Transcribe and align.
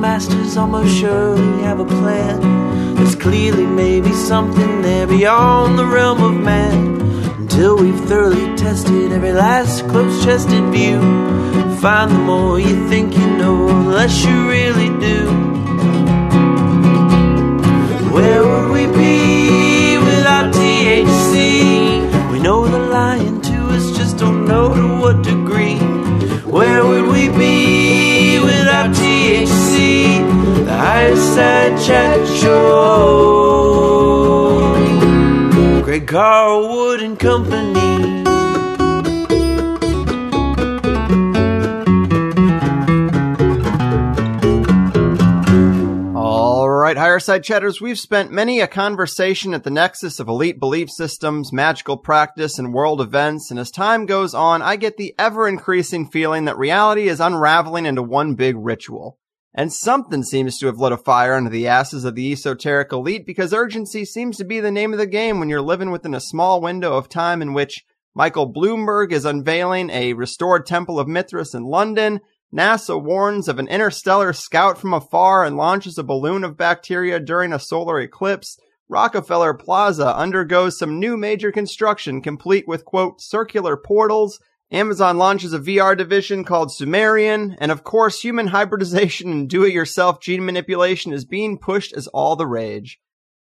masters 0.00 0.56
almost 0.56 0.98
surely 0.98 1.62
have 1.62 1.78
a 1.78 1.84
plan. 1.84 2.94
There's 2.94 3.14
clearly 3.14 3.66
maybe 3.66 4.12
something 4.12 4.80
there 4.80 5.06
beyond 5.06 5.78
the 5.78 5.84
realm 5.84 6.22
of 6.22 6.42
man. 6.42 7.00
Until 7.38 7.76
we've 7.76 8.00
thoroughly 8.08 8.56
tested 8.56 9.12
every 9.12 9.32
last 9.32 9.86
close 9.88 10.24
chested 10.24 10.64
view. 10.72 11.00
Find 11.80 12.10
the 12.10 12.18
more 12.18 12.58
you 12.58 12.88
think 12.88 13.14
you 13.14 13.26
know, 13.36 13.66
the 13.68 13.90
less 13.90 14.24
you 14.24 14.48
really 14.48 14.88
do. 15.00 15.20
Where 18.14 18.42
would 18.42 18.70
we 18.72 18.86
be 18.86 19.98
without 19.98 20.54
THC? 20.54 22.32
We 22.32 22.40
know 22.40 22.66
the 22.66 22.78
lying 22.78 23.40
to 23.42 23.56
us, 23.74 23.96
just 23.96 24.16
don't 24.16 24.46
know 24.46 24.74
to 24.74 25.00
what 25.00 25.22
degree. 25.22 25.78
Where 26.44 26.86
would 26.86 27.06
we 27.12 27.28
be 27.28 28.40
without 28.40 28.90
THC? 28.94 29.59
Show. 32.40 32.90
Greg 35.82 36.06
Carlwood 36.06 37.02
and 37.02 37.18
Company. 37.18 37.80
All 46.14 46.68
right, 46.68 46.96
higher 46.96 47.18
side 47.18 47.44
chatters, 47.44 47.80
we've 47.80 47.98
spent 47.98 48.30
many 48.30 48.60
a 48.60 48.66
conversation 48.66 49.54
at 49.54 49.64
the 49.64 49.70
nexus 49.70 50.20
of 50.20 50.28
elite 50.28 50.60
belief 50.60 50.90
systems, 50.90 51.52
magical 51.52 51.96
practice, 51.96 52.58
and 52.58 52.74
world 52.74 53.00
events, 53.00 53.50
and 53.50 53.58
as 53.58 53.70
time 53.70 54.06
goes 54.06 54.34
on, 54.34 54.62
I 54.62 54.76
get 54.76 54.96
the 54.96 55.14
ever 55.18 55.48
increasing 55.48 56.08
feeling 56.08 56.44
that 56.44 56.58
reality 56.58 57.08
is 57.08 57.20
unraveling 57.20 57.86
into 57.86 58.02
one 58.02 58.34
big 58.34 58.56
ritual. 58.56 59.18
And 59.52 59.72
something 59.72 60.22
seems 60.22 60.58
to 60.58 60.66
have 60.66 60.78
lit 60.78 60.92
a 60.92 60.96
fire 60.96 61.34
under 61.34 61.50
the 61.50 61.66
asses 61.66 62.04
of 62.04 62.14
the 62.14 62.32
esoteric 62.32 62.92
elite 62.92 63.26
because 63.26 63.52
urgency 63.52 64.04
seems 64.04 64.36
to 64.36 64.44
be 64.44 64.60
the 64.60 64.70
name 64.70 64.92
of 64.92 64.98
the 64.98 65.06
game 65.06 65.40
when 65.40 65.48
you're 65.48 65.60
living 65.60 65.90
within 65.90 66.14
a 66.14 66.20
small 66.20 66.60
window 66.60 66.96
of 66.96 67.08
time 67.08 67.42
in 67.42 67.52
which 67.52 67.84
Michael 68.14 68.52
Bloomberg 68.52 69.12
is 69.12 69.24
unveiling 69.24 69.90
a 69.90 70.12
restored 70.12 70.66
Temple 70.66 71.00
of 71.00 71.08
Mithras 71.08 71.54
in 71.54 71.64
London. 71.64 72.20
NASA 72.54 73.00
warns 73.00 73.48
of 73.48 73.58
an 73.58 73.68
interstellar 73.68 74.32
scout 74.32 74.78
from 74.78 74.92
afar 74.92 75.44
and 75.44 75.56
launches 75.56 75.98
a 75.98 76.04
balloon 76.04 76.44
of 76.44 76.56
bacteria 76.56 77.18
during 77.18 77.52
a 77.52 77.58
solar 77.58 78.00
eclipse. 78.00 78.56
Rockefeller 78.88 79.54
Plaza 79.54 80.16
undergoes 80.16 80.76
some 80.76 80.98
new 80.98 81.16
major 81.16 81.52
construction 81.52 82.20
complete 82.20 82.66
with 82.66 82.84
quote 82.84 83.20
circular 83.20 83.76
portals. 83.76 84.40
Amazon 84.72 85.18
launches 85.18 85.52
a 85.52 85.58
VR 85.58 85.96
division 85.96 86.44
called 86.44 86.72
Sumerian, 86.72 87.56
and 87.58 87.72
of 87.72 87.82
course, 87.82 88.20
human 88.20 88.48
hybridization 88.48 89.32
and 89.32 89.48
do-it-yourself 89.48 90.20
gene 90.20 90.44
manipulation 90.44 91.12
is 91.12 91.24
being 91.24 91.58
pushed 91.58 91.92
as 91.92 92.06
all 92.08 92.36
the 92.36 92.46
rage. 92.46 93.00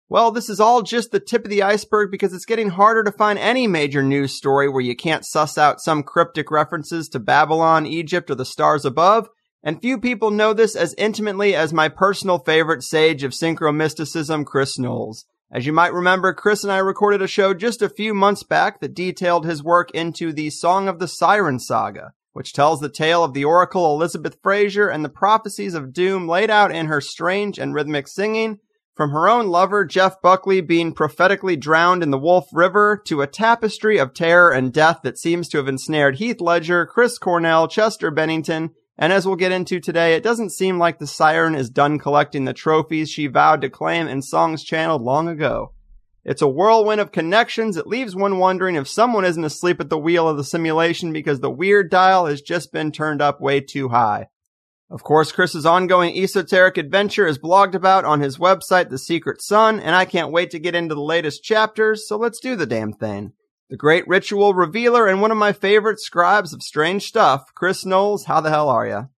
Well, 0.08 0.32
this 0.32 0.50
is 0.50 0.60
all 0.60 0.82
just 0.82 1.12
the 1.12 1.20
tip 1.20 1.44
of 1.44 1.52
the 1.52 1.62
iceberg 1.62 2.10
because 2.10 2.34
it's 2.34 2.46
getting 2.46 2.70
harder 2.70 3.04
to 3.04 3.12
find 3.12 3.38
any 3.38 3.68
major 3.68 4.02
news 4.02 4.34
story 4.34 4.70
where 4.70 4.82
you 4.82 4.96
can't 4.96 5.26
suss 5.26 5.58
out 5.58 5.82
some 5.82 6.04
cryptic 6.04 6.50
references 6.50 7.10
to 7.10 7.20
Babylon, 7.20 7.86
Egypt, 7.86 8.32
or 8.32 8.36
the 8.36 8.46
stars 8.46 8.86
above. 8.86 9.30
And 9.62 9.82
few 9.82 10.00
people 10.00 10.32
know 10.32 10.54
this 10.54 10.76
as 10.76 10.96
intimately 10.98 11.54
as 11.54 11.74
my 11.74 11.90
personal 11.90 12.40
favorite 12.40 12.82
sage 12.82 13.24
of 13.24 13.34
synchromysticism, 13.34 14.46
Chris 14.46 14.80
Knowles. 14.80 15.26
As 15.52 15.66
you 15.66 15.74
might 15.74 15.94
remember, 15.94 16.32
Chris 16.32 16.64
and 16.64 16.72
I 16.72 16.78
recorded 16.78 17.24
a 17.24 17.28
show 17.28 17.56
just 17.56 17.82
a 17.82 17.90
few 17.90 18.14
months 18.14 18.44
back 18.44 18.82
that 18.82 18.94
detailed 18.94 19.46
his 19.46 19.64
work 19.64 19.90
into 19.92 20.32
the 20.32 20.52
Song 20.52 20.88
of 20.88 21.00
the 21.00 21.08
Siren 21.08 21.58
saga, 21.58 22.12
which 22.34 22.54
tells 22.54 22.80
the 22.80 22.90
tale 22.90 23.24
of 23.24 23.34
the 23.34 23.46
Oracle 23.46 23.96
Elizabeth 23.96 24.38
Fraser 24.44 24.90
and 24.90 25.04
the 25.04 25.10
prophecies 25.10 25.74
of 25.74 25.92
doom 25.92 26.28
laid 26.28 26.52
out 26.52 26.72
in 26.72 26.86
her 26.86 27.02
strange 27.02 27.58
and 27.58 27.74
rhythmic 27.74 28.08
singing, 28.08 28.60
from 28.96 29.10
her 29.10 29.28
own 29.28 29.48
lover, 29.48 29.86
Jeff 29.86 30.22
Buckley, 30.22 30.62
being 30.62 30.94
prophetically 30.94 31.56
drowned 31.56 32.04
in 32.04 32.12
the 32.12 32.18
Wolf 32.20 32.46
River, 32.54 33.02
to 33.06 33.22
a 33.22 33.28
tapestry 33.28 33.98
of 33.98 34.14
terror 34.14 34.52
and 34.52 34.72
death 34.72 35.00
that 35.04 35.18
seems 35.18 35.48
to 35.50 35.58
have 35.58 35.68
ensnared 35.68 36.18
Heath 36.18 36.42
Ledger, 36.42 36.86
Chris 36.86 37.18
Cornell, 37.18 37.68
Chester 37.68 38.12
Bennington, 38.12 38.72
and 39.02 39.14
as 39.14 39.26
we'll 39.26 39.38
get 39.38 39.54
into 39.54 39.80
today, 39.80 40.14
it 40.14 40.24
doesn't 40.24 40.52
seem 40.52 40.78
like 40.78 41.00
the 41.00 41.08
siren 41.08 41.56
is 41.56 41.70
done 41.70 42.00
collecting 42.00 42.44
the 42.44 42.54
trophies 42.54 43.10
she 43.10 43.28
vowed 43.28 43.62
to 43.62 43.70
claim 43.70 44.10
in 44.10 44.22
songs 44.22 44.62
channeled 44.62 45.02
long 45.02 45.30
ago. 45.30 45.72
It's 46.26 46.42
a 46.42 46.50
whirlwind 46.50 47.00
of 47.00 47.14
connections. 47.14 47.78
It 47.78 47.88
leaves 47.88 48.14
one 48.14 48.40
wondering 48.40 48.76
if 48.76 48.90
someone 48.90 49.24
isn't 49.24 49.44
asleep 49.44 49.80
at 49.80 49.90
the 49.90 49.98
wheel 49.98 50.28
of 50.28 50.36
the 50.36 50.44
simulation 50.44 51.14
because 51.14 51.40
the 51.40 51.50
weird 51.50 51.90
dial 51.90 52.26
has 52.26 52.42
just 52.42 52.74
been 52.74 52.92
turned 52.92 53.22
up 53.22 53.40
way 53.40 53.62
too 53.62 53.88
high. 53.88 54.28
Of 54.90 55.02
course, 55.02 55.32
Chris's 55.32 55.66
ongoing 55.66 56.18
esoteric 56.18 56.78
adventure 56.78 57.26
is 57.26 57.40
blogged 57.40 57.76
about 57.76 58.04
on 58.04 58.20
his 58.20 58.38
website, 58.38 58.90
The 58.90 58.98
Secret 58.98 59.42
Sun, 59.42 59.80
and 59.80 59.96
I 59.96 60.04
can't 60.04 60.34
wait 60.34 60.52
to 60.52 60.60
get 60.60 60.76
into 60.76 60.94
the 60.94 61.02
latest 61.02 61.42
chapters, 61.42 62.06
so 62.06 62.18
let's 62.18 62.42
do 62.42 62.58
the 62.58 62.66
damn 62.66 62.92
thing. 62.92 63.32
The 63.70 63.78
great 63.78 64.08
ritual 64.08 64.56
revealer 64.56 65.06
and 65.06 65.22
one 65.22 65.30
of 65.30 65.38
my 65.38 65.54
favorite 65.54 66.00
scribes 66.00 66.54
of 66.54 66.64
strange 66.64 67.04
stuff, 67.04 67.54
Chris 67.54 67.86
Knowles, 67.86 68.26
how 68.26 68.42
the 68.42 68.50
hell 68.50 68.68
are 68.68 68.88
you? 68.88 69.10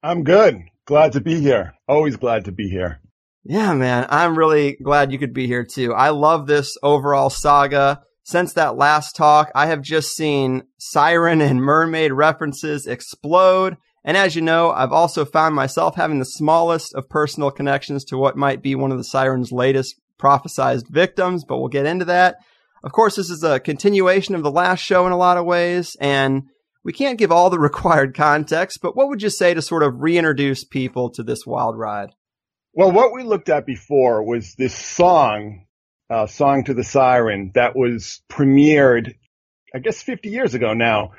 I'm 0.00 0.22
good. 0.22 0.62
Glad 0.84 1.12
to 1.14 1.20
be 1.20 1.40
here. 1.40 1.74
Always 1.88 2.16
glad 2.16 2.44
to 2.44 2.52
be 2.52 2.68
here. 2.68 3.00
Yeah, 3.42 3.74
man. 3.74 4.06
I'm 4.08 4.38
really 4.38 4.76
glad 4.80 5.10
you 5.10 5.18
could 5.18 5.34
be 5.34 5.48
here 5.48 5.64
too. 5.64 5.92
I 5.92 6.10
love 6.10 6.46
this 6.46 6.76
overall 6.84 7.30
saga. 7.30 8.02
Since 8.22 8.52
that 8.52 8.76
last 8.76 9.16
talk, 9.16 9.50
I 9.56 9.66
have 9.66 9.82
just 9.82 10.14
seen 10.14 10.62
siren 10.78 11.40
and 11.40 11.60
mermaid 11.60 12.12
references 12.12 12.86
explode. 12.86 13.76
And 14.04 14.16
as 14.16 14.36
you 14.36 14.42
know, 14.42 14.70
I've 14.70 14.92
also 14.92 15.24
found 15.24 15.56
myself 15.56 15.96
having 15.96 16.20
the 16.20 16.24
smallest 16.24 16.94
of 16.94 17.08
personal 17.08 17.50
connections 17.50 18.04
to 18.04 18.16
what 18.16 18.36
might 18.36 18.62
be 18.62 18.76
one 18.76 18.92
of 18.92 18.98
the 18.98 19.04
siren's 19.04 19.50
latest 19.50 19.96
prophesized 20.16 20.88
victims, 20.88 21.44
but 21.44 21.58
we'll 21.58 21.68
get 21.68 21.86
into 21.86 22.04
that. 22.04 22.36
Of 22.82 22.92
course, 22.92 23.16
this 23.16 23.30
is 23.30 23.42
a 23.42 23.60
continuation 23.60 24.34
of 24.34 24.42
the 24.42 24.50
last 24.50 24.80
show 24.80 25.06
in 25.06 25.12
a 25.12 25.16
lot 25.16 25.36
of 25.36 25.44
ways, 25.44 25.96
and 26.00 26.44
we 26.84 26.92
can't 26.92 27.18
give 27.18 27.32
all 27.32 27.50
the 27.50 27.58
required 27.70 28.14
context, 28.14 28.80
but 28.82 28.96
what 28.96 29.08
would 29.08 29.22
you 29.22 29.30
say 29.30 29.54
to 29.54 29.62
sort 29.62 29.82
of 29.82 30.00
reintroduce 30.00 30.64
people 30.64 31.10
to 31.10 31.22
this 31.22 31.46
wild 31.46 31.78
ride? 31.78 32.10
Well, 32.72 32.92
what 32.92 33.12
we 33.12 33.22
looked 33.22 33.48
at 33.48 33.66
before 33.66 34.22
was 34.22 34.54
this 34.54 34.74
song, 34.74 35.64
uh, 36.10 36.26
Song 36.26 36.64
to 36.64 36.74
the 36.74 36.84
Siren, 36.84 37.52
that 37.54 37.74
was 37.74 38.22
premiered, 38.28 39.14
I 39.74 39.78
guess 39.78 40.02
50 40.02 40.28
years 40.28 40.54
ago 40.54 40.74
now, 40.74 41.12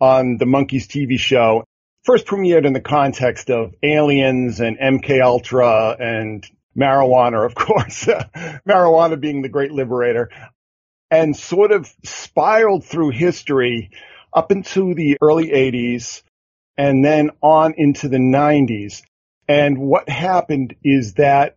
on 0.00 0.38
the 0.38 0.46
Monkees 0.46 0.86
TV 0.86 1.18
show 1.18 1.64
first 2.04 2.26
premiered 2.26 2.66
in 2.66 2.72
the 2.72 2.80
context 2.80 3.50
of 3.50 3.74
aliens 3.82 4.60
and 4.60 4.78
MK 4.78 5.22
Ultra 5.22 5.96
and 5.98 6.46
marijuana, 6.76 7.44
of 7.44 7.54
course, 7.54 8.04
marijuana 8.68 9.20
being 9.20 9.42
the 9.42 9.48
great 9.48 9.72
liberator, 9.72 10.30
and 11.10 11.36
sort 11.36 11.72
of 11.72 11.92
spiraled 12.04 12.84
through 12.84 13.10
history 13.10 13.90
up 14.32 14.52
into 14.52 14.94
the 14.94 15.18
early 15.20 15.48
80s 15.50 16.22
and 16.76 17.04
then 17.04 17.30
on 17.42 17.74
into 17.76 18.08
the 18.08 18.18
90s. 18.18 19.02
And 19.48 19.78
what 19.78 20.08
happened 20.08 20.76
is 20.84 21.14
that 21.14 21.56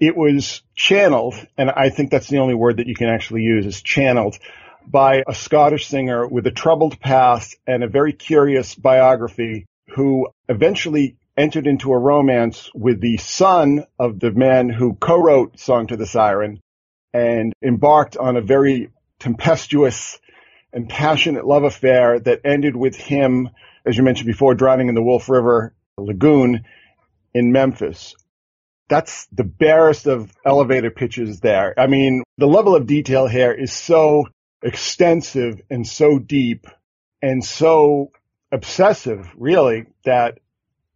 it 0.00 0.16
was 0.16 0.62
channeled, 0.74 1.34
and 1.56 1.70
I 1.70 1.90
think 1.90 2.10
that's 2.10 2.28
the 2.28 2.38
only 2.38 2.54
word 2.54 2.78
that 2.78 2.86
you 2.86 2.94
can 2.94 3.08
actually 3.08 3.42
use 3.42 3.66
is 3.66 3.82
channeled 3.82 4.38
by 4.86 5.22
a 5.26 5.34
Scottish 5.34 5.86
singer 5.86 6.26
with 6.26 6.46
a 6.46 6.50
troubled 6.50 7.00
past 7.00 7.56
and 7.66 7.82
a 7.82 7.88
very 7.88 8.12
curious 8.12 8.74
biography 8.74 9.66
who 9.94 10.28
eventually 10.48 11.16
entered 11.36 11.66
into 11.66 11.92
a 11.92 11.98
romance 11.98 12.70
with 12.74 13.00
the 13.00 13.16
son 13.18 13.84
of 13.98 14.20
the 14.20 14.30
man 14.30 14.68
who 14.68 14.94
co-wrote 14.94 15.58
Song 15.58 15.86
to 15.88 15.96
the 15.96 16.06
Siren 16.06 16.60
and 17.16 17.54
embarked 17.62 18.18
on 18.18 18.36
a 18.36 18.42
very 18.42 18.90
tempestuous 19.18 20.20
and 20.70 20.86
passionate 20.86 21.46
love 21.46 21.64
affair 21.64 22.20
that 22.20 22.42
ended 22.44 22.76
with 22.76 22.94
him, 22.94 23.48
as 23.86 23.96
you 23.96 24.02
mentioned 24.02 24.26
before, 24.26 24.54
drowning 24.54 24.90
in 24.90 24.94
the 24.94 25.02
Wolf 25.02 25.30
River 25.30 25.74
Lagoon 25.96 26.64
in 27.32 27.52
Memphis. 27.52 28.14
That's 28.90 29.26
the 29.32 29.44
barest 29.44 30.06
of 30.06 30.30
elevator 30.44 30.90
pitches 30.90 31.40
there. 31.40 31.72
I 31.78 31.86
mean, 31.86 32.22
the 32.36 32.46
level 32.46 32.76
of 32.76 32.86
detail 32.86 33.26
here 33.26 33.52
is 33.52 33.72
so 33.72 34.26
extensive 34.62 35.62
and 35.70 35.86
so 35.86 36.18
deep 36.18 36.66
and 37.22 37.42
so 37.42 38.10
obsessive, 38.52 39.26
really, 39.38 39.86
that 40.04 40.38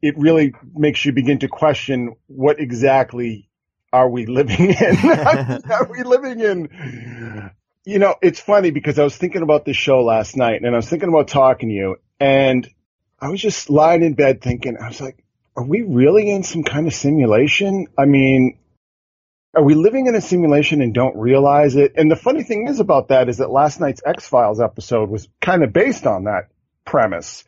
it 0.03 0.19
really 0.19 0.53
makes 0.75 1.03
you 1.07 1.13
begin 1.13 1.39
to 1.39 1.49
question 1.49 2.15
what 2.27 2.61
exactly 2.61 3.50
are 3.93 4.09
we 4.09 4.27
living 4.27 4.71
in? 4.71 4.97
are 5.71 5.89
we 5.91 6.03
living 6.03 6.41
in? 6.41 7.51
You 7.85 7.99
know, 7.99 8.15
it's 8.23 8.41
funny 8.41 8.71
because 8.71 8.99
I 8.99 9.05
was 9.05 9.17
thinking 9.17 9.43
about 9.43 9.65
this 9.65 9.77
show 9.77 10.03
last 10.03 10.37
night 10.37 10.63
and 10.63 10.75
I 10.75 10.77
was 10.77 10.89
thinking 10.89 11.09
about 11.09 11.29
talking 11.29 11.69
to 11.71 11.75
you 11.75 11.97
and 12.19 12.69
I 13.21 13.29
was 13.29 13.41
just 13.41 13.71
lying 13.71 14.03
in 14.03 14.15
bed 14.15 14.41
thinking, 14.43 14.77
I 14.79 14.89
was 14.89 15.01
like, 15.01 15.23
are 15.57 15.65
we 15.65 15.83
really 15.83 16.31
in 16.31 16.43
some 16.43 16.63
kind 16.63 16.87
of 16.87 16.95
simulation? 16.95 17.87
I 17.99 18.05
mean, 18.05 18.59
are 19.55 19.65
we 19.65 19.75
living 19.75 20.07
in 20.07 20.15
a 20.15 20.21
simulation 20.21 20.81
and 20.81 20.95
don't 20.95 21.17
realize 21.17 21.75
it? 21.77 21.95
And 21.97 22.11
the 22.11 22.17
funny 22.17 22.45
thing 22.45 22.69
is 22.69 22.81
about 22.81 23.09
that 23.09 23.29
is 23.29 23.39
that 23.39 23.51
last 23.51 23.81
night's 23.81 24.01
X 24.05 24.29
Files 24.29 24.61
episode 24.61 25.11
was 25.11 25.29
kind 25.41 25.65
of 25.65 25.73
based 25.73 26.07
on 26.07 26.25
that 26.25 26.49
premise. 26.85 27.45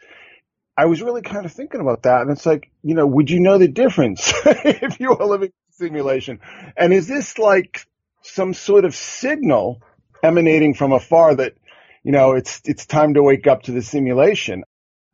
I 0.76 0.86
was 0.86 1.00
really 1.00 1.22
kind 1.22 1.46
of 1.46 1.52
thinking 1.52 1.80
about 1.80 2.02
that. 2.02 2.22
And 2.22 2.30
it's 2.30 2.46
like, 2.46 2.70
you 2.82 2.94
know, 2.94 3.06
would 3.06 3.30
you 3.30 3.40
know 3.40 3.58
the 3.58 3.68
difference 3.68 4.32
if 4.46 4.98
you 4.98 5.10
were 5.10 5.24
living 5.24 5.48
in 5.48 5.61
simulation? 5.72 6.40
And 6.76 6.92
is 6.92 7.06
this 7.06 7.38
like 7.38 7.86
some 8.22 8.54
sort 8.54 8.84
of 8.84 8.94
signal 8.94 9.82
emanating 10.22 10.74
from 10.74 10.92
afar 10.92 11.34
that, 11.34 11.54
you 12.02 12.12
know, 12.12 12.32
it's, 12.32 12.60
it's 12.64 12.86
time 12.86 13.14
to 13.14 13.22
wake 13.22 13.46
up 13.46 13.62
to 13.64 13.72
the 13.72 13.82
simulation? 13.82 14.64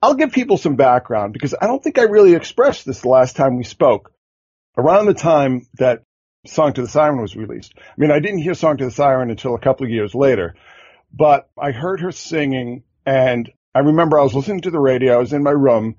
I'll 0.01 0.15
give 0.15 0.33
people 0.33 0.59
some 0.59 0.77
background 0.77 1.33
because 1.33 1.55
I 1.61 1.67
don't 1.67 1.83
think 1.83 1.99
I 1.99 2.03
really 2.03 2.35
expressed 2.35 2.85
this 2.85 3.01
the 3.01 3.09
last 3.09 3.37
time 3.37 3.57
we 3.57 3.65
spoke. 3.65 4.13
Around 4.77 5.07
the 5.07 5.15
time 5.15 5.67
that 5.75 6.03
Song 6.47 6.73
to 6.75 6.83
the 6.83 6.89
Siren 6.89 7.21
was 7.21 7.35
released. 7.35 7.75
I 7.77 7.95
mean, 7.97 8.13
I 8.13 8.21
didn't 8.21 8.39
hear 8.39 8.55
Song 8.55 8.77
to 8.77 8.85
the 8.85 8.91
Siren 8.93 9.31
until 9.31 9.55
a 9.55 9.61
couple 9.61 9.85
of 9.85 9.91
years 9.91 10.15
later, 10.15 10.55
but 11.13 11.51
I 11.61 11.73
heard 11.73 12.01
her 12.01 12.13
singing 12.13 12.85
and 13.05 13.51
I 13.75 13.81
remember 13.81 14.19
I 14.19 14.23
was 14.23 14.35
listening 14.35 14.63
to 14.63 14.71
the 14.71 14.81
radio. 14.81 15.15
I 15.15 15.19
was 15.19 15.33
in 15.33 15.43
my 15.43 15.51
room 15.51 15.97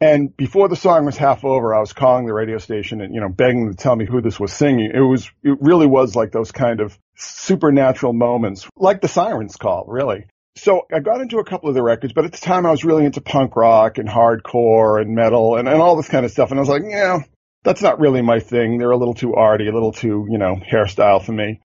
and 0.00 0.34
before 0.34 0.68
the 0.68 0.76
song 0.76 1.04
was 1.04 1.18
half 1.18 1.44
over, 1.44 1.74
I 1.74 1.80
was 1.80 1.92
calling 1.92 2.26
the 2.26 2.32
radio 2.32 2.56
station 2.56 3.02
and, 3.02 3.14
you 3.14 3.20
know, 3.20 3.28
begging 3.28 3.66
them 3.66 3.74
to 3.74 3.82
tell 3.82 3.94
me 3.94 4.06
who 4.06 4.22
this 4.22 4.40
was 4.40 4.52
singing. 4.52 4.92
It 4.94 5.00
was, 5.00 5.30
it 5.42 5.58
really 5.60 5.86
was 5.86 6.16
like 6.16 6.32
those 6.32 6.52
kind 6.52 6.80
of 6.80 6.98
supernatural 7.16 8.14
moments, 8.14 8.66
like 8.76 9.02
the 9.02 9.08
sirens 9.08 9.56
call, 9.56 9.84
really. 9.86 10.24
So 10.56 10.86
I 10.92 11.00
got 11.00 11.20
into 11.20 11.38
a 11.38 11.44
couple 11.44 11.68
of 11.68 11.74
the 11.74 11.82
records, 11.82 12.14
but 12.14 12.24
at 12.24 12.32
the 12.32 12.38
time 12.38 12.64
I 12.64 12.70
was 12.70 12.82
really 12.84 13.04
into 13.04 13.20
punk 13.20 13.56
rock 13.56 13.98
and 13.98 14.08
hardcore 14.08 15.00
and 15.00 15.14
metal 15.14 15.56
and, 15.56 15.68
and 15.68 15.82
all 15.82 15.96
this 15.96 16.08
kind 16.08 16.24
of 16.24 16.32
stuff. 16.32 16.50
And 16.50 16.58
I 16.58 16.62
was 16.62 16.68
like, 16.70 16.82
you 16.82 16.90
yeah, 16.90 17.18
that's 17.62 17.82
not 17.82 18.00
really 18.00 18.22
my 18.22 18.40
thing. 18.40 18.78
They're 18.78 18.90
a 18.90 18.96
little 18.96 19.14
too 19.14 19.34
arty, 19.34 19.68
a 19.68 19.72
little 19.72 19.92
too, 19.92 20.26
you 20.30 20.38
know, 20.38 20.56
hairstyle 20.56 21.22
for 21.22 21.32
me. 21.32 21.60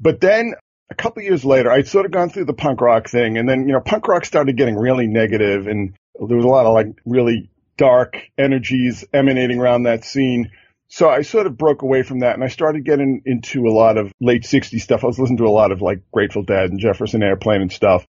But 0.00 0.20
then 0.20 0.54
a 0.90 0.96
couple 0.96 1.22
years 1.22 1.44
later, 1.44 1.70
I'd 1.70 1.86
sort 1.86 2.06
of 2.06 2.12
gone 2.12 2.30
through 2.30 2.46
the 2.46 2.54
punk 2.54 2.80
rock 2.80 3.08
thing 3.08 3.38
and 3.38 3.48
then, 3.48 3.68
you 3.68 3.72
know, 3.72 3.80
punk 3.80 4.08
rock 4.08 4.24
started 4.24 4.56
getting 4.56 4.76
really 4.76 5.06
negative 5.06 5.68
and 5.68 5.94
there 6.18 6.36
was 6.36 6.44
a 6.44 6.48
lot 6.48 6.66
of 6.66 6.74
like 6.74 6.88
really 7.04 7.50
dark 7.78 8.18
energies 8.36 9.04
emanating 9.14 9.58
around 9.58 9.84
that 9.84 10.04
scene. 10.04 10.50
So 10.88 11.08
I 11.08 11.22
sort 11.22 11.46
of 11.46 11.56
broke 11.56 11.82
away 11.82 12.02
from 12.02 12.20
that 12.20 12.34
and 12.34 12.44
I 12.44 12.48
started 12.48 12.84
getting 12.84 13.22
into 13.24 13.66
a 13.66 13.72
lot 13.72 13.96
of 13.96 14.12
late 14.20 14.42
60s 14.42 14.80
stuff. 14.80 15.04
I 15.04 15.06
was 15.06 15.18
listening 15.18 15.38
to 15.38 15.46
a 15.46 15.50
lot 15.50 15.72
of 15.72 15.80
like 15.80 16.02
Grateful 16.12 16.42
Dead 16.42 16.70
and 16.70 16.80
Jefferson 16.80 17.22
Airplane 17.22 17.62
and 17.62 17.72
stuff. 17.72 18.06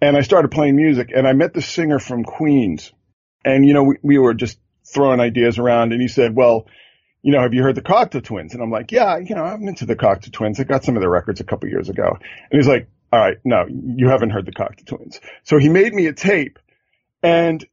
And 0.00 0.16
I 0.16 0.22
started 0.22 0.50
playing 0.50 0.74
music 0.74 1.10
and 1.14 1.28
I 1.28 1.32
met 1.32 1.52
the 1.54 1.62
singer 1.62 2.00
from 2.00 2.24
Queens. 2.24 2.92
And, 3.44 3.66
you 3.66 3.74
know, 3.74 3.84
we, 3.84 3.96
we 4.02 4.18
were 4.18 4.34
just 4.34 4.58
throwing 4.92 5.20
ideas 5.20 5.58
around 5.58 5.92
and 5.92 6.00
he 6.00 6.08
said, 6.08 6.34
well, 6.34 6.66
you 7.22 7.32
know, 7.32 7.40
have 7.40 7.54
you 7.54 7.62
heard 7.62 7.76
the 7.76 7.82
Cocteau 7.82 8.22
Twins? 8.22 8.54
And 8.54 8.62
I'm 8.62 8.70
like, 8.70 8.90
yeah, 8.90 9.18
you 9.18 9.34
know, 9.34 9.44
I'm 9.44 9.66
into 9.68 9.86
the 9.86 9.94
Cocteau 9.94 10.32
Twins. 10.32 10.58
I 10.58 10.64
got 10.64 10.84
some 10.84 10.96
of 10.96 11.02
their 11.02 11.10
records 11.10 11.40
a 11.40 11.44
couple 11.44 11.68
years 11.68 11.88
ago. 11.88 12.18
And 12.50 12.60
he's 12.60 12.66
like, 12.66 12.88
all 13.12 13.20
right, 13.20 13.36
no, 13.44 13.66
you 13.68 14.08
haven't 14.08 14.30
heard 14.30 14.46
the 14.46 14.52
Cocteau 14.52 14.86
Twins. 14.86 15.20
So 15.44 15.58
he 15.58 15.68
made 15.68 15.92
me 15.92 16.06
a 16.06 16.12
tape 16.12 16.58
and 17.22 17.64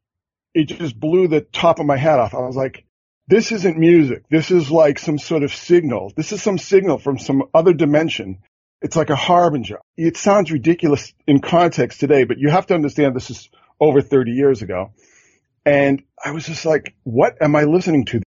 it 0.53 0.65
just 0.65 0.99
blew 0.99 1.27
the 1.27 1.41
top 1.41 1.79
of 1.79 1.85
my 1.85 1.97
head 1.97 2.19
off. 2.19 2.33
I 2.33 2.39
was 2.39 2.55
like, 2.55 2.85
this 3.27 3.51
isn't 3.51 3.77
music. 3.77 4.23
This 4.29 4.49
is 4.49 4.71
like 4.71 4.97
some 4.97 5.19
sort 5.19 5.43
of 5.43 5.53
signal. 5.53 6.11
This 6.15 6.31
is 6.31 6.41
some 6.41 6.57
signal 6.57 6.97
from 6.97 7.19
some 7.19 7.43
other 7.53 7.73
dimension. 7.73 8.39
It's 8.81 8.95
like 8.95 9.11
a 9.11 9.15
harbinger. 9.15 9.79
It 9.97 10.17
sounds 10.17 10.51
ridiculous 10.51 11.13
in 11.27 11.39
context 11.39 11.99
today, 11.99 12.23
but 12.23 12.39
you 12.39 12.49
have 12.49 12.65
to 12.67 12.73
understand 12.73 13.15
this 13.15 13.29
is 13.29 13.49
over 13.79 14.01
30 14.01 14.31
years 14.31 14.61
ago. 14.61 14.93
And 15.65 16.01
I 16.23 16.31
was 16.31 16.45
just 16.45 16.65
like, 16.65 16.95
what 17.03 17.41
am 17.41 17.55
I 17.55 17.65
listening 17.65 18.05
to? 18.05 18.21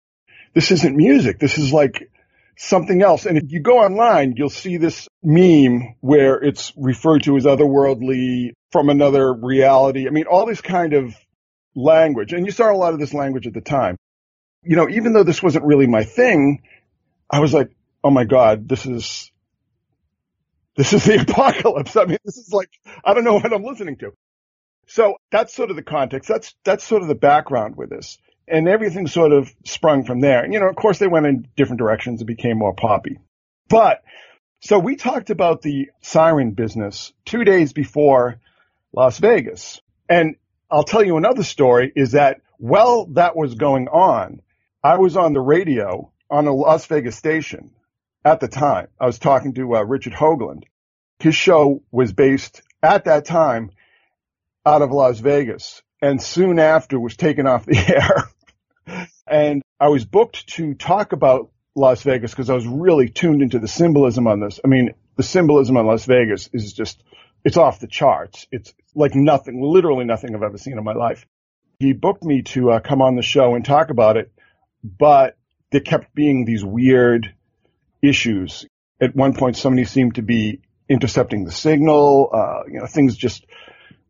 This 0.54 0.70
isn't 0.70 0.96
music. 0.96 1.38
This 1.38 1.56
is 1.56 1.72
like 1.72 2.10
something 2.58 3.02
else. 3.02 3.24
And 3.24 3.38
if 3.38 3.44
you 3.48 3.60
go 3.60 3.78
online, 3.78 4.34
you'll 4.36 4.50
see 4.50 4.76
this 4.76 5.08
meme 5.22 5.94
where 6.00 6.34
it's 6.34 6.72
referred 6.76 7.22
to 7.22 7.36
as 7.36 7.44
otherworldly 7.44 8.50
from 8.70 8.90
another 8.90 9.32
reality. 9.32 10.06
I 10.06 10.10
mean, 10.10 10.26
all 10.26 10.44
this 10.44 10.60
kind 10.60 10.92
of 10.92 11.14
language. 11.74 12.32
And 12.32 12.46
you 12.46 12.52
saw 12.52 12.70
a 12.70 12.76
lot 12.76 12.94
of 12.94 13.00
this 13.00 13.14
language 13.14 13.46
at 13.46 13.54
the 13.54 13.60
time. 13.60 13.96
You 14.62 14.76
know, 14.76 14.88
even 14.88 15.12
though 15.12 15.22
this 15.22 15.42
wasn't 15.42 15.64
really 15.64 15.86
my 15.86 16.04
thing, 16.04 16.62
I 17.30 17.40
was 17.40 17.54
like, 17.54 17.70
oh 18.04 18.10
my 18.10 18.24
God, 18.24 18.68
this 18.68 18.86
is, 18.86 19.30
this 20.76 20.92
is 20.92 21.04
the 21.04 21.20
apocalypse. 21.28 21.96
I 21.96 22.04
mean, 22.04 22.18
this 22.24 22.36
is 22.36 22.52
like, 22.52 22.70
I 23.04 23.14
don't 23.14 23.24
know 23.24 23.34
what 23.34 23.52
I'm 23.52 23.64
listening 23.64 23.96
to. 23.98 24.12
So 24.86 25.16
that's 25.30 25.54
sort 25.54 25.70
of 25.70 25.76
the 25.76 25.82
context. 25.82 26.28
That's, 26.28 26.54
that's 26.64 26.84
sort 26.84 27.02
of 27.02 27.08
the 27.08 27.14
background 27.14 27.76
with 27.76 27.90
this. 27.90 28.18
And 28.48 28.68
everything 28.68 29.06
sort 29.06 29.32
of 29.32 29.54
sprung 29.64 30.04
from 30.04 30.20
there. 30.20 30.42
And, 30.42 30.52
you 30.52 30.58
know, 30.58 30.68
of 30.68 30.74
course 30.74 30.98
they 30.98 31.06
went 31.06 31.26
in 31.26 31.48
different 31.56 31.78
directions 31.78 32.20
and 32.20 32.26
became 32.26 32.58
more 32.58 32.74
poppy. 32.74 33.18
But, 33.68 34.02
so 34.60 34.78
we 34.78 34.96
talked 34.96 35.30
about 35.30 35.62
the 35.62 35.90
siren 36.02 36.50
business 36.50 37.12
two 37.24 37.44
days 37.44 37.72
before 37.72 38.40
Las 38.92 39.18
Vegas. 39.18 39.80
And 40.08 40.34
I'll 40.70 40.84
tell 40.84 41.04
you 41.04 41.16
another 41.16 41.42
story 41.42 41.92
is 41.94 42.12
that 42.12 42.40
while 42.58 43.06
that 43.12 43.36
was 43.36 43.54
going 43.54 43.88
on, 43.88 44.40
I 44.84 44.98
was 44.98 45.16
on 45.16 45.32
the 45.32 45.40
radio 45.40 46.12
on 46.30 46.46
a 46.46 46.52
Las 46.52 46.86
Vegas 46.86 47.16
station 47.16 47.72
at 48.24 48.40
the 48.40 48.48
time. 48.48 48.88
I 48.98 49.06
was 49.06 49.18
talking 49.18 49.54
to 49.54 49.76
uh, 49.76 49.82
Richard 49.82 50.12
Hoagland. 50.12 50.64
His 51.18 51.34
show 51.34 51.82
was 51.90 52.12
based 52.12 52.62
at 52.82 53.04
that 53.04 53.24
time 53.24 53.70
out 54.64 54.82
of 54.82 54.92
Las 54.92 55.18
Vegas 55.18 55.82
and 56.00 56.22
soon 56.22 56.58
after 56.58 57.00
was 57.00 57.16
taken 57.16 57.46
off 57.46 57.66
the 57.66 57.76
air. 58.86 59.08
and 59.26 59.62
I 59.78 59.88
was 59.88 60.04
booked 60.04 60.46
to 60.50 60.74
talk 60.74 61.12
about 61.12 61.50
Las 61.74 62.02
Vegas 62.02 62.30
because 62.30 62.50
I 62.50 62.54
was 62.54 62.66
really 62.66 63.08
tuned 63.08 63.42
into 63.42 63.58
the 63.58 63.68
symbolism 63.68 64.26
on 64.26 64.40
this. 64.40 64.60
I 64.64 64.68
mean, 64.68 64.94
the 65.16 65.22
symbolism 65.22 65.76
on 65.76 65.86
Las 65.86 66.04
Vegas 66.04 66.48
is 66.52 66.72
just 66.72 67.02
it's 67.44 67.56
off 67.56 67.80
the 67.80 67.86
charts. 67.86 68.46
It's 68.50 68.72
like 68.94 69.14
nothing, 69.14 69.62
literally 69.62 70.04
nothing 70.04 70.34
I've 70.34 70.42
ever 70.42 70.58
seen 70.58 70.78
in 70.78 70.84
my 70.84 70.94
life. 70.94 71.26
He 71.78 71.92
booked 71.92 72.24
me 72.24 72.42
to 72.42 72.72
uh, 72.72 72.80
come 72.80 73.00
on 73.00 73.16
the 73.16 73.22
show 73.22 73.54
and 73.54 73.64
talk 73.64 73.90
about 73.90 74.16
it, 74.16 74.32
but 74.84 75.36
there 75.70 75.80
kept 75.80 76.14
being 76.14 76.44
these 76.44 76.64
weird 76.64 77.34
issues. 78.02 78.66
At 79.00 79.16
one 79.16 79.34
point, 79.34 79.56
somebody 79.56 79.84
seemed 79.86 80.16
to 80.16 80.22
be 80.22 80.60
intercepting 80.88 81.44
the 81.44 81.52
signal. 81.52 82.30
Uh, 82.32 82.62
you 82.66 82.80
know, 82.80 82.86
things 82.86 83.16
just 83.16 83.46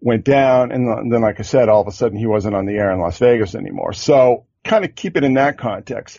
went 0.01 0.25
down. 0.25 0.73
And 0.73 1.13
then, 1.13 1.21
like 1.21 1.39
I 1.39 1.43
said, 1.43 1.69
all 1.69 1.83
of 1.83 1.87
a 1.87 1.93
sudden 1.93 2.19
he 2.19 2.27
wasn't 2.27 2.57
on 2.57 2.67
the 2.67 2.77
air 2.77 2.91
in 2.91 2.99
Las 2.99 3.19
Vegas 3.19 3.55
anymore. 3.55 3.93
So 3.93 4.47
kind 4.65 4.85
of 4.85 4.95
keep 4.95 5.17
it 5.17 5.25
in 5.25 5.35
that 5.35 5.59
context. 5.59 6.19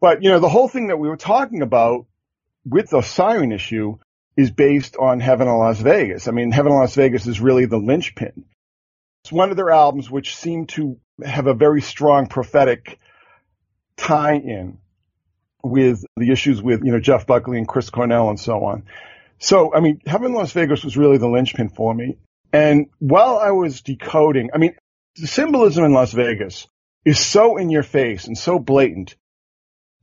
But, 0.00 0.22
you 0.22 0.30
know, 0.30 0.38
the 0.38 0.48
whole 0.48 0.68
thing 0.68 0.88
that 0.88 0.98
we 0.98 1.08
were 1.08 1.16
talking 1.16 1.62
about 1.62 2.06
with 2.64 2.90
the 2.90 3.02
siren 3.02 3.52
issue 3.52 3.98
is 4.36 4.50
based 4.50 4.96
on 4.96 5.20
Heaven 5.20 5.48
in 5.48 5.54
Las 5.54 5.80
Vegas. 5.80 6.28
I 6.28 6.30
mean, 6.30 6.52
Heaven 6.52 6.72
in 6.72 6.78
Las 6.78 6.94
Vegas 6.94 7.26
is 7.26 7.40
really 7.40 7.66
the 7.66 7.78
linchpin. 7.78 8.44
It's 9.24 9.32
one 9.32 9.50
of 9.50 9.56
their 9.56 9.70
albums 9.70 10.10
which 10.10 10.36
seem 10.36 10.66
to 10.66 10.98
have 11.24 11.46
a 11.46 11.54
very 11.54 11.80
strong 11.80 12.26
prophetic 12.26 12.98
tie-in 13.96 14.78
with 15.62 16.04
the 16.16 16.30
issues 16.30 16.62
with, 16.62 16.84
you 16.84 16.92
know, 16.92 17.00
Jeff 17.00 17.26
Buckley 17.26 17.58
and 17.58 17.66
Chris 17.66 17.90
Cornell 17.90 18.28
and 18.28 18.38
so 18.38 18.64
on. 18.64 18.84
So, 19.38 19.74
I 19.74 19.80
mean, 19.80 20.00
Heaven 20.06 20.28
in 20.28 20.34
Las 20.34 20.52
Vegas 20.52 20.84
was 20.84 20.96
really 20.96 21.18
the 21.18 21.28
linchpin 21.28 21.70
for 21.70 21.92
me. 21.92 22.18
And 22.52 22.86
while 22.98 23.38
I 23.38 23.50
was 23.50 23.82
decoding, 23.82 24.50
I 24.54 24.58
mean, 24.58 24.76
the 25.16 25.26
symbolism 25.26 25.84
in 25.84 25.92
Las 25.92 26.12
Vegas 26.12 26.68
is 27.04 27.18
so 27.18 27.56
in 27.56 27.70
your 27.70 27.82
face 27.82 28.26
and 28.26 28.36
so 28.36 28.58
blatant 28.58 29.16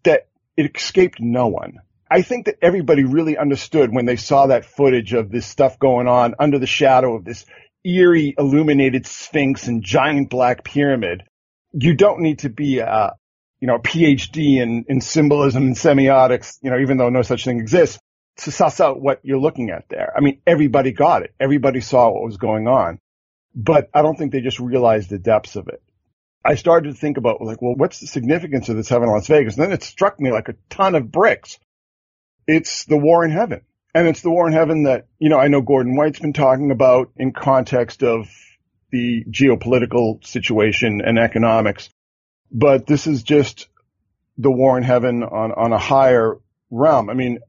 that 0.03 0.27
it 0.57 0.75
escaped 0.75 1.19
no 1.19 1.47
one. 1.47 1.79
I 2.13 2.21
think 2.21 2.45
that 2.45 2.59
everybody 2.61 3.05
really 3.05 3.39
understood 3.39 3.91
when 3.91 4.05
they 4.05 4.17
saw 4.17 4.45
that 4.45 4.65
footage 4.65 5.13
of 5.13 5.31
this 5.31 5.47
stuff 5.47 5.79
going 5.79 6.07
on 6.07 6.35
under 6.37 6.59
the 6.59 6.67
shadow 6.67 7.15
of 7.15 7.25
this 7.25 7.43
eerie 7.83 8.35
illuminated 8.37 9.07
sphinx 9.07 9.67
and 9.67 9.81
giant 9.81 10.29
black 10.29 10.63
pyramid. 10.63 11.23
You 11.71 11.95
don't 11.95 12.19
need 12.19 12.39
to 12.39 12.49
be 12.49 12.77
a, 12.77 13.13
you 13.59 13.67
know, 13.67 13.77
a 13.77 13.79
PhD 13.79 14.61
in, 14.61 14.85
in 14.87 15.01
symbolism 15.01 15.63
and 15.63 15.75
semiotics, 15.75 16.59
you 16.61 16.69
know, 16.69 16.77
even 16.77 16.97
though 16.97 17.09
no 17.09 17.23
such 17.23 17.45
thing 17.45 17.59
exists 17.59 17.97
to 18.37 18.51
suss 18.51 18.79
out 18.79 19.01
what 19.01 19.19
you're 19.23 19.39
looking 19.39 19.71
at 19.71 19.85
there. 19.89 20.13
I 20.15 20.19
mean, 20.19 20.39
everybody 20.45 20.91
got 20.91 21.23
it. 21.23 21.33
Everybody 21.39 21.81
saw 21.81 22.11
what 22.11 22.25
was 22.25 22.37
going 22.37 22.67
on, 22.67 22.99
but 23.55 23.89
I 23.91 24.03
don't 24.03 24.19
think 24.19 24.33
they 24.33 24.41
just 24.41 24.59
realized 24.59 25.09
the 25.09 25.17
depths 25.17 25.55
of 25.55 25.67
it. 25.67 25.81
I 26.45 26.55
started 26.55 26.89
to 26.93 26.95
think 26.95 27.17
about 27.17 27.41
like, 27.41 27.59
well, 27.59 27.73
what's 27.75 28.01
the 28.01 28.05
significance 28.05 28.69
of 28.69 28.75
this 28.75 28.89
heaven 28.89 29.07
in 29.07 29.15
Las 29.15 29.25
Vegas? 29.25 29.55
And 29.55 29.63
then 29.63 29.71
it 29.71 29.81
struck 29.81 30.19
me 30.19 30.31
like 30.31 30.49
a 30.49 30.55
ton 30.69 30.93
of 30.93 31.11
bricks 31.11 31.57
it's 32.47 32.85
the 32.85 32.97
war 32.97 33.23
in 33.25 33.31
heaven. 33.31 33.61
And 33.95 34.07
it's 34.07 34.21
the 34.21 34.31
war 34.31 34.47
in 34.47 34.53
heaven 34.53 34.83
that, 34.83 35.07
you 35.19 35.29
know, 35.29 35.37
I 35.37 35.47
know 35.47 35.61
Gordon 35.61 35.95
White's 35.95 36.19
been 36.19 36.33
talking 36.33 36.71
about 36.71 37.11
in 37.15 37.31
context 37.31 38.03
of 38.03 38.27
the 38.91 39.23
geopolitical 39.25 40.25
situation 40.25 41.01
and 41.05 41.19
economics. 41.19 41.89
But 42.51 42.87
this 42.87 43.07
is 43.07 43.23
just 43.23 43.67
the 44.37 44.51
war 44.51 44.77
in 44.77 44.83
heaven 44.83 45.23
on, 45.23 45.51
on 45.51 45.73
a 45.73 45.77
higher 45.77 46.39
realm. 46.71 47.09
I 47.09 47.13
mean, 47.13 47.39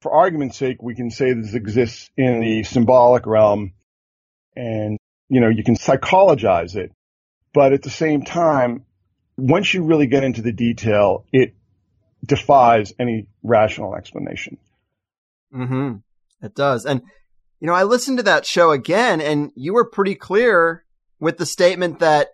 for 0.00 0.12
argument's 0.12 0.58
sake, 0.58 0.82
we 0.82 0.94
can 0.94 1.10
say 1.10 1.32
this 1.32 1.54
exists 1.54 2.10
in 2.16 2.40
the 2.40 2.62
symbolic 2.64 3.26
realm 3.26 3.72
and, 4.54 4.98
you 5.28 5.40
know, 5.40 5.48
you 5.48 5.64
can 5.64 5.76
psychologize 5.76 6.76
it. 6.76 6.92
But 7.54 7.72
at 7.72 7.82
the 7.82 7.90
same 7.90 8.22
time, 8.22 8.84
once 9.36 9.72
you 9.72 9.84
really 9.84 10.06
get 10.06 10.24
into 10.24 10.42
the 10.42 10.52
detail, 10.52 11.24
it 11.32 11.54
defies 12.24 12.92
any 12.98 13.26
rational 13.42 13.94
explanation. 13.94 14.56
Mm-hmm. 15.54 15.96
It 16.42 16.54
does. 16.54 16.84
And, 16.84 17.02
you 17.60 17.66
know, 17.66 17.74
I 17.74 17.84
listened 17.84 18.18
to 18.18 18.24
that 18.24 18.46
show 18.46 18.70
again 18.70 19.20
and 19.20 19.50
you 19.54 19.74
were 19.74 19.88
pretty 19.88 20.14
clear 20.14 20.84
with 21.20 21.38
the 21.38 21.46
statement 21.46 22.00
that 22.00 22.28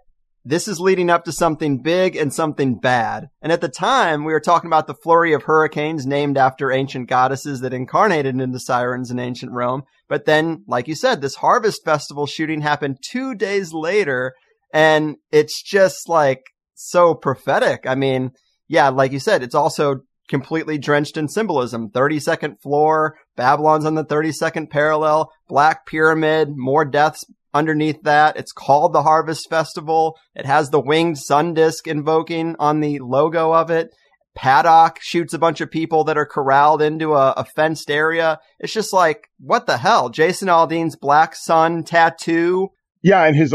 this 0.44 0.66
is 0.66 0.80
leading 0.80 1.10
up 1.10 1.24
to 1.24 1.32
something 1.32 1.82
big 1.82 2.16
and 2.16 2.32
something 2.32 2.78
bad. 2.78 3.28
And 3.42 3.52
at 3.52 3.60
the 3.60 3.68
time, 3.68 4.24
we 4.24 4.32
were 4.32 4.40
talking 4.40 4.68
about 4.68 4.86
the 4.86 4.94
flurry 4.94 5.34
of 5.34 5.42
hurricanes 5.42 6.06
named 6.06 6.38
after 6.38 6.72
ancient 6.72 7.08
goddesses 7.08 7.60
that 7.60 7.74
incarnated 7.74 8.40
into 8.40 8.58
sirens 8.58 9.10
in 9.10 9.18
ancient 9.18 9.52
Rome. 9.52 9.82
But 10.08 10.24
then, 10.24 10.64
like 10.66 10.88
you 10.88 10.94
said, 10.94 11.20
this 11.20 11.36
harvest 11.36 11.84
festival 11.84 12.26
shooting 12.26 12.62
happened 12.62 12.98
two 13.02 13.34
days 13.34 13.74
later. 13.74 14.34
And 14.72 15.16
it's 15.30 15.62
just 15.62 16.08
like 16.08 16.42
so 16.74 17.14
prophetic. 17.14 17.84
I 17.86 17.94
mean, 17.94 18.30
yeah, 18.70 18.88
like 18.88 19.10
you 19.10 19.18
said, 19.18 19.42
it's 19.42 19.56
also 19.56 20.02
completely 20.28 20.78
drenched 20.78 21.16
in 21.16 21.26
symbolism. 21.26 21.90
32nd 21.90 22.62
floor, 22.62 23.16
Babylon's 23.36 23.84
on 23.84 23.96
the 23.96 24.04
32nd 24.04 24.70
parallel, 24.70 25.32
Black 25.48 25.86
Pyramid, 25.86 26.50
more 26.54 26.84
deaths 26.84 27.24
underneath 27.52 28.00
that. 28.04 28.36
It's 28.36 28.52
called 28.52 28.92
the 28.92 29.02
Harvest 29.02 29.50
Festival. 29.50 30.16
It 30.36 30.46
has 30.46 30.70
the 30.70 30.78
winged 30.78 31.18
sun 31.18 31.52
disk 31.52 31.88
invoking 31.88 32.54
on 32.60 32.78
the 32.78 33.00
logo 33.00 33.52
of 33.52 33.70
it. 33.70 33.90
Paddock 34.36 34.98
shoots 35.00 35.34
a 35.34 35.38
bunch 35.38 35.60
of 35.60 35.72
people 35.72 36.04
that 36.04 36.16
are 36.16 36.24
corralled 36.24 36.80
into 36.80 37.14
a, 37.14 37.32
a, 37.32 37.44
fenced 37.44 37.90
area. 37.90 38.38
It's 38.60 38.72
just 38.72 38.92
like, 38.92 39.26
what 39.40 39.66
the 39.66 39.78
hell? 39.78 40.10
Jason 40.10 40.46
Aldean's 40.46 40.94
black 40.94 41.34
sun 41.34 41.82
tattoo. 41.82 42.68
Yeah, 43.02 43.24
and 43.24 43.34
his, 43.34 43.52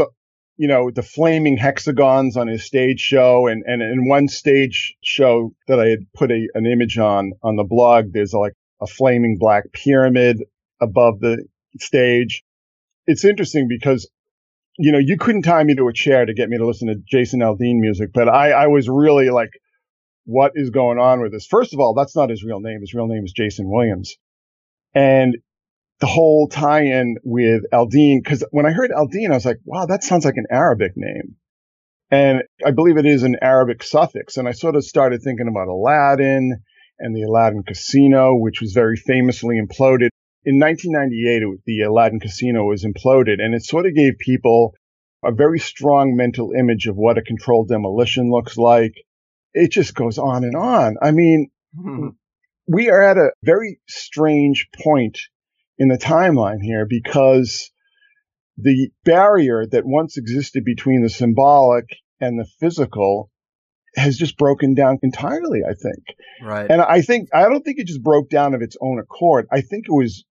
you 0.56 0.68
know, 0.68 0.90
the 0.90 1.02
flaming 1.02 1.56
hexagons 1.56 2.36
on 2.36 2.48
his 2.48 2.64
stage 2.64 3.00
show. 3.00 3.46
And, 3.46 3.62
and 3.66 3.82
in 3.82 4.08
one 4.08 4.28
stage 4.28 4.96
show 5.02 5.52
that 5.68 5.78
I 5.78 5.88
had 5.88 6.06
put 6.14 6.30
a, 6.30 6.48
an 6.54 6.66
image 6.66 6.98
on, 6.98 7.32
on 7.42 7.56
the 7.56 7.64
blog, 7.64 8.12
there's 8.12 8.32
like 8.32 8.52
a 8.80 8.86
flaming 8.86 9.36
black 9.38 9.64
pyramid 9.72 10.42
above 10.80 11.20
the 11.20 11.46
stage 11.78 12.42
it's 13.06 13.24
interesting 13.24 13.68
because 13.68 14.08
you 14.78 14.92
know 14.92 14.98
you 14.98 15.16
couldn't 15.16 15.42
tie 15.42 15.62
me 15.62 15.74
to 15.74 15.88
a 15.88 15.92
chair 15.92 16.26
to 16.26 16.34
get 16.34 16.48
me 16.48 16.58
to 16.58 16.66
listen 16.66 16.88
to 16.88 16.96
Jason 17.06 17.40
Aldean 17.40 17.80
music, 17.80 18.10
but 18.12 18.28
I 18.28 18.50
I 18.52 18.66
was 18.66 18.88
really 18.88 19.30
like, 19.30 19.50
what 20.24 20.52
is 20.54 20.70
going 20.70 20.98
on 20.98 21.20
with 21.20 21.32
this? 21.32 21.46
First 21.46 21.72
of 21.72 21.80
all, 21.80 21.94
that's 21.94 22.16
not 22.16 22.30
his 22.30 22.44
real 22.44 22.60
name. 22.60 22.80
His 22.80 22.94
real 22.94 23.06
name 23.06 23.24
is 23.24 23.32
Jason 23.32 23.70
Williams, 23.70 24.16
and 24.94 25.36
the 26.00 26.06
whole 26.06 26.48
tie-in 26.48 27.16
with 27.24 27.62
Aldean 27.72 28.22
because 28.22 28.44
when 28.50 28.66
I 28.66 28.72
heard 28.72 28.90
Aldean, 28.90 29.30
I 29.30 29.34
was 29.34 29.46
like, 29.46 29.58
wow, 29.64 29.86
that 29.86 30.04
sounds 30.04 30.24
like 30.24 30.36
an 30.36 30.46
Arabic 30.50 30.92
name. 30.96 31.36
And 32.10 32.42
I 32.64 32.70
believe 32.70 32.98
it 32.98 33.06
is 33.06 33.22
an 33.22 33.36
Arabic 33.42 33.82
suffix. 33.82 34.36
And 34.36 34.46
I 34.46 34.52
sort 34.52 34.76
of 34.76 34.84
started 34.84 35.22
thinking 35.22 35.48
about 35.48 35.68
Aladdin 35.68 36.62
and 36.98 37.16
the 37.16 37.22
Aladdin 37.22 37.64
Casino, 37.64 38.36
which 38.36 38.60
was 38.60 38.72
very 38.72 38.96
famously 38.96 39.60
imploded 39.60 40.10
in 40.46 40.60
1998, 40.60 41.64
the 41.66 41.82
Aladdin 41.82 42.20
Casino 42.20 42.64
was 42.66 42.84
imploded, 42.84 43.42
and 43.42 43.52
it 43.52 43.64
sort 43.64 43.84
of 43.84 43.96
gave 43.96 44.16
people 44.18 44.74
a 45.24 45.32
very 45.32 45.58
strong 45.58 46.14
mental 46.14 46.52
image 46.56 46.86
of 46.86 46.94
what 46.94 47.18
a 47.18 47.22
controlled 47.22 47.68
demolition 47.68 48.30
looks 48.30 48.56
like. 48.56 48.94
It 49.54 49.72
just 49.72 49.96
goes 49.96 50.18
on 50.18 50.44
and 50.44 50.54
on. 50.54 50.98
I 51.02 51.10
mean, 51.10 51.50
mm-hmm. 51.76 52.10
we 52.68 52.90
are 52.90 53.02
at 53.02 53.16
a 53.16 53.32
very 53.42 53.80
strange 53.88 54.68
point 54.84 55.18
in 55.78 55.88
the 55.88 55.98
timeline 55.98 56.60
here 56.60 56.86
because 56.88 57.70
the 58.56 58.90
barrier 59.04 59.66
that 59.66 59.84
once 59.84 60.16
existed 60.16 60.64
between 60.64 61.02
the 61.02 61.10
symbolic 61.10 61.84
and 62.20 62.38
the 62.38 62.46
physical 62.58 63.30
has 63.94 64.16
just 64.16 64.36
broken 64.36 64.74
down 64.74 64.98
entirely, 65.02 65.60
I 65.64 65.74
think. 65.74 66.04
Right. 66.42 66.70
And 66.70 66.80
I 66.82 67.02
think, 67.02 67.28
I 67.34 67.42
don't 67.42 67.62
think 67.62 67.78
it 67.78 67.86
just 67.86 68.02
broke 68.02 68.28
down 68.28 68.54
of 68.54 68.62
its 68.62 68.76
own 68.80 68.98
accord. 68.98 69.46
I 69.50 69.60
think 69.60 69.86
it 69.88 69.92
was 69.92 70.24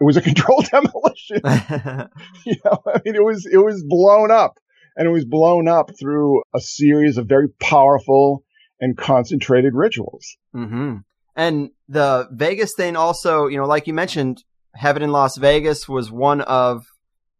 it 0.00 0.04
was 0.04 0.16
a 0.16 0.22
controlled 0.22 0.66
demolition. 0.70 1.40
you 2.44 2.56
know, 2.64 2.82
I 2.86 3.00
mean, 3.04 3.14
it 3.14 3.24
was 3.24 3.46
it 3.50 3.58
was 3.58 3.84
blown 3.86 4.30
up, 4.30 4.58
and 4.96 5.06
it 5.06 5.10
was 5.10 5.24
blown 5.24 5.68
up 5.68 5.90
through 5.98 6.42
a 6.54 6.60
series 6.60 7.18
of 7.18 7.26
very 7.26 7.48
powerful 7.60 8.44
and 8.80 8.96
concentrated 8.96 9.74
rituals. 9.74 10.36
Mm-hmm. 10.54 10.98
And 11.34 11.70
the 11.88 12.28
Vegas 12.32 12.74
thing, 12.76 12.96
also, 12.96 13.46
you 13.46 13.56
know, 13.56 13.66
like 13.66 13.86
you 13.86 13.94
mentioned, 13.94 14.42
Heaven 14.74 15.02
in 15.02 15.12
Las 15.12 15.36
Vegas 15.36 15.88
was 15.88 16.10
one 16.10 16.40
of 16.42 16.84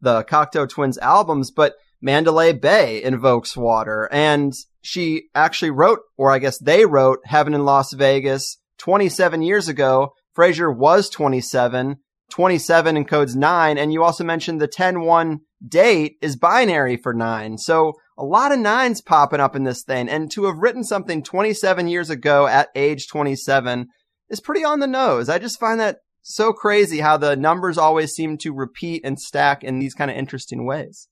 the 0.00 0.24
Cocteau 0.24 0.68
Twins 0.68 0.98
albums, 0.98 1.50
but 1.50 1.74
Mandalay 2.00 2.52
Bay 2.52 3.02
invokes 3.02 3.56
water, 3.56 4.08
and 4.12 4.52
she 4.80 5.24
actually 5.34 5.70
wrote, 5.70 6.00
or 6.16 6.30
I 6.30 6.38
guess 6.38 6.58
they 6.58 6.86
wrote, 6.86 7.18
Heaven 7.24 7.54
in 7.54 7.64
Las 7.64 7.92
Vegas 7.92 8.58
27 8.78 9.42
years 9.42 9.68
ago. 9.68 10.12
Fraser 10.32 10.70
was 10.70 11.10
27 11.10 11.96
27 12.30 13.04
encodes 13.04 13.34
9. 13.34 13.78
And 13.78 13.92
you 13.92 14.02
also 14.02 14.24
mentioned 14.24 14.60
the 14.60 14.68
10-1 14.68 15.40
date 15.66 16.16
is 16.20 16.36
binary 16.36 16.96
for 16.96 17.14
9. 17.14 17.58
So 17.58 17.94
a 18.16 18.24
lot 18.24 18.52
of 18.52 18.58
nines 18.58 19.00
popping 19.00 19.40
up 19.40 19.56
in 19.56 19.64
this 19.64 19.82
thing. 19.82 20.08
And 20.08 20.30
to 20.32 20.44
have 20.44 20.58
written 20.58 20.84
something 20.84 21.22
27 21.22 21.88
years 21.88 22.10
ago 22.10 22.46
at 22.46 22.68
age 22.74 23.08
27 23.08 23.88
is 24.28 24.40
pretty 24.40 24.64
on 24.64 24.80
the 24.80 24.86
nose. 24.86 25.28
I 25.28 25.38
just 25.38 25.60
find 25.60 25.80
that 25.80 25.98
so 26.28 26.52
crazy 26.52 26.98
how 26.98 27.16
the 27.16 27.36
numbers 27.36 27.78
always 27.78 28.12
seem 28.12 28.36
to 28.38 28.52
repeat 28.52 29.02
and 29.04 29.18
stack 29.18 29.64
in 29.64 29.78
these 29.78 29.94
kind 29.94 30.10
of 30.10 30.16
interesting 30.16 30.66
ways. 30.66 31.08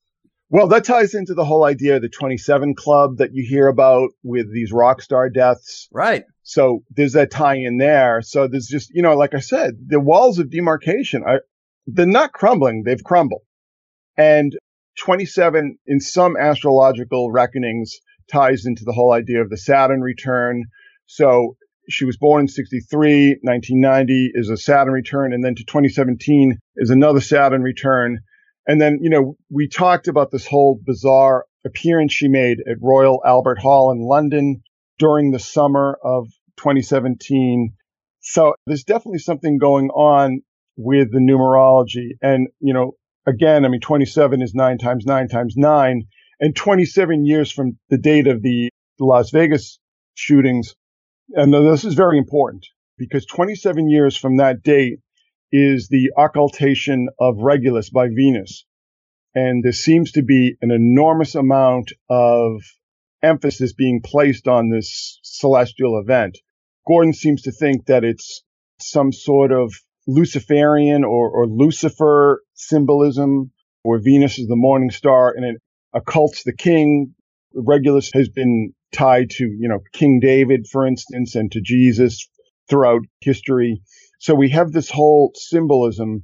Well, 0.49 0.67
that 0.67 0.85
ties 0.85 1.13
into 1.13 1.33
the 1.33 1.43
whole 1.43 1.65
idea 1.65 1.97
of 1.97 2.01
the 2.01 2.09
27 2.09 2.75
club 2.75 3.17
that 3.17 3.31
you 3.33 3.45
hear 3.45 3.67
about 3.67 4.11
with 4.23 4.53
these 4.53 4.71
rock 4.71 5.01
star 5.01 5.29
deaths. 5.29 5.89
Right. 5.91 6.23
So 6.43 6.83
there's 6.95 7.13
that 7.13 7.31
tie 7.31 7.57
in 7.57 7.77
there. 7.77 8.21
So 8.21 8.47
there's 8.47 8.67
just, 8.67 8.91
you 8.93 9.01
know, 9.01 9.15
like 9.15 9.33
I 9.33 9.39
said, 9.39 9.71
the 9.85 9.99
walls 9.99 10.39
of 10.39 10.49
demarcation 10.49 11.23
are, 11.23 11.41
they're 11.87 12.05
not 12.05 12.31
crumbling. 12.31 12.83
They've 12.83 13.03
crumbled. 13.03 13.41
And 14.15 14.55
27 14.99 15.77
in 15.85 15.99
some 15.99 16.37
astrological 16.37 17.31
reckonings 17.31 17.97
ties 18.31 18.65
into 18.65 18.85
the 18.85 18.93
whole 18.93 19.11
idea 19.11 19.41
of 19.41 19.49
the 19.49 19.57
Saturn 19.57 20.01
return. 20.01 20.65
So 21.07 21.57
she 21.89 22.05
was 22.05 22.17
born 22.17 22.41
in 22.41 22.47
63, 22.47 23.39
1990 23.41 24.31
is 24.33 24.49
a 24.49 24.57
Saturn 24.57 24.93
return. 24.93 25.33
And 25.33 25.43
then 25.43 25.55
to 25.55 25.63
2017 25.63 26.57
is 26.77 26.89
another 26.89 27.21
Saturn 27.21 27.61
return. 27.61 28.19
And 28.67 28.81
then, 28.81 28.99
you 29.01 29.09
know, 29.09 29.37
we 29.49 29.67
talked 29.69 30.07
about 30.07 30.31
this 30.31 30.45
whole 30.45 30.79
bizarre 30.83 31.45
appearance 31.65 32.13
she 32.13 32.27
made 32.27 32.57
at 32.69 32.77
Royal 32.81 33.21
Albert 33.25 33.59
Hall 33.59 33.91
in 33.91 34.01
London 34.01 34.61
during 34.99 35.31
the 35.31 35.39
summer 35.39 35.97
of 36.03 36.27
2017. 36.57 37.73
So 38.19 38.55
there's 38.65 38.83
definitely 38.83 39.19
something 39.19 39.57
going 39.57 39.89
on 39.89 40.41
with 40.75 41.11
the 41.11 41.19
numerology. 41.19 42.17
And, 42.21 42.49
you 42.59 42.73
know, 42.73 42.93
again, 43.25 43.65
I 43.65 43.69
mean, 43.69 43.81
27 43.81 44.41
is 44.41 44.53
nine 44.53 44.77
times 44.77 45.05
nine 45.05 45.27
times 45.27 45.55
nine 45.55 46.07
and 46.39 46.55
27 46.55 47.25
years 47.25 47.51
from 47.51 47.77
the 47.89 47.97
date 47.97 48.27
of 48.27 48.41
the 48.41 48.69
Las 48.99 49.31
Vegas 49.31 49.79
shootings. 50.15 50.75
And 51.33 51.53
this 51.53 51.83
is 51.83 51.93
very 51.93 52.17
important 52.17 52.65
because 52.97 53.25
27 53.25 53.89
years 53.89 54.15
from 54.15 54.37
that 54.37 54.63
date 54.63 54.99
is 55.51 55.87
the 55.89 56.11
occultation 56.17 57.09
of 57.19 57.37
Regulus 57.39 57.89
by 57.89 58.07
Venus. 58.07 58.65
And 59.35 59.63
there 59.63 59.71
seems 59.71 60.13
to 60.13 60.23
be 60.23 60.55
an 60.61 60.71
enormous 60.71 61.35
amount 61.35 61.93
of 62.09 62.61
emphasis 63.21 63.73
being 63.73 64.01
placed 64.01 64.47
on 64.47 64.69
this 64.69 65.19
celestial 65.23 65.99
event. 65.99 66.37
Gordon 66.87 67.13
seems 67.13 67.43
to 67.43 67.51
think 67.51 67.85
that 67.87 68.03
it's 68.03 68.43
some 68.79 69.11
sort 69.11 69.51
of 69.51 69.73
Luciferian 70.07 71.03
or, 71.03 71.29
or 71.29 71.47
Lucifer 71.47 72.41
symbolism, 72.53 73.51
where 73.83 73.99
Venus 73.99 74.39
is 74.39 74.47
the 74.47 74.55
morning 74.55 74.91
star 74.91 75.33
and 75.35 75.45
it 75.45 75.61
occults 75.93 76.43
the 76.43 76.55
king. 76.55 77.13
Regulus 77.53 78.11
has 78.13 78.29
been 78.29 78.73
tied 78.91 79.29
to, 79.31 79.43
you 79.43 79.67
know, 79.67 79.79
King 79.93 80.19
David, 80.19 80.67
for 80.71 80.85
instance, 80.85 81.35
and 81.35 81.51
to 81.51 81.61
Jesus 81.61 82.27
throughout 82.69 83.01
history. 83.21 83.81
So 84.19 84.33
we 84.33 84.49
have 84.49 84.71
this 84.71 84.89
whole 84.89 85.31
symbolism, 85.35 86.23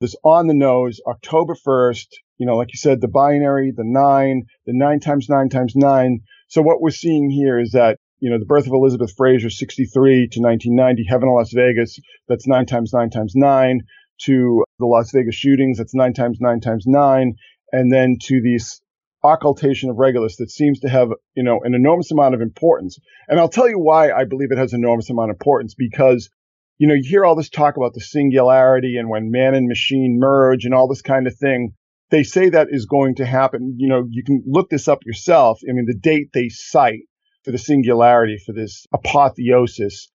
this 0.00 0.16
on 0.24 0.46
the 0.46 0.54
nose, 0.54 1.00
October 1.06 1.54
1st, 1.54 2.06
you 2.38 2.46
know, 2.46 2.56
like 2.56 2.72
you 2.72 2.78
said, 2.78 3.00
the 3.00 3.08
binary, 3.08 3.72
the 3.74 3.84
nine, 3.84 4.44
the 4.66 4.72
nine 4.74 5.00
times 5.00 5.28
nine 5.28 5.48
times 5.48 5.74
nine. 5.74 6.20
So 6.48 6.62
what 6.62 6.80
we're 6.80 6.90
seeing 6.90 7.30
here 7.30 7.58
is 7.58 7.72
that, 7.72 7.98
you 8.18 8.30
know, 8.30 8.38
the 8.38 8.46
birth 8.46 8.66
of 8.66 8.72
Elizabeth 8.72 9.12
Fraser, 9.16 9.50
63 9.50 10.28
to 10.32 10.40
1990, 10.40 11.04
Heaven 11.08 11.28
in 11.28 11.34
Las 11.34 11.52
Vegas, 11.52 11.98
that's 12.28 12.46
nine 12.46 12.66
times 12.66 12.92
nine 12.92 13.10
times 13.10 13.32
nine, 13.34 13.82
to 14.22 14.64
the 14.78 14.86
Las 14.86 15.10
Vegas 15.12 15.34
shootings, 15.34 15.78
that's 15.78 15.94
nine 15.94 16.14
times 16.14 16.38
nine 16.40 16.60
times 16.60 16.84
nine, 16.86 17.34
and 17.72 17.92
then 17.92 18.16
to 18.22 18.40
these 18.42 18.80
occultation 19.24 19.90
of 19.90 19.96
Regulus 19.96 20.36
that 20.36 20.50
seems 20.50 20.80
to 20.80 20.88
have, 20.88 21.08
you 21.34 21.42
know, 21.42 21.60
an 21.64 21.74
enormous 21.74 22.10
amount 22.10 22.34
of 22.34 22.40
importance. 22.40 22.98
And 23.28 23.40
I'll 23.40 23.48
tell 23.48 23.68
you 23.68 23.78
why 23.78 24.12
I 24.12 24.24
believe 24.24 24.52
it 24.52 24.58
has 24.58 24.72
enormous 24.72 25.10
amount 25.10 25.30
of 25.30 25.36
importance 25.36 25.74
because 25.74 26.30
you 26.78 26.86
know, 26.86 26.94
you 26.94 27.08
hear 27.08 27.24
all 27.24 27.36
this 27.36 27.48
talk 27.48 27.76
about 27.76 27.94
the 27.94 28.00
singularity 28.00 28.96
and 28.98 29.08
when 29.08 29.30
man 29.30 29.54
and 29.54 29.66
machine 29.66 30.18
merge 30.20 30.64
and 30.64 30.74
all 30.74 30.88
this 30.88 31.02
kind 31.02 31.26
of 31.26 31.36
thing. 31.36 31.72
They 32.10 32.22
say 32.22 32.50
that 32.50 32.68
is 32.70 32.86
going 32.86 33.16
to 33.16 33.26
happen. 33.26 33.74
You 33.78 33.88
know, 33.88 34.06
you 34.08 34.22
can 34.22 34.44
look 34.46 34.70
this 34.70 34.86
up 34.86 35.00
yourself. 35.04 35.60
I 35.68 35.72
mean, 35.72 35.86
the 35.86 35.98
date 35.98 36.28
they 36.32 36.48
cite 36.48 37.00
for 37.44 37.50
the 37.50 37.58
singularity 37.58 38.38
for 38.44 38.52
this 38.52 38.86
apotheosis 38.92 40.08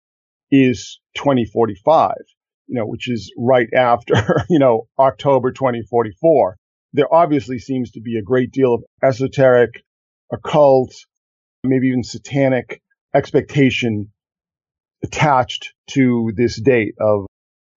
is 0.52 1.00
2045, 1.16 2.14
you 2.68 2.76
know, 2.76 2.86
which 2.86 3.10
is 3.10 3.34
right 3.38 3.68
after, 3.76 4.14
you 4.50 4.60
know, 4.60 4.88
October 4.98 5.52
2044. 5.52 6.58
There 6.94 7.14
obviously 7.14 7.60
seems 7.60 7.92
to 7.92 8.02
be 8.02 8.18
a 8.18 8.22
great 8.22 8.52
deal 8.52 8.74
of 8.74 8.84
esoteric 9.04 9.84
occult, 10.32 10.94
maybe 11.64 11.88
even 11.88 12.04
satanic 12.04 12.82
expectation 13.14 14.12
attached 15.04 15.74
to 15.92 16.32
this 16.36 16.60
date 16.62 16.96
of 17.00 17.26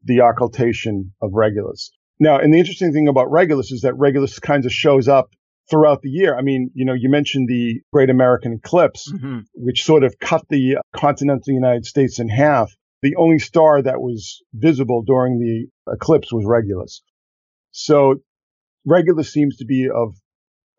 the 0.04 0.20
occultation 0.20 1.12
of 1.22 1.30
Regulus. 1.32 1.90
Now, 2.20 2.38
and 2.38 2.52
the 2.52 2.58
interesting 2.58 2.92
thing 2.92 3.08
about 3.08 3.30
Regulus 3.30 3.72
is 3.72 3.82
that 3.82 3.94
Regulus 3.94 4.38
kind 4.38 4.64
of 4.64 4.72
shows 4.72 5.08
up 5.08 5.30
throughout 5.70 6.02
the 6.02 6.10
year. 6.10 6.36
I 6.36 6.42
mean, 6.42 6.70
you 6.74 6.84
know, 6.84 6.92
you 6.92 7.08
mentioned 7.08 7.48
the 7.48 7.80
Great 7.92 8.10
American 8.10 8.52
Eclipse, 8.52 9.10
mm-hmm. 9.10 9.40
which 9.54 9.84
sort 9.84 10.04
of 10.04 10.18
cut 10.18 10.44
the 10.48 10.76
continental 10.94 11.52
United 11.52 11.86
States 11.86 12.18
in 12.18 12.28
half. 12.28 12.72
The 13.02 13.16
only 13.16 13.38
star 13.38 13.82
that 13.82 14.00
was 14.00 14.42
visible 14.52 15.02
during 15.02 15.38
the 15.38 15.92
eclipse 15.92 16.32
was 16.32 16.44
Regulus. 16.46 17.02
So 17.72 18.20
Regulus 18.86 19.32
seems 19.32 19.56
to 19.56 19.64
be 19.64 19.88
of 19.88 20.14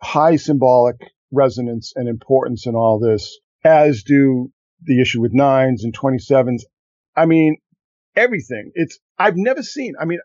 high 0.01 0.35
symbolic 0.35 0.97
resonance 1.31 1.93
and 1.95 2.07
importance 2.07 2.67
in 2.67 2.75
all 2.75 3.00
this, 3.00 3.39
as 3.63 4.03
do 4.03 4.51
the 4.83 5.01
issue 5.01 5.21
with 5.21 5.33
nines 5.33 5.83
and 5.83 5.97
27s. 5.97 6.62
I 7.15 7.25
mean, 7.25 7.57
everything. 8.15 8.71
It's, 8.75 9.00
I've 9.17 9.38
never 9.38 9.63
seen, 9.63 9.93
I 10.00 10.05
mean, 10.05 10.19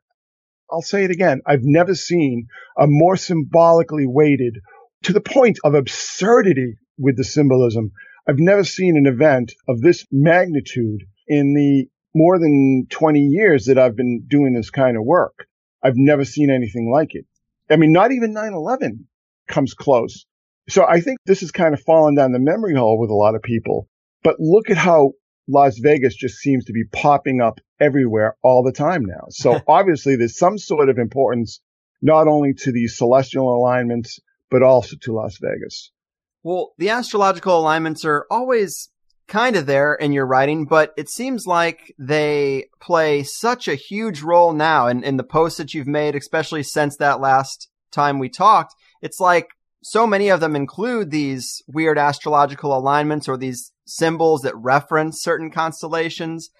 I'll 0.70 0.82
say 0.82 1.04
it 1.04 1.10
again. 1.10 1.40
I've 1.46 1.64
never 1.64 1.94
seen 1.94 2.46
a 2.78 2.86
more 2.86 3.16
symbolically 3.16 4.06
weighted 4.06 4.58
to 5.04 5.12
the 5.12 5.20
point 5.20 5.58
of 5.64 5.74
absurdity 5.74 6.76
with 6.98 7.16
the 7.16 7.24
symbolism. 7.24 7.92
I've 8.28 8.38
never 8.38 8.64
seen 8.64 8.96
an 8.96 9.06
event 9.06 9.52
of 9.68 9.80
this 9.80 10.06
magnitude 10.12 11.04
in 11.26 11.54
the 11.54 11.86
more 12.14 12.38
than 12.38 12.86
20 12.90 13.20
years 13.20 13.66
that 13.66 13.78
I've 13.78 13.96
been 13.96 14.24
doing 14.28 14.52
this 14.52 14.70
kind 14.70 14.96
of 14.96 15.04
work. 15.04 15.46
I've 15.82 15.96
never 15.96 16.24
seen 16.24 16.50
anything 16.50 16.90
like 16.92 17.14
it. 17.14 17.24
I 17.70 17.76
mean, 17.76 17.92
not 17.92 18.12
even 18.12 18.34
9-11 18.34 19.04
comes 19.48 19.74
close. 19.74 20.26
So 20.68 20.84
I 20.86 21.00
think 21.00 21.18
this 21.26 21.40
has 21.40 21.50
kind 21.50 21.74
of 21.74 21.80
fallen 21.80 22.14
down 22.14 22.32
the 22.32 22.38
memory 22.38 22.74
hole 22.74 22.98
with 22.98 23.10
a 23.10 23.14
lot 23.14 23.34
of 23.34 23.42
people. 23.42 23.88
But 24.22 24.36
look 24.38 24.70
at 24.70 24.76
how 24.76 25.12
Las 25.48 25.78
Vegas 25.78 26.14
just 26.14 26.36
seems 26.36 26.64
to 26.66 26.72
be 26.72 26.84
popping 26.92 27.40
up 27.40 27.60
everywhere 27.80 28.36
all 28.42 28.62
the 28.62 28.72
time 28.72 29.04
now. 29.04 29.26
So 29.30 29.60
obviously 29.66 30.16
there's 30.16 30.38
some 30.38 30.58
sort 30.58 30.88
of 30.88 30.98
importance 30.98 31.60
not 32.02 32.28
only 32.28 32.54
to 32.54 32.72
these 32.72 32.96
celestial 32.96 33.54
alignments, 33.54 34.20
but 34.50 34.62
also 34.62 34.96
to 35.02 35.12
Las 35.12 35.38
Vegas. 35.40 35.90
Well, 36.42 36.72
the 36.78 36.88
astrological 36.88 37.58
alignments 37.58 38.04
are 38.04 38.26
always 38.30 38.90
kind 39.30 39.56
of 39.56 39.64
there 39.64 39.94
in 39.94 40.12
your 40.12 40.26
writing, 40.26 40.66
but 40.66 40.92
it 40.98 41.08
seems 41.08 41.46
like 41.46 41.94
they 41.98 42.66
play 42.80 43.22
such 43.22 43.68
a 43.68 43.76
huge 43.76 44.20
role 44.20 44.52
now 44.52 44.88
in, 44.88 45.02
in 45.02 45.16
the 45.16 45.24
posts 45.24 45.56
that 45.56 45.72
you've 45.72 45.86
made, 45.86 46.14
especially 46.14 46.62
since 46.62 46.96
that 46.96 47.20
last 47.20 47.70
time 47.90 48.18
we 48.18 48.28
talked. 48.28 48.74
It's 49.00 49.20
like 49.20 49.48
so 49.82 50.06
many 50.06 50.28
of 50.28 50.40
them 50.40 50.54
include 50.54 51.10
these 51.10 51.62
weird 51.66 51.96
astrological 51.96 52.76
alignments 52.76 53.28
or 53.28 53.36
these 53.36 53.72
symbols 53.86 54.42
that 54.42 54.56
reference 54.56 55.22
certain 55.22 55.50
constellations. 55.50 56.50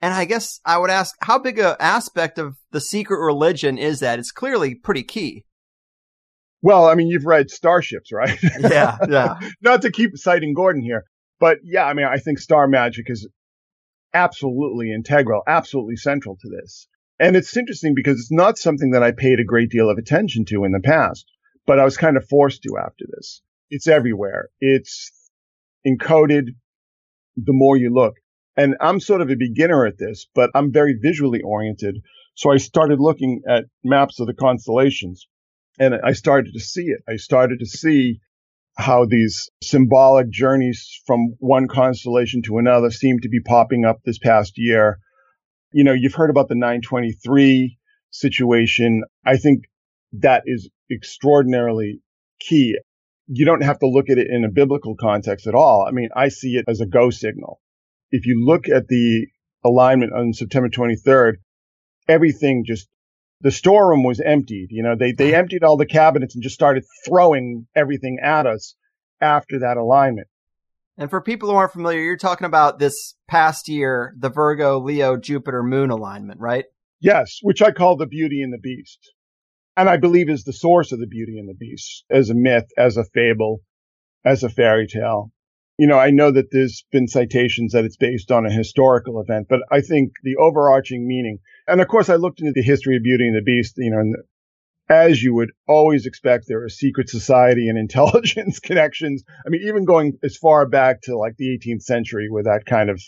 And 0.00 0.14
I 0.14 0.24
guess 0.24 0.60
I 0.64 0.78
would 0.78 0.90
ask, 0.90 1.14
how 1.20 1.38
big 1.38 1.58
a 1.58 1.76
aspect 1.82 2.38
of 2.38 2.56
the 2.70 2.80
secret 2.80 3.22
religion 3.22 3.76
is 3.76 4.00
that? 4.00 4.18
It's 4.18 4.32
clearly 4.32 4.74
pretty 4.74 5.02
key. 5.02 5.44
Well, 6.62 6.86
I 6.86 6.94
mean, 6.94 7.08
you've 7.08 7.26
read 7.26 7.50
Starships, 7.50 8.12
right? 8.12 8.38
Yeah, 8.60 8.98
yeah. 9.08 9.38
Not 9.62 9.82
to 9.82 9.90
keep 9.90 10.16
citing 10.16 10.54
Gordon 10.54 10.82
here, 10.82 11.04
but 11.40 11.58
yeah, 11.64 11.84
I 11.84 11.94
mean, 11.94 12.06
I 12.06 12.18
think 12.18 12.38
star 12.38 12.68
magic 12.68 13.06
is 13.08 13.26
absolutely 14.14 14.92
integral, 14.92 15.42
absolutely 15.46 15.96
central 15.96 16.36
to 16.36 16.48
this. 16.48 16.86
And 17.18 17.36
it's 17.36 17.56
interesting 17.56 17.94
because 17.94 18.18
it's 18.18 18.32
not 18.32 18.58
something 18.58 18.92
that 18.92 19.02
I 19.02 19.12
paid 19.12 19.40
a 19.40 19.44
great 19.44 19.70
deal 19.70 19.90
of 19.90 19.98
attention 19.98 20.44
to 20.46 20.64
in 20.64 20.72
the 20.72 20.80
past, 20.80 21.26
but 21.66 21.78
I 21.78 21.84
was 21.84 21.96
kind 21.96 22.16
of 22.16 22.28
forced 22.28 22.62
to 22.62 22.78
after 22.78 23.04
this. 23.10 23.42
It's 23.70 23.86
everywhere. 23.86 24.48
It's 24.60 25.12
encoded 25.86 26.54
the 27.36 27.52
more 27.52 27.76
you 27.76 27.92
look. 27.92 28.14
And 28.56 28.76
I'm 28.80 29.00
sort 29.00 29.20
of 29.20 29.30
a 29.30 29.36
beginner 29.36 29.86
at 29.86 29.98
this, 29.98 30.26
but 30.34 30.50
I'm 30.54 30.72
very 30.72 30.98
visually 31.00 31.40
oriented. 31.42 32.02
So 32.34 32.50
I 32.50 32.56
started 32.56 33.00
looking 33.00 33.42
at 33.48 33.64
maps 33.84 34.20
of 34.20 34.26
the 34.26 34.34
constellations 34.34 35.26
and 35.78 35.94
I 36.04 36.12
started 36.12 36.52
to 36.54 36.60
see 36.60 36.86
it. 36.86 37.02
I 37.08 37.16
started 37.16 37.60
to 37.60 37.66
see 37.66 38.20
how 38.80 39.04
these 39.04 39.50
symbolic 39.62 40.30
journeys 40.30 41.00
from 41.06 41.34
one 41.38 41.68
constellation 41.68 42.42
to 42.42 42.58
another 42.58 42.90
seem 42.90 43.20
to 43.20 43.28
be 43.28 43.40
popping 43.40 43.84
up 43.84 44.00
this 44.04 44.18
past 44.18 44.54
year. 44.56 44.98
You 45.72 45.84
know, 45.84 45.92
you've 45.92 46.14
heard 46.14 46.30
about 46.30 46.48
the 46.48 46.54
923 46.54 47.78
situation. 48.10 49.02
I 49.24 49.36
think 49.36 49.64
that 50.14 50.42
is 50.46 50.68
extraordinarily 50.90 52.00
key 52.40 52.76
you 53.32 53.46
don't 53.46 53.62
have 53.62 53.78
to 53.78 53.86
look 53.86 54.10
at 54.10 54.18
it 54.18 54.26
in 54.28 54.44
a 54.44 54.50
biblical 54.50 54.96
context 54.96 55.46
at 55.46 55.54
all. 55.54 55.86
I 55.86 55.92
mean, 55.92 56.08
I 56.16 56.28
see 56.28 56.56
it 56.56 56.64
as 56.66 56.80
a 56.80 56.86
go 56.86 57.10
signal. 57.10 57.60
If 58.10 58.26
you 58.26 58.44
look 58.44 58.68
at 58.68 58.88
the 58.88 59.28
alignment 59.64 60.12
on 60.12 60.32
September 60.32 60.68
23rd, 60.68 61.34
everything 62.08 62.64
just, 62.66 62.88
the 63.40 63.50
storeroom 63.50 64.02
was 64.02 64.20
emptied. 64.20 64.68
You 64.70 64.82
know, 64.82 64.96
they, 64.98 65.12
they 65.12 65.34
emptied 65.34 65.64
all 65.64 65.76
the 65.76 65.86
cabinets 65.86 66.34
and 66.34 66.42
just 66.42 66.54
started 66.54 66.84
throwing 67.06 67.66
everything 67.74 68.18
at 68.22 68.46
us 68.46 68.74
after 69.20 69.60
that 69.60 69.76
alignment. 69.76 70.28
And 70.98 71.08
for 71.08 71.20
people 71.20 71.48
who 71.48 71.56
aren't 71.56 71.72
familiar, 71.72 72.00
you're 72.00 72.16
talking 72.16 72.46
about 72.46 72.78
this 72.78 73.14
past 73.28 73.68
year, 73.68 74.14
the 74.18 74.28
Virgo, 74.28 74.78
Leo, 74.78 75.16
Jupiter, 75.16 75.62
Moon 75.62 75.90
alignment, 75.90 76.40
right? 76.40 76.64
Yes, 77.00 77.38
which 77.42 77.62
I 77.62 77.70
call 77.70 77.96
the 77.96 78.06
beauty 78.06 78.42
and 78.42 78.52
the 78.52 78.58
beast 78.58 78.98
and 79.80 79.88
I 79.88 79.96
believe 79.96 80.28
is 80.28 80.44
the 80.44 80.52
source 80.52 80.92
of 80.92 81.00
the 81.00 81.06
Beauty 81.06 81.38
and 81.38 81.48
the 81.48 81.54
Beast 81.54 82.04
as 82.10 82.28
a 82.28 82.34
myth, 82.34 82.66
as 82.76 82.98
a 82.98 83.04
fable, 83.14 83.62
as 84.24 84.42
a 84.42 84.50
fairy 84.50 84.86
tale. 84.86 85.32
You 85.80 85.86
know, 85.86 85.98
I 85.98 86.10
know 86.10 86.30
that 86.30 86.50
there's 86.52 86.84
been 86.92 87.08
citations 87.08 87.72
that 87.72 87.86
it's 87.86 87.96
based 87.96 88.30
on 88.30 88.44
a 88.44 88.52
historical 88.52 89.18
event, 89.18 89.46
but 89.48 89.60
I 89.72 89.80
think 89.80 90.12
the 90.22 90.36
overarching 90.36 91.08
meaning, 91.08 91.38
and 91.66 91.80
of 91.80 91.88
course 91.88 92.10
I 92.10 92.16
looked 92.16 92.40
into 92.40 92.52
the 92.54 92.62
history 92.62 92.96
of 92.96 93.02
Beauty 93.02 93.26
and 93.26 93.34
the 93.34 93.40
Beast, 93.40 93.76
you 93.78 93.90
know, 93.90 94.00
and 94.00 94.14
as 94.90 95.22
you 95.22 95.32
would 95.32 95.52
always 95.66 96.04
expect, 96.04 96.44
there 96.46 96.62
are 96.62 96.68
secret 96.68 97.08
society 97.08 97.70
and 97.70 97.78
intelligence 97.86 98.58
connections. 98.58 99.24
I 99.46 99.48
mean, 99.48 99.62
even 99.68 99.86
going 99.86 100.18
as 100.22 100.36
far 100.36 100.68
back 100.68 101.00
to 101.04 101.16
like 101.16 101.36
the 101.38 101.58
18th 101.58 101.80
century 101.80 102.28
with 102.30 102.44
that 102.44 102.66
kind 102.66 102.90
of 102.90 103.00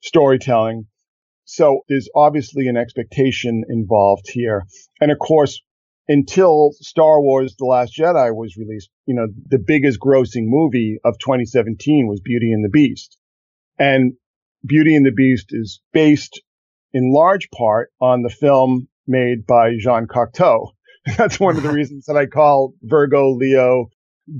storytelling. 0.00 0.86
So 1.44 1.82
there's 1.90 2.08
obviously 2.16 2.68
an 2.68 2.78
expectation 2.78 3.64
involved 3.68 4.30
here. 4.30 4.62
And 4.98 5.12
of 5.12 5.18
course, 5.18 5.60
until 6.08 6.72
Star 6.80 7.20
Wars 7.20 7.54
The 7.58 7.64
Last 7.64 7.96
Jedi 7.96 8.34
was 8.34 8.56
released, 8.56 8.90
you 9.06 9.14
know, 9.14 9.26
the 9.46 9.58
biggest 9.58 9.98
grossing 10.00 10.44
movie 10.46 10.98
of 11.04 11.18
2017 11.18 12.06
was 12.06 12.20
Beauty 12.20 12.52
and 12.52 12.64
the 12.64 12.68
Beast. 12.68 13.16
And 13.78 14.14
Beauty 14.64 14.94
and 14.94 15.04
the 15.04 15.12
Beast 15.12 15.46
is 15.50 15.80
based 15.92 16.42
in 16.92 17.12
large 17.12 17.50
part 17.50 17.90
on 18.00 18.22
the 18.22 18.30
film 18.30 18.88
made 19.06 19.46
by 19.46 19.72
Jean 19.78 20.06
Cocteau. 20.06 20.70
That's 21.16 21.40
one 21.40 21.56
of 21.56 21.62
the 21.62 21.72
reasons 21.72 22.06
that 22.06 22.16
I 22.16 22.26
call 22.26 22.74
Virgo, 22.82 23.32
Leo, 23.32 23.90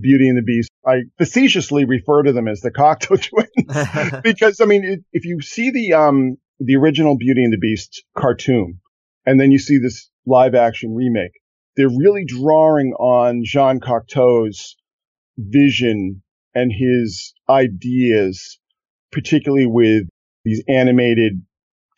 Beauty 0.01 0.29
and 0.29 0.39
the 0.39 0.43
Beast. 0.43 0.71
I 0.87 1.03
facetiously 1.19 1.85
refer 1.85 2.23
to 2.23 2.33
them 2.33 2.49
as 2.49 2.61
the 2.61 2.71
Cocteau 2.71 3.21
twins 3.21 4.23
because, 4.23 4.61
I 4.61 4.67
mean, 4.67 4.85
it, 4.85 5.01
if 5.13 5.25
you 5.25 5.41
see 5.41 5.71
the, 5.71 5.95
um, 5.95 6.37
the 6.61 6.77
original 6.77 7.17
Beauty 7.17 7.43
and 7.45 7.53
the 7.53 7.59
Beast 7.59 8.05
cartoon 8.17 8.81
and 9.27 9.41
then 9.41 9.51
you 9.51 9.59
see 9.59 9.79
this 9.79 10.11
live 10.27 10.55
action 10.55 10.95
remake, 10.95 11.33
they're 11.77 11.89
really 11.89 12.25
drawing 12.25 12.93
on 12.99 13.43
Jean 13.45 13.81
Cocteau's 13.81 14.77
vision 15.37 16.23
and 16.55 16.73
his 16.73 17.35
ideas, 17.49 18.59
particularly 19.11 19.67
with 19.67 20.05
these 20.45 20.63
animated 20.69 21.43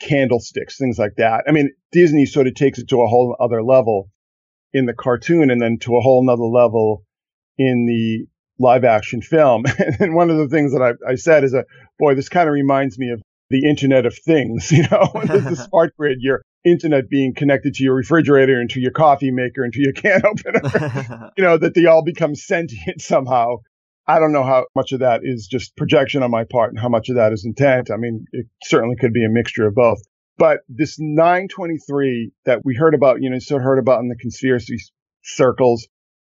candlesticks, 0.01 0.79
things 0.79 0.99
like 0.99 1.17
that. 1.17 1.45
I 1.49 1.53
mean, 1.53 1.71
Disney 1.93 2.27
sort 2.27 2.47
of 2.47 2.55
takes 2.55 2.79
it 2.79 2.89
to 2.89 3.03
a 3.03 3.07
whole 3.07 3.37
other 3.39 3.63
level 3.63 4.11
in 4.73 4.87
the 4.87 4.95
cartoon 4.95 5.51
and 5.51 5.61
then 5.61 5.79
to 5.81 5.97
a 5.97 6.01
whole 6.01 6.25
nother 6.25 6.45
level 6.45 7.05
in 7.59 7.87
the 7.87 8.27
live 8.59 8.85
action 8.85 9.23
film. 9.23 9.65
and 10.01 10.15
one 10.15 10.31
of 10.31 10.37
the 10.37 10.49
things 10.49 10.73
that 10.73 10.83
I, 10.83 11.11
I 11.11 11.15
said 11.17 11.45
is 11.45 11.53
that, 11.53 11.67
boy, 11.99 12.15
this 12.15 12.29
kind 12.29 12.49
of 12.49 12.53
reminds 12.53 12.99
me 12.99 13.11
of 13.11 13.23
the 13.51 13.69
Internet 13.69 14.07
of 14.07 14.17
Things, 14.17 14.73
you 14.73 14.83
know, 14.83 15.11
the 15.25 15.67
smart 15.69 15.95
grid. 15.97 16.19
You're 16.21 16.43
internet 16.67 17.09
being 17.09 17.33
connected 17.35 17.75
to 17.75 17.85
your 17.85 17.95
refrigerator 17.95 18.61
and 18.61 18.69
to 18.71 18.81
your 18.81 18.91
coffee 18.91 19.31
maker 19.31 19.63
and 19.63 19.73
to 19.73 19.81
your 19.81 19.93
can 19.95 20.23
opener, 20.27 21.31
you 21.37 21.45
know, 21.45 21.57
that 21.57 21.75
they 21.75 21.87
all 21.87 22.03
become 22.05 22.35
sentient 22.35 23.01
somehow. 23.01 23.57
I 24.09 24.21
don't 24.21 24.33
know 24.33 24.45
how 24.45 24.67
much 24.77 24.93
of 24.93 25.01
that 25.01 25.23
is 25.25 25.49
just 25.51 25.77
projection 25.77 26.23
on 26.23 26.31
my 26.31 26.45
part 26.45 26.71
and 26.71 26.79
how 26.79 26.89
much 26.89 27.09
of 27.09 27.17
that 27.17 27.33
is 27.33 27.45
intent. 27.45 27.91
I 27.91 27.97
mean, 27.97 28.25
it 28.33 28.47
certainly 28.63 28.95
could 28.97 29.13
be 29.13 29.25
a 29.25 29.29
mixture 29.29 29.67
of 29.67 29.75
both. 29.75 30.01
But 30.39 30.61
this 30.69 30.97
923 31.01 32.31
that 32.45 32.61
we 32.65 32.77
heard 32.77 32.95
about, 32.95 33.21
you 33.21 33.31
know, 33.31 33.39
so 33.39 33.59
heard 33.59 33.79
about 33.79 34.01
in 34.01 34.09
the 34.09 34.17
conspiracy 34.17 34.77
circles, 35.25 35.89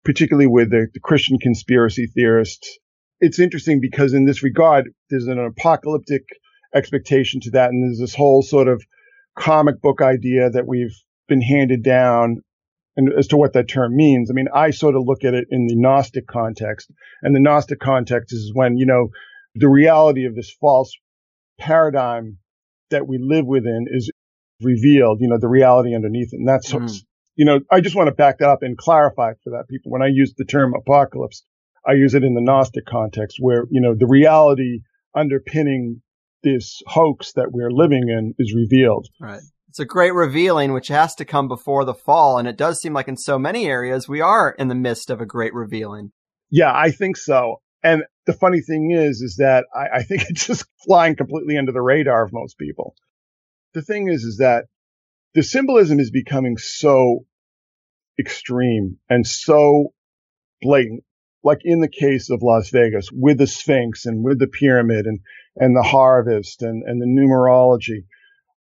particularly 0.04 0.46
with 0.46 0.70
the, 0.70 0.86
the 0.94 1.00
Christian 1.00 1.38
conspiracy 1.38 2.06
theorists, 2.06 2.78
it's 3.20 3.38
interesting 3.38 3.80
because 3.80 4.14
in 4.14 4.24
this 4.24 4.42
regard, 4.42 4.90
there's 5.10 5.26
an 5.26 5.38
apocalyptic 5.38 6.22
expectation 6.74 7.40
to 7.40 7.50
that. 7.50 7.70
And 7.70 7.82
there's 7.82 7.98
this 7.98 8.14
whole 8.14 8.42
sort 8.42 8.68
of 8.68 8.82
comic 9.38 9.80
book 9.80 10.00
idea 10.02 10.50
that 10.50 10.66
we've 10.66 10.94
been 11.28 11.42
handed 11.42 11.82
down 11.82 12.42
and 12.98 13.12
as 13.16 13.28
to 13.28 13.36
what 13.36 13.52
that 13.52 13.68
term 13.68 13.96
means. 13.96 14.30
I 14.30 14.34
mean, 14.34 14.48
I 14.52 14.70
sort 14.70 14.96
of 14.96 15.04
look 15.06 15.24
at 15.24 15.32
it 15.32 15.46
in 15.50 15.68
the 15.68 15.76
Gnostic 15.76 16.26
context, 16.26 16.90
and 17.22 17.34
the 17.34 17.40
Gnostic 17.40 17.78
context 17.78 18.34
is 18.34 18.50
when 18.52 18.76
you 18.76 18.86
know 18.86 19.10
the 19.54 19.68
reality 19.68 20.26
of 20.26 20.34
this 20.34 20.52
false 20.60 20.92
paradigm 21.58 22.38
that 22.90 23.06
we 23.06 23.18
live 23.20 23.46
within 23.46 23.86
is 23.88 24.10
revealed. 24.60 25.20
You 25.20 25.28
know, 25.28 25.38
the 25.38 25.48
reality 25.48 25.94
underneath 25.94 26.32
it, 26.32 26.38
and 26.38 26.48
that's 26.48 26.72
mm. 26.72 27.02
you 27.36 27.44
know, 27.44 27.60
I 27.70 27.80
just 27.80 27.94
want 27.94 28.08
to 28.08 28.14
back 28.14 28.38
that 28.38 28.48
up 28.48 28.62
and 28.62 28.76
clarify 28.76 29.34
for 29.44 29.50
that 29.50 29.68
people 29.70 29.92
when 29.92 30.02
I 30.02 30.08
use 30.08 30.34
the 30.36 30.44
term 30.44 30.74
apocalypse, 30.74 31.44
I 31.86 31.92
use 31.92 32.14
it 32.14 32.24
in 32.24 32.34
the 32.34 32.42
Gnostic 32.42 32.84
context 32.84 33.38
where 33.40 33.64
you 33.70 33.80
know 33.80 33.94
the 33.94 34.08
reality 34.08 34.80
underpinning 35.14 36.02
this 36.42 36.82
hoax 36.86 37.32
that 37.32 37.50
we're 37.52 37.70
living 37.70 38.08
in 38.08 38.34
is 38.38 38.54
revealed. 38.54 39.08
Right. 39.20 39.40
It's 39.68 39.80
a 39.80 39.84
great 39.84 40.14
revealing, 40.14 40.72
which 40.72 40.88
has 40.88 41.14
to 41.16 41.24
come 41.24 41.48
before 41.48 41.84
the 41.84 41.94
fall. 41.94 42.38
And 42.38 42.48
it 42.48 42.56
does 42.56 42.80
seem 42.80 42.94
like 42.94 43.08
in 43.08 43.16
so 43.16 43.38
many 43.38 43.66
areas, 43.66 44.08
we 44.08 44.20
are 44.20 44.50
in 44.58 44.68
the 44.68 44.74
midst 44.74 45.10
of 45.10 45.20
a 45.20 45.26
great 45.26 45.54
revealing. 45.54 46.12
Yeah, 46.50 46.72
I 46.74 46.90
think 46.90 47.16
so. 47.16 47.60
And 47.82 48.02
the 48.26 48.32
funny 48.32 48.60
thing 48.60 48.90
is, 48.90 49.20
is 49.20 49.36
that 49.36 49.66
I, 49.74 49.98
I 49.98 50.02
think 50.02 50.22
it's 50.28 50.46
just 50.46 50.64
flying 50.84 51.16
completely 51.16 51.58
under 51.58 51.72
the 51.72 51.82
radar 51.82 52.24
of 52.24 52.32
most 52.32 52.58
people. 52.58 52.94
The 53.74 53.82
thing 53.82 54.08
is, 54.08 54.22
is 54.22 54.38
that 54.38 54.64
the 55.34 55.42
symbolism 55.42 56.00
is 56.00 56.10
becoming 56.10 56.56
so 56.56 57.26
extreme 58.18 58.98
and 59.08 59.26
so 59.26 59.92
blatant. 60.60 61.04
Like 61.44 61.60
in 61.62 61.80
the 61.80 61.88
case 61.88 62.30
of 62.30 62.42
Las 62.42 62.70
Vegas 62.70 63.10
with 63.12 63.38
the 63.38 63.46
Sphinx 63.46 64.06
and 64.06 64.24
with 64.24 64.40
the 64.40 64.48
pyramid 64.48 65.06
and, 65.06 65.20
and 65.58 65.76
the 65.76 65.82
harvest 65.82 66.62
and, 66.62 66.82
and 66.84 67.00
the 67.00 67.06
numerology 67.06 68.04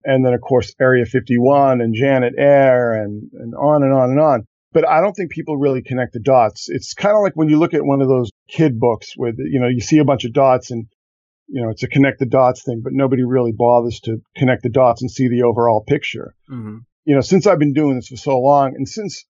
and 0.07 0.25
then 0.25 0.33
of 0.33 0.41
course 0.41 0.75
Area 0.81 1.05
51 1.05 1.81
and 1.81 1.95
Janet 1.95 2.35
Air 2.39 2.95
and, 2.95 3.29
and 3.35 3.55
on 3.55 3.83
and 3.83 3.93
on 3.93 4.11
and 4.11 4.21
on. 4.21 4.45
But 4.73 4.89
I 4.89 5.01
don't 5.01 5.15
think 5.15 5.33
people 5.33 5.57
really 5.57 5.83
connect 5.83 6.13
the 6.13 6.21
dots. 6.21 6.69
It's 6.69 6.95
kind 6.95 7.17
of 7.17 7.23
like 7.23 7.35
when 7.35 7.49
you 7.49 7.59
look 7.59 7.75
at 7.75 7.85
one 7.85 8.01
of 8.01 8.09
those 8.09 8.31
kid 8.49 8.79
books 8.79 9.15
with, 9.17 9.35
you 9.39 9.61
know, 9.61 9.69
you 9.69 9.81
see 9.81 9.99
a 9.99 10.05
bunch 10.05 10.25
of 10.25 10.33
dots 10.33 10.71
and, 10.71 10.87
you 11.49 11.63
know, 11.63 11.71
it's 11.71 11.83
a 11.83 11.89
connect 11.89 12.21
the 12.21 12.27
dots 12.27 12.63
thing, 12.63 12.83
but 12.83 12.93
nobody 12.93 13.25
really 13.25 13.53
bothers 13.53 14.01
to 14.01 14.19
connect 14.37 14.63
the 14.63 14.69
dots 14.69 15.03
and 15.03 15.11
see 15.11 15.29
the 15.29 15.43
overall 15.43 15.83
picture. 15.87 16.35
Mm-hmm. 16.51 16.79
You 17.05 17.15
know, 17.15 17.21
since 17.21 17.47
I've 17.47 17.59
been 17.59 17.73
doing 17.73 17.97
this 17.97 18.09
for 18.09 18.17
so 18.17 18.39
long 18.39 18.75
and 18.77 18.89
since 18.89 19.25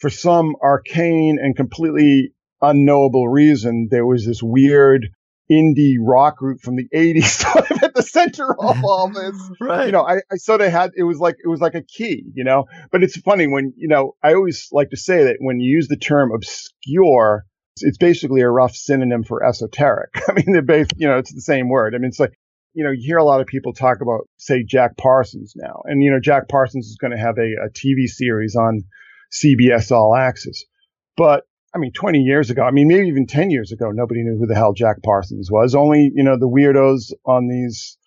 for 0.00 0.10
some 0.10 0.54
arcane 0.62 1.38
and 1.40 1.56
completely 1.56 2.32
unknowable 2.60 3.28
reason, 3.28 3.88
there 3.90 4.06
was 4.06 4.26
this 4.26 4.42
weird 4.42 5.08
indie 5.50 5.96
rock 6.00 6.38
group 6.38 6.60
from 6.60 6.76
the 6.76 6.88
80s 6.94 7.24
sort 7.24 7.70
of 7.70 7.82
at 7.82 7.94
the 7.94 8.02
center 8.02 8.50
of 8.50 8.84
all 8.84 9.08
this. 9.08 9.36
right. 9.60 9.86
You 9.86 9.92
know, 9.92 10.06
I, 10.06 10.16
I 10.32 10.36
sort 10.36 10.60
of 10.60 10.70
had, 10.70 10.92
it 10.96 11.02
was 11.02 11.18
like, 11.18 11.36
it 11.44 11.48
was 11.48 11.60
like 11.60 11.74
a 11.74 11.82
key, 11.82 12.24
you 12.34 12.44
know, 12.44 12.64
but 12.90 13.02
it's 13.02 13.16
funny 13.18 13.46
when, 13.46 13.72
you 13.76 13.88
know, 13.88 14.14
I 14.22 14.34
always 14.34 14.68
like 14.72 14.90
to 14.90 14.96
say 14.96 15.24
that 15.24 15.36
when 15.40 15.60
you 15.60 15.70
use 15.70 15.88
the 15.88 15.96
term 15.96 16.32
obscure, 16.34 17.44
it's 17.80 17.98
basically 17.98 18.40
a 18.40 18.48
rough 18.48 18.74
synonym 18.74 19.24
for 19.24 19.44
esoteric. 19.44 20.10
I 20.28 20.32
mean, 20.32 20.52
they're 20.52 20.62
both, 20.62 20.88
you 20.96 21.08
know, 21.08 21.18
it's 21.18 21.34
the 21.34 21.40
same 21.40 21.68
word. 21.68 21.94
I 21.94 21.98
mean, 21.98 22.08
it's 22.08 22.20
like, 22.20 22.38
you 22.72 22.84
know, 22.84 22.90
you 22.90 23.02
hear 23.06 23.18
a 23.18 23.24
lot 23.24 23.40
of 23.40 23.46
people 23.46 23.72
talk 23.72 23.98
about, 24.00 24.28
say, 24.36 24.64
Jack 24.64 24.96
Parsons 24.96 25.54
now. 25.56 25.82
And, 25.84 26.02
you 26.02 26.10
know, 26.10 26.20
Jack 26.20 26.48
Parsons 26.48 26.86
is 26.86 26.96
going 27.00 27.12
to 27.12 27.18
have 27.18 27.38
a, 27.38 27.66
a 27.66 27.70
TV 27.70 28.06
series 28.06 28.56
on 28.56 28.82
CBS 29.32 29.92
All 29.92 30.14
Access. 30.14 30.64
But 31.16 31.44
I 31.74 31.78
mean, 31.78 31.92
20 31.92 32.20
years 32.20 32.50
ago, 32.50 32.62
I 32.62 32.70
mean, 32.70 32.86
maybe 32.86 33.08
even 33.08 33.26
10 33.26 33.50
years 33.50 33.72
ago, 33.72 33.90
nobody 33.90 34.22
knew 34.22 34.38
who 34.38 34.46
the 34.46 34.54
hell 34.54 34.72
Jack 34.72 35.02
Parsons 35.02 35.50
was. 35.50 35.74
Only, 35.74 36.12
you 36.14 36.22
know, 36.22 36.38
the 36.38 36.48
weirdos 36.48 37.12
on 37.26 37.48
these 37.48 37.98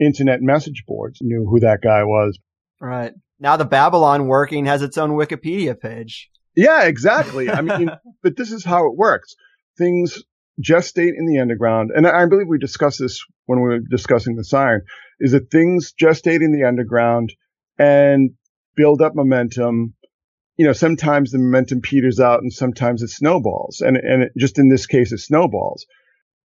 internet 0.00 0.42
message 0.42 0.84
boards 0.86 1.18
knew 1.22 1.46
who 1.48 1.60
that 1.60 1.80
guy 1.82 2.02
was. 2.02 2.38
Right. 2.80 3.12
Now 3.38 3.56
the 3.56 3.66
Babalon 3.66 4.26
working 4.26 4.66
has 4.66 4.82
its 4.82 4.98
own 4.98 5.10
Wikipedia 5.10 5.78
page. 5.78 6.30
Yeah, 6.56 6.82
exactly. 6.82 7.48
I 7.48 7.60
mean, 7.62 7.90
but 8.22 8.36
this 8.36 8.50
is 8.50 8.64
how 8.64 8.86
it 8.86 8.96
works. 8.96 9.36
Things 9.78 10.22
gestate 10.60 11.12
in 11.16 11.26
the 11.26 11.40
underground. 11.40 11.90
And 11.94 12.06
I 12.06 12.26
believe 12.26 12.48
we 12.48 12.58
discussed 12.58 12.98
this 12.98 13.24
when 13.46 13.60
we 13.60 13.68
were 13.68 13.78
discussing 13.78 14.36
the 14.36 14.44
siren 14.44 14.82
is 15.20 15.32
that 15.32 15.50
things 15.50 15.94
gestate 15.98 16.42
in 16.42 16.52
the 16.52 16.64
underground 16.64 17.32
and 17.78 18.30
build 18.74 19.00
up 19.00 19.14
momentum 19.14 19.94
you 20.62 20.68
know, 20.68 20.72
sometimes 20.72 21.32
the 21.32 21.38
momentum 21.38 21.80
peters 21.80 22.20
out 22.20 22.40
and 22.40 22.52
sometimes 22.52 23.02
it 23.02 23.08
snowballs. 23.08 23.80
And, 23.80 23.96
and 23.96 24.22
it, 24.22 24.32
just 24.38 24.60
in 24.60 24.68
this 24.68 24.86
case, 24.86 25.10
it 25.10 25.18
snowballs. 25.18 25.86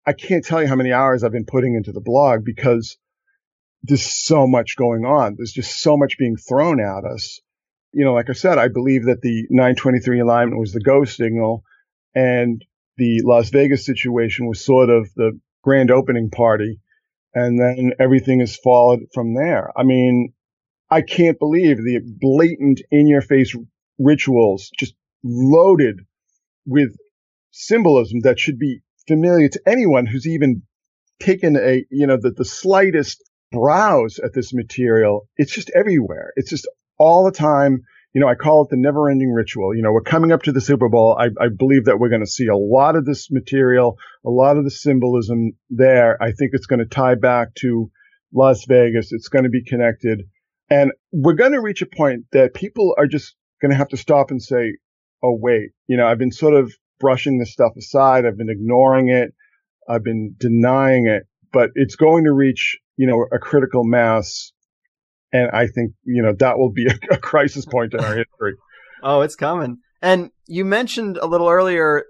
I 0.06 0.14
can't 0.14 0.42
tell 0.42 0.62
you 0.62 0.66
how 0.66 0.76
many 0.76 0.92
hours 0.92 1.22
I've 1.22 1.30
been 1.30 1.44
putting 1.44 1.74
into 1.74 1.92
the 1.92 2.00
blog 2.00 2.42
because 2.42 2.96
there's 3.82 4.10
so 4.10 4.46
much 4.46 4.76
going 4.78 5.04
on. 5.04 5.34
There's 5.36 5.52
just 5.52 5.82
so 5.82 5.98
much 5.98 6.16
being 6.16 6.38
thrown 6.38 6.80
at 6.80 7.04
us. 7.04 7.38
You 7.92 8.06
know, 8.06 8.14
like 8.14 8.30
I 8.30 8.32
said, 8.32 8.56
I 8.56 8.68
believe 8.68 9.04
that 9.04 9.20
the 9.20 9.44
923 9.50 10.20
alignment 10.20 10.58
was 10.58 10.72
the 10.72 10.80
go 10.80 11.04
signal 11.04 11.62
and 12.14 12.64
the 12.96 13.20
Las 13.24 13.50
Vegas 13.50 13.84
situation 13.84 14.46
was 14.46 14.64
sort 14.64 14.88
of 14.88 15.10
the 15.16 15.38
grand 15.62 15.90
opening 15.90 16.30
party. 16.30 16.80
And 17.34 17.60
then 17.60 17.92
everything 18.00 18.40
has 18.40 18.56
followed 18.56 19.00
from 19.12 19.34
there. 19.34 19.70
I 19.76 19.82
mean, 19.82 20.32
I 20.90 21.02
can't 21.02 21.38
believe 21.38 21.76
the 21.76 22.00
blatant 22.02 22.80
in 22.90 23.06
your 23.06 23.20
face 23.20 23.54
rituals 23.98 24.70
just 24.78 24.94
loaded 25.22 26.00
with 26.66 26.96
symbolism 27.50 28.20
that 28.20 28.38
should 28.38 28.58
be 28.58 28.80
familiar 29.06 29.48
to 29.48 29.60
anyone 29.66 30.06
who's 30.06 30.26
even 30.26 30.62
taken 31.20 31.56
a, 31.56 31.84
you 31.90 32.06
know, 32.06 32.16
the, 32.20 32.30
the 32.30 32.44
slightest 32.44 33.22
browse 33.50 34.18
at 34.18 34.34
this 34.34 34.52
material. 34.52 35.28
It's 35.36 35.52
just 35.52 35.70
everywhere. 35.74 36.32
It's 36.36 36.50
just 36.50 36.68
all 36.98 37.24
the 37.24 37.32
time. 37.32 37.82
You 38.14 38.20
know, 38.20 38.28
I 38.28 38.34
call 38.34 38.62
it 38.62 38.70
the 38.70 38.76
never 38.76 39.10
ending 39.10 39.32
ritual. 39.32 39.74
You 39.74 39.82
know, 39.82 39.92
we're 39.92 40.02
coming 40.02 40.32
up 40.32 40.42
to 40.44 40.52
the 40.52 40.60
Super 40.60 40.88
Bowl. 40.88 41.16
I, 41.18 41.26
I 41.42 41.48
believe 41.48 41.84
that 41.86 41.98
we're 41.98 42.08
going 42.08 42.24
to 42.24 42.30
see 42.30 42.46
a 42.46 42.56
lot 42.56 42.96
of 42.96 43.04
this 43.04 43.30
material, 43.30 43.98
a 44.24 44.30
lot 44.30 44.56
of 44.56 44.64
the 44.64 44.70
symbolism 44.70 45.52
there. 45.70 46.20
I 46.22 46.32
think 46.32 46.50
it's 46.52 46.66
going 46.66 46.80
to 46.80 46.86
tie 46.86 47.14
back 47.16 47.54
to 47.56 47.90
Las 48.32 48.64
Vegas. 48.66 49.12
It's 49.12 49.28
going 49.28 49.44
to 49.44 49.50
be 49.50 49.62
connected. 49.62 50.22
And 50.70 50.92
we're 51.12 51.34
going 51.34 51.52
to 51.52 51.60
reach 51.60 51.82
a 51.82 51.86
point 51.86 52.26
that 52.32 52.54
people 52.54 52.94
are 52.98 53.06
just 53.06 53.34
going 53.60 53.70
to 53.70 53.76
have 53.76 53.88
to 53.88 53.96
stop 53.96 54.30
and 54.30 54.42
say, 54.42 54.76
oh, 55.22 55.36
wait, 55.40 55.70
you 55.86 55.96
know, 55.96 56.06
I've 56.06 56.18
been 56.18 56.32
sort 56.32 56.54
of 56.54 56.72
brushing 57.00 57.38
this 57.38 57.52
stuff 57.52 57.72
aside. 57.76 58.26
I've 58.26 58.36
been 58.36 58.50
ignoring 58.50 59.08
it. 59.08 59.34
I've 59.88 60.04
been 60.04 60.34
denying 60.38 61.06
it, 61.06 61.26
but 61.52 61.70
it's 61.74 61.96
going 61.96 62.24
to 62.24 62.32
reach, 62.32 62.78
you 62.96 63.06
know, 63.06 63.26
a 63.32 63.38
critical 63.38 63.84
mass. 63.84 64.52
And 65.32 65.50
I 65.50 65.66
think, 65.66 65.92
you 66.04 66.22
know, 66.22 66.34
that 66.38 66.58
will 66.58 66.70
be 66.70 66.86
a, 66.86 66.98
a 67.14 67.18
crisis 67.18 67.64
point 67.64 67.94
in 67.94 68.00
our 68.00 68.16
history. 68.16 68.54
oh, 69.02 69.22
it's 69.22 69.36
coming. 69.36 69.78
And 70.00 70.30
you 70.46 70.64
mentioned 70.64 71.16
a 71.16 71.26
little 71.26 71.48
earlier 71.48 72.04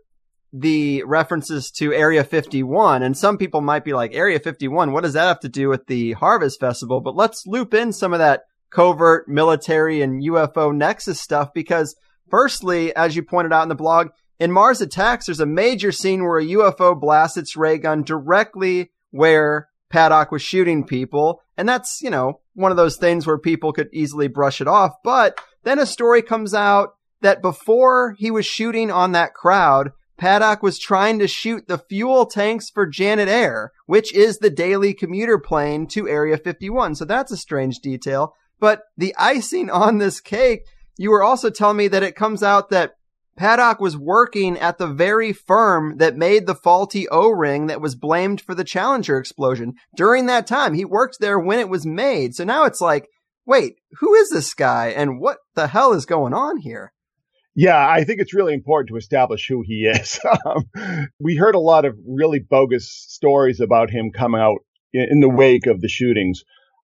the 0.53 1.03
references 1.05 1.71
to 1.71 1.93
Area 1.93 2.25
51, 2.25 3.03
and 3.03 3.17
some 3.17 3.37
people 3.37 3.61
might 3.61 3.85
be 3.85 3.93
like, 3.93 4.15
Area 4.15 4.39
51, 4.39 4.93
what 4.93 5.03
does 5.03 5.13
that 5.13 5.27
have 5.27 5.41
to 5.41 5.49
do 5.49 5.69
with 5.69 5.87
the 5.87 6.13
Harvest 6.13 6.59
Festival? 6.59 7.01
But 7.01 7.15
let's 7.15 7.47
loop 7.47 7.75
in 7.75 7.93
some 7.93 8.15
of 8.15 8.19
that 8.19 8.43
covert 8.71 9.29
military 9.29 10.03
and 10.03 10.23
UFO 10.23 10.75
nexus 10.75 11.21
stuff 11.21 11.53
because 11.55 11.97
firstly, 12.31 12.95
as 12.95 13.17
you 13.17 13.23
pointed 13.23 13.53
out 13.53 13.63
in 13.63 13.69
the 13.69 13.75
blog, 13.75 14.09
in 14.39 14.53
Mars 14.53 14.81
Attacks, 14.81 15.27
there's 15.27 15.41
a 15.41 15.47
major 15.47 15.91
scene 15.91 16.23
where 16.23 16.39
a 16.39 16.47
UFO 16.47 16.99
blasts 16.99 17.37
its 17.37 17.57
ray 17.57 17.79
gun 17.79 18.03
directly 18.03 18.91
where 19.11 19.69
Paddock 19.91 20.31
was 20.31 20.43
shooting 20.43 20.85
people. 20.85 21.41
And 21.57 21.69
that's, 21.69 22.01
you 22.03 22.11
know, 22.11 22.41
one 22.55 22.71
of 22.71 22.77
those 22.77 22.97
things 22.97 23.27
where 23.27 23.39
people 23.39 23.73
could 23.73 23.89
easily 23.93 24.29
brush 24.29 24.61
it 24.61 24.69
off. 24.69 24.95
But 25.03 25.41
then 25.65 25.79
a 25.79 25.87
story 25.87 26.23
comes 26.23 26.55
out 26.55 26.91
that 27.21 27.43
before 27.43 28.15
he 28.19 28.31
was 28.31 28.47
shooting 28.47 28.91
on 28.91 29.13
that 29.13 29.35
crowd, 29.35 29.91
Paddock 30.17 30.63
was 30.63 30.79
trying 30.79 31.19
to 31.21 31.29
shoot 31.29 31.69
the 31.69 31.79
fuel 31.79 32.27
tanks 32.27 32.71
for 32.71 32.87
Janet 32.87 33.29
Air, 33.29 33.73
which 33.87 34.13
is 34.13 34.39
the 34.39 34.51
daily 34.51 34.93
commuter 34.93 35.39
plane 35.39 35.87
to 35.89 36.09
Area 36.09 36.37
51. 36.37 36.97
So 36.97 37.05
that's 37.05 37.33
a 37.33 37.37
strange 37.37 37.79
detail. 37.79 38.35
But 38.61 38.83
the 38.97 39.15
icing 39.19 39.71
on 39.71 39.99
this 39.99 40.21
cake, 40.21 40.63
you 40.97 41.11
were 41.11 41.23
also 41.23 41.51
telling 41.51 41.77
me 41.77 41.89
that 41.89 42.03
it 42.03 42.17
comes 42.17 42.43
out 42.43 42.71
that 42.71 42.95
Paddock 43.37 43.81
was 43.81 43.97
working 43.97 44.59
at 44.59 44.79
the 44.79 44.89
very 44.89 45.33
firm 45.33 45.99
that 45.99 46.17
made 46.17 46.47
the 46.47 46.57
faulty 46.57 47.09
O-ring 47.09 47.69
that 47.69 47.81
was 47.81 47.95
blamed 47.95 48.41
for 48.41 48.55
the 48.55 48.65
Challenger 48.65 49.17
explosion. 49.17 49.75
During 49.97 50.27
that 50.27 50.47
time, 50.47 50.75
he 50.75 50.85
worked 50.85 51.21
there 51.21 51.39
when 51.39 51.61
it 51.61 51.69
was 51.69 51.87
made. 51.87 52.35
So 52.35 52.43
now 52.43 52.65
it's 52.65 52.81
like, 52.81 53.09
wait, 53.47 53.77
who 54.01 54.15
is 54.15 54.31
this 54.31 54.55
guy 54.55 54.89
and 54.89 55.21
what 55.21 55.39
the 55.55 55.69
hell 55.69 55.93
is 55.93 56.05
going 56.05 56.35
on 56.35 56.59
here? 56.59 56.93
Yeah, 57.55 57.89
I 57.89 58.05
think 58.05 58.21
it's 58.21 58.35
really 58.35 58.55
important 58.55 58.89
to 58.89 58.97
establish 58.97 59.47
who 59.49 59.63
he 59.65 59.87
is. 59.87 60.21
Um, 60.47 60.67
we 61.21 61.37
heard 61.37 61.55
a 61.55 61.61
lot 61.61 61.85
of 61.85 61.97
really 62.07 62.39
bogus 62.39 62.91
stories 62.91 63.61
about 63.61 63.91
him 63.91 64.11
coming 64.13 64.41
out 64.41 64.59
in 64.93 65.21
the 65.21 65.29
wake 65.29 65.67
of 65.67 65.81
the 65.81 65.89
shootings. 65.89 66.43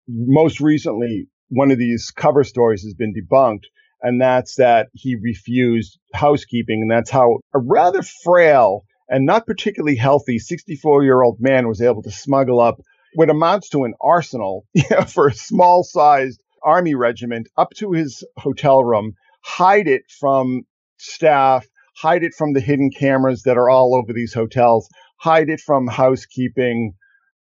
Most 0.08 0.60
recently, 0.60 1.28
one 1.48 1.70
of 1.70 1.78
these 1.78 2.10
cover 2.10 2.44
stories 2.44 2.82
has 2.82 2.94
been 2.94 3.14
debunked, 3.14 3.64
and 4.02 4.20
that's 4.20 4.56
that 4.56 4.88
he 4.92 5.16
refused 5.16 5.98
housekeeping, 6.12 6.82
and 6.82 6.90
that's 6.90 7.10
how 7.10 7.38
a 7.54 7.58
rather 7.58 8.02
frail 8.02 8.84
and 9.08 9.26
not 9.26 9.46
particularly 9.46 9.96
healthy 9.96 10.38
64 10.38 11.04
year 11.04 11.22
old 11.22 11.36
man 11.40 11.68
was 11.68 11.82
able 11.82 12.02
to 12.02 12.10
smuggle 12.10 12.60
up 12.60 12.80
what 13.14 13.30
amounts 13.30 13.68
to 13.70 13.84
an 13.84 13.94
arsenal 14.00 14.64
for 15.08 15.28
a 15.28 15.34
small 15.34 15.84
sized 15.84 16.42
army 16.64 16.94
regiment 16.94 17.48
up 17.56 17.70
to 17.76 17.92
his 17.92 18.24
hotel 18.36 18.82
room, 18.82 19.12
hide 19.44 19.86
it 19.86 20.02
from 20.18 20.62
staff, 20.98 21.66
hide 21.96 22.24
it 22.24 22.34
from 22.34 22.52
the 22.52 22.60
hidden 22.60 22.90
cameras 22.90 23.42
that 23.42 23.56
are 23.56 23.70
all 23.70 23.94
over 23.94 24.12
these 24.12 24.34
hotels, 24.34 24.88
hide 25.18 25.48
it 25.48 25.60
from 25.60 25.86
housekeeping, 25.86 26.94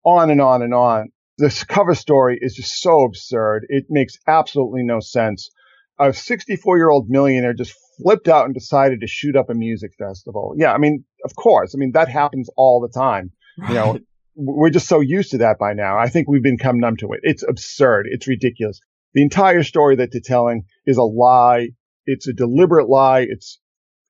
on 0.04 0.30
and 0.30 0.40
on 0.40 0.62
and 0.62 0.74
on. 0.74 1.08
This 1.38 1.64
cover 1.64 1.94
story 1.94 2.38
is 2.40 2.54
just 2.54 2.80
so 2.80 3.02
absurd. 3.02 3.66
It 3.68 3.86
makes 3.88 4.18
absolutely 4.26 4.82
no 4.82 5.00
sense. 5.00 5.50
A 5.98 6.12
64 6.12 6.76
year 6.76 6.90
old 6.90 7.08
millionaire 7.08 7.54
just 7.54 7.74
flipped 7.96 8.28
out 8.28 8.46
and 8.46 8.54
decided 8.54 9.00
to 9.00 9.06
shoot 9.06 9.36
up 9.36 9.50
a 9.50 9.54
music 9.54 9.92
festival. 9.98 10.54
Yeah. 10.56 10.72
I 10.72 10.78
mean, 10.78 11.04
of 11.24 11.34
course. 11.34 11.74
I 11.74 11.78
mean, 11.78 11.92
that 11.92 12.08
happens 12.08 12.48
all 12.56 12.80
the 12.80 12.98
time. 12.98 13.30
Right. 13.58 13.68
You 13.68 13.74
know, 13.74 13.98
we're 14.34 14.70
just 14.70 14.88
so 14.88 15.00
used 15.00 15.32
to 15.32 15.38
that 15.38 15.58
by 15.58 15.74
now. 15.74 15.98
I 15.98 16.08
think 16.08 16.28
we've 16.28 16.42
become 16.42 16.78
numb 16.78 16.96
to 16.98 17.12
it. 17.12 17.20
It's 17.22 17.42
absurd. 17.42 18.06
It's 18.10 18.26
ridiculous. 18.26 18.80
The 19.14 19.22
entire 19.22 19.62
story 19.62 19.96
that 19.96 20.10
they're 20.12 20.22
telling 20.24 20.64
is 20.86 20.96
a 20.96 21.02
lie. 21.02 21.68
It's 22.06 22.26
a 22.28 22.32
deliberate 22.32 22.88
lie. 22.88 23.26
It's 23.28 23.58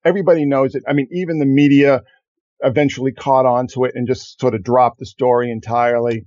everybody 0.05 0.47
knows 0.47 0.75
it. 0.75 0.85
I 0.89 0.93
mean, 0.93 1.09
even 1.13 1.39
the 1.39 1.47
media 1.47 2.03
eventually 2.61 3.13
caught 3.13 3.47
on 3.47 3.67
to 3.69 3.85
it 3.85 3.93
and 3.95 4.07
just 4.07 4.41
sort 4.41 4.55
of 4.55 4.63
dropped 4.63 4.99
the 5.01 5.07
story 5.07 5.51
entirely. 5.51 6.25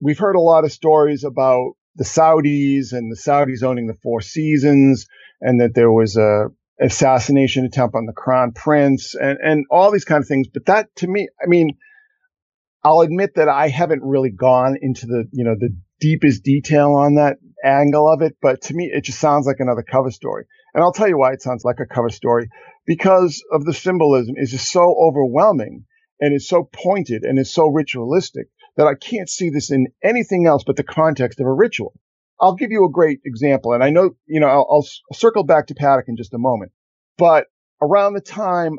We've 0.00 0.18
heard 0.18 0.36
a 0.36 0.40
lot 0.40 0.64
of 0.64 0.72
stories 0.72 1.24
about 1.24 1.72
the 1.96 2.04
Saudis 2.04 2.92
and 2.92 3.10
the 3.10 3.16
Saudis 3.16 3.62
owning 3.62 3.86
the 3.86 3.94
Four 4.02 4.20
Seasons 4.20 5.06
and 5.40 5.60
that 5.60 5.74
there 5.74 5.92
was 5.92 6.16
a 6.16 6.46
assassination 6.80 7.64
attempt 7.64 7.94
on 7.94 8.06
the 8.06 8.12
crown 8.12 8.52
prince 8.52 9.14
and, 9.14 9.38
and 9.42 9.64
all 9.70 9.92
these 9.92 10.04
kind 10.04 10.22
of 10.22 10.28
things. 10.28 10.48
But 10.52 10.66
that 10.66 10.94
to 10.96 11.06
me, 11.06 11.28
I 11.42 11.46
mean, 11.46 11.78
I'll 12.82 13.00
admit 13.00 13.36
that 13.36 13.48
I 13.48 13.68
haven't 13.68 14.02
really 14.02 14.30
gone 14.30 14.76
into 14.80 15.06
the, 15.06 15.24
you 15.32 15.44
know, 15.44 15.54
the 15.58 15.74
deepest 16.00 16.42
detail 16.42 16.94
on 16.94 17.14
that 17.14 17.38
angle 17.64 18.12
of 18.12 18.20
it, 18.20 18.36
but 18.42 18.60
to 18.62 18.74
me, 18.74 18.90
it 18.92 19.04
just 19.04 19.20
sounds 19.20 19.46
like 19.46 19.56
another 19.60 19.82
cover 19.82 20.10
story. 20.10 20.44
And 20.74 20.82
I'll 20.82 20.92
tell 20.92 21.08
you 21.08 21.16
why 21.16 21.32
it 21.32 21.40
sounds 21.40 21.64
like 21.64 21.78
a 21.80 21.86
cover 21.86 22.10
story 22.10 22.50
because 22.86 23.42
of 23.52 23.64
the 23.64 23.72
symbolism 23.72 24.34
is 24.36 24.50
just 24.50 24.70
so 24.70 24.94
overwhelming 25.00 25.86
and 26.20 26.34
is 26.34 26.48
so 26.48 26.68
pointed 26.72 27.22
and 27.22 27.38
is 27.38 27.52
so 27.52 27.68
ritualistic 27.68 28.48
that 28.76 28.86
I 28.86 28.94
can't 28.94 29.28
see 29.28 29.50
this 29.50 29.70
in 29.70 29.88
anything 30.02 30.46
else 30.46 30.64
but 30.64 30.76
the 30.76 30.82
context 30.82 31.40
of 31.40 31.46
a 31.46 31.52
ritual. 31.52 31.94
I'll 32.40 32.54
give 32.54 32.70
you 32.70 32.84
a 32.84 32.90
great 32.90 33.20
example. 33.24 33.72
And 33.72 33.82
I 33.82 33.90
know, 33.90 34.10
you 34.26 34.40
know, 34.40 34.48
I'll, 34.48 34.66
I'll 34.70 35.14
circle 35.14 35.44
back 35.44 35.68
to 35.68 35.74
Paddock 35.74 36.06
in 36.08 36.16
just 36.16 36.34
a 36.34 36.38
moment, 36.38 36.72
but 37.16 37.46
around 37.80 38.14
the 38.14 38.20
time 38.20 38.78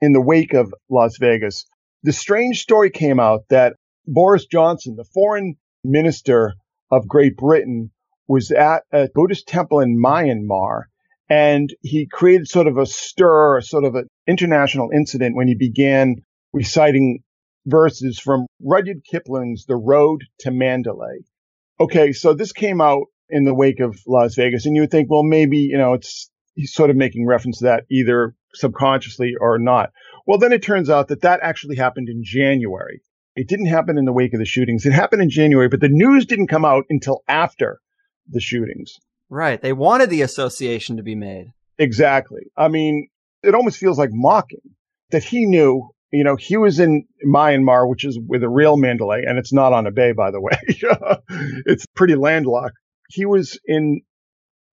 in 0.00 0.12
the 0.12 0.20
wake 0.20 0.54
of 0.54 0.72
Las 0.88 1.18
Vegas, 1.18 1.66
the 2.02 2.12
strange 2.12 2.62
story 2.62 2.90
came 2.90 3.20
out 3.20 3.44
that 3.50 3.74
Boris 4.06 4.46
Johnson, 4.46 4.96
the 4.96 5.04
foreign 5.12 5.56
minister 5.84 6.54
of 6.90 7.08
Great 7.08 7.36
Britain, 7.36 7.90
was 8.28 8.50
at 8.50 8.82
a 8.92 9.08
Buddhist 9.14 9.46
temple 9.46 9.80
in 9.80 10.00
Myanmar 10.00 10.84
and 11.28 11.74
he 11.82 12.06
created 12.06 12.48
sort 12.48 12.66
of 12.66 12.76
a 12.76 12.86
stir, 12.86 13.60
sort 13.60 13.84
of 13.84 13.94
an 13.94 14.08
international 14.26 14.90
incident 14.94 15.36
when 15.36 15.48
he 15.48 15.54
began 15.54 16.16
reciting 16.52 17.22
verses 17.66 18.18
from 18.18 18.46
Rudyard 18.62 19.02
Kipling's 19.04 19.66
The 19.66 19.76
Road 19.76 20.22
to 20.40 20.50
Mandalay. 20.50 21.24
Okay, 21.78 22.12
so 22.12 22.32
this 22.32 22.52
came 22.52 22.80
out 22.80 23.04
in 23.28 23.44
the 23.44 23.54
wake 23.54 23.80
of 23.80 23.98
Las 24.06 24.34
Vegas, 24.36 24.64
and 24.64 24.74
you 24.74 24.82
would 24.82 24.90
think, 24.90 25.10
well, 25.10 25.24
maybe, 25.24 25.58
you 25.58 25.76
know, 25.76 25.94
it's 25.94 26.30
he's 26.54 26.72
sort 26.72 26.90
of 26.90 26.96
making 26.96 27.26
reference 27.26 27.58
to 27.58 27.64
that 27.64 27.84
either 27.90 28.34
subconsciously 28.54 29.34
or 29.40 29.58
not. 29.58 29.90
Well, 30.26 30.38
then 30.38 30.52
it 30.52 30.62
turns 30.62 30.88
out 30.88 31.08
that 31.08 31.22
that 31.22 31.40
actually 31.42 31.76
happened 31.76 32.08
in 32.08 32.22
January. 32.24 33.02
It 33.34 33.48
didn't 33.48 33.66
happen 33.66 33.98
in 33.98 34.06
the 34.06 34.12
wake 34.12 34.32
of 34.32 34.38
the 34.38 34.46
shootings. 34.46 34.86
It 34.86 34.92
happened 34.92 35.20
in 35.20 35.28
January, 35.28 35.68
but 35.68 35.80
the 35.80 35.90
news 35.90 36.24
didn't 36.24 36.46
come 36.46 36.64
out 36.64 36.84
until 36.88 37.22
after 37.28 37.80
the 38.26 38.40
shootings. 38.40 38.94
Right. 39.28 39.60
They 39.60 39.72
wanted 39.72 40.08
the 40.08 40.22
association 40.22 40.96
to 40.96 41.02
be 41.02 41.14
made. 41.14 41.52
Exactly. 41.78 42.50
I 42.56 42.68
mean, 42.68 43.08
it 43.42 43.54
almost 43.54 43.76
feels 43.76 43.98
like 43.98 44.10
mocking 44.12 44.74
that 45.10 45.24
he 45.24 45.44
knew, 45.44 45.90
you 46.16 46.24
know, 46.24 46.36
he 46.36 46.56
was 46.56 46.80
in 46.80 47.04
Myanmar, 47.26 47.88
which 47.88 48.04
is 48.04 48.18
with 48.18 48.42
a 48.42 48.48
real 48.48 48.76
Mandalay, 48.76 49.24
and 49.26 49.38
it's 49.38 49.52
not 49.52 49.72
on 49.72 49.86
a 49.86 49.90
bay, 49.90 50.12
by 50.12 50.30
the 50.30 50.40
way. 50.40 50.58
it's 51.66 51.84
pretty 51.94 52.14
landlocked. 52.14 52.76
He 53.08 53.26
was 53.26 53.58
in 53.66 54.00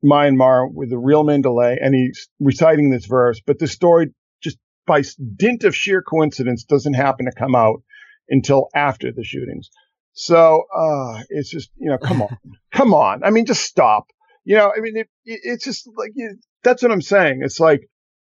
Myanmar 0.03 0.71
with 0.71 0.89
the 0.89 0.97
real 0.97 1.23
Mandalay, 1.23 1.77
and 1.81 1.93
he's 1.93 2.29
reciting 2.39 2.89
this 2.89 3.05
verse, 3.05 3.41
but 3.45 3.59
the 3.59 3.67
story 3.67 4.13
just 4.41 4.57
by 4.87 5.03
dint 5.35 5.65
of 5.65 5.75
sheer 5.75 6.01
coincidence 6.01 6.63
doesn't 6.63 6.93
happen 6.93 7.25
to 7.25 7.31
come 7.31 7.55
out 7.55 7.83
until 8.29 8.69
after 8.73 9.11
the 9.11 9.23
shootings. 9.23 9.69
So, 10.13 10.63
uh, 10.73 11.23
it's 11.29 11.49
just, 11.49 11.71
you 11.77 11.89
know, 11.89 11.97
come 11.97 12.21
on, 12.21 12.37
come 12.71 12.93
on. 12.93 13.23
I 13.23 13.31
mean, 13.31 13.45
just 13.45 13.63
stop. 13.63 14.05
You 14.45 14.57
know, 14.57 14.71
I 14.75 14.79
mean, 14.79 14.95
it, 14.97 15.09
it, 15.25 15.39
it's 15.43 15.65
just 15.65 15.89
like, 15.97 16.11
you, 16.15 16.37
that's 16.63 16.83
what 16.83 16.91
I'm 16.91 17.01
saying. 17.01 17.41
It's 17.43 17.59
like, 17.59 17.81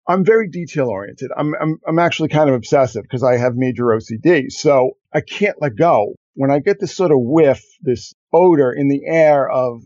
I'm 0.09 0.25
very 0.25 0.49
detail 0.49 0.88
oriented. 0.88 1.31
I'm, 1.37 1.55
I'm, 1.61 1.79
I'm 1.87 1.99
actually 1.99 2.31
kind 2.31 2.49
of 2.49 2.57
obsessive 2.57 3.03
because 3.03 3.23
I 3.23 3.37
have 3.37 3.55
major 3.55 3.85
OCD. 3.85 4.51
So 4.51 4.92
I 5.12 5.21
can't 5.21 5.61
let 5.61 5.77
go. 5.77 6.14
When 6.35 6.51
I 6.51 6.61
get 6.61 6.81
this 6.81 6.97
sort 6.97 7.11
of 7.11 7.18
whiff, 7.21 7.62
this 7.83 8.14
odor 8.33 8.73
in 8.73 8.88
the 8.88 9.03
air 9.07 9.49
of 9.49 9.83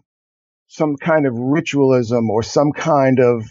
some 0.69 0.97
kind 0.97 1.27
of 1.27 1.35
ritualism 1.35 2.31
or 2.31 2.43
some 2.43 2.73
kind 2.73 3.19
of 3.19 3.45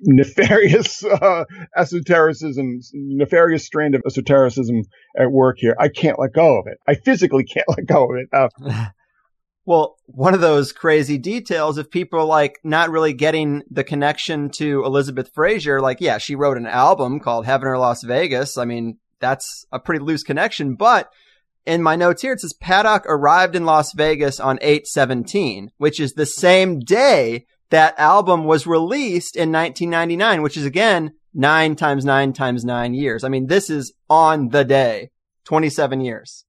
nefarious 0.00 1.04
uh, 1.22 1.44
esotericism, 1.76 2.80
nefarious 2.92 3.64
strand 3.64 3.94
of 3.94 4.02
esotericism 4.06 4.82
at 5.18 5.30
work 5.30 5.58
here. 5.58 5.76
I 5.78 5.88
can't 5.88 6.18
let 6.18 6.32
go 6.32 6.58
of 6.58 6.66
it. 6.66 6.78
I 6.88 6.94
physically 6.94 7.44
can't 7.44 7.68
let 7.76 7.86
go 7.86 8.04
of 8.04 8.16
it. 8.16 8.28
Uh, 8.32 8.86
Well, 9.66 9.96
one 10.06 10.32
of 10.32 10.40
those 10.40 10.72
crazy 10.72 11.18
details, 11.18 11.76
if 11.76 11.90
people 11.90 12.20
are 12.20 12.24
like 12.24 12.60
not 12.62 12.88
really 12.88 13.12
getting 13.12 13.64
the 13.68 13.82
connection 13.82 14.48
to 14.50 14.84
Elizabeth 14.84 15.32
Fraser, 15.34 15.80
like, 15.80 16.00
yeah, 16.00 16.18
she 16.18 16.36
wrote 16.36 16.56
an 16.56 16.68
album 16.68 17.18
called 17.18 17.46
Heaven 17.46 17.66
or 17.66 17.76
Las 17.76 18.04
Vegas. 18.04 18.56
I 18.56 18.64
mean, 18.64 18.98
that's 19.18 19.66
a 19.72 19.80
pretty 19.80 20.04
loose 20.04 20.22
connection, 20.22 20.76
but 20.76 21.10
in 21.66 21.82
my 21.82 21.96
notes 21.96 22.22
here, 22.22 22.32
it 22.32 22.40
says 22.40 22.52
Paddock 22.52 23.04
arrived 23.06 23.56
in 23.56 23.64
Las 23.64 23.92
Vegas 23.92 24.38
on 24.38 24.60
817, 24.62 25.72
which 25.78 25.98
is 25.98 26.12
the 26.12 26.26
same 26.26 26.78
day 26.78 27.44
that 27.70 27.98
album 27.98 28.44
was 28.44 28.68
released 28.68 29.34
in 29.34 29.50
1999, 29.50 30.42
which 30.42 30.56
is 30.56 30.64
again, 30.64 31.12
nine 31.34 31.74
times 31.74 32.04
nine 32.04 32.32
times 32.32 32.64
nine 32.64 32.94
years. 32.94 33.24
I 33.24 33.28
mean, 33.28 33.48
this 33.48 33.68
is 33.68 33.92
on 34.08 34.50
the 34.50 34.64
day, 34.64 35.10
27 35.44 36.00
years. 36.00 36.44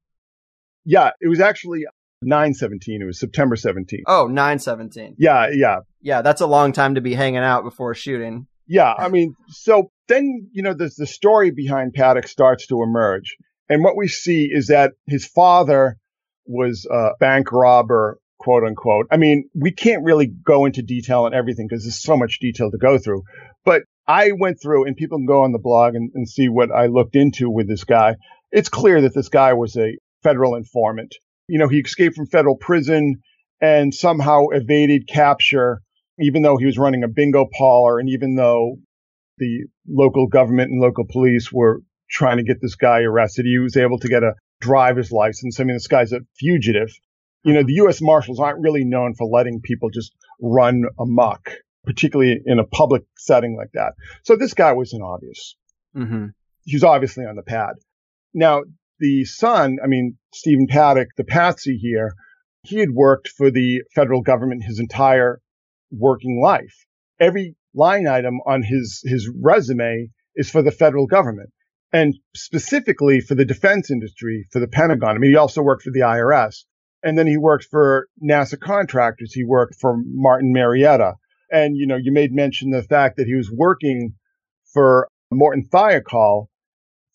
Yeah, 0.85 1.09
it 1.19 1.27
was 1.27 1.39
actually 1.39 1.85
917. 2.21 3.01
It 3.01 3.05
was 3.05 3.19
September 3.19 3.55
17th. 3.55 4.03
Oh, 4.07 4.27
917. 4.27 5.15
Yeah, 5.17 5.47
yeah. 5.53 5.79
Yeah, 6.01 6.21
that's 6.21 6.41
a 6.41 6.47
long 6.47 6.73
time 6.73 6.95
to 6.95 7.01
be 7.01 7.13
hanging 7.13 7.37
out 7.37 7.63
before 7.63 7.93
shooting. 7.93 8.47
Yeah, 8.67 8.93
I 8.93 9.07
mean, 9.09 9.35
so 9.47 9.91
then, 10.07 10.49
you 10.51 10.61
know, 10.61 10.73
there's 10.73 10.95
the 10.95 11.07
story 11.07 11.51
behind 11.51 11.93
Paddock 11.93 12.27
starts 12.27 12.67
to 12.67 12.83
emerge. 12.83 13.37
And 13.69 13.83
what 13.83 13.95
we 13.95 14.07
see 14.07 14.49
is 14.51 14.67
that 14.67 14.93
his 15.05 15.25
father 15.25 15.97
was 16.45 16.87
a 16.89 17.11
bank 17.19 17.51
robber, 17.51 18.19
quote 18.39 18.63
unquote. 18.63 19.07
I 19.11 19.17
mean, 19.17 19.49
we 19.53 19.71
can't 19.71 20.03
really 20.03 20.27
go 20.27 20.65
into 20.65 20.81
detail 20.81 21.23
on 21.23 21.33
everything 21.33 21.67
because 21.69 21.83
there's 21.83 22.01
so 22.01 22.17
much 22.17 22.39
detail 22.39 22.71
to 22.71 22.77
go 22.77 22.97
through. 22.97 23.23
But 23.63 23.83
I 24.07 24.31
went 24.37 24.61
through 24.61 24.85
and 24.85 24.95
people 24.95 25.17
can 25.17 25.25
go 25.25 25.43
on 25.43 25.51
the 25.51 25.59
blog 25.59 25.95
and, 25.95 26.11
and 26.13 26.27
see 26.27 26.47
what 26.47 26.71
I 26.71 26.87
looked 26.87 27.15
into 27.15 27.49
with 27.49 27.67
this 27.67 27.83
guy. 27.83 28.15
It's 28.51 28.69
clear 28.69 29.01
that 29.01 29.13
this 29.13 29.29
guy 29.29 29.53
was 29.53 29.75
a 29.77 29.97
federal 30.23 30.55
informant 30.55 31.15
you 31.47 31.59
know, 31.59 31.67
he 31.67 31.79
escaped 31.79 32.15
from 32.15 32.27
federal 32.27 32.55
prison 32.55 33.21
and 33.61 33.93
somehow 33.93 34.47
evaded 34.51 35.07
capture, 35.07 35.81
even 36.19 36.41
though 36.41 36.57
he 36.57 36.65
was 36.65 36.77
running 36.77 37.03
a 37.03 37.07
bingo 37.07 37.47
parlor 37.57 37.99
and 37.99 38.09
even 38.09 38.35
though 38.35 38.77
the 39.37 39.65
local 39.87 40.27
government 40.27 40.71
and 40.71 40.81
local 40.81 41.05
police 41.05 41.51
were 41.51 41.81
trying 42.09 42.37
to 42.37 42.43
get 42.43 42.57
this 42.61 42.75
guy 42.75 43.01
arrested, 43.01 43.45
he 43.45 43.57
was 43.57 43.77
able 43.77 43.99
to 43.99 44.07
get 44.07 44.23
a 44.23 44.33
driver's 44.61 45.11
license. 45.11 45.59
I 45.59 45.63
mean, 45.63 45.75
this 45.75 45.87
guy's 45.87 46.11
a 46.11 46.21
fugitive. 46.39 46.89
You 47.43 47.53
know, 47.53 47.63
the 47.63 47.73
U.S. 47.73 48.01
Marshals 48.01 48.39
aren't 48.39 48.59
really 48.59 48.83
known 48.83 49.13
for 49.15 49.27
letting 49.27 49.61
people 49.61 49.89
just 49.89 50.13
run 50.41 50.85
amok, 50.99 51.51
particularly 51.85 52.41
in 52.45 52.59
a 52.59 52.65
public 52.65 53.03
setting 53.17 53.55
like 53.55 53.71
that. 53.73 53.93
So 54.23 54.35
this 54.35 54.53
guy 54.53 54.73
was 54.73 54.93
an 54.93 55.01
obvious. 55.01 55.55
Mm-hmm. 55.95 56.27
He 56.63 56.75
was 56.75 56.83
obviously 56.83 57.25
on 57.25 57.35
the 57.35 57.43
pad. 57.43 57.75
Now, 58.33 58.63
the 58.99 59.25
son, 59.25 59.77
I 59.83 59.87
mean, 59.87 60.17
Stephen 60.33 60.67
Paddock, 60.67 61.09
the 61.17 61.23
patsy 61.23 61.77
here, 61.77 62.13
he 62.63 62.79
had 62.79 62.91
worked 62.91 63.29
for 63.29 63.51
the 63.51 63.83
federal 63.95 64.21
government 64.21 64.63
his 64.63 64.79
entire 64.79 65.39
working 65.91 66.41
life. 66.41 66.85
Every 67.19 67.55
line 67.73 68.07
item 68.07 68.39
on 68.45 68.63
his, 68.63 69.01
his 69.03 69.29
resume 69.41 70.09
is 70.35 70.49
for 70.49 70.61
the 70.61 70.71
federal 70.71 71.07
government 71.07 71.51
and 71.93 72.13
specifically 72.35 73.21
for 73.21 73.35
the 73.35 73.45
defense 73.45 73.89
industry, 73.89 74.47
for 74.51 74.59
the 74.59 74.67
Pentagon. 74.67 75.15
I 75.15 75.19
mean, 75.19 75.31
he 75.31 75.37
also 75.37 75.61
worked 75.61 75.83
for 75.83 75.91
the 75.91 76.01
IRS 76.01 76.65
and 77.03 77.17
then 77.17 77.27
he 77.27 77.37
worked 77.37 77.65
for 77.65 78.07
NASA 78.21 78.59
contractors. 78.59 79.33
He 79.33 79.43
worked 79.43 79.75
for 79.79 79.95
Martin 80.05 80.51
Marietta. 80.51 81.13
And, 81.49 81.77
you 81.77 81.87
know, 81.87 81.95
you 81.95 82.11
made 82.11 82.33
mention 82.33 82.71
the 82.71 82.83
fact 82.83 83.17
that 83.17 83.27
he 83.27 83.35
was 83.35 83.49
working 83.49 84.15
for 84.73 85.07
Morton 85.31 85.65
Thiokol 85.71 86.47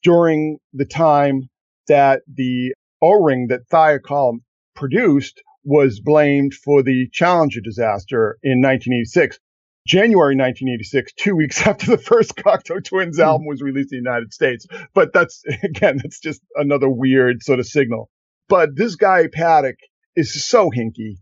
during 0.03 0.59
the 0.73 0.87
time 0.87 1.51
that 1.89 2.23
the 2.33 2.75
O-ring 3.03 3.49
that 3.49 3.69
Thiokol 3.71 4.39
produced 4.75 5.43
was 5.65 6.01
blamed 6.01 6.55
for 6.55 6.83
the 6.83 7.09
Challenger 7.13 7.61
disaster 7.61 8.39
in 8.43 8.61
1986. 8.63 9.39
January 9.87 10.37
1986, 10.37 11.13
two 11.15 11.35
weeks 11.35 11.61
after 11.67 11.91
the 11.91 11.99
first 11.99 12.37
Cocteau 12.37 12.83
Twins 12.85 13.17
Hmm. 13.17 13.23
album 13.25 13.47
was 13.47 13.63
released 13.63 13.93
in 13.93 14.03
the 14.03 14.09
United 14.11 14.33
States. 14.33 14.67
But 14.95 15.13
that's, 15.13 15.43
again, 15.65 15.99
that's 16.03 16.21
just 16.21 16.41
another 16.55 16.89
weird 16.89 17.43
sort 17.43 17.59
of 17.59 17.67
signal. 17.67 18.09
But 18.49 18.77
this 18.77 18.97
guy, 18.97 19.27
Paddock, 19.33 19.77
is 20.15 20.45
so 20.45 20.71
hinky. 20.71 21.17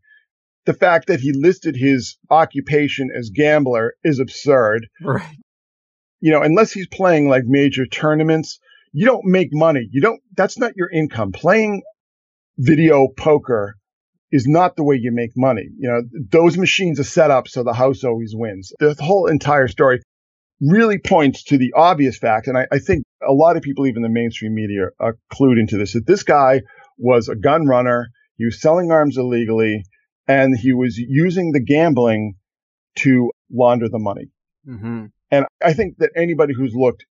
The 0.66 0.74
fact 0.74 1.06
that 1.06 1.20
he 1.20 1.32
listed 1.32 1.74
his 1.74 2.18
occupation 2.28 3.08
as 3.16 3.30
gambler 3.30 3.94
is 4.04 4.18
absurd. 4.20 4.86
Right. 5.02 5.36
You 6.20 6.32
know, 6.32 6.42
unless 6.42 6.70
he's 6.72 6.86
playing 6.88 7.28
like 7.28 7.44
major 7.46 7.86
tournaments, 7.86 8.58
you 8.92 9.06
don't 9.06 9.24
make 9.24 9.48
money. 9.52 9.88
You 9.90 10.00
don't, 10.00 10.20
that's 10.36 10.58
not 10.58 10.76
your 10.76 10.90
income. 10.90 11.32
Playing 11.32 11.82
video 12.58 13.08
poker 13.16 13.76
is 14.32 14.46
not 14.46 14.76
the 14.76 14.84
way 14.84 14.96
you 15.00 15.12
make 15.12 15.32
money. 15.36 15.68
You 15.78 15.88
know, 15.88 16.02
those 16.30 16.56
machines 16.56 17.00
are 17.00 17.04
set 17.04 17.30
up 17.30 17.48
so 17.48 17.62
the 17.62 17.72
house 17.72 18.04
always 18.04 18.32
wins. 18.34 18.72
The 18.78 18.94
whole 18.98 19.26
entire 19.26 19.68
story 19.68 20.00
really 20.60 20.98
points 20.98 21.44
to 21.44 21.58
the 21.58 21.72
obvious 21.74 22.18
fact. 22.18 22.46
And 22.46 22.56
I, 22.56 22.66
I 22.70 22.78
think 22.78 23.04
a 23.26 23.32
lot 23.32 23.56
of 23.56 23.62
people, 23.62 23.86
even 23.86 24.02
the 24.02 24.08
mainstream 24.08 24.54
media 24.54 24.88
are 24.98 25.16
clued 25.32 25.58
into 25.58 25.78
this, 25.78 25.94
that 25.94 26.06
this 26.06 26.22
guy 26.22 26.60
was 26.98 27.28
a 27.28 27.34
gun 27.34 27.66
runner. 27.66 28.08
He 28.36 28.44
was 28.44 28.60
selling 28.60 28.90
arms 28.90 29.16
illegally 29.16 29.84
and 30.28 30.56
he 30.56 30.72
was 30.72 30.96
using 30.96 31.52
the 31.52 31.60
gambling 31.60 32.34
to 32.96 33.30
launder 33.50 33.88
the 33.88 33.98
money. 33.98 34.30
Mm-hmm. 34.68 35.06
And 35.30 35.46
I 35.64 35.72
think 35.72 35.98
that 35.98 36.10
anybody 36.14 36.54
who's 36.54 36.74
looked 36.74 37.04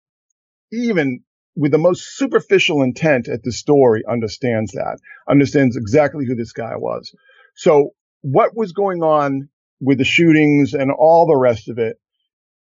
even 0.73 1.21
with 1.57 1.73
the 1.73 1.79
most 1.79 2.17
superficial 2.17 2.83
intent 2.83 3.29
at 3.29 3.43
the 3.43 3.53
story 3.53 4.03
understands 4.09 4.73
that, 4.73 4.99
understands 5.29 5.77
exactly 5.77 6.27
who 6.27 6.35
this 6.35 6.53
guy 6.53 6.77
was. 6.77 7.13
So 7.57 7.91
what 8.21 8.55
was 8.55 8.73
going 8.73 9.03
on 9.03 9.49
with 9.81 9.99
the 9.99 10.05
shootings 10.05 10.75
and 10.75 10.91
all 10.93 11.27
the 11.27 11.37
rest 11.37 11.69
of 11.69 11.79
it? 11.79 11.97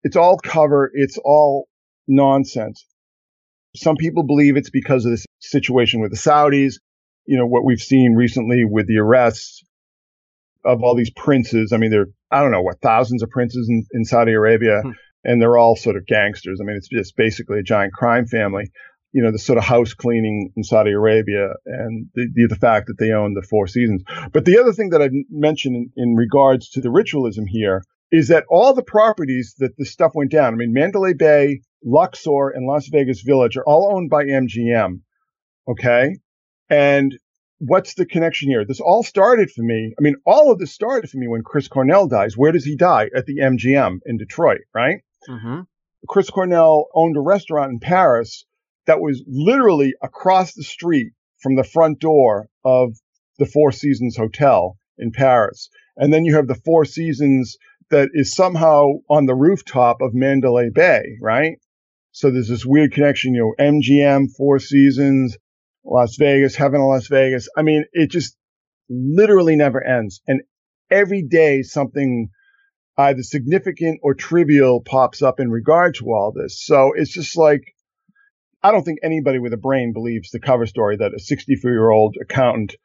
It's 0.04 0.17
all 0.17 0.38
cover. 0.38 0.91
It's 0.93 1.17
all 1.23 1.67
nonsense. 2.08 2.86
Some 3.75 3.95
people 3.95 4.23
believe 4.23 4.58
it's 4.58 4.69
because 4.69 5.06
of 5.06 5.12
this 5.12 5.25
situation 5.39 6.01
with 6.01 6.12
the 6.12 6.17
Saudis. 6.17 6.73
You 7.25 7.38
know, 7.38 7.45
what 7.45 7.63
we've 7.63 7.80
seen 7.80 8.15
recently 8.15 8.63
with 8.65 8.88
the 8.88 8.97
arrests 8.97 9.63
of 10.65 10.84
all 10.84 10.95
these 10.95 11.12
princes. 11.12 11.71
I 11.71 11.77
mean, 11.77 11.91
there, 11.91 12.08
I 12.30 12.41
don't 12.41 12.51
know 12.51 12.62
what 12.62 12.82
thousands 12.82 13.23
of 13.23 13.30
princes 13.30 13.67
in, 13.69 13.86
in 13.93 14.04
Saudi 14.04 14.34
Arabia. 14.34 14.82
Hmm. 14.82 14.91
And 15.23 15.41
they're 15.41 15.57
all 15.57 15.75
sort 15.75 15.95
of 15.95 16.07
gangsters. 16.07 16.60
I 16.62 16.65
mean, 16.65 16.75
it's 16.77 16.89
just 16.89 17.15
basically 17.15 17.60
a 17.60 17.63
giant 17.63 17.93
crime 17.93 18.25
family 18.25 18.71
you 19.13 19.21
know, 19.21 19.31
the 19.31 19.39
sort 19.39 19.57
of 19.57 19.63
house 19.63 19.93
cleaning 19.93 20.51
in 20.55 20.63
Saudi 20.63 20.91
Arabia 20.91 21.49
and 21.65 22.07
the, 22.15 22.47
the, 22.47 22.55
fact 22.55 22.88
that 22.88 22.97
they 22.97 23.12
own 23.12 23.34
the 23.34 23.45
Four 23.49 23.67
Seasons. 23.67 24.03
But 24.31 24.45
the 24.45 24.57
other 24.60 24.71
thing 24.71 24.89
that 24.91 25.01
I've 25.01 25.12
mentioned 25.29 25.75
in, 25.75 25.91
in, 25.97 26.15
regards 26.15 26.69
to 26.71 26.81
the 26.81 26.91
ritualism 26.91 27.45
here 27.45 27.84
is 28.12 28.29
that 28.29 28.45
all 28.49 28.73
the 28.73 28.84
properties 28.84 29.55
that 29.60 29.77
this 29.77 29.91
stuff 29.91 30.12
went 30.15 30.31
down, 30.31 30.53
I 30.53 30.57
mean, 30.57 30.73
Mandalay 30.73 31.13
Bay, 31.13 31.62
Luxor, 31.84 32.49
and 32.49 32.65
Las 32.65 32.88
Vegas 32.88 33.21
Village 33.21 33.57
are 33.57 33.65
all 33.65 33.93
owned 33.93 34.10
by 34.10 34.23
MGM. 34.23 35.01
Okay. 35.69 36.17
And 36.69 37.17
what's 37.60 37.95
the 37.95 38.05
connection 38.05 38.49
here? 38.49 38.65
This 38.65 38.79
all 38.79 39.03
started 39.03 39.51
for 39.51 39.62
me. 39.62 39.93
I 39.97 40.01
mean, 40.01 40.15
all 40.25 40.51
of 40.51 40.60
this 40.60 40.71
started 40.71 41.10
for 41.10 41.17
me 41.17 41.27
when 41.27 41.43
Chris 41.43 41.67
Cornell 41.67 42.07
dies. 42.07 42.38
Where 42.38 42.53
does 42.53 42.65
he 42.65 42.77
die? 42.77 43.10
At 43.15 43.25
the 43.25 43.39
MGM 43.39 43.99
in 44.05 44.17
Detroit, 44.17 44.62
right? 44.73 45.01
Mm-hmm. 45.29 45.62
Chris 46.07 46.29
Cornell 46.29 46.88
owned 46.93 47.17
a 47.17 47.21
restaurant 47.21 47.71
in 47.71 47.79
Paris 47.79 48.45
that 48.88 48.99
was 48.99 49.23
literally 49.27 49.93
across 50.01 50.53
the 50.53 50.63
street 50.63 51.13
from 51.39 51.55
the 51.55 51.63
front 51.63 51.99
door 51.99 52.49
of 52.65 52.95
the 53.38 53.45
Four 53.45 53.71
Seasons 53.71 54.17
Hotel 54.17 54.77
in 54.97 55.12
Paris. 55.12 55.69
And 55.97 56.12
then 56.12 56.25
you 56.25 56.36
have 56.36 56.47
the 56.47 56.55
Four 56.55 56.86
Seasons 56.86 57.57
that 57.89 58.10
is 58.13 58.34
somehow 58.34 58.93
on 59.10 59.25
the 59.25 59.36
rooftop 59.36 60.01
of 60.01 60.13
Mandalay 60.13 60.69
Bay, 60.73 61.17
right? 61.21 61.57
So 62.12 62.31
there's 62.31 62.47
this 62.47 62.65
weird 62.65 62.93
connection, 62.93 63.34
you 63.34 63.53
know, 63.57 63.63
MGM, 63.63 64.27
Four 64.36 64.60
Seasons, 64.60 65.38
Las 65.84 66.15
Vegas, 66.17 66.55
Heaven 66.55 66.81
of 66.81 66.88
Las 66.88 67.07
Vegas. 67.07 67.47
I 67.55 67.62
mean, 67.62 67.86
it 67.93 68.10
just 68.10 68.36
literally 68.89 69.55
never 69.55 69.84
ends. 69.84 70.21
And 70.27 70.41
every 70.89 71.23
day 71.23 71.62
something 71.62 72.29
either 72.97 73.23
significant 73.23 73.99
or 74.04 74.13
trivial 74.13 74.82
pops 74.82 75.21
up 75.21 75.39
in 75.39 75.49
regard 75.49 75.95
to 75.95 76.06
all 76.06 76.32
this. 76.36 76.62
So 76.63 76.91
it's 76.95 77.12
just 77.12 77.38
like, 77.38 77.73
I 78.63 78.71
don't 78.71 78.84
think 78.84 78.99
anybody 79.04 79.39
with 79.39 79.54
a 79.54 79.58
brain 79.58 79.93
believes 79.93 80.32
the 80.32 80.39
cover 80.39 80.65
story 80.65 80.97
that 80.97 81.13
a 81.13 81.19
64 81.19 81.71
year 81.71 81.89
old 81.89 82.15
accountant 82.21 82.75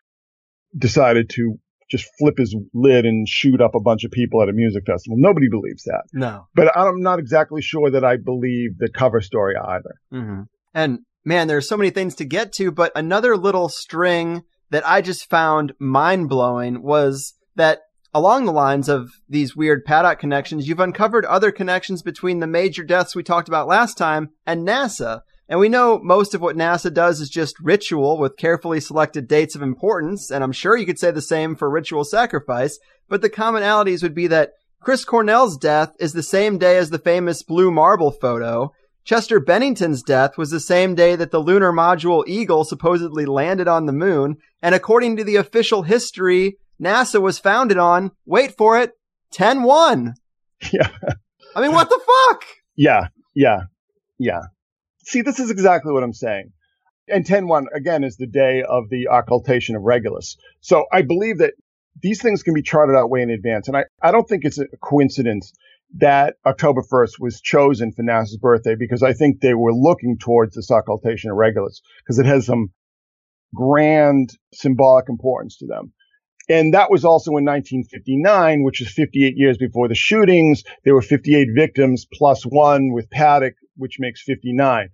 decided 0.77 1.31
to 1.31 1.59
just 1.91 2.09
flip 2.19 2.39
his 2.39 2.57
lid 2.75 3.05
and 3.05 3.29
shoot 3.29 3.61
up 3.61 3.75
a 3.75 3.81
bunch 3.81 4.05
of 4.05 4.11
people 4.11 4.43
at 4.43 4.49
a 4.49 4.53
music 4.53 4.85
festival. 4.87 5.17
Nobody 5.19 5.49
believes 5.49 5.85
that. 5.85 6.05
No. 6.13 6.49
But 6.55 6.77
I'm 6.77 7.01
not 7.01 7.19
exactly 7.19 7.63
sure 7.63 7.91
that 7.91 8.05
I 8.05 8.17
believe 8.17 8.79
the 8.79 8.89
cover 8.89 9.21
story 9.21 9.55
either. 9.57 9.95
Mm-hmm. 10.13 10.43
And 10.75 10.99
man, 11.25 11.47
there's 11.47 11.69
so 11.69 11.77
many 11.77 11.91
things 11.91 12.15
to 12.17 12.25
get 12.25 12.53
to, 12.55 12.71
but 12.71 12.93
another 12.97 13.37
little 13.37 13.69
string 13.69 14.43
that 14.71 14.87
I 14.87 15.01
just 15.01 15.31
found 15.31 15.75
mind 15.79 16.29
blowing 16.29 16.83
was 16.83 17.35
that 17.55 17.83
along 18.17 18.47
the 18.47 18.53
lines 18.53 18.89
of 18.89 19.11
these 19.29 19.55
weird 19.55 19.85
Paddock 19.85 20.19
connections, 20.19 20.67
you've 20.67 20.81
uncovered 20.81 21.27
other 21.27 21.53
connections 21.53 22.01
between 22.01 22.41
the 22.41 22.47
major 22.47 22.83
deaths 22.83 23.15
we 23.15 23.23
talked 23.23 23.47
about 23.47 23.69
last 23.69 23.99
time 23.99 24.31
and 24.47 24.67
NASA. 24.67 25.21
And 25.51 25.61
we 25.61 25.69
know 25.69 26.01
most 26.03 26.35
of 26.35 26.41
what 26.41 26.57
NASA 26.57 26.93
does 26.93 27.21
is 27.21 27.29
just 27.29 27.61
ritual 27.61 28.17
with 28.17 28.39
carefully 28.39 28.81
selected 28.81 29.29
dates 29.29 29.55
of 29.55 29.61
importance. 29.61 30.31
And 30.31 30.43
I'm 30.43 30.53
sure 30.53 30.79
you 30.79 30.87
could 30.87 30.99
say 30.99 31.11
the 31.11 31.21
same 31.21 31.55
for 31.57 31.69
ritual 31.69 32.05
sacrifice. 32.05 32.79
But 33.07 33.21
the 33.21 33.29
commonalities 33.29 34.03
would 34.03 34.15
be 34.15 34.29
that 34.29 34.53
Chris 34.81 35.05
Cornell's 35.05 35.59
death 35.59 35.93
is 36.01 36.15
the 36.15 36.23
same 36.23 36.57
day 36.57 36.79
as 36.79 36.89
the 36.89 36.99
famous 36.99 37.43
blue 37.43 37.71
marble 37.71 38.13
photo. 38.13 38.73
Chester 39.05 39.41
Bennington's 39.41 40.03
death 40.03 40.39
was 40.39 40.51
the 40.51 40.59
same 40.59 40.95
day 40.95 41.17
that 41.17 41.33
the 41.33 41.39
lunar 41.39 41.71
module 41.71 42.27
Eagle 42.27 42.65
supposedly 42.65 43.27
landed 43.27 43.69
on 43.69 43.85
the 43.85 43.93
moon. 43.93 44.39
And 44.63 44.75
according 44.75 45.19
to 45.19 45.25
the 45.25 45.37
official 45.37 45.83
history, 45.83 46.57
NASA 46.81 47.21
was 47.21 47.39
founded 47.39 47.79
on, 47.79 48.13
wait 48.25 48.57
for 48.57 48.79
it, 48.79 48.93
10-1. 49.35 50.15
Yeah. 50.73 50.89
I 51.55 51.61
mean, 51.61 51.73
what 51.73 51.89
the 51.89 52.01
fuck? 52.07 52.45
Yeah. 52.77 53.09
Yeah. 53.35 53.61
Yeah. 54.19 54.43
See, 55.05 55.23
this 55.23 55.39
is 55.39 55.51
exactly 55.51 55.93
what 55.93 56.03
I'm 56.03 56.13
saying. 56.13 56.53
And 57.09 57.25
10-1, 57.25 57.67
again, 57.75 58.05
is 58.05 58.17
the 58.17 58.27
day 58.27 58.63
of 58.63 58.89
the 58.91 59.09
occultation 59.09 59.77
of 59.77 59.83
Regulus. 59.83 60.37
So 60.61 60.87
I 60.93 61.03
believe 61.03 61.39
that 61.39 61.55
these 62.03 62.21
things 62.21 62.43
can 62.43 62.55
be 62.55 62.63
charted 62.63 62.97
out 62.97 63.11
way 63.11 63.23
in 63.23 63.31
advance. 63.31 63.69
And 63.69 63.77
I, 63.77 63.85
I 64.03 64.11
don't 64.11 64.29
think 64.29 64.45
it's 64.45 64.59
a 64.59 64.67
coincidence 64.83 65.53
that 65.99 66.35
October 66.45 66.83
1st 66.83 67.21
was 67.21 67.41
chosen 67.41 67.93
for 67.93 68.03
NASA's 68.03 68.39
birthday 68.39 68.75
because 68.79 69.03
I 69.03 69.13
think 69.13 69.41
they 69.41 69.55
were 69.55 69.73
looking 69.73 70.19
towards 70.19 70.55
this 70.55 70.71
occultation 70.71 71.31
of 71.31 71.37
Regulus 71.37 71.81
because 72.03 72.19
it 72.19 72.27
has 72.27 72.45
some 72.45 72.69
grand 73.55 74.31
symbolic 74.53 75.09
importance 75.09 75.59
to 75.59 75.67
them. 75.67 75.93
And 76.49 76.75
that 76.75 76.91
was 76.91 77.05
also 77.05 77.31
in 77.33 77.45
1959, 77.45 78.63
which 78.63 78.81
is 78.81 78.89
58 78.93 79.37
years 79.37 79.59
before 79.59 79.89
the 79.89 79.95
shootings. 79.95 80.63
There 80.85 80.95
were 80.95 81.03
58 81.03 81.49
victims 81.55 82.07
plus 82.13 82.45
one 82.45 82.93
with 82.93 83.11
Paddock, 83.11 83.55
which 83.77 83.97
makes 83.99 84.23
59. 84.23 84.91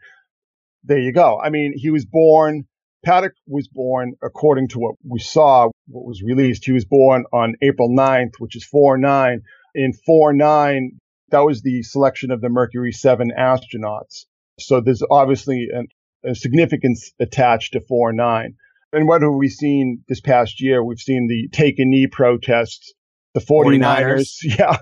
There 0.84 0.98
you 0.98 1.12
go. 1.12 1.38
I 1.40 1.50
mean, 1.50 1.74
he 1.76 1.90
was 1.90 2.06
born, 2.06 2.66
Paddock 3.04 3.34
was 3.46 3.68
born, 3.68 4.14
according 4.22 4.68
to 4.68 4.78
what 4.78 4.94
we 5.06 5.18
saw, 5.18 5.68
what 5.88 6.06
was 6.06 6.22
released, 6.22 6.64
he 6.64 6.72
was 6.72 6.86
born 6.86 7.24
on 7.32 7.54
April 7.60 7.90
9th, 7.90 8.34
which 8.38 8.56
is 8.56 8.66
4-9. 8.72 9.38
In 9.74 9.92
4-9, 10.08 10.88
that 11.30 11.40
was 11.40 11.62
the 11.62 11.82
selection 11.82 12.30
of 12.30 12.40
the 12.40 12.48
Mercury 12.48 12.92
7 12.92 13.30
astronauts. 13.38 14.24
So 14.58 14.80
there's 14.80 15.02
obviously 15.10 15.68
an, 15.72 15.88
a 16.24 16.34
significance 16.34 17.12
attached 17.20 17.72
to 17.72 17.80
4-9. 17.80 18.55
And 18.93 19.09
what 19.09 19.22
have 19.22 19.32
we 19.32 19.49
seen 19.49 20.03
this 20.09 20.20
past 20.20 20.61
year? 20.61 20.84
We've 20.84 20.99
seen 20.99 21.26
the 21.26 21.49
take 21.57 21.78
a 21.78 21.84
knee 21.84 22.07
protests, 22.07 22.93
the 23.34 23.40
49ers. 23.40 23.80
49ers. 23.80 24.32
Yeah. 24.59 24.76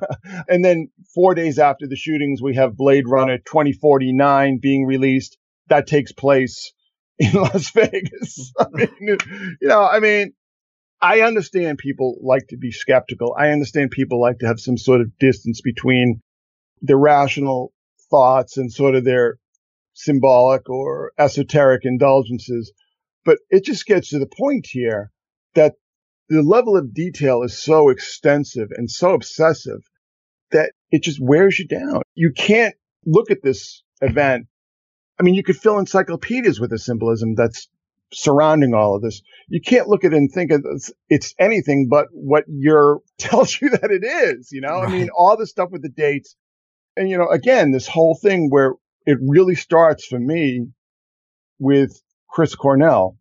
And 0.48 0.64
then 0.64 0.88
four 1.14 1.34
days 1.34 1.58
after 1.58 1.86
the 1.86 1.96
shootings, 1.96 2.42
we 2.42 2.56
have 2.56 2.76
Blade 2.76 3.04
Runner 3.06 3.38
2049 3.38 4.58
being 4.61 4.84
released. 4.84 5.38
That 5.68 5.86
takes 5.86 6.12
place 6.12 6.72
in 7.18 7.32
Las 7.32 7.70
Vegas. 7.70 8.52
I 8.58 8.66
mean, 8.72 9.18
you 9.61 9.68
know, 9.68 9.82
I 9.82 10.00
mean, 10.00 10.32
I 11.00 11.20
understand 11.22 11.78
people 11.78 12.18
like 12.22 12.48
to 12.48 12.56
be 12.56 12.72
skeptical. 12.72 13.34
I 13.38 13.50
understand 13.50 13.90
people 13.90 14.20
like 14.20 14.40
to 14.40 14.46
have 14.46 14.61
some 14.61 14.76
sort 14.76 15.00
of 15.00 15.16
distance 15.18 15.61
between 15.62 16.20
their 16.82 16.98
rational 16.98 17.72
thoughts 18.11 18.56
and 18.56 18.72
sort 18.72 18.94
of 18.94 19.04
their 19.04 19.38
symbolic 19.94 20.68
or 20.68 21.12
esoteric 21.18 21.82
indulgences. 21.84 22.72
But 23.30 23.38
it 23.48 23.64
just 23.64 23.86
gets 23.86 24.08
to 24.08 24.18
the 24.18 24.26
point 24.26 24.66
here 24.68 25.12
that 25.54 25.74
the 26.28 26.42
level 26.42 26.76
of 26.76 26.92
detail 26.92 27.44
is 27.44 27.56
so 27.56 27.88
extensive 27.88 28.70
and 28.72 28.90
so 28.90 29.14
obsessive 29.14 29.82
that 30.50 30.72
it 30.90 31.04
just 31.04 31.20
wears 31.22 31.56
you 31.56 31.68
down. 31.68 32.02
You 32.16 32.32
can't 32.36 32.74
look 33.06 33.30
at 33.30 33.40
this 33.40 33.84
event. 34.00 34.48
I 35.20 35.22
mean, 35.22 35.34
you 35.34 35.44
could 35.44 35.56
fill 35.56 35.78
encyclopedias 35.78 36.58
with 36.58 36.70
the 36.70 36.78
symbolism 36.80 37.36
that's 37.36 37.68
surrounding 38.12 38.74
all 38.74 38.96
of 38.96 39.02
this. 39.02 39.22
You 39.46 39.60
can't 39.60 39.86
look 39.86 40.02
at 40.02 40.12
it 40.12 40.16
and 40.16 40.28
think 40.28 40.50
it's, 40.50 40.90
it's 41.08 41.32
anything 41.38 41.86
but 41.88 42.08
what 42.10 42.46
your 42.48 42.98
tells 43.20 43.60
you 43.60 43.70
that 43.70 43.92
it 43.92 44.02
is, 44.02 44.50
you 44.50 44.60
know? 44.60 44.80
Right. 44.80 44.88
I 44.88 44.90
mean, 44.90 45.08
all 45.16 45.36
the 45.36 45.46
stuff 45.46 45.70
with 45.70 45.82
the 45.82 45.88
dates. 45.88 46.34
And, 46.96 47.08
you 47.08 47.16
know, 47.16 47.28
again, 47.28 47.70
this 47.70 47.86
whole 47.86 48.18
thing 48.20 48.50
where 48.50 48.72
it 49.06 49.18
really 49.20 49.54
starts 49.54 50.04
for 50.04 50.18
me 50.18 50.66
with 51.60 51.92
Chris 52.30 52.54
Cornell. 52.54 53.16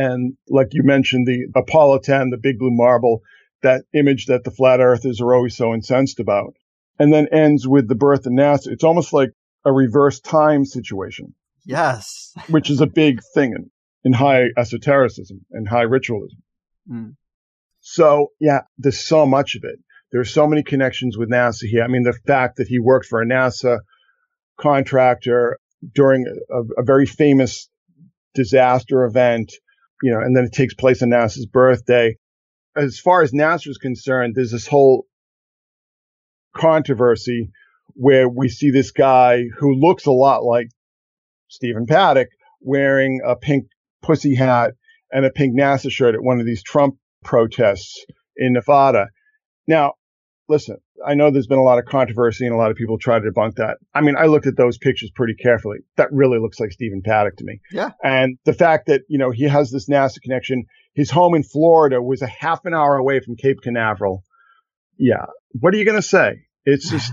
And 0.00 0.38
like 0.48 0.68
you 0.72 0.82
mentioned, 0.82 1.26
the 1.26 1.46
Apollo 1.54 1.98
10, 2.04 2.30
the 2.30 2.38
big 2.38 2.58
blue 2.58 2.70
marble, 2.70 3.20
that 3.62 3.82
image 3.92 4.26
that 4.26 4.44
the 4.44 4.50
flat 4.50 4.80
earthers 4.80 5.20
are 5.20 5.34
always 5.34 5.54
so 5.54 5.74
incensed 5.74 6.20
about. 6.20 6.54
And 6.98 7.12
then 7.12 7.28
ends 7.30 7.68
with 7.68 7.86
the 7.86 7.94
birth 7.94 8.24
of 8.24 8.32
NASA. 8.32 8.68
It's 8.68 8.84
almost 8.84 9.12
like 9.12 9.30
a 9.66 9.72
reverse 9.72 10.18
time 10.20 10.64
situation. 10.64 11.34
Yes. 11.66 12.32
which 12.48 12.70
is 12.70 12.80
a 12.80 12.86
big 12.86 13.20
thing 13.34 13.52
in, 13.54 13.70
in 14.02 14.14
high 14.14 14.44
esotericism 14.56 15.44
and 15.50 15.68
high 15.68 15.82
ritualism. 15.82 16.38
Mm. 16.90 17.16
So 17.80 18.28
yeah, 18.40 18.60
there's 18.78 19.04
so 19.04 19.26
much 19.26 19.54
of 19.54 19.64
it. 19.64 19.80
There 20.12 20.20
are 20.22 20.24
so 20.24 20.46
many 20.46 20.62
connections 20.62 21.18
with 21.18 21.30
NASA 21.30 21.64
here. 21.64 21.84
I 21.84 21.88
mean, 21.88 22.04
the 22.04 22.18
fact 22.26 22.56
that 22.56 22.68
he 22.68 22.78
worked 22.78 23.04
for 23.04 23.20
a 23.20 23.26
NASA 23.26 23.80
contractor 24.58 25.58
during 25.94 26.24
a, 26.50 26.80
a 26.80 26.84
very 26.84 27.04
famous 27.04 27.68
disaster 28.34 29.04
event, 29.04 29.52
you 30.02 30.12
know, 30.12 30.20
and 30.20 30.36
then 30.36 30.44
it 30.44 30.52
takes 30.52 30.74
place 30.74 31.02
on 31.02 31.10
NASA's 31.10 31.46
birthday. 31.46 32.16
As 32.76 32.98
far 32.98 33.22
as 33.22 33.32
NASA 33.32 33.68
is 33.68 33.78
concerned, 33.78 34.34
there's 34.34 34.52
this 34.52 34.66
whole 34.66 35.06
controversy 36.56 37.50
where 37.94 38.28
we 38.28 38.48
see 38.48 38.70
this 38.70 38.92
guy 38.92 39.44
who 39.58 39.74
looks 39.74 40.06
a 40.06 40.12
lot 40.12 40.44
like 40.44 40.68
Stephen 41.48 41.86
Paddock 41.86 42.28
wearing 42.60 43.20
a 43.26 43.36
pink 43.36 43.66
pussy 44.02 44.34
hat 44.34 44.72
and 45.12 45.24
a 45.24 45.30
pink 45.30 45.58
NASA 45.58 45.90
shirt 45.90 46.14
at 46.14 46.22
one 46.22 46.40
of 46.40 46.46
these 46.46 46.62
Trump 46.62 46.96
protests 47.24 48.04
in 48.36 48.52
Nevada. 48.52 49.08
Now, 49.66 49.94
listen, 50.48 50.76
I 51.06 51.14
know 51.14 51.30
there's 51.30 51.46
been 51.46 51.58
a 51.58 51.62
lot 51.62 51.78
of 51.78 51.84
controversy 51.86 52.46
and 52.46 52.54
a 52.54 52.58
lot 52.58 52.70
of 52.70 52.76
people 52.76 52.98
try 52.98 53.18
to 53.18 53.30
debunk 53.30 53.56
that. 53.56 53.78
I 53.94 54.00
mean, 54.00 54.16
I 54.16 54.26
looked 54.26 54.46
at 54.46 54.56
those 54.56 54.78
pictures 54.78 55.10
pretty 55.14 55.34
carefully. 55.34 55.78
That 55.96 56.12
really 56.12 56.38
looks 56.38 56.60
like 56.60 56.72
Stephen 56.72 57.02
Paddock 57.04 57.36
to 57.36 57.44
me. 57.44 57.60
Yeah. 57.70 57.90
And 58.02 58.38
the 58.44 58.52
fact 58.52 58.86
that, 58.86 59.02
you 59.08 59.18
know, 59.18 59.30
he 59.30 59.44
has 59.44 59.70
this 59.70 59.88
NASA 59.88 60.20
connection, 60.22 60.64
his 60.94 61.10
home 61.10 61.34
in 61.34 61.42
Florida 61.42 62.02
was 62.02 62.22
a 62.22 62.26
half 62.26 62.64
an 62.64 62.74
hour 62.74 62.96
away 62.96 63.20
from 63.20 63.36
Cape 63.36 63.60
Canaveral. 63.62 64.22
Yeah. 64.98 65.26
What 65.52 65.74
are 65.74 65.78
you 65.78 65.84
going 65.84 66.00
to 66.00 66.02
say? 66.02 66.42
It's 66.64 66.90
just, 66.90 67.12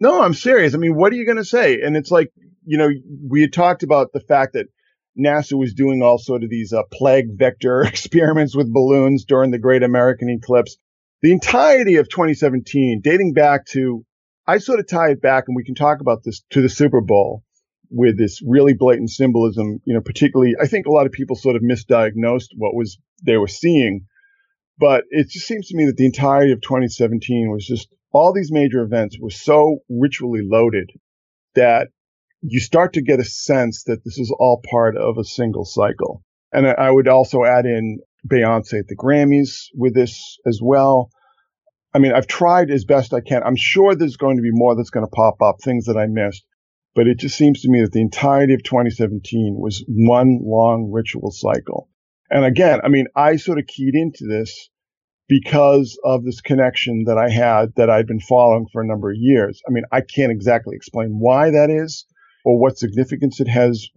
no, 0.00 0.22
I'm 0.22 0.34
serious. 0.34 0.74
I 0.74 0.78
mean, 0.78 0.96
what 0.96 1.12
are 1.12 1.16
you 1.16 1.26
going 1.26 1.38
to 1.38 1.44
say? 1.44 1.80
And 1.80 1.96
it's 1.96 2.10
like, 2.10 2.32
you 2.64 2.78
know, 2.78 2.90
we 3.28 3.42
had 3.42 3.52
talked 3.52 3.82
about 3.82 4.12
the 4.12 4.20
fact 4.20 4.54
that 4.54 4.66
NASA 5.18 5.56
was 5.56 5.74
doing 5.74 6.02
all 6.02 6.18
sort 6.18 6.42
of 6.42 6.50
these 6.50 6.72
uh, 6.72 6.82
plague 6.92 7.38
vector 7.38 7.82
experiments 7.86 8.56
with 8.56 8.72
balloons 8.72 9.24
during 9.24 9.50
the 9.50 9.58
Great 9.58 9.82
American 9.82 10.28
Eclipse 10.28 10.76
the 11.24 11.32
entirety 11.32 11.96
of 11.96 12.10
2017, 12.10 13.00
dating 13.02 13.32
back 13.32 13.64
to, 13.64 14.04
I 14.46 14.58
sort 14.58 14.78
of 14.78 14.86
tie 14.86 15.12
it 15.12 15.22
back 15.22 15.44
and 15.48 15.56
we 15.56 15.64
can 15.64 15.74
talk 15.74 16.02
about 16.02 16.22
this 16.22 16.42
to 16.50 16.60
the 16.60 16.68
Super 16.68 17.00
Bowl 17.00 17.42
with 17.88 18.18
this 18.18 18.42
really 18.46 18.74
blatant 18.74 19.08
symbolism, 19.08 19.80
you 19.86 19.94
know, 19.94 20.02
particularly, 20.02 20.54
I 20.60 20.66
think 20.66 20.84
a 20.84 20.90
lot 20.90 21.06
of 21.06 21.12
people 21.12 21.34
sort 21.34 21.56
of 21.56 21.62
misdiagnosed 21.62 22.48
what 22.58 22.74
was 22.74 22.98
they 23.22 23.38
were 23.38 23.48
seeing. 23.48 24.04
But 24.76 25.04
it 25.08 25.30
just 25.30 25.46
seems 25.46 25.68
to 25.68 25.76
me 25.78 25.86
that 25.86 25.96
the 25.96 26.04
entirety 26.04 26.52
of 26.52 26.60
2017 26.60 27.50
was 27.50 27.66
just 27.66 27.88
all 28.12 28.34
these 28.34 28.52
major 28.52 28.82
events 28.82 29.16
were 29.18 29.30
so 29.30 29.78
ritually 29.88 30.42
loaded 30.44 30.90
that 31.54 31.88
you 32.42 32.60
start 32.60 32.92
to 32.94 33.02
get 33.02 33.18
a 33.18 33.24
sense 33.24 33.84
that 33.84 34.04
this 34.04 34.18
is 34.18 34.30
all 34.38 34.60
part 34.70 34.98
of 34.98 35.16
a 35.16 35.24
single 35.24 35.64
cycle. 35.64 36.22
And 36.52 36.66
I 36.66 36.90
would 36.90 37.08
also 37.08 37.44
add 37.44 37.64
in 37.64 38.00
Beyonce 38.26 38.80
at 38.80 38.88
the 38.88 38.96
Grammys 38.96 39.66
with 39.74 39.94
this 39.94 40.38
as 40.46 40.60
well. 40.62 41.10
I 41.94 41.98
mean, 41.98 42.12
I've 42.12 42.26
tried 42.26 42.70
as 42.70 42.84
best 42.84 43.14
I 43.14 43.20
can. 43.20 43.42
I'm 43.44 43.56
sure 43.56 43.94
there's 43.94 44.16
going 44.16 44.36
to 44.36 44.42
be 44.42 44.50
more 44.50 44.74
that's 44.74 44.90
going 44.90 45.06
to 45.06 45.10
pop 45.10 45.40
up, 45.40 45.56
things 45.62 45.86
that 45.86 45.96
I 45.96 46.06
missed. 46.06 46.44
But 46.94 47.06
it 47.06 47.18
just 47.18 47.36
seems 47.36 47.62
to 47.62 47.70
me 47.70 47.82
that 47.82 47.92
the 47.92 48.00
entirety 48.00 48.54
of 48.54 48.62
2017 48.62 49.56
was 49.58 49.84
one 49.88 50.40
long 50.42 50.90
ritual 50.92 51.30
cycle. 51.30 51.88
And 52.30 52.44
again, 52.44 52.80
I 52.84 52.88
mean, 52.88 53.06
I 53.14 53.36
sort 53.36 53.58
of 53.58 53.66
keyed 53.66 53.94
into 53.94 54.26
this 54.26 54.70
because 55.28 55.98
of 56.04 56.24
this 56.24 56.40
connection 56.40 57.04
that 57.06 57.18
I 57.18 57.30
had 57.30 57.74
that 57.76 57.90
I'd 57.90 58.06
been 58.06 58.20
following 58.20 58.66
for 58.72 58.82
a 58.82 58.86
number 58.86 59.10
of 59.10 59.16
years. 59.18 59.60
I 59.68 59.72
mean, 59.72 59.84
I 59.92 60.00
can't 60.00 60.32
exactly 60.32 60.76
explain 60.76 61.18
why 61.18 61.50
that 61.50 61.70
is 61.70 62.06
or 62.44 62.60
what 62.60 62.78
significance 62.78 63.40
it 63.40 63.48
has 63.48 63.88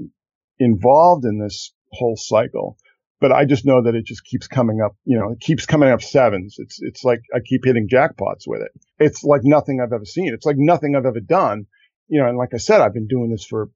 involved 0.60 1.26
in 1.26 1.40
this 1.40 1.74
whole 1.92 2.16
cycle 2.16 2.78
but 3.20 3.32
I 3.32 3.46
just 3.46 3.66
know 3.66 3.82
that 3.84 3.96
it 3.96 4.06
just 4.06 4.24
keeps 4.24 4.48
coming 4.48 4.80
up, 4.82 4.96
you 5.06 5.18
know, 5.18 5.32
it 5.32 5.40
keeps 5.40 5.66
coming 5.66 5.90
up 5.90 6.02
sevens. 6.02 6.56
It's, 6.60 6.80
it's 6.82 7.04
like 7.04 7.22
I 7.34 7.40
keep 7.40 7.66
hitting 7.66 7.88
jackpots 7.92 8.44
with 8.46 8.62
it. 8.62 8.72
It's 9.00 9.24
like 9.24 9.42
nothing 9.44 9.82
I've 9.82 9.94
ever 9.94 10.06
seen. 10.06 10.34
It's 10.34 10.46
like 10.46 10.58
nothing 10.58 10.96
I've 10.96 11.06
ever 11.06 11.20
done, 11.20 11.66
you 12.08 12.22
know, 12.22 12.28
and 12.28 12.38
like 12.38 12.54
I 12.54 12.58
said, 12.58 12.82
I've 12.82 12.94
been 12.94 13.08
doing 13.08 13.32
this 13.32 13.46
for 13.46 13.70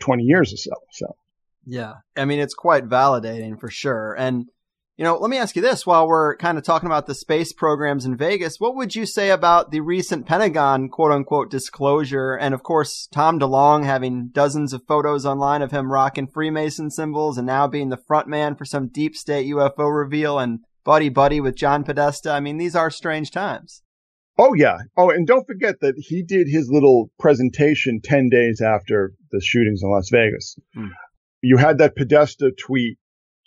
20 0.00 0.22
years 0.22 0.52
or 0.52 0.58
so. 0.58 0.72
So. 0.92 1.16
Yeah. 1.64 1.94
I 2.16 2.24
mean, 2.24 2.40
it's 2.40 2.54
quite 2.54 2.88
validating 2.88 3.58
for 3.58 3.70
sure. 3.70 4.14
And 4.18 4.46
you 4.98 5.04
know, 5.04 5.16
let 5.16 5.30
me 5.30 5.38
ask 5.38 5.54
you 5.54 5.62
this 5.62 5.86
while 5.86 6.08
we're 6.08 6.36
kind 6.38 6.58
of 6.58 6.64
talking 6.64 6.88
about 6.88 7.06
the 7.06 7.14
space 7.14 7.52
programs 7.52 8.04
in 8.04 8.16
Vegas. 8.16 8.58
What 8.58 8.74
would 8.74 8.96
you 8.96 9.06
say 9.06 9.30
about 9.30 9.70
the 9.70 9.78
recent 9.78 10.26
Pentagon 10.26 10.88
quote 10.88 11.12
unquote 11.12 11.52
disclosure? 11.52 12.34
And 12.34 12.52
of 12.52 12.64
course, 12.64 13.06
Tom 13.12 13.38
DeLonge 13.38 13.84
having 13.84 14.30
dozens 14.32 14.72
of 14.72 14.82
photos 14.88 15.24
online 15.24 15.62
of 15.62 15.70
him 15.70 15.92
rocking 15.92 16.26
Freemason 16.26 16.90
symbols 16.90 17.38
and 17.38 17.46
now 17.46 17.68
being 17.68 17.90
the 17.90 18.02
front 18.08 18.26
man 18.26 18.56
for 18.56 18.64
some 18.64 18.88
deep 18.88 19.14
state 19.14 19.46
UFO 19.46 19.96
reveal 19.96 20.40
and 20.40 20.58
buddy 20.82 21.08
buddy 21.08 21.40
with 21.40 21.54
John 21.54 21.84
Podesta. 21.84 22.32
I 22.32 22.40
mean, 22.40 22.58
these 22.58 22.74
are 22.74 22.90
strange 22.90 23.30
times. 23.30 23.82
Oh 24.36 24.54
yeah. 24.54 24.78
Oh, 24.96 25.10
and 25.10 25.28
don't 25.28 25.46
forget 25.46 25.76
that 25.80 25.94
he 25.96 26.24
did 26.24 26.48
his 26.48 26.70
little 26.72 27.12
presentation 27.20 28.00
10 28.02 28.30
days 28.30 28.60
after 28.60 29.12
the 29.30 29.40
shootings 29.40 29.80
in 29.80 29.92
Las 29.92 30.08
Vegas. 30.10 30.56
Hmm. 30.74 30.88
You 31.40 31.56
had 31.56 31.78
that 31.78 31.94
Podesta 31.94 32.50
tweet 32.50 32.98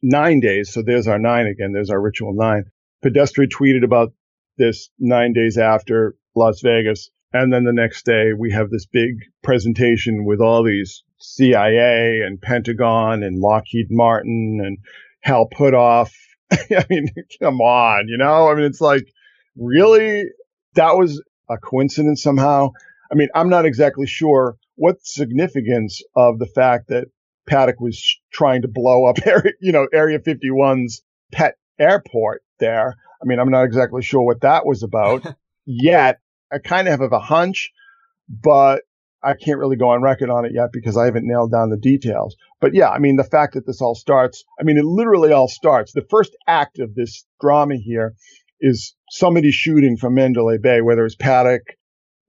nine 0.01 0.39
days. 0.39 0.71
So 0.73 0.81
there's 0.81 1.07
our 1.07 1.19
nine 1.19 1.47
again. 1.47 1.71
There's 1.73 1.89
our 1.89 2.01
ritual 2.01 2.33
nine. 2.33 2.65
Podesta 3.01 3.41
tweeted 3.41 3.83
about 3.83 4.13
this 4.57 4.89
nine 4.99 5.33
days 5.33 5.57
after 5.57 6.15
Las 6.35 6.61
Vegas. 6.61 7.09
And 7.33 7.51
then 7.51 7.63
the 7.63 7.73
next 7.73 8.05
day 8.05 8.33
we 8.37 8.51
have 8.51 8.69
this 8.69 8.85
big 8.85 9.15
presentation 9.41 10.25
with 10.25 10.41
all 10.41 10.63
these 10.63 11.03
CIA 11.19 12.21
and 12.21 12.41
Pentagon 12.41 13.23
and 13.23 13.39
Lockheed 13.39 13.87
Martin 13.89 14.59
and 14.63 14.77
Hal 15.21 15.47
Puthoff. 15.49 16.11
I 16.51 16.85
mean, 16.89 17.07
come 17.41 17.61
on, 17.61 18.07
you 18.07 18.17
know, 18.17 18.49
I 18.49 18.55
mean, 18.55 18.65
it's 18.65 18.81
like 18.81 19.07
really 19.55 20.25
that 20.75 20.97
was 20.97 21.21
a 21.49 21.57
coincidence 21.57 22.21
somehow. 22.21 22.71
I 23.11 23.15
mean, 23.15 23.29
I'm 23.33 23.49
not 23.49 23.65
exactly 23.65 24.07
sure 24.07 24.57
what 24.75 25.05
significance 25.05 26.01
of 26.15 26.39
the 26.39 26.45
fact 26.45 26.89
that 26.89 27.05
Paddock 27.51 27.81
was 27.81 28.17
trying 28.31 28.61
to 28.61 28.69
blow 28.69 29.05
up 29.05 29.17
area, 29.25 29.51
you 29.59 29.73
know, 29.73 29.85
Area 29.93 30.19
51's 30.19 31.03
pet 31.33 31.55
airport 31.77 32.43
there. 32.59 32.95
I 33.21 33.25
mean, 33.25 33.39
I'm 33.39 33.51
not 33.51 33.63
exactly 33.63 34.01
sure 34.01 34.21
what 34.21 34.41
that 34.41 34.65
was 34.65 34.83
about 34.83 35.25
yet. 35.65 36.19
I 36.51 36.59
kind 36.59 36.87
of 36.87 36.99
have 36.99 37.11
a 37.11 37.19
hunch, 37.19 37.71
but 38.29 38.83
I 39.21 39.33
can't 39.33 39.59
really 39.59 39.75
go 39.75 39.89
on 39.89 40.01
record 40.01 40.29
on 40.29 40.45
it 40.45 40.53
yet 40.55 40.69
because 40.71 40.95
I 40.95 41.05
haven't 41.05 41.27
nailed 41.27 41.51
down 41.51 41.69
the 41.69 41.77
details. 41.77 42.37
But 42.61 42.73
yeah, 42.73 42.89
I 42.89 42.99
mean, 42.99 43.17
the 43.17 43.23
fact 43.23 43.55
that 43.55 43.67
this 43.67 43.81
all 43.81 43.95
starts, 43.95 44.45
I 44.59 44.63
mean, 44.63 44.77
it 44.77 44.85
literally 44.85 45.33
all 45.33 45.49
starts. 45.49 45.91
The 45.91 46.07
first 46.09 46.35
act 46.47 46.79
of 46.79 46.95
this 46.95 47.25
drama 47.41 47.75
here 47.75 48.15
is 48.61 48.95
somebody 49.09 49.51
shooting 49.51 49.97
from 49.97 50.13
Mandalay 50.13 50.57
Bay, 50.57 50.81
whether 50.81 51.05
it's 51.05 51.15
Paddock 51.15 51.63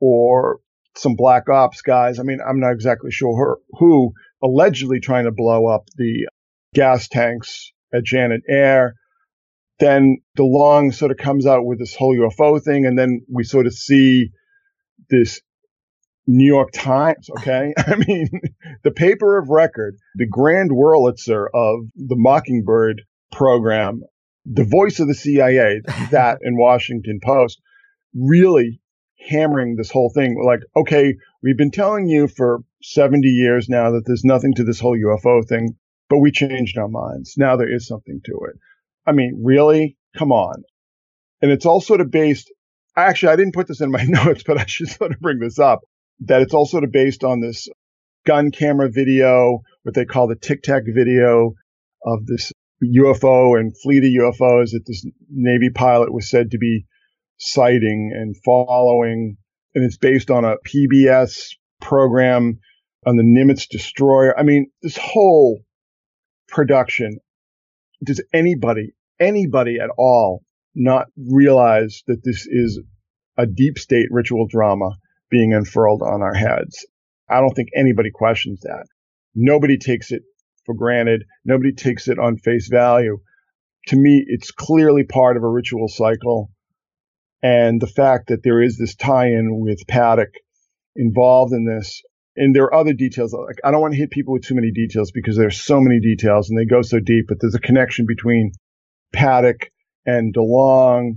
or 0.00 0.58
some 0.96 1.14
black 1.14 1.48
ops 1.48 1.80
guys. 1.80 2.18
I 2.18 2.24
mean, 2.24 2.40
I'm 2.46 2.60
not 2.60 2.72
exactly 2.72 3.12
sure 3.12 3.58
who, 3.78 4.12
allegedly 4.42 5.00
trying 5.00 5.24
to 5.24 5.32
blow 5.32 5.66
up 5.66 5.88
the 5.96 6.28
gas 6.74 7.08
tanks 7.08 7.72
at 7.92 8.04
Janet 8.04 8.42
Air. 8.48 8.94
Then 9.78 10.18
DeLonge 10.38 10.94
sort 10.94 11.10
of 11.10 11.16
comes 11.16 11.46
out 11.46 11.64
with 11.64 11.78
this 11.78 11.94
whole 11.94 12.16
UFO 12.16 12.62
thing, 12.62 12.86
and 12.86 12.98
then 12.98 13.22
we 13.28 13.44
sort 13.44 13.66
of 13.66 13.74
see 13.74 14.30
this 15.10 15.40
New 16.26 16.46
York 16.46 16.70
Times, 16.72 17.28
okay? 17.38 17.74
I 17.78 17.96
mean, 17.96 18.28
the 18.84 18.90
paper 18.90 19.38
of 19.38 19.48
record, 19.48 19.96
the 20.14 20.26
grand 20.26 20.70
Wurlitzer 20.70 21.46
of 21.52 21.86
the 21.96 22.16
Mockingbird 22.16 23.02
program, 23.32 24.02
the 24.46 24.64
voice 24.64 25.00
of 25.00 25.08
the 25.08 25.14
CIA, 25.14 25.80
that 26.10 26.38
in 26.42 26.56
Washington 26.56 27.18
Post, 27.22 27.60
really 28.14 28.80
hammering 29.28 29.76
this 29.76 29.90
whole 29.90 30.10
thing. 30.14 30.40
Like, 30.44 30.60
okay, 30.76 31.14
we've 31.42 31.56
been 31.56 31.70
telling 31.70 32.06
you 32.08 32.28
for 32.28 32.60
70 32.82 33.26
years 33.28 33.68
now 33.68 33.92
that 33.92 34.02
there's 34.06 34.24
nothing 34.24 34.54
to 34.54 34.64
this 34.64 34.80
whole 34.80 34.96
UFO 34.96 35.46
thing, 35.46 35.76
but 36.08 36.18
we 36.18 36.30
changed 36.30 36.78
our 36.78 36.88
minds. 36.88 37.34
Now 37.36 37.56
there 37.56 37.72
is 37.72 37.86
something 37.86 38.20
to 38.24 38.32
it. 38.48 38.58
I 39.06 39.12
mean, 39.12 39.42
really? 39.44 39.96
Come 40.16 40.32
on. 40.32 40.62
And 41.40 41.50
it's 41.50 41.66
all 41.66 41.80
sort 41.80 42.00
of 42.00 42.10
based, 42.10 42.52
actually, 42.96 43.32
I 43.32 43.36
didn't 43.36 43.54
put 43.54 43.66
this 43.66 43.80
in 43.80 43.90
my 43.90 44.04
notes, 44.08 44.42
but 44.46 44.58
I 44.58 44.66
should 44.66 44.88
sort 44.88 45.12
of 45.12 45.20
bring 45.20 45.38
this 45.38 45.58
up 45.58 45.80
that 46.20 46.42
it's 46.42 46.54
all 46.54 46.66
sort 46.66 46.84
of 46.84 46.92
based 46.92 47.24
on 47.24 47.40
this 47.40 47.68
gun 48.24 48.50
camera 48.50 48.88
video, 48.90 49.62
what 49.82 49.94
they 49.94 50.04
call 50.04 50.28
the 50.28 50.36
tic 50.36 50.62
tac 50.62 50.84
video 50.86 51.54
of 52.04 52.26
this 52.26 52.52
UFO 52.82 53.58
and 53.58 53.72
fleet 53.82 54.04
of 54.04 54.34
UFOs 54.34 54.70
that 54.72 54.84
this 54.86 55.04
Navy 55.30 55.70
pilot 55.70 56.12
was 56.12 56.28
said 56.28 56.50
to 56.50 56.58
be 56.58 56.86
sighting 57.38 58.12
and 58.14 58.36
following. 58.44 59.36
And 59.74 59.84
it's 59.84 59.96
based 59.96 60.30
on 60.30 60.44
a 60.44 60.56
PBS 60.66 61.54
program 61.80 62.60
on 63.06 63.16
the 63.16 63.22
Nimitz 63.22 63.68
destroyer. 63.68 64.38
I 64.38 64.42
mean, 64.42 64.70
this 64.82 64.96
whole 64.96 65.60
production, 66.48 67.18
does 68.04 68.22
anybody, 68.32 68.92
anybody 69.18 69.78
at 69.82 69.90
all 69.96 70.42
not 70.74 71.06
realize 71.16 72.02
that 72.06 72.22
this 72.24 72.46
is 72.46 72.80
a 73.36 73.46
deep 73.46 73.78
state 73.78 74.08
ritual 74.10 74.46
drama 74.48 74.90
being 75.30 75.52
unfurled 75.52 76.02
on 76.02 76.22
our 76.22 76.34
heads? 76.34 76.86
I 77.28 77.40
don't 77.40 77.54
think 77.54 77.70
anybody 77.74 78.10
questions 78.12 78.60
that. 78.60 78.86
Nobody 79.34 79.78
takes 79.78 80.12
it 80.12 80.22
for 80.66 80.74
granted. 80.74 81.24
Nobody 81.44 81.72
takes 81.72 82.08
it 82.08 82.18
on 82.18 82.36
face 82.36 82.68
value. 82.70 83.18
To 83.88 83.96
me, 83.96 84.24
it's 84.26 84.50
clearly 84.50 85.04
part 85.04 85.36
of 85.36 85.42
a 85.42 85.48
ritual 85.48 85.88
cycle. 85.88 86.50
And 87.42 87.80
the 87.80 87.88
fact 87.88 88.28
that 88.28 88.42
there 88.44 88.62
is 88.62 88.78
this 88.78 88.94
tie 88.94 89.28
in 89.28 89.58
with 89.60 89.86
Paddock 89.88 90.32
involved 90.94 91.52
in 91.52 91.64
this. 91.64 92.02
And 92.36 92.54
there 92.54 92.64
are 92.64 92.74
other 92.74 92.94
details. 92.94 93.34
Like, 93.34 93.58
I 93.64 93.70
don't 93.70 93.80
want 93.80 93.92
to 93.92 93.98
hit 93.98 94.10
people 94.10 94.32
with 94.32 94.44
too 94.44 94.54
many 94.54 94.70
details 94.70 95.10
because 95.10 95.36
there's 95.36 95.60
so 95.60 95.80
many 95.80 96.00
details 96.00 96.48
and 96.48 96.58
they 96.58 96.64
go 96.64 96.82
so 96.82 96.98
deep, 96.98 97.26
but 97.28 97.38
there's 97.40 97.54
a 97.54 97.60
connection 97.60 98.06
between 98.06 98.52
Paddock 99.12 99.70
and 100.06 100.34
DeLonge 100.34 101.12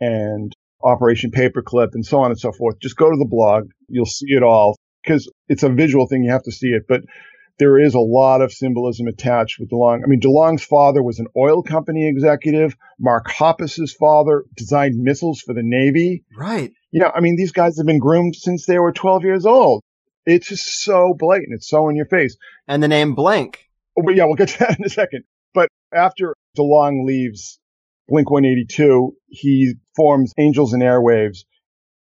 and 0.00 0.52
Operation 0.82 1.30
Paperclip 1.30 1.88
and 1.92 2.04
so 2.04 2.18
on 2.20 2.30
and 2.30 2.40
so 2.40 2.52
forth. 2.52 2.78
Just 2.80 2.96
go 2.96 3.10
to 3.10 3.16
the 3.16 3.28
blog. 3.28 3.64
You'll 3.88 4.06
see 4.06 4.26
it 4.28 4.42
all 4.42 4.76
because 5.02 5.30
it's 5.48 5.62
a 5.62 5.68
visual 5.68 6.06
thing. 6.06 6.24
You 6.24 6.32
have 6.32 6.42
to 6.44 6.52
see 6.52 6.68
it. 6.68 6.84
But 6.88 7.02
there 7.58 7.78
is 7.78 7.94
a 7.94 8.00
lot 8.00 8.40
of 8.40 8.52
symbolism 8.52 9.06
attached 9.06 9.58
with 9.60 9.70
DeLonge. 9.70 10.00
I 10.04 10.08
mean, 10.08 10.20
DeLonge's 10.20 10.64
father 10.64 11.02
was 11.02 11.20
an 11.20 11.26
oil 11.36 11.62
company 11.62 12.08
executive. 12.08 12.74
Mark 12.98 13.28
Hoppus's 13.28 13.94
father 13.94 14.44
designed 14.56 14.96
missiles 14.96 15.40
for 15.40 15.54
the 15.54 15.62
Navy. 15.62 16.24
Right. 16.36 16.72
You 16.90 17.00
know, 17.00 17.12
I 17.14 17.20
mean, 17.20 17.36
these 17.36 17.52
guys 17.52 17.76
have 17.76 17.86
been 17.86 17.98
groomed 17.98 18.34
since 18.34 18.66
they 18.66 18.78
were 18.78 18.92
12 18.92 19.22
years 19.22 19.46
old. 19.46 19.82
It's 20.26 20.48
just 20.48 20.82
so 20.82 21.14
blatant. 21.16 21.54
It's 21.54 21.68
so 21.68 21.88
in 21.88 21.96
your 21.96 22.06
face. 22.06 22.36
And 22.66 22.82
the 22.82 22.88
name 22.88 23.14
Blink. 23.14 23.68
Oh, 23.98 24.02
but 24.02 24.14
yeah, 24.14 24.24
we'll 24.24 24.34
get 24.34 24.48
to 24.48 24.58
that 24.60 24.78
in 24.78 24.84
a 24.84 24.90
second. 24.90 25.24
But 25.52 25.68
after 25.92 26.34
DeLonge 26.58 27.04
leaves 27.04 27.58
Blink 28.08 28.30
182, 28.30 29.16
he 29.28 29.74
forms 29.96 30.32
Angels 30.38 30.72
and 30.72 30.82
Airwaves. 30.82 31.44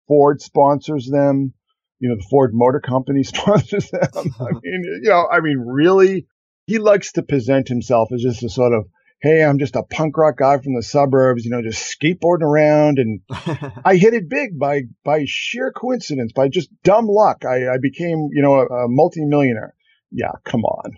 Ford 0.07 0.41
sponsors 0.41 1.07
them 1.07 1.53
you 1.99 2.09
know, 2.09 2.15
the 2.15 2.27
Ford 2.29 2.51
Motor 2.53 2.79
Company 2.79 3.23
sponsors 3.23 3.89
them. 3.89 4.09
I 4.13 4.51
mean, 4.63 5.01
you 5.03 5.09
know, 5.09 5.27
I 5.31 5.39
mean, 5.39 5.59
really, 5.59 6.27
he 6.67 6.79
likes 6.79 7.13
to 7.13 7.23
present 7.23 7.67
himself 7.67 8.09
as 8.13 8.21
just 8.21 8.43
a 8.43 8.49
sort 8.49 8.73
of, 8.73 8.85
hey, 9.25 9.43
I'm 9.43 9.57
just 9.57 9.75
a 9.75 9.81
punk 9.81 10.15
rock 10.19 10.37
guy 10.37 10.59
from 10.59 10.75
the 10.75 10.83
suburbs, 10.83 11.45
you 11.45 11.49
know, 11.49 11.63
just 11.63 11.99
skateboarding 11.99 12.43
around. 12.43 12.99
And 12.99 13.21
I 13.83 13.95
hit 13.95 14.13
it 14.13 14.29
big 14.29 14.59
by, 14.59 14.81
by 15.03 15.23
sheer 15.25 15.71
coincidence, 15.71 16.31
by 16.31 16.47
just 16.47 16.69
dumb 16.83 17.07
luck. 17.07 17.43
I, 17.43 17.73
I 17.73 17.77
became, 17.81 18.29
you 18.31 18.43
know, 18.43 18.53
a, 18.53 18.65
a 18.65 18.87
multimillionaire. 18.87 19.73
Yeah, 20.11 20.33
come 20.43 20.63
on. 20.63 20.91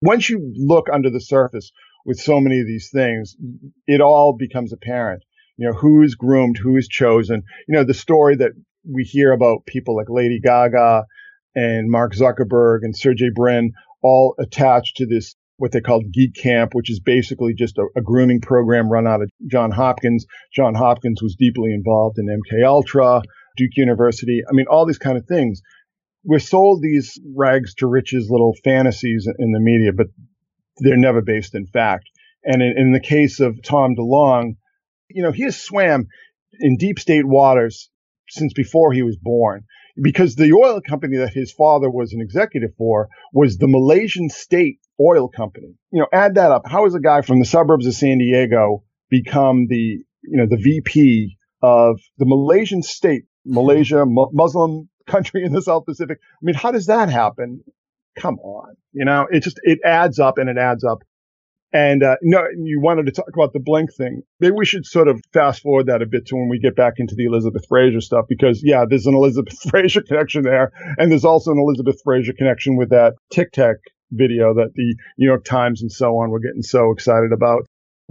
Once 0.00 0.28
you 0.28 0.52
look 0.56 0.88
under 0.92 1.08
the 1.08 1.20
surface 1.20 1.70
with 2.04 2.18
so 2.18 2.40
many 2.40 2.58
of 2.58 2.66
these 2.66 2.90
things, 2.92 3.36
it 3.86 4.00
all 4.00 4.32
becomes 4.36 4.72
apparent. 4.72 5.22
You 5.56 5.68
know, 5.68 5.74
who 5.74 6.02
is 6.02 6.16
groomed, 6.16 6.58
who 6.58 6.76
is 6.76 6.88
chosen. 6.88 7.44
You 7.68 7.76
know, 7.76 7.84
the 7.84 7.94
story 7.94 8.34
that 8.36 8.50
we 8.92 9.04
hear 9.04 9.30
about 9.30 9.66
people 9.66 9.94
like 9.94 10.08
Lady 10.10 10.40
Gaga 10.40 11.04
and 11.54 11.88
Mark 11.88 12.12
Zuckerberg 12.14 12.78
and 12.82 12.96
Sergey 12.96 13.30
Brin 13.32 13.70
all 14.02 14.34
attached 14.40 14.96
to 14.96 15.06
this 15.06 15.36
what 15.62 15.70
they 15.70 15.80
called 15.80 16.10
Geek 16.12 16.34
Camp, 16.34 16.74
which 16.74 16.90
is 16.90 16.98
basically 16.98 17.54
just 17.54 17.78
a, 17.78 17.86
a, 17.96 18.02
grooming 18.02 18.40
program 18.40 18.90
run 18.90 19.06
out 19.06 19.22
of 19.22 19.30
John 19.48 19.70
Hopkins. 19.70 20.26
John 20.52 20.74
Hopkins 20.74 21.22
was 21.22 21.36
deeply 21.38 21.72
involved 21.72 22.18
in 22.18 22.26
MK 22.26 22.66
Ultra, 22.66 23.22
Duke 23.56 23.70
University. 23.76 24.42
I 24.48 24.52
mean, 24.54 24.66
all 24.68 24.84
these 24.84 24.98
kind 24.98 25.16
of 25.16 25.24
things. 25.26 25.62
We're 26.24 26.40
sold 26.40 26.82
these 26.82 27.16
rags 27.36 27.74
to 27.74 27.86
riches 27.86 28.26
little 28.28 28.56
fantasies 28.64 29.28
in 29.38 29.52
the 29.52 29.60
media, 29.60 29.92
but 29.92 30.08
they're 30.78 30.96
never 30.96 31.22
based 31.22 31.54
in 31.54 31.68
fact. 31.68 32.10
And 32.42 32.60
in, 32.60 32.74
in 32.76 32.92
the 32.92 32.98
case 32.98 33.38
of 33.38 33.62
Tom 33.62 33.94
DeLonge, 33.96 34.56
you 35.10 35.22
know, 35.22 35.30
he 35.30 35.44
has 35.44 35.62
swam 35.62 36.08
in 36.58 36.76
deep 36.76 36.98
state 36.98 37.24
waters 37.24 37.88
since 38.28 38.52
before 38.52 38.92
he 38.92 39.04
was 39.04 39.16
born 39.16 39.62
because 40.00 40.34
the 40.34 40.52
oil 40.52 40.80
company 40.80 41.18
that 41.18 41.32
his 41.32 41.52
father 41.52 41.90
was 41.90 42.12
an 42.12 42.20
executive 42.20 42.70
for 42.76 43.08
was 43.32 43.58
the 43.58 43.68
Malaysian 43.68 44.28
state 44.28 44.78
oil 45.00 45.28
company. 45.28 45.74
You 45.90 46.00
know, 46.00 46.06
add 46.12 46.36
that 46.36 46.50
up. 46.50 46.62
How 46.66 46.86
is 46.86 46.94
a 46.94 47.00
guy 47.00 47.22
from 47.22 47.38
the 47.38 47.44
suburbs 47.44 47.86
of 47.86 47.94
San 47.94 48.18
Diego 48.18 48.84
become 49.10 49.66
the, 49.68 49.76
you 50.22 50.36
know, 50.36 50.46
the 50.48 50.56
VP 50.56 51.36
of 51.62 52.00
the 52.18 52.26
Malaysian 52.26 52.82
state, 52.82 53.24
Malaysia, 53.44 54.04
Muslim 54.06 54.88
country 55.06 55.44
in 55.44 55.52
the 55.52 55.62
South 55.62 55.84
Pacific? 55.84 56.18
I 56.20 56.40
mean, 56.42 56.54
how 56.54 56.70
does 56.70 56.86
that 56.86 57.08
happen? 57.08 57.62
Come 58.16 58.38
on. 58.38 58.74
You 58.92 59.04
know, 59.04 59.26
it 59.30 59.40
just, 59.40 59.60
it 59.62 59.80
adds 59.84 60.18
up 60.18 60.38
and 60.38 60.48
it 60.48 60.58
adds 60.58 60.84
up. 60.84 61.02
And 61.72 62.02
uh, 62.02 62.16
no, 62.22 62.42
you 62.56 62.80
wanted 62.80 63.06
to 63.06 63.12
talk 63.12 63.30
about 63.32 63.54
the 63.54 63.60
Blink 63.60 63.94
thing. 63.94 64.22
Maybe 64.40 64.54
we 64.56 64.66
should 64.66 64.84
sort 64.84 65.08
of 65.08 65.22
fast 65.32 65.62
forward 65.62 65.86
that 65.86 66.02
a 66.02 66.06
bit 66.06 66.26
to 66.26 66.36
when 66.36 66.48
we 66.48 66.58
get 66.58 66.76
back 66.76 66.94
into 66.98 67.14
the 67.14 67.24
Elizabeth 67.24 67.64
Fraser 67.66 68.00
stuff, 68.00 68.26
because 68.28 68.62
yeah, 68.62 68.84
there's 68.88 69.06
an 69.06 69.14
Elizabeth 69.14 69.58
Fraser 69.70 70.02
connection 70.02 70.42
there, 70.42 70.70
and 70.98 71.10
there's 71.10 71.24
also 71.24 71.50
an 71.50 71.58
Elizabeth 71.58 72.00
Fraser 72.04 72.34
connection 72.34 72.76
with 72.76 72.90
that 72.90 73.14
Tic 73.30 73.52
Tac 73.52 73.76
video 74.10 74.52
that 74.54 74.74
the 74.74 74.94
New 75.16 75.26
York 75.26 75.44
Times 75.44 75.80
and 75.80 75.90
so 75.90 76.18
on 76.18 76.30
were 76.30 76.40
getting 76.40 76.62
so 76.62 76.92
excited 76.92 77.32
about 77.32 77.62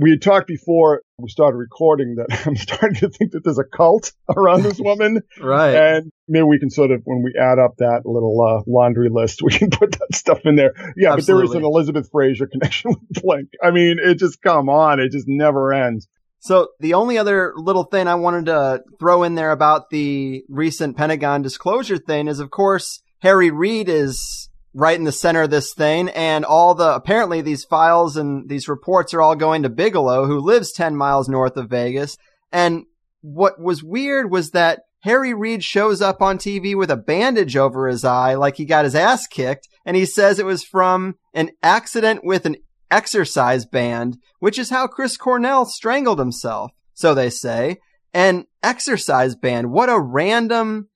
we 0.01 0.09
had 0.09 0.21
talked 0.21 0.47
before 0.47 1.03
we 1.19 1.29
started 1.29 1.57
recording 1.57 2.15
that 2.15 2.45
I'm 2.47 2.55
starting 2.55 2.95
to 2.95 3.09
think 3.09 3.33
that 3.33 3.43
there's 3.43 3.59
a 3.59 3.63
cult 3.63 4.11
around 4.35 4.63
this 4.63 4.79
woman. 4.79 5.21
right. 5.41 5.75
And 5.75 6.11
maybe 6.27 6.43
we 6.43 6.59
can 6.59 6.71
sort 6.71 6.89
of, 6.89 7.03
when 7.05 7.21
we 7.21 7.35
add 7.39 7.59
up 7.59 7.77
that 7.77 8.01
little 8.05 8.41
uh, 8.41 8.63
laundry 8.65 9.09
list, 9.11 9.41
we 9.43 9.51
can 9.51 9.69
put 9.69 9.91
that 9.91 10.15
stuff 10.15 10.39
in 10.43 10.55
there. 10.55 10.73
Yeah, 10.97 11.13
Absolutely. 11.13 11.19
but 11.19 11.25
there 11.25 11.43
is 11.43 11.53
an 11.53 11.63
Elizabeth 11.63 12.09
Fraser 12.11 12.47
connection 12.47 12.91
with 12.91 13.23
Blink. 13.23 13.49
I 13.63 13.69
mean, 13.69 13.97
it 14.03 14.15
just, 14.15 14.41
come 14.41 14.69
on, 14.69 14.99
it 14.99 15.11
just 15.11 15.27
never 15.27 15.71
ends. 15.71 16.07
So 16.39 16.69
the 16.79 16.95
only 16.95 17.19
other 17.19 17.53
little 17.55 17.83
thing 17.83 18.07
I 18.07 18.15
wanted 18.15 18.47
to 18.47 18.81
throw 18.99 19.21
in 19.21 19.35
there 19.35 19.51
about 19.51 19.91
the 19.91 20.43
recent 20.49 20.97
Pentagon 20.97 21.43
disclosure 21.43 21.99
thing 21.99 22.27
is, 22.27 22.39
of 22.39 22.49
course, 22.49 23.03
Harry 23.19 23.51
Reid 23.51 23.87
is 23.87 24.49
right 24.73 24.97
in 24.97 25.03
the 25.03 25.11
center 25.11 25.43
of 25.43 25.49
this 25.49 25.73
thing. 25.73 26.09
And 26.09 26.45
all 26.45 26.75
the, 26.75 26.95
apparently 26.95 27.41
these 27.41 27.65
files 27.65 28.17
and 28.17 28.47
these 28.49 28.67
reports 28.67 29.13
are 29.13 29.21
all 29.21 29.35
going 29.35 29.63
to 29.63 29.69
Bigelow, 29.69 30.25
who 30.25 30.39
lives 30.39 30.71
10 30.71 30.95
miles 30.95 31.27
north 31.27 31.57
of 31.57 31.69
Vegas. 31.69 32.17
And 32.51 32.85
what 33.21 33.59
was 33.59 33.83
weird 33.83 34.31
was 34.31 34.51
that 34.51 34.81
Harry 35.01 35.33
Reid 35.33 35.63
shows 35.63 36.01
up 36.01 36.21
on 36.21 36.37
TV 36.37 36.75
with 36.77 36.91
a 36.91 36.97
bandage 36.97 37.57
over 37.57 37.87
his 37.87 38.05
eye, 38.05 38.35
like 38.35 38.57
he 38.57 38.65
got 38.65 38.85
his 38.85 38.95
ass 38.95 39.27
kicked. 39.27 39.67
And 39.85 39.97
he 39.97 40.05
says 40.05 40.39
it 40.39 40.45
was 40.45 40.63
from 40.63 41.15
an 41.33 41.51
accident 41.63 42.21
with 42.23 42.45
an 42.45 42.57
exercise 42.91 43.65
band, 43.65 44.17
which 44.39 44.59
is 44.59 44.69
how 44.69 44.87
Chris 44.87 45.17
Cornell 45.17 45.65
strangled 45.65 46.19
himself. 46.19 46.71
So 46.93 47.13
they 47.13 47.29
say. 47.29 47.77
And 48.13 48.45
exercise 48.61 49.35
band, 49.35 49.71
what 49.71 49.89
a 49.89 49.99
random 49.99 50.89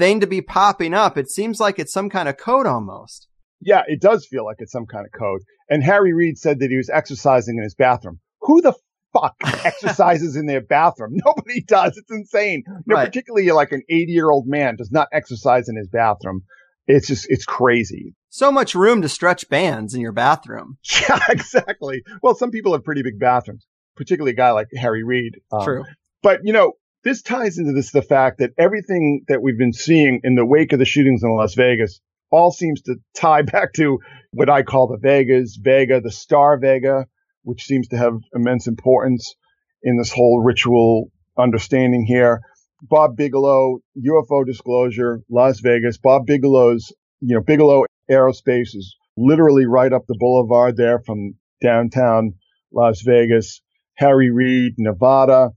thing 0.00 0.20
to 0.20 0.26
be 0.26 0.40
popping 0.40 0.94
up. 0.94 1.18
It 1.18 1.30
seems 1.30 1.60
like 1.60 1.78
it's 1.78 1.92
some 1.92 2.08
kind 2.08 2.26
of 2.26 2.38
code 2.38 2.66
almost. 2.66 3.28
Yeah, 3.60 3.82
it 3.86 4.00
does 4.00 4.26
feel 4.26 4.46
like 4.46 4.56
it's 4.58 4.72
some 4.72 4.86
kind 4.86 5.04
of 5.04 5.12
code. 5.12 5.42
And 5.68 5.84
Harry 5.84 6.14
Reid 6.14 6.38
said 6.38 6.58
that 6.60 6.70
he 6.70 6.78
was 6.78 6.88
exercising 6.88 7.58
in 7.58 7.62
his 7.62 7.74
bathroom. 7.74 8.18
Who 8.40 8.62
the 8.62 8.72
fuck 9.12 9.36
exercises 9.64 10.36
in 10.36 10.46
their 10.46 10.62
bathroom? 10.62 11.12
Nobody 11.26 11.60
does. 11.60 11.98
It's 11.98 12.10
insane. 12.10 12.64
No, 12.86 12.96
right. 12.96 13.04
particularly 13.04 13.50
like 13.50 13.72
an 13.72 13.82
80 13.90 14.10
year 14.10 14.30
old 14.30 14.46
man 14.46 14.76
does 14.76 14.90
not 14.90 15.08
exercise 15.12 15.68
in 15.68 15.76
his 15.76 15.88
bathroom. 15.88 16.44
It's 16.86 17.06
just, 17.06 17.26
it's 17.28 17.44
crazy. 17.44 18.14
So 18.30 18.50
much 18.50 18.74
room 18.74 19.02
to 19.02 19.08
stretch 19.08 19.50
bands 19.50 19.94
in 19.94 20.00
your 20.00 20.12
bathroom. 20.12 20.78
Yeah, 21.08 21.20
exactly. 21.28 22.02
Well, 22.22 22.34
some 22.34 22.50
people 22.50 22.72
have 22.72 22.84
pretty 22.84 23.02
big 23.02 23.18
bathrooms, 23.18 23.66
particularly 23.96 24.32
a 24.32 24.36
guy 24.36 24.52
like 24.52 24.68
Harry 24.74 25.04
Reid. 25.04 25.40
Um, 25.52 25.64
True. 25.64 25.84
But, 26.22 26.40
you 26.44 26.52
know, 26.54 26.72
this 27.04 27.22
ties 27.22 27.58
into 27.58 27.72
this 27.72 27.92
the 27.92 28.02
fact 28.02 28.38
that 28.38 28.50
everything 28.58 29.24
that 29.28 29.42
we've 29.42 29.58
been 29.58 29.72
seeing 29.72 30.20
in 30.22 30.34
the 30.34 30.44
wake 30.44 30.72
of 30.72 30.78
the 30.78 30.84
shootings 30.84 31.22
in 31.22 31.34
Las 31.34 31.54
Vegas 31.54 32.00
all 32.30 32.50
seems 32.50 32.82
to 32.82 32.96
tie 33.16 33.42
back 33.52 33.72
to 33.74 33.98
what 34.32 34.50
I 34.50 34.62
call 34.62 34.88
the 34.88 34.98
Vegas, 34.98 35.58
Vega, 35.60 36.00
the 36.00 36.10
Star 36.10 36.58
Vega, 36.58 37.06
which 37.42 37.64
seems 37.64 37.88
to 37.88 37.96
have 37.96 38.14
immense 38.34 38.66
importance 38.66 39.34
in 39.82 39.96
this 39.96 40.12
whole 40.12 40.42
ritual 40.42 41.10
understanding 41.38 42.04
here. 42.06 42.40
Bob 42.82 43.16
Bigelow, 43.16 43.78
UFO 43.98 44.46
disclosure, 44.46 45.20
Las 45.30 45.60
Vegas. 45.60 45.98
Bob 45.98 46.26
Bigelow's, 46.26 46.92
you 47.20 47.34
know, 47.34 47.42
Bigelow 47.42 47.84
Aerospace 48.10 48.74
is 48.74 48.96
literally 49.16 49.66
right 49.66 49.92
up 49.92 50.06
the 50.06 50.16
boulevard 50.18 50.76
there 50.76 51.00
from 51.04 51.34
downtown 51.62 52.34
Las 52.72 53.02
Vegas. 53.02 53.60
Harry 53.96 54.30
Reid, 54.30 54.74
Nevada 54.78 55.50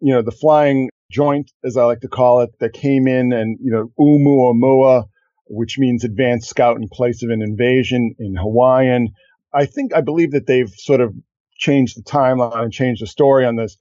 you 0.00 0.12
know, 0.12 0.22
the 0.22 0.30
flying 0.30 0.90
joint, 1.10 1.50
as 1.64 1.76
I 1.76 1.84
like 1.84 2.00
to 2.00 2.08
call 2.08 2.40
it, 2.40 2.50
that 2.60 2.72
came 2.72 3.06
in 3.06 3.32
and, 3.32 3.58
you 3.60 3.70
know, 3.70 3.90
Oumuamua, 3.98 5.04
which 5.46 5.78
means 5.78 6.04
advanced 6.04 6.48
scout 6.48 6.76
in 6.76 6.88
place 6.88 7.22
of 7.22 7.30
an 7.30 7.42
invasion 7.42 8.14
in 8.18 8.36
Hawaiian. 8.36 9.08
I 9.52 9.66
think, 9.66 9.94
I 9.94 10.02
believe 10.02 10.32
that 10.32 10.46
they've 10.46 10.70
sort 10.76 11.00
of 11.00 11.14
changed 11.56 11.98
the 11.98 12.02
timeline 12.02 12.62
and 12.62 12.72
changed 12.72 13.02
the 13.02 13.06
story 13.06 13.44
on 13.46 13.56
this. 13.56 13.76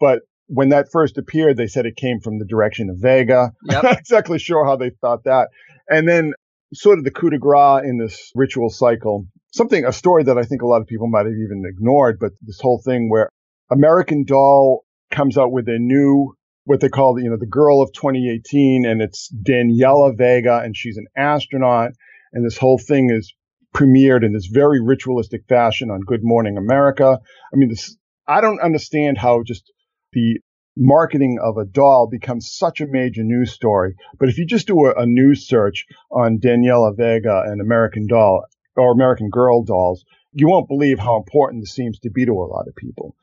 But 0.00 0.20
when 0.48 0.70
that 0.70 0.88
first 0.90 1.16
appeared, 1.16 1.56
they 1.56 1.68
said 1.68 1.86
it 1.86 1.96
came 1.96 2.20
from 2.20 2.38
the 2.38 2.44
direction 2.44 2.90
of 2.90 2.96
Vega. 2.98 3.52
Yep. 3.64 3.76
I'm 3.78 3.84
not 3.90 3.98
exactly 3.98 4.38
sure 4.38 4.66
how 4.66 4.76
they 4.76 4.90
thought 4.90 5.24
that. 5.24 5.48
And 5.88 6.08
then 6.08 6.32
sort 6.74 6.98
of 6.98 7.04
the 7.04 7.10
coup 7.10 7.30
de 7.30 7.38
grace 7.38 7.84
in 7.84 7.98
this 7.98 8.32
ritual 8.34 8.70
cycle, 8.70 9.26
something, 9.52 9.84
a 9.84 9.92
story 9.92 10.24
that 10.24 10.38
I 10.38 10.42
think 10.42 10.62
a 10.62 10.66
lot 10.66 10.80
of 10.80 10.86
people 10.86 11.08
might 11.08 11.26
have 11.26 11.34
even 11.34 11.62
ignored, 11.66 12.18
but 12.20 12.32
this 12.42 12.60
whole 12.60 12.80
thing 12.84 13.10
where 13.10 13.28
American 13.70 14.24
Doll 14.24 14.84
comes 15.12 15.38
out 15.38 15.52
with 15.52 15.68
a 15.68 15.78
new, 15.78 16.34
what 16.64 16.80
they 16.80 16.88
call, 16.88 17.20
you 17.20 17.30
know, 17.30 17.36
the 17.36 17.46
girl 17.46 17.82
of 17.82 17.92
2018, 17.92 18.84
and 18.86 19.00
it's 19.00 19.32
Daniela 19.32 20.16
Vega, 20.16 20.58
and 20.58 20.76
she's 20.76 20.96
an 20.96 21.06
astronaut. 21.16 21.92
And 22.32 22.44
this 22.44 22.58
whole 22.58 22.78
thing 22.78 23.10
is 23.10 23.32
premiered 23.74 24.24
in 24.24 24.32
this 24.32 24.46
very 24.46 24.80
ritualistic 24.82 25.42
fashion 25.48 25.90
on 25.90 26.00
Good 26.00 26.20
Morning 26.22 26.56
America. 26.56 27.18
I 27.52 27.56
mean, 27.56 27.68
this, 27.68 27.96
I 28.26 28.40
don't 28.40 28.60
understand 28.60 29.18
how 29.18 29.42
just 29.42 29.70
the 30.12 30.40
marketing 30.76 31.38
of 31.42 31.58
a 31.58 31.64
doll 31.64 32.08
becomes 32.10 32.52
such 32.52 32.80
a 32.80 32.86
major 32.86 33.22
news 33.22 33.52
story. 33.52 33.94
But 34.18 34.28
if 34.28 34.38
you 34.38 34.46
just 34.46 34.66
do 34.66 34.86
a, 34.86 34.94
a 35.02 35.06
news 35.06 35.46
search 35.46 35.86
on 36.10 36.38
Daniela 36.38 36.96
Vega 36.96 37.42
and 37.46 37.60
American 37.60 38.06
Doll 38.06 38.44
or 38.76 38.92
American 38.92 39.28
Girl 39.30 39.62
dolls, 39.62 40.04
you 40.32 40.48
won't 40.48 40.68
believe 40.68 40.98
how 40.98 41.16
important 41.18 41.62
this 41.62 41.74
seems 41.74 41.98
to 42.00 42.10
be 42.10 42.24
to 42.24 42.32
a 42.32 42.48
lot 42.48 42.68
of 42.68 42.74
people. 42.74 43.14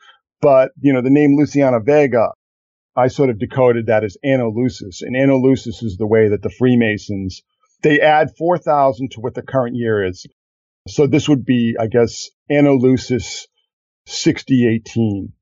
But, 0.42 0.72
you 0.80 0.94
know, 0.94 1.02
the 1.02 1.10
name 1.10 1.36
Luciana 1.38 1.80
Vega, 1.80 2.30
I 2.96 3.08
sort 3.08 3.30
of 3.30 3.40
decoded 3.40 3.88
that 3.88 4.04
as 4.04 4.18
Anno 4.24 4.52
Lucis. 4.52 5.02
And 5.02 5.16
Anno 5.16 5.38
Lucis 5.38 5.84
is 5.84 5.98
the 5.98 6.08
way 6.08 6.30
that 6.30 6.42
the 6.42 6.50
Freemasons, 6.50 7.42
they 7.82 8.02
add 8.02 8.30
4,000 8.38 9.12
to 9.12 9.22
what 9.22 9.36
the 9.36 9.42
current 9.42 9.76
year 9.76 10.06
is. 10.06 10.26
So 10.88 11.08
this 11.08 11.30
would 11.30 11.46
be, 11.46 11.76
I 11.80 11.88
guess, 11.88 12.30
Anno 12.50 12.76
Lucis 12.76 13.48
6018. 14.08 15.34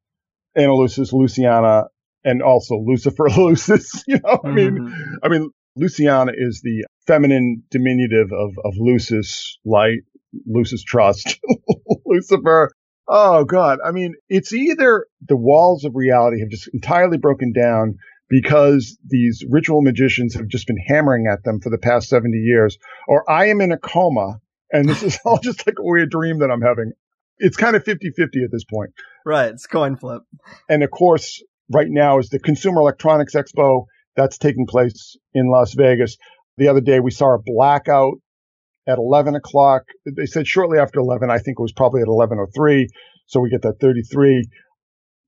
Anno 0.55 0.75
Lucis, 0.75 1.13
Luciana, 1.13 1.85
and 2.23 2.41
also 2.41 2.75
Lucifer 2.75 3.29
Lucis. 3.29 4.03
You 4.07 4.19
know, 4.23 4.39
I 4.43 4.51
mean, 4.51 4.77
mm-hmm. 4.77 5.15
I 5.23 5.29
mean, 5.29 5.49
Luciana 5.75 6.31
is 6.35 6.61
the 6.63 6.85
feminine 7.05 7.63
diminutive 7.69 8.31
of, 8.33 8.51
of 8.65 8.73
Lucis, 8.77 9.57
light, 9.63 9.99
Lucis 10.45 10.83
trust, 10.83 11.39
Lucifer. 12.05 12.71
Oh 13.07 13.45
God. 13.45 13.79
I 13.83 13.91
mean, 13.91 14.15
it's 14.29 14.53
either 14.53 15.07
the 15.25 15.37
walls 15.37 15.85
of 15.85 15.95
reality 15.95 16.41
have 16.41 16.49
just 16.49 16.69
entirely 16.73 17.17
broken 17.17 17.53
down 17.53 17.95
because 18.29 18.97
these 19.05 19.43
ritual 19.49 19.81
magicians 19.81 20.35
have 20.35 20.47
just 20.47 20.67
been 20.67 20.77
hammering 20.77 21.27
at 21.31 21.43
them 21.43 21.61
for 21.61 21.69
the 21.69 21.77
past 21.77 22.09
70 22.09 22.37
years, 22.37 22.77
or 23.07 23.29
I 23.29 23.47
am 23.47 23.61
in 23.61 23.71
a 23.71 23.77
coma 23.77 24.41
and 24.71 24.87
this 24.87 25.03
is 25.03 25.17
all 25.25 25.39
just 25.43 25.65
like 25.65 25.79
a 25.79 25.83
weird 25.83 26.09
dream 26.09 26.39
that 26.39 26.51
I'm 26.51 26.61
having. 26.61 26.91
It's 27.37 27.57
kind 27.57 27.75
of 27.75 27.83
50 27.83 28.11
50 28.15 28.43
at 28.43 28.51
this 28.51 28.63
point. 28.63 28.91
Right. 29.25 29.49
It's 29.49 29.67
coin 29.67 29.95
flip. 29.95 30.23
And 30.69 30.83
of 30.83 30.91
course, 30.91 31.43
right 31.71 31.87
now 31.89 32.19
is 32.19 32.29
the 32.29 32.39
Consumer 32.39 32.81
Electronics 32.81 33.35
Expo 33.35 33.85
that's 34.15 34.37
taking 34.37 34.65
place 34.65 35.15
in 35.33 35.49
Las 35.49 35.73
Vegas. 35.73 36.17
The 36.57 36.69
other 36.69 36.81
day 36.81 36.99
we 36.99 37.11
saw 37.11 37.35
a 37.35 37.39
blackout 37.43 38.15
at 38.88 38.97
11 38.97 39.35
o'clock. 39.35 39.83
They 40.05 40.25
said 40.25 40.47
shortly 40.47 40.79
after 40.79 40.99
11. 40.99 41.29
I 41.29 41.39
think 41.39 41.59
it 41.59 41.61
was 41.61 41.73
probably 41.73 42.01
at 42.01 42.07
11:03. 42.07 42.88
So 43.27 43.39
we 43.41 43.49
get 43.49 43.61
that 43.63 43.79
33. 43.79 44.47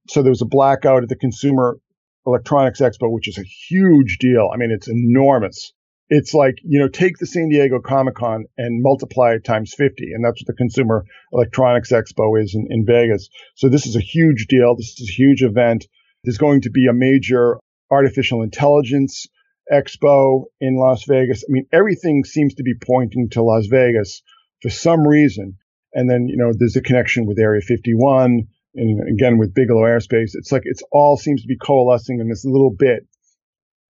So 0.10 0.22
there 0.22 0.32
was 0.32 0.42
a 0.42 0.46
blackout 0.46 1.04
at 1.04 1.10
the 1.10 1.16
Consumer 1.16 1.78
Electronics 2.26 2.80
Expo, 2.80 3.12
which 3.12 3.28
is 3.28 3.38
a 3.38 3.44
huge 3.44 4.18
deal. 4.20 4.50
I 4.54 4.58
mean, 4.58 4.72
it's 4.72 4.88
enormous. 4.88 5.74
It's 6.10 6.34
like, 6.34 6.56
you 6.64 6.80
know, 6.80 6.88
take 6.88 7.18
the 7.20 7.28
San 7.28 7.50
Diego 7.50 7.80
Comic 7.80 8.16
Con 8.16 8.46
and 8.58 8.82
multiply 8.82 9.34
it 9.34 9.44
times 9.44 9.74
50. 9.78 10.12
And 10.14 10.26
that's 10.26 10.42
what 10.42 10.48
the 10.48 10.54
Consumer 10.54 11.06
Electronics 11.34 11.92
Expo 11.92 12.42
is 12.42 12.56
in, 12.56 12.66
in 12.70 12.86
Vegas. 12.86 13.30
So 13.56 13.70
this 13.70 13.86
is 13.86 13.96
a 13.96 14.02
huge 14.02 14.48
deal. 14.48 14.76
This 14.76 15.00
is 15.00 15.10
a 15.10 15.14
huge 15.14 15.44
event. 15.44 15.86
There's 16.24 16.40
going 16.40 16.62
to 16.62 16.72
be 16.72 16.88
a 16.88 16.94
major 16.94 17.60
artificial 17.92 18.42
intelligence 18.42 19.28
expo 19.72 20.46
in 20.60 20.78
Las 20.78 21.04
Vegas. 21.08 21.44
I 21.48 21.52
mean, 21.52 21.68
everything 21.72 22.24
seems 22.24 22.56
to 22.56 22.64
be 22.64 22.74
pointing 22.74 23.30
to 23.32 23.44
Las 23.44 23.68
Vegas 23.68 24.22
for 24.62 24.70
some 24.70 25.08
reason. 25.08 25.58
And 25.94 26.10
then, 26.10 26.28
you 26.28 26.38
know, 26.38 26.52
there's 26.58 26.76
a 26.76 26.82
connection 26.82 27.26
with 27.26 27.40
Area 27.40 27.62
51 27.62 28.48
and 28.76 29.10
again 29.10 29.38
with 29.38 29.54
Bigelow 29.54 29.82
Aerospace. 29.82 30.32
It's 30.34 30.52
like 30.52 30.64
it's 30.66 30.84
all 30.92 31.18
seems 31.18 31.42
to 31.42 31.48
be 31.48 31.58
coalescing 31.58 32.20
in 32.20 32.30
this 32.30 32.46
little 32.46 32.74
bit, 32.78 33.08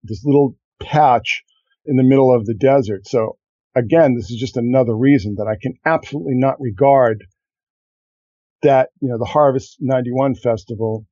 this 0.03 0.23
little 0.23 0.55
patch 0.81 1.43
in 1.85 1.95
the 1.95 2.03
middle 2.03 2.33
of 2.33 2.45
the 2.45 2.53
desert. 2.53 3.07
So 3.07 3.37
again, 3.75 4.15
this 4.15 4.29
is 4.29 4.39
just 4.39 4.57
another 4.57 4.95
reason 4.95 5.35
that 5.37 5.47
I 5.47 5.55
can 5.61 5.75
absolutely 5.85 6.35
not 6.35 6.59
regard 6.59 7.25
that, 8.61 8.89
you 9.01 9.09
know, 9.09 9.17
the 9.17 9.25
Harvest 9.25 9.77
91 9.79 10.35
festival 10.35 11.05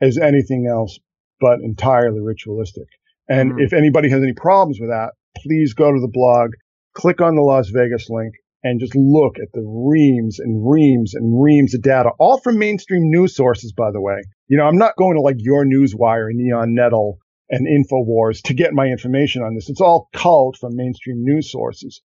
as 0.00 0.18
anything 0.18 0.66
else 0.66 0.98
but 1.40 1.60
entirely 1.60 2.20
ritualistic. 2.20 2.86
And 3.30 3.52
mm. 3.52 3.62
if 3.64 3.72
anybody 3.72 4.10
has 4.10 4.22
any 4.22 4.34
problems 4.34 4.78
with 4.80 4.90
that, 4.90 5.12
please 5.36 5.72
go 5.72 5.90
to 5.92 6.00
the 6.00 6.10
blog, 6.12 6.50
click 6.94 7.20
on 7.20 7.36
the 7.36 7.42
Las 7.42 7.70
Vegas 7.70 8.10
link 8.10 8.34
and 8.62 8.80
just 8.80 8.94
look 8.94 9.38
at 9.38 9.52
the 9.54 9.62
reams 9.62 10.38
and 10.38 10.68
reams 10.68 11.14
and 11.14 11.40
reams 11.42 11.72
of 11.72 11.80
data, 11.80 12.10
all 12.18 12.40
from 12.40 12.58
mainstream 12.58 13.02
news 13.04 13.34
sources, 13.34 13.72
by 13.72 13.90
the 13.90 14.00
way. 14.00 14.20
You 14.48 14.58
know, 14.58 14.64
I'm 14.64 14.76
not 14.76 14.96
going 14.96 15.14
to 15.14 15.22
like 15.22 15.36
your 15.38 15.64
Newswire, 15.64 16.28
Neon 16.32 16.74
Nettle, 16.74 17.18
and 17.48 17.66
InfoWars 17.66 18.42
to 18.42 18.54
get 18.54 18.74
my 18.74 18.86
information 18.86 19.42
on 19.42 19.54
this. 19.54 19.70
It's 19.70 19.80
all 19.80 20.08
culled 20.12 20.56
from 20.58 20.76
mainstream 20.76 21.24
news 21.24 21.50
sources 21.50 22.02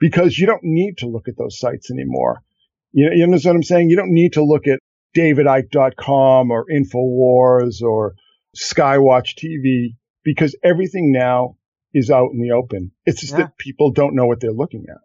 because 0.00 0.38
you 0.38 0.46
don't 0.46 0.64
need 0.64 0.98
to 0.98 1.08
look 1.08 1.28
at 1.28 1.36
those 1.36 1.58
sites 1.58 1.90
anymore. 1.90 2.40
You, 2.92 3.10
you 3.12 3.24
understand 3.24 3.54
what 3.54 3.58
I'm 3.58 3.62
saying? 3.64 3.90
You 3.90 3.96
don't 3.96 4.14
need 4.14 4.34
to 4.34 4.44
look 4.44 4.66
at 4.66 4.78
davidicke.com 5.16 6.50
or 6.50 6.64
InfoWars 6.72 7.82
or 7.82 8.14
Skywatch 8.56 9.34
TV 9.36 9.96
because 10.28 10.54
everything 10.62 11.10
now 11.10 11.56
is 11.94 12.10
out 12.10 12.28
in 12.34 12.42
the 12.42 12.50
open. 12.50 12.92
It's 13.06 13.22
just 13.22 13.32
yeah. 13.32 13.44
that 13.44 13.56
people 13.56 13.90
don't 13.90 14.14
know 14.14 14.26
what 14.26 14.40
they're 14.40 14.52
looking 14.52 14.84
at. 14.90 14.98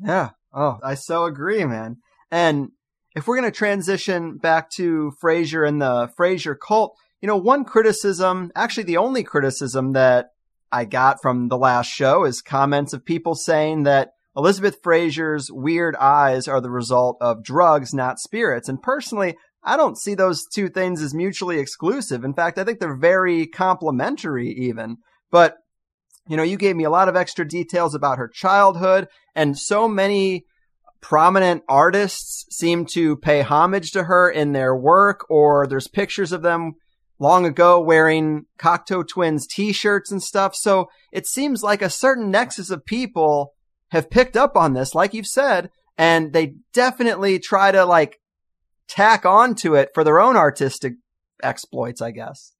Yeah. 0.00 0.30
Oh, 0.54 0.78
I 0.82 0.94
so 0.94 1.26
agree, 1.26 1.66
man. 1.66 1.98
And 2.30 2.70
if 3.14 3.28
we're 3.28 3.36
going 3.36 3.52
to 3.52 3.56
transition 3.56 4.38
back 4.38 4.70
to 4.76 5.12
Fraser 5.20 5.62
and 5.62 5.82
the 5.82 6.10
Fraser 6.16 6.54
cult, 6.54 6.96
you 7.20 7.26
know, 7.26 7.36
one 7.36 7.66
criticism, 7.66 8.50
actually 8.56 8.84
the 8.84 8.96
only 8.96 9.22
criticism 9.22 9.92
that 9.92 10.30
I 10.72 10.86
got 10.86 11.20
from 11.20 11.48
the 11.48 11.58
last 11.58 11.88
show 11.88 12.24
is 12.24 12.40
comments 12.40 12.94
of 12.94 13.04
people 13.04 13.34
saying 13.34 13.82
that 13.82 14.12
Elizabeth 14.34 14.78
Fraser's 14.82 15.52
weird 15.52 15.94
eyes 15.96 16.48
are 16.48 16.62
the 16.62 16.70
result 16.70 17.18
of 17.20 17.44
drugs, 17.44 17.92
not 17.92 18.18
spirits. 18.18 18.70
And 18.70 18.80
personally, 18.80 19.36
I 19.66 19.76
don't 19.76 19.98
see 19.98 20.14
those 20.14 20.46
two 20.46 20.68
things 20.68 21.02
as 21.02 21.12
mutually 21.12 21.58
exclusive. 21.58 22.24
In 22.24 22.34
fact, 22.34 22.56
I 22.56 22.64
think 22.64 22.78
they're 22.78 22.96
very 22.96 23.46
complementary 23.48 24.50
even. 24.50 24.98
But, 25.30 25.56
you 26.28 26.36
know, 26.36 26.44
you 26.44 26.56
gave 26.56 26.76
me 26.76 26.84
a 26.84 26.90
lot 26.90 27.08
of 27.08 27.16
extra 27.16 27.46
details 27.46 27.94
about 27.94 28.18
her 28.18 28.28
childhood 28.28 29.08
and 29.34 29.58
so 29.58 29.88
many 29.88 30.44
prominent 31.00 31.62
artists 31.68 32.46
seem 32.50 32.86
to 32.86 33.16
pay 33.16 33.42
homage 33.42 33.90
to 33.90 34.04
her 34.04 34.30
in 34.30 34.52
their 34.52 34.74
work 34.74 35.26
or 35.28 35.66
there's 35.66 35.88
pictures 35.88 36.32
of 36.32 36.42
them 36.42 36.72
long 37.18 37.44
ago 37.44 37.80
wearing 37.80 38.44
Cocteau 38.58 39.06
Twins 39.06 39.46
t-shirts 39.46 40.12
and 40.12 40.22
stuff. 40.22 40.54
So 40.54 40.86
it 41.12 41.26
seems 41.26 41.62
like 41.62 41.82
a 41.82 41.90
certain 41.90 42.30
nexus 42.30 42.70
of 42.70 42.84
people 42.84 43.52
have 43.90 44.10
picked 44.10 44.36
up 44.36 44.56
on 44.56 44.74
this, 44.74 44.94
like 44.94 45.14
you've 45.14 45.26
said, 45.26 45.70
and 45.98 46.32
they 46.32 46.54
definitely 46.72 47.38
try 47.38 47.72
to 47.72 47.84
like 47.84 48.18
tack 48.88 49.24
onto 49.24 49.74
it 49.74 49.90
for 49.94 50.04
their 50.04 50.20
own 50.20 50.36
artistic 50.36 50.94
exploits, 51.42 52.00
I 52.00 52.10
guess. 52.10 52.52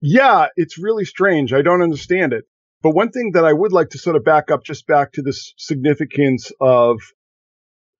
Yeah, 0.00 0.48
it's 0.56 0.78
really 0.78 1.04
strange. 1.04 1.52
I 1.52 1.62
don't 1.62 1.82
understand 1.82 2.32
it. 2.32 2.44
But 2.82 2.94
one 2.94 3.10
thing 3.10 3.32
that 3.32 3.46
I 3.46 3.52
would 3.52 3.72
like 3.72 3.90
to 3.90 3.98
sort 3.98 4.16
of 4.16 4.24
back 4.24 4.50
up 4.50 4.62
just 4.62 4.86
back 4.86 5.12
to 5.12 5.22
this 5.22 5.54
significance 5.56 6.52
of 6.60 6.98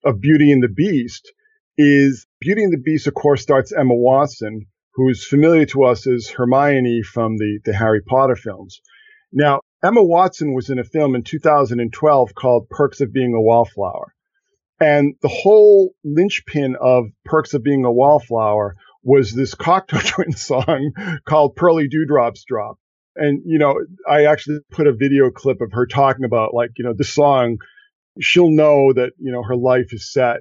of 0.05 0.21
Beauty 0.21 0.53
and 0.53 0.63
the 0.63 0.69
Beast 0.69 1.33
is 1.79 2.27
Beauty 2.41 2.63
and 2.63 2.73
the 2.73 2.83
Beast, 2.85 3.07
of 3.07 3.15
course, 3.15 3.41
starts 3.41 3.73
Emma 3.73 3.95
Watson, 3.95 4.67
who 4.93 5.09
is 5.09 5.25
familiar 5.25 5.65
to 5.67 5.85
us 5.85 6.07
as 6.07 6.29
Hermione 6.29 7.03
from 7.03 7.39
the, 7.39 7.61
the 7.65 7.73
Harry 7.73 8.03
Potter 8.03 8.37
films. 8.37 8.81
Now, 9.33 9.61
Emma 9.83 10.05
Watson 10.05 10.55
was 10.55 10.71
in 10.71 10.79
a 10.79 10.85
film 10.85 11.15
in 11.15 11.23
2012 11.23 12.35
called 12.35 12.69
Perks 12.69 13.01
of 13.01 13.13
Being 13.13 13.35
a 13.35 13.41
Wallflower. 13.41 14.15
And 14.81 15.15
the 15.23 15.29
whole 15.29 15.95
linchpin 16.05 16.77
of 16.81 17.07
Perks 17.25 17.55
of 17.55 17.63
Being 17.63 17.85
a 17.85 17.93
Wallflower 17.93 18.75
was 19.03 19.33
this 19.33 19.55
Cocteau 19.55 20.03
Twins 20.07 20.43
song 20.43 20.93
called 21.27 21.57
Pearly 21.57 21.89
Dewdrops 21.89 22.45
Drop. 22.45 22.77
And, 23.17 23.43
you 23.45 23.59
know, 23.59 23.77
I 24.09 24.25
actually 24.25 24.59
put 24.73 24.89
a 24.89 24.93
video 24.93 25.31
clip 25.31 25.61
of 25.61 25.73
her 25.73 25.87
talking 25.87 26.25
about 26.25 26.53
like, 26.53 26.71
you 26.77 26.85
know, 26.85 26.95
the 26.97 27.05
song, 27.05 27.59
she'll 28.21 28.51
know 28.51 28.93
that, 28.93 29.13
you 29.19 29.31
know, 29.31 29.43
her 29.45 29.57
life 29.57 29.93
is 29.93 30.13
set 30.13 30.39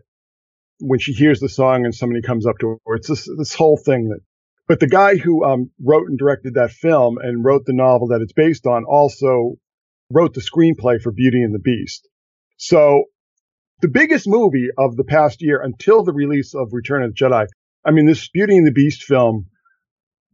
when 0.79 0.99
she 0.99 1.13
hears 1.13 1.39
the 1.39 1.49
song 1.49 1.85
and 1.85 1.93
somebody 1.93 2.23
comes 2.23 2.47
up 2.47 2.57
to 2.59 2.79
her. 2.85 2.95
It's 2.95 3.07
this, 3.07 3.29
this 3.37 3.53
whole 3.53 3.77
thing 3.77 4.09
that 4.09 4.19
but 4.67 4.79
the 4.79 4.87
guy 4.87 5.17
who 5.17 5.43
um, 5.43 5.71
wrote 5.81 6.07
and 6.07 6.17
directed 6.17 6.53
that 6.53 6.71
film 6.71 7.17
and 7.21 7.43
wrote 7.43 7.65
the 7.65 7.73
novel 7.73 8.07
that 8.07 8.21
it's 8.21 8.33
based 8.33 8.65
on 8.65 8.85
also 8.85 9.55
wrote 10.09 10.33
the 10.33 10.41
screenplay 10.41 11.01
for 11.01 11.11
Beauty 11.11 11.41
and 11.43 11.53
the 11.53 11.59
Beast. 11.59 12.07
So 12.57 13.05
the 13.83 13.89
biggest 13.89 14.29
movie 14.29 14.69
of 14.77 14.95
the 14.95 15.03
past 15.03 15.41
year 15.41 15.61
until 15.61 16.05
the 16.05 16.13
release 16.13 16.55
of 16.55 16.69
Return 16.71 17.03
of 17.03 17.13
the 17.13 17.15
Jedi. 17.15 17.47
I 17.85 17.91
mean, 17.91 18.05
this 18.05 18.29
Beauty 18.29 18.55
and 18.55 18.65
the 18.65 18.71
Beast 18.71 19.03
film 19.03 19.47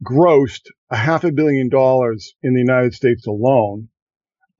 grossed 0.04 0.68
a 0.88 0.96
half 0.96 1.24
a 1.24 1.32
billion 1.32 1.68
dollars 1.68 2.32
in 2.44 2.54
the 2.54 2.60
United 2.60 2.94
States 2.94 3.26
alone, 3.26 3.88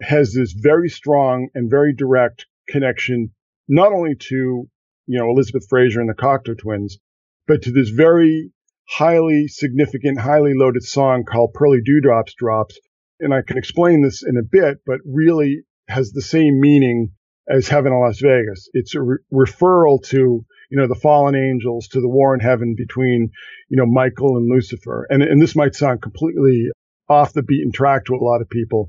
has 0.03 0.34
this 0.34 0.53
very 0.53 0.88
strong 0.88 1.51
and 1.55 1.70
very 1.70 1.95
direct 1.95 2.47
connection, 2.68 3.30
not 3.68 3.93
only 3.93 4.16
to, 4.16 4.68
you 5.07 5.18
know, 5.20 5.30
Elizabeth 5.30 5.68
Fraser 5.70 6.01
and 6.01 6.11
the 6.11 6.14
Cocteau 6.14 6.59
twins, 6.59 6.99
but 7.47 7.62
to 7.62 7.70
this 7.70 7.91
very 7.91 8.51
highly 8.88 9.47
significant, 9.47 10.18
highly 10.18 10.55
loaded 10.57 10.82
song 10.82 11.22
called 11.22 11.55
Pearly 11.55 11.80
Dewdrops 11.80 12.34
Drops. 12.34 12.76
And 13.20 13.32
I 13.32 13.43
can 13.43 13.57
explain 13.57 14.03
this 14.03 14.24
in 14.26 14.36
a 14.36 14.43
bit, 14.43 14.78
but 14.84 14.99
really 15.07 15.62
has 15.86 16.11
the 16.11 16.22
same 16.22 16.59
meaning 16.59 17.12
as 17.49 17.68
Heaven 17.68 17.93
in 17.93 18.01
Las 18.01 18.20
Vegas. 18.20 18.68
It's 18.72 18.95
a 18.95 19.03
re- 19.03 19.18
referral 19.32 20.03
to, 20.09 20.16
you 20.16 20.78
know, 20.78 20.86
the 20.86 20.95
fallen 20.95 21.34
angels, 21.34 21.88
to 21.88 22.01
the 22.01 22.09
war 22.09 22.34
in 22.34 22.41
heaven 22.41 22.74
between, 22.76 23.30
you 23.68 23.76
know, 23.76 23.86
Michael 23.86 24.36
and 24.36 24.49
Lucifer. 24.49 25.07
And, 25.11 25.22
and 25.22 25.41
this 25.41 25.57
might 25.57 25.74
sound 25.74 26.03
completely 26.03 26.68
off 27.09 27.32
the 27.32 27.43
beaten 27.43 27.72
track 27.72 28.05
to 28.05 28.14
a 28.14 28.22
lot 28.22 28.41
of 28.41 28.49
people, 28.49 28.88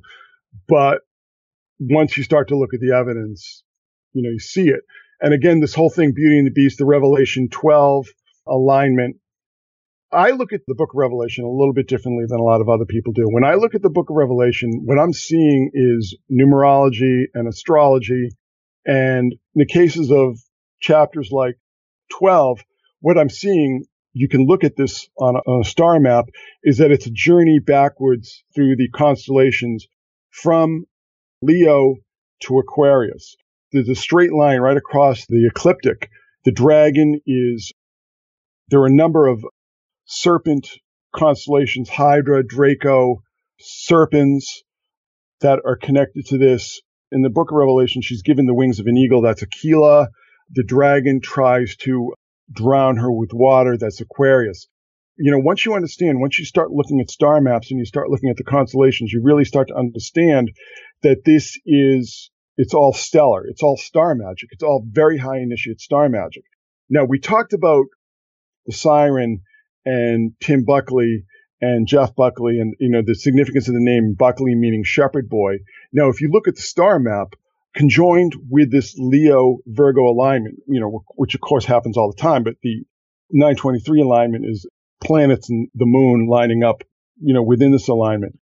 but 0.67 0.99
once 1.79 2.15
you 2.15 2.23
start 2.23 2.49
to 2.49 2.57
look 2.57 2.73
at 2.73 2.79
the 2.79 2.95
evidence, 2.95 3.63
you 4.13 4.21
know, 4.21 4.29
you 4.29 4.39
see 4.39 4.67
it. 4.67 4.81
And 5.19 5.33
again, 5.33 5.59
this 5.59 5.73
whole 5.73 5.89
thing, 5.89 6.13
Beauty 6.13 6.37
and 6.37 6.47
the 6.47 6.51
Beast, 6.51 6.77
the 6.77 6.85
Revelation 6.85 7.49
12 7.49 8.07
alignment. 8.47 9.17
I 10.11 10.31
look 10.31 10.51
at 10.51 10.61
the 10.67 10.75
book 10.75 10.89
of 10.93 10.97
Revelation 10.97 11.45
a 11.45 11.49
little 11.49 11.73
bit 11.73 11.87
differently 11.87 12.25
than 12.27 12.39
a 12.39 12.43
lot 12.43 12.59
of 12.59 12.67
other 12.67 12.85
people 12.85 13.13
do. 13.13 13.23
When 13.29 13.45
I 13.45 13.55
look 13.55 13.75
at 13.75 13.81
the 13.81 13.89
book 13.89 14.09
of 14.09 14.15
Revelation, 14.15 14.81
what 14.83 14.99
I'm 14.99 15.13
seeing 15.13 15.71
is 15.73 16.17
numerology 16.29 17.25
and 17.33 17.47
astrology. 17.47 18.29
And 18.85 19.33
in 19.33 19.39
the 19.55 19.65
cases 19.65 20.11
of 20.11 20.39
chapters 20.79 21.29
like 21.31 21.57
12, 22.19 22.59
what 22.99 23.17
I'm 23.17 23.29
seeing, 23.29 23.85
you 24.13 24.27
can 24.27 24.45
look 24.45 24.63
at 24.63 24.75
this 24.75 25.07
on 25.17 25.35
a, 25.35 25.39
on 25.39 25.61
a 25.61 25.65
star 25.65 25.99
map, 25.99 26.25
is 26.63 26.77
that 26.79 26.91
it's 26.91 27.07
a 27.07 27.11
journey 27.11 27.59
backwards 27.59 28.43
through 28.53 28.75
the 28.75 28.89
constellations 28.89 29.87
from 30.29 30.85
Leo 31.41 31.95
to 32.41 32.59
Aquarius. 32.59 33.35
There's 33.71 33.89
a 33.89 33.95
straight 33.95 34.33
line 34.33 34.59
right 34.59 34.77
across 34.77 35.25
the 35.27 35.47
ecliptic. 35.47 36.09
The 36.45 36.51
dragon 36.51 37.21
is, 37.25 37.71
there 38.69 38.81
are 38.81 38.87
a 38.87 38.93
number 38.93 39.27
of 39.27 39.45
serpent 40.05 40.67
constellations, 41.15 41.89
Hydra, 41.89 42.45
Draco, 42.45 43.23
serpents 43.59 44.63
that 45.41 45.59
are 45.65 45.75
connected 45.75 46.25
to 46.27 46.37
this. 46.37 46.81
In 47.11 47.21
the 47.21 47.29
book 47.29 47.51
of 47.51 47.57
Revelation, 47.57 48.01
she's 48.01 48.21
given 48.21 48.45
the 48.45 48.53
wings 48.53 48.79
of 48.79 48.87
an 48.87 48.97
eagle. 48.97 49.21
That's 49.21 49.43
Aquila. 49.43 50.07
The 50.51 50.63
dragon 50.63 51.19
tries 51.21 51.75
to 51.77 52.13
drown 52.51 52.97
her 52.97 53.11
with 53.11 53.31
water. 53.33 53.77
That's 53.77 53.99
Aquarius. 53.99 54.67
You 55.17 55.31
know, 55.31 55.39
once 55.39 55.65
you 55.65 55.73
understand, 55.73 56.21
once 56.21 56.39
you 56.39 56.45
start 56.45 56.71
looking 56.71 57.01
at 57.01 57.11
star 57.11 57.41
maps 57.41 57.69
and 57.69 57.79
you 57.79 57.85
start 57.85 58.09
looking 58.09 58.29
at 58.29 58.37
the 58.37 58.43
constellations, 58.43 59.11
you 59.11 59.21
really 59.23 59.45
start 59.45 59.67
to 59.67 59.75
understand 59.75 60.51
that 61.03 61.25
this 61.25 61.57
is, 61.65 62.31
it's 62.57 62.73
all 62.73 62.93
stellar. 62.93 63.45
It's 63.45 63.61
all 63.61 63.77
star 63.77 64.15
magic. 64.15 64.49
It's 64.51 64.63
all 64.63 64.83
very 64.89 65.17
high 65.17 65.39
initiate 65.39 65.81
star 65.81 66.07
magic. 66.09 66.43
Now, 66.89 67.05
we 67.05 67.19
talked 67.19 67.53
about 67.53 67.85
the 68.65 68.73
siren 68.73 69.41
and 69.85 70.33
Tim 70.39 70.63
Buckley 70.65 71.25
and 71.59 71.87
Jeff 71.87 72.15
Buckley 72.15 72.59
and, 72.59 72.73
you 72.79 72.89
know, 72.89 73.01
the 73.05 73.15
significance 73.15 73.67
of 73.67 73.73
the 73.73 73.83
name 73.83 74.15
Buckley 74.17 74.55
meaning 74.55 74.83
shepherd 74.83 75.29
boy. 75.29 75.57
Now, 75.93 76.09
if 76.09 76.21
you 76.21 76.29
look 76.31 76.47
at 76.47 76.55
the 76.55 76.61
star 76.61 76.99
map, 76.99 77.35
conjoined 77.75 78.35
with 78.49 78.71
this 78.71 78.95
Leo 78.97 79.59
Virgo 79.65 80.09
alignment, 80.09 80.59
you 80.67 80.79
know, 80.79 81.03
which 81.15 81.35
of 81.35 81.41
course 81.41 81.65
happens 81.65 81.97
all 81.97 82.11
the 82.11 82.21
time, 82.21 82.43
but 82.43 82.55
the 82.61 82.83
923 83.31 84.01
alignment 84.01 84.45
is 84.45 84.67
planets 85.03 85.49
and 85.49 85.69
the 85.73 85.85
moon 85.85 86.27
lining 86.27 86.63
up, 86.63 86.83
you 87.21 87.33
know, 87.33 87.43
within 87.43 87.71
this 87.71 87.87
alignment. 87.87 88.37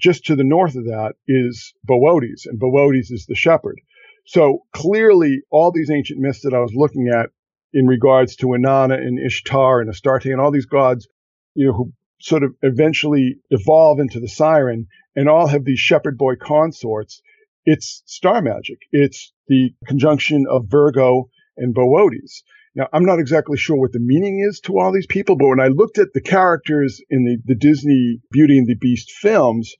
Just 0.00 0.26
to 0.26 0.36
the 0.36 0.44
north 0.44 0.74
of 0.76 0.84
that 0.84 1.14
is 1.28 1.72
Boötes, 1.88 2.46
and 2.46 2.60
Boötes 2.60 3.12
is 3.12 3.26
the 3.28 3.34
shepherd. 3.34 3.80
So 4.26 4.60
clearly, 4.72 5.42
all 5.50 5.70
these 5.70 5.90
ancient 5.90 6.18
myths 6.18 6.42
that 6.42 6.54
I 6.54 6.60
was 6.60 6.72
looking 6.74 7.08
at 7.08 7.30
in 7.72 7.86
regards 7.86 8.36
to 8.36 8.46
Inanna 8.48 8.94
and 8.94 9.18
Ishtar 9.18 9.80
and 9.80 9.90
Astarte 9.90 10.26
and 10.26 10.40
all 10.40 10.50
these 10.50 10.66
gods, 10.66 11.06
you 11.54 11.66
know, 11.66 11.72
who 11.72 11.92
sort 12.20 12.42
of 12.42 12.54
eventually 12.62 13.36
evolve 13.50 14.00
into 14.00 14.20
the 14.20 14.28
siren 14.28 14.86
and 15.16 15.28
all 15.28 15.46
have 15.46 15.64
these 15.64 15.80
shepherd 15.80 16.18
boy 16.18 16.34
consorts. 16.36 17.20
It's 17.64 18.02
star 18.06 18.42
magic. 18.42 18.78
It's 18.92 19.32
the 19.48 19.74
conjunction 19.86 20.46
of 20.48 20.66
Virgo 20.68 21.28
and 21.56 21.74
Boötes. 21.74 22.42
Now, 22.74 22.88
I'm 22.92 23.04
not 23.04 23.20
exactly 23.20 23.56
sure 23.56 23.76
what 23.76 23.92
the 23.92 24.00
meaning 24.00 24.44
is 24.46 24.60
to 24.60 24.78
all 24.78 24.92
these 24.92 25.06
people, 25.06 25.36
but 25.36 25.48
when 25.48 25.60
I 25.60 25.68
looked 25.68 25.98
at 25.98 26.12
the 26.12 26.20
characters 26.20 27.00
in 27.08 27.24
the, 27.24 27.38
the 27.44 27.54
Disney 27.54 28.20
Beauty 28.32 28.58
and 28.58 28.66
the 28.66 28.74
Beast 28.74 29.12
films, 29.12 29.72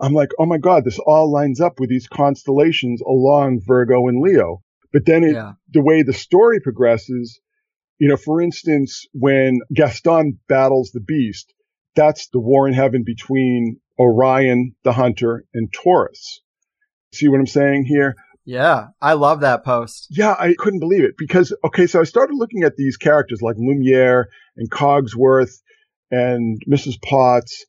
I'm 0.00 0.14
like, 0.14 0.30
oh 0.38 0.46
my 0.46 0.58
God, 0.58 0.84
this 0.84 0.98
all 0.98 1.30
lines 1.30 1.60
up 1.60 1.78
with 1.78 1.90
these 1.90 2.08
constellations 2.08 3.02
along 3.02 3.60
Virgo 3.66 4.06
and 4.08 4.22
Leo. 4.22 4.62
But 4.92 5.04
then 5.04 5.24
it, 5.24 5.34
yeah. 5.34 5.52
the 5.70 5.82
way 5.82 6.02
the 6.02 6.14
story 6.14 6.60
progresses, 6.60 7.40
you 7.98 8.08
know, 8.08 8.16
for 8.16 8.40
instance, 8.40 9.06
when 9.12 9.58
Gaston 9.74 10.38
battles 10.48 10.90
the 10.92 11.00
beast, 11.00 11.52
that's 11.98 12.28
the 12.28 12.38
war 12.38 12.68
in 12.68 12.74
heaven 12.74 13.02
between 13.04 13.80
Orion, 13.98 14.76
the 14.84 14.92
hunter, 14.92 15.44
and 15.52 15.68
Taurus. 15.72 16.40
See 17.12 17.26
what 17.26 17.40
I'm 17.40 17.46
saying 17.46 17.86
here? 17.86 18.14
Yeah, 18.44 18.88
I 19.02 19.14
love 19.14 19.40
that 19.40 19.64
post. 19.64 20.06
Yeah, 20.08 20.34
I 20.38 20.54
couldn't 20.56 20.78
believe 20.78 21.02
it 21.02 21.16
because, 21.18 21.52
okay, 21.64 21.88
so 21.88 22.00
I 22.00 22.04
started 22.04 22.34
looking 22.36 22.62
at 22.62 22.76
these 22.76 22.96
characters 22.96 23.42
like 23.42 23.56
Lumiere 23.58 24.28
and 24.56 24.70
Cogsworth 24.70 25.60
and 26.12 26.62
Mrs. 26.70 27.02
Potts 27.02 27.66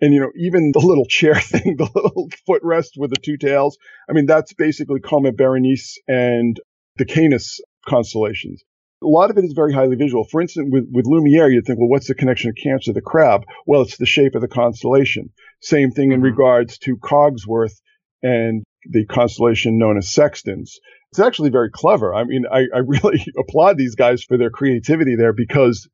and, 0.00 0.14
you 0.14 0.20
know, 0.20 0.30
even 0.36 0.70
the 0.72 0.86
little 0.86 1.06
chair 1.06 1.34
thing, 1.40 1.76
the 1.76 1.90
little 1.92 2.28
footrest 2.48 2.90
with 2.96 3.10
the 3.10 3.20
two 3.20 3.36
tails. 3.36 3.76
I 4.08 4.12
mean, 4.12 4.26
that's 4.26 4.52
basically 4.54 5.00
Coma 5.00 5.32
Berenice 5.32 5.98
and 6.06 6.58
the 6.96 7.04
Canis 7.04 7.60
constellations. 7.86 8.62
A 9.02 9.06
lot 9.06 9.30
of 9.30 9.36
it 9.36 9.44
is 9.44 9.52
very 9.52 9.72
highly 9.72 9.96
visual. 9.96 10.24
For 10.24 10.40
instance, 10.40 10.68
with, 10.70 10.88
with 10.90 11.06
Lumiere, 11.06 11.50
you'd 11.50 11.66
think, 11.66 11.78
well, 11.78 11.88
what's 11.88 12.08
the 12.08 12.14
connection 12.14 12.50
of 12.50 12.56
Cancer, 12.56 12.92
the 12.92 13.02
crab? 13.02 13.44
Well, 13.66 13.82
it's 13.82 13.98
the 13.98 14.06
shape 14.06 14.34
of 14.34 14.40
the 14.40 14.48
constellation. 14.48 15.30
Same 15.60 15.90
thing 15.90 16.12
in 16.12 16.18
mm-hmm. 16.18 16.26
regards 16.26 16.78
to 16.78 16.96
Cogsworth 16.96 17.80
and 18.22 18.64
the 18.90 19.04
constellation 19.06 19.78
known 19.78 19.98
as 19.98 20.06
Sextans. 20.06 20.70
It's 21.10 21.20
actually 21.20 21.50
very 21.50 21.70
clever. 21.70 22.14
I 22.14 22.24
mean, 22.24 22.44
I, 22.50 22.64
I 22.74 22.78
really 22.78 23.24
applaud 23.38 23.76
these 23.76 23.94
guys 23.94 24.24
for 24.24 24.38
their 24.38 24.50
creativity 24.50 25.14
there 25.16 25.32
because 25.32 25.88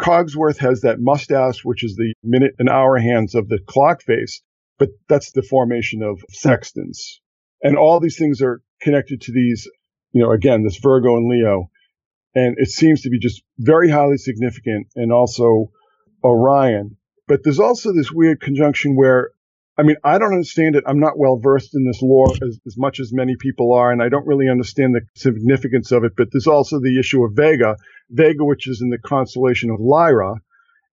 Cogsworth 0.00 0.58
has 0.58 0.80
that 0.82 1.00
mustache, 1.00 1.64
which 1.64 1.84
is 1.84 1.96
the 1.96 2.14
minute 2.22 2.54
and 2.58 2.68
hour 2.68 2.98
hands 2.98 3.34
of 3.34 3.48
the 3.48 3.58
clock 3.66 4.02
face, 4.02 4.42
but 4.78 4.90
that's 5.08 5.32
the 5.32 5.42
formation 5.42 6.02
of 6.02 6.24
Sextans. 6.32 7.18
And 7.62 7.76
all 7.76 8.00
these 8.00 8.18
things 8.18 8.42
are 8.42 8.60
connected 8.80 9.20
to 9.22 9.32
these, 9.32 9.68
you 10.12 10.22
know, 10.22 10.32
again, 10.32 10.64
this 10.64 10.78
Virgo 10.78 11.16
and 11.16 11.28
Leo. 11.28 11.70
And 12.34 12.56
it 12.58 12.68
seems 12.68 13.02
to 13.02 13.10
be 13.10 13.18
just 13.18 13.42
very 13.58 13.90
highly 13.90 14.16
significant 14.16 14.88
and 14.96 15.12
also 15.12 15.70
Orion. 16.24 16.96
But 17.28 17.40
there's 17.44 17.60
also 17.60 17.92
this 17.92 18.10
weird 18.10 18.40
conjunction 18.40 18.96
where 18.96 19.30
I 19.78 19.84
mean, 19.84 19.96
I 20.04 20.18
don't 20.18 20.34
understand 20.34 20.76
it. 20.76 20.84
I'm 20.86 21.00
not 21.00 21.18
well 21.18 21.38
versed 21.38 21.74
in 21.74 21.86
this 21.86 22.02
lore 22.02 22.30
as, 22.30 22.58
as 22.66 22.76
much 22.76 23.00
as 23.00 23.10
many 23.10 23.36
people 23.36 23.72
are, 23.72 23.90
and 23.90 24.02
I 24.02 24.10
don't 24.10 24.26
really 24.26 24.50
understand 24.50 24.94
the 24.94 25.00
significance 25.16 25.92
of 25.92 26.04
it. 26.04 26.12
But 26.14 26.28
there's 26.30 26.46
also 26.46 26.78
the 26.78 26.98
issue 26.98 27.24
of 27.24 27.32
Vega, 27.34 27.76
Vega, 28.10 28.44
which 28.44 28.68
is 28.68 28.82
in 28.82 28.90
the 28.90 28.98
constellation 28.98 29.70
of 29.70 29.80
Lyra, 29.80 30.34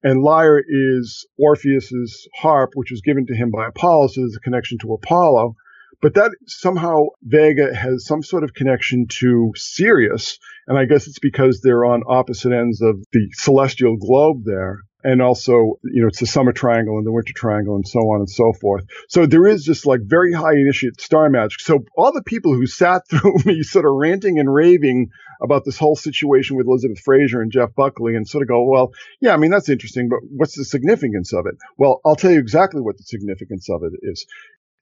and 0.01 0.21
Lyra 0.21 0.61
is 0.65 1.27
Orpheus's 1.37 2.27
harp, 2.35 2.71
which 2.75 2.91
was 2.91 3.01
given 3.01 3.25
to 3.27 3.35
him 3.35 3.51
by 3.51 3.67
Apollo, 3.67 4.07
so 4.07 4.21
there's 4.21 4.37
a 4.37 4.39
connection 4.39 4.77
to 4.79 4.93
Apollo. 4.93 5.55
But 6.01 6.13
that 6.15 6.31
somehow 6.45 7.07
Vega 7.21 7.75
has 7.75 8.05
some 8.05 8.23
sort 8.23 8.43
of 8.43 8.53
connection 8.53 9.07
to 9.19 9.51
Sirius, 9.55 10.39
and 10.67 10.77
I 10.77 10.85
guess 10.85 11.07
it's 11.07 11.19
because 11.19 11.61
they're 11.61 11.85
on 11.85 12.03
opposite 12.07 12.53
ends 12.53 12.81
of 12.81 13.03
the 13.11 13.29
celestial 13.33 13.97
globe 13.97 14.43
there 14.45 14.79
and 15.03 15.21
also, 15.21 15.79
you 15.83 16.01
know, 16.01 16.07
it's 16.07 16.19
the 16.19 16.27
summer 16.27 16.51
triangle 16.51 16.97
and 16.97 17.07
the 17.07 17.11
winter 17.11 17.31
triangle 17.33 17.75
and 17.75 17.87
so 17.87 17.99
on 17.99 18.19
and 18.19 18.29
so 18.29 18.51
forth. 18.59 18.83
So 19.07 19.25
there 19.25 19.47
is 19.47 19.63
just 19.63 19.85
like 19.85 20.01
very 20.03 20.33
high 20.33 20.53
initiate 20.53 20.99
star 20.99 21.29
magic. 21.29 21.61
So 21.61 21.85
all 21.95 22.11
the 22.11 22.23
people 22.23 22.53
who 22.53 22.67
sat 22.67 23.03
through 23.09 23.35
me 23.45 23.63
sort 23.63 23.85
of 23.85 23.93
ranting 23.93 24.39
and 24.39 24.53
raving 24.53 25.09
about 25.41 25.63
this 25.63 25.77
whole 25.77 25.95
situation 25.95 26.57
with 26.57 26.67
Elizabeth 26.67 26.99
Fraser 26.99 27.41
and 27.41 27.51
Jeff 27.51 27.73
Buckley 27.75 28.15
and 28.15 28.27
sort 28.27 28.41
of 28.41 28.49
go, 28.49 28.65
well, 28.65 28.91
yeah, 29.21 29.33
I 29.33 29.37
mean, 29.37 29.51
that's 29.51 29.69
interesting, 29.69 30.09
but 30.09 30.19
what's 30.29 30.57
the 30.57 30.65
significance 30.65 31.31
of 31.31 31.45
it? 31.45 31.55
Well, 31.77 32.01
I'll 32.05 32.17
tell 32.17 32.31
you 32.31 32.39
exactly 32.39 32.81
what 32.81 32.97
the 32.97 33.03
significance 33.03 33.69
of 33.69 33.83
it 33.83 33.93
is. 34.01 34.25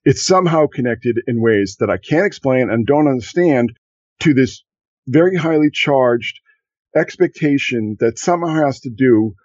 It's 0.09 0.25
somehow 0.25 0.67
connected 0.67 1.21
in 1.27 1.41
ways 1.41 1.75
that 1.81 1.89
I 1.89 1.97
can't 1.97 2.25
explain 2.25 2.69
and 2.69 2.87
don't 2.87 3.09
understand 3.09 3.77
to 4.21 4.33
this 4.33 4.63
very 5.05 5.35
highly 5.35 5.69
charged 5.69 6.39
expectation 6.95 7.97
that 7.99 8.17
somehow 8.17 8.65
has 8.65 8.79
to 8.79 8.89
do 8.89 9.35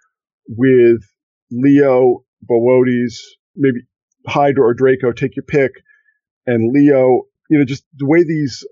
with 0.46 1.02
Leo, 1.50 2.24
Boötes, 2.48 3.14
maybe 3.56 3.80
Hydra 4.24 4.64
or 4.64 4.74
Draco, 4.74 5.10
take 5.10 5.34
your 5.34 5.42
pick, 5.42 5.72
and 6.46 6.72
Leo, 6.72 7.22
you 7.50 7.58
know, 7.58 7.64
just 7.64 7.84
the 7.96 8.06
way 8.06 8.22
these 8.22 8.64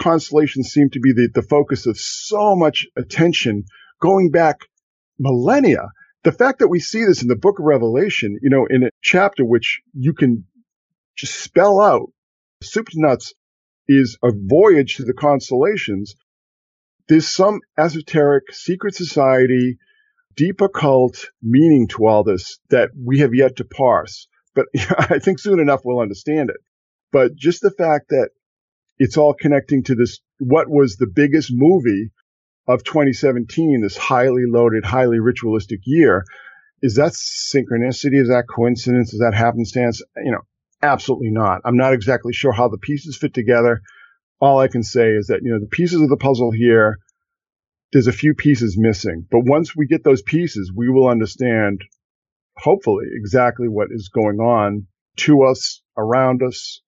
constellations 0.00 0.68
seem 0.70 0.88
to 0.88 1.00
be 1.00 1.12
the, 1.12 1.28
the 1.34 1.46
focus 1.46 1.84
of 1.84 1.98
so 1.98 2.56
much 2.56 2.86
attention 2.96 3.64
going 4.00 4.30
back 4.30 4.60
millennia. 5.18 5.90
The 6.24 6.32
fact 6.32 6.60
that 6.60 6.68
we 6.68 6.80
see 6.80 7.04
this 7.04 7.20
in 7.20 7.28
the 7.28 7.36
book 7.36 7.58
of 7.58 7.66
Revelation, 7.66 8.38
you 8.40 8.48
know, 8.48 8.66
in 8.70 8.84
a 8.84 8.90
chapter 9.02 9.44
which 9.44 9.82
you 9.92 10.14
can 10.14 10.46
just 11.16 11.34
spell 11.34 11.80
out, 11.80 12.12
soup 12.62 12.88
to 12.88 13.00
nuts 13.00 13.34
is 13.88 14.18
a 14.22 14.30
voyage 14.34 14.96
to 14.96 15.04
the 15.04 15.14
constellations. 15.14 16.16
There's 17.08 17.30
some 17.30 17.60
esoteric 17.78 18.52
secret 18.52 18.94
society, 18.94 19.78
deep 20.36 20.60
occult 20.60 21.30
meaning 21.42 21.88
to 21.88 22.06
all 22.06 22.24
this 22.24 22.58
that 22.70 22.90
we 22.96 23.20
have 23.20 23.34
yet 23.34 23.56
to 23.56 23.64
parse. 23.64 24.28
But 24.54 24.66
I 24.98 25.18
think 25.18 25.38
soon 25.38 25.60
enough 25.60 25.82
we'll 25.84 26.00
understand 26.00 26.50
it. 26.50 26.56
But 27.12 27.36
just 27.36 27.62
the 27.62 27.70
fact 27.70 28.08
that 28.10 28.30
it's 28.98 29.16
all 29.16 29.34
connecting 29.34 29.84
to 29.84 29.94
this, 29.94 30.18
what 30.38 30.68
was 30.68 30.96
the 30.96 31.06
biggest 31.06 31.50
movie 31.52 32.10
of 32.66 32.82
2017, 32.82 33.82
this 33.82 33.96
highly 33.96 34.44
loaded, 34.46 34.84
highly 34.84 35.20
ritualistic 35.20 35.80
year. 35.84 36.24
Is 36.82 36.96
that 36.96 37.12
synchronicity? 37.12 38.20
Is 38.20 38.28
that 38.28 38.44
coincidence? 38.48 39.14
Is 39.14 39.20
that 39.20 39.34
happenstance? 39.34 40.02
You 40.16 40.32
know, 40.32 40.42
absolutely 40.82 41.30
not. 41.30 41.62
I'm 41.64 41.76
not 41.76 41.92
exactly 41.92 42.32
sure 42.32 42.52
how 42.52 42.68
the 42.68 42.78
pieces 42.78 43.16
fit 43.16 43.34
together. 43.34 43.82
All 44.40 44.58
I 44.58 44.68
can 44.68 44.82
say 44.82 45.10
is 45.10 45.28
that, 45.28 45.40
you 45.42 45.50
know, 45.50 45.60
the 45.60 45.66
pieces 45.66 46.00
of 46.00 46.08
the 46.08 46.16
puzzle 46.16 46.50
here, 46.50 46.98
there's 47.92 48.06
a 48.06 48.12
few 48.12 48.34
pieces 48.34 48.76
missing. 48.78 49.26
But 49.30 49.40
once 49.44 49.74
we 49.74 49.86
get 49.86 50.04
those 50.04 50.22
pieces, 50.22 50.72
we 50.74 50.88
will 50.90 51.08
understand, 51.08 51.82
hopefully, 52.56 53.06
exactly 53.12 53.68
what 53.68 53.88
is 53.90 54.08
going 54.08 54.38
on 54.38 54.86
to 55.18 55.44
us, 55.44 55.80
around 55.96 56.42
us, 56.42 56.82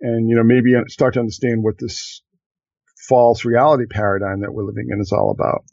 and, 0.00 0.28
you 0.28 0.36
know, 0.36 0.44
maybe 0.44 0.74
start 0.86 1.14
to 1.14 1.20
understand 1.20 1.64
what 1.64 1.78
this 1.78 2.22
false 3.08 3.44
reality 3.44 3.86
paradigm 3.90 4.42
that 4.42 4.52
we're 4.52 4.64
living 4.64 4.88
in 4.90 5.00
is 5.00 5.12
all 5.12 5.30
about. 5.30 5.64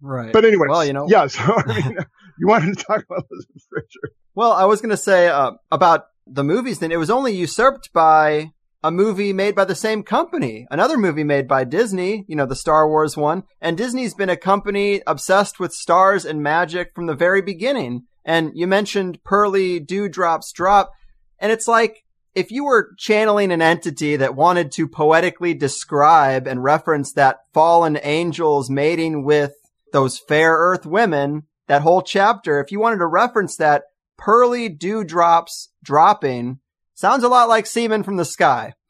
Right. 0.00 0.32
But 0.32 0.44
anyway, 0.44 0.66
well, 0.68 0.84
you 0.84 0.94
know, 0.94 1.06
yeah. 1.08 1.26
So 1.26 1.40
I 1.40 1.66
mean, 1.66 1.98
you 2.38 2.48
wanted 2.48 2.78
to 2.78 2.84
talk 2.84 3.04
about 3.04 3.26
Elizabeth 3.30 3.62
Fraser. 3.68 4.14
Well, 4.34 4.52
I 4.52 4.64
was 4.64 4.80
going 4.80 4.90
to 4.90 4.96
say 4.96 5.28
uh, 5.28 5.52
about 5.70 6.06
the 6.30 6.44
movies. 6.44 6.78
Then 6.78 6.92
it 6.92 6.98
was 6.98 7.10
only 7.10 7.34
usurped 7.34 7.92
by 7.92 8.52
a 8.82 8.90
movie 8.90 9.32
made 9.32 9.54
by 9.54 9.64
the 9.64 9.74
same 9.74 10.02
company, 10.02 10.66
another 10.70 10.96
movie 10.96 11.24
made 11.24 11.46
by 11.46 11.64
Disney. 11.64 12.24
You 12.28 12.36
know, 12.36 12.46
the 12.46 12.56
Star 12.56 12.88
Wars 12.88 13.16
one. 13.16 13.42
And 13.60 13.76
Disney's 13.76 14.14
been 14.14 14.30
a 14.30 14.36
company 14.36 15.02
obsessed 15.06 15.60
with 15.60 15.72
stars 15.72 16.24
and 16.24 16.42
magic 16.42 16.92
from 16.94 17.06
the 17.06 17.14
very 17.14 17.42
beginning. 17.42 18.04
And 18.24 18.52
you 18.54 18.66
mentioned 18.66 19.18
Pearly 19.24 19.80
Dewdrops 19.80 20.52
Drop, 20.52 20.90
and 21.38 21.50
it's 21.50 21.66
like 21.66 22.04
if 22.34 22.50
you 22.50 22.64
were 22.64 22.94
channeling 22.96 23.50
an 23.50 23.62
entity 23.62 24.16
that 24.16 24.36
wanted 24.36 24.70
to 24.72 24.86
poetically 24.86 25.54
describe 25.54 26.46
and 26.46 26.62
reference 26.62 27.12
that 27.14 27.38
fallen 27.52 27.98
angels 28.02 28.70
mating 28.70 29.24
with 29.24 29.52
those 29.92 30.18
fair 30.18 30.52
earth 30.52 30.86
women, 30.86 31.42
that 31.66 31.82
whole 31.82 32.02
chapter, 32.02 32.60
if 32.60 32.70
you 32.70 32.78
wanted 32.78 32.98
to 32.98 33.06
reference 33.06 33.56
that, 33.56 33.82
pearly 34.16 34.68
dewdrops 34.68 35.69
dropping 35.82 36.60
sounds 36.94 37.24
a 37.24 37.28
lot 37.28 37.48
like 37.48 37.66
semen 37.66 38.02
from 38.02 38.16
the 38.16 38.24
sky. 38.24 38.74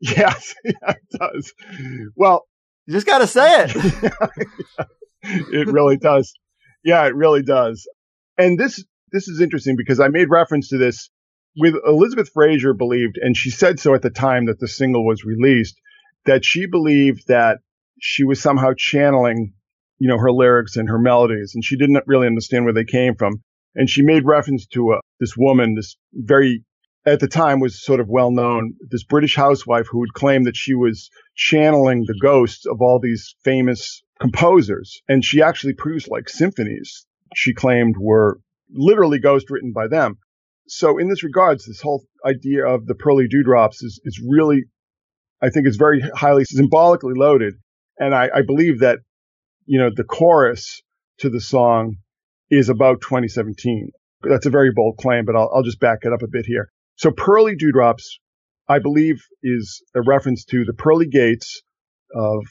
Yes, 0.00 0.54
yeah, 0.64 0.92
it 0.92 1.18
does. 1.18 1.52
Well, 2.14 2.46
you 2.86 2.94
just 2.94 3.04
got 3.04 3.18
to 3.18 3.26
say 3.26 3.64
it. 3.64 4.12
it 5.22 5.66
really 5.66 5.96
does. 5.96 6.32
Yeah, 6.84 7.04
it 7.06 7.16
really 7.16 7.42
does. 7.42 7.84
And 8.38 8.56
this, 8.56 8.84
this 9.10 9.26
is 9.26 9.40
interesting 9.40 9.74
because 9.76 9.98
I 9.98 10.06
made 10.06 10.30
reference 10.30 10.68
to 10.68 10.78
this 10.78 11.10
with 11.56 11.74
Elizabeth 11.86 12.30
Fraser 12.32 12.72
believed, 12.72 13.18
and 13.20 13.36
she 13.36 13.50
said 13.50 13.80
so 13.80 13.94
at 13.94 14.02
the 14.02 14.10
time 14.10 14.46
that 14.46 14.60
the 14.60 14.68
single 14.68 15.04
was 15.04 15.24
released, 15.24 15.74
that 16.26 16.44
she 16.44 16.66
believed 16.66 17.26
that 17.26 17.58
she 18.00 18.22
was 18.22 18.40
somehow 18.40 18.70
channeling, 18.76 19.52
you 19.98 20.08
know, 20.08 20.18
her 20.18 20.30
lyrics 20.30 20.76
and 20.76 20.88
her 20.88 20.98
melodies, 20.98 21.52
and 21.54 21.64
she 21.64 21.76
didn't 21.76 22.04
really 22.06 22.28
understand 22.28 22.64
where 22.64 22.74
they 22.74 22.84
came 22.84 23.16
from. 23.16 23.42
And 23.74 23.88
she 23.88 24.02
made 24.02 24.24
reference 24.24 24.66
to 24.68 24.92
uh, 24.92 25.00
this 25.20 25.36
woman, 25.36 25.74
this 25.74 25.96
very, 26.12 26.64
at 27.06 27.20
the 27.20 27.28
time 27.28 27.60
was 27.60 27.82
sort 27.82 28.00
of 28.00 28.08
well 28.08 28.30
known, 28.30 28.74
this 28.90 29.04
British 29.04 29.36
housewife 29.36 29.86
who 29.90 30.00
would 30.00 30.14
claim 30.14 30.44
that 30.44 30.56
she 30.56 30.74
was 30.74 31.10
channeling 31.34 32.04
the 32.06 32.18
ghosts 32.20 32.66
of 32.66 32.80
all 32.80 32.98
these 33.00 33.34
famous 33.44 34.02
composers. 34.20 35.00
And 35.08 35.24
she 35.24 35.42
actually 35.42 35.74
produced 35.74 36.10
like 36.10 36.28
symphonies 36.28 37.06
she 37.34 37.54
claimed 37.54 37.96
were 37.98 38.40
literally 38.70 39.18
ghost 39.18 39.50
written 39.50 39.72
by 39.72 39.86
them 39.86 40.18
so 40.68 40.98
in 40.98 41.08
this 41.08 41.24
regards, 41.24 41.64
this 41.64 41.80
whole 41.80 42.04
idea 42.24 42.66
of 42.66 42.86
the 42.86 42.94
pearly 42.94 43.26
dewdrops 43.26 43.82
is, 43.82 44.00
is 44.04 44.22
really, 44.26 44.64
I 45.42 45.48
think 45.50 45.66
is 45.66 45.76
very 45.76 46.00
highly 46.00 46.44
symbolically 46.44 47.14
loaded. 47.16 47.54
And 47.98 48.14
I, 48.14 48.28
I 48.34 48.42
believe 48.42 48.80
that, 48.80 48.98
you 49.64 49.78
know, 49.78 49.90
the 49.94 50.04
chorus 50.04 50.82
to 51.18 51.30
the 51.30 51.40
song 51.40 51.96
is 52.50 52.68
about 52.68 53.00
2017. 53.00 53.90
That's 54.22 54.46
a 54.46 54.50
very 54.50 54.72
bold 54.74 54.96
claim, 54.98 55.24
but 55.24 55.36
I'll, 55.36 55.50
I'll 55.54 55.62
just 55.62 55.80
back 55.80 56.00
it 56.02 56.12
up 56.12 56.22
a 56.22 56.28
bit 56.28 56.46
here. 56.46 56.70
So 56.96 57.10
pearly 57.10 57.54
dewdrops, 57.54 58.18
I 58.68 58.78
believe 58.80 59.22
is 59.42 59.82
a 59.94 60.02
reference 60.02 60.44
to 60.46 60.64
the 60.64 60.72
pearly 60.72 61.06
gates 61.06 61.62
of 62.14 62.44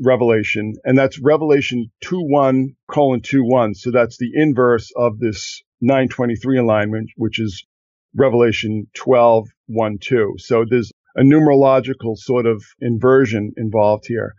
Revelation, 0.00 0.74
and 0.84 0.96
that's 0.96 1.18
Revelation 1.20 1.90
2 2.02 2.20
1 2.20 2.76
colon 2.88 3.20
2 3.20 3.42
1. 3.42 3.74
So 3.74 3.90
that's 3.90 4.16
the 4.18 4.30
inverse 4.34 4.92
of 4.96 5.18
this 5.18 5.62
923 5.80 6.58
alignment, 6.58 7.10
which 7.16 7.40
is 7.40 7.66
Revelation 8.14 8.86
12 8.94 9.48
1 9.66 9.98
2. 10.00 10.34
So 10.38 10.64
there's 10.68 10.92
a 11.16 11.22
numerological 11.22 12.16
sort 12.16 12.46
of 12.46 12.62
inversion 12.80 13.52
involved 13.56 14.04
here. 14.06 14.34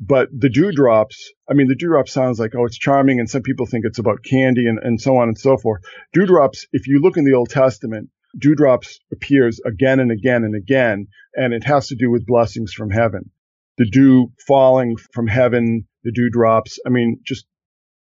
But 0.00 0.28
the 0.32 0.48
dewdrops, 0.48 1.32
I 1.50 1.54
mean, 1.54 1.66
the 1.66 1.74
dewdrop 1.74 2.08
sounds 2.08 2.38
like, 2.38 2.54
oh, 2.54 2.64
it's 2.64 2.78
charming. 2.78 3.18
And 3.18 3.28
some 3.28 3.42
people 3.42 3.66
think 3.66 3.84
it's 3.84 3.98
about 3.98 4.24
candy 4.24 4.66
and, 4.66 4.78
and 4.78 5.00
so 5.00 5.16
on 5.16 5.28
and 5.28 5.38
so 5.38 5.56
forth. 5.56 5.82
Dewdrops, 6.12 6.66
if 6.72 6.86
you 6.86 7.00
look 7.00 7.16
in 7.16 7.24
the 7.24 7.34
Old 7.34 7.50
Testament, 7.50 8.10
dewdrops 8.38 9.00
appears 9.12 9.60
again 9.66 9.98
and 9.98 10.12
again 10.12 10.44
and 10.44 10.54
again, 10.54 11.08
and 11.34 11.52
it 11.52 11.64
has 11.64 11.88
to 11.88 11.96
do 11.96 12.10
with 12.10 12.26
blessings 12.26 12.72
from 12.72 12.90
heaven 12.90 13.30
the 13.78 13.88
dew 13.88 14.32
falling 14.46 14.96
from 15.12 15.26
heaven, 15.26 15.86
the 16.02 16.12
dewdrops. 16.12 16.78
I 16.84 16.90
mean, 16.90 17.20
just 17.24 17.46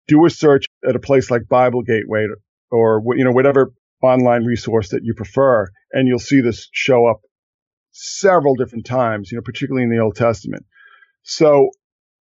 do 0.08 0.26
a 0.26 0.30
search 0.30 0.66
at 0.88 0.96
a 0.96 1.00
place 1.00 1.30
like 1.30 1.48
Bible 1.48 1.84
Gateway 1.84 2.26
or, 2.72 3.04
you 3.16 3.26
know, 3.26 3.32
whatever 3.32 3.72
online 4.02 4.46
resource 4.46 4.90
that 4.90 5.02
you 5.04 5.14
prefer, 5.14 5.68
and 5.92 6.08
you'll 6.08 6.18
see 6.18 6.40
this 6.40 6.70
show 6.72 7.06
up 7.06 7.20
several 7.92 8.56
different 8.56 8.86
times, 8.86 9.32
you 9.32 9.38
know, 9.38 9.42
particularly 9.42 9.84
in 9.84 9.90
the 9.90 10.02
Old 10.02 10.16
Testament. 10.16 10.66
So 11.30 11.70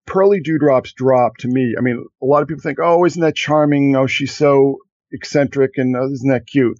pearly 0.05 0.41
dewdrops 0.41 0.91
drop 0.91 1.37
to 1.37 1.47
me. 1.47 1.75
I 1.77 1.81
mean, 1.81 2.05
a 2.21 2.25
lot 2.25 2.41
of 2.41 2.49
people 2.49 2.61
think, 2.61 2.79
oh, 2.81 3.05
isn't 3.05 3.21
that 3.21 3.35
charming? 3.35 3.95
Oh, 3.95 4.05
she's 4.05 4.35
so 4.35 4.79
eccentric 5.11 5.71
and 5.77 5.95
oh, 5.95 6.11
isn't 6.11 6.29
that 6.29 6.45
cute? 6.45 6.77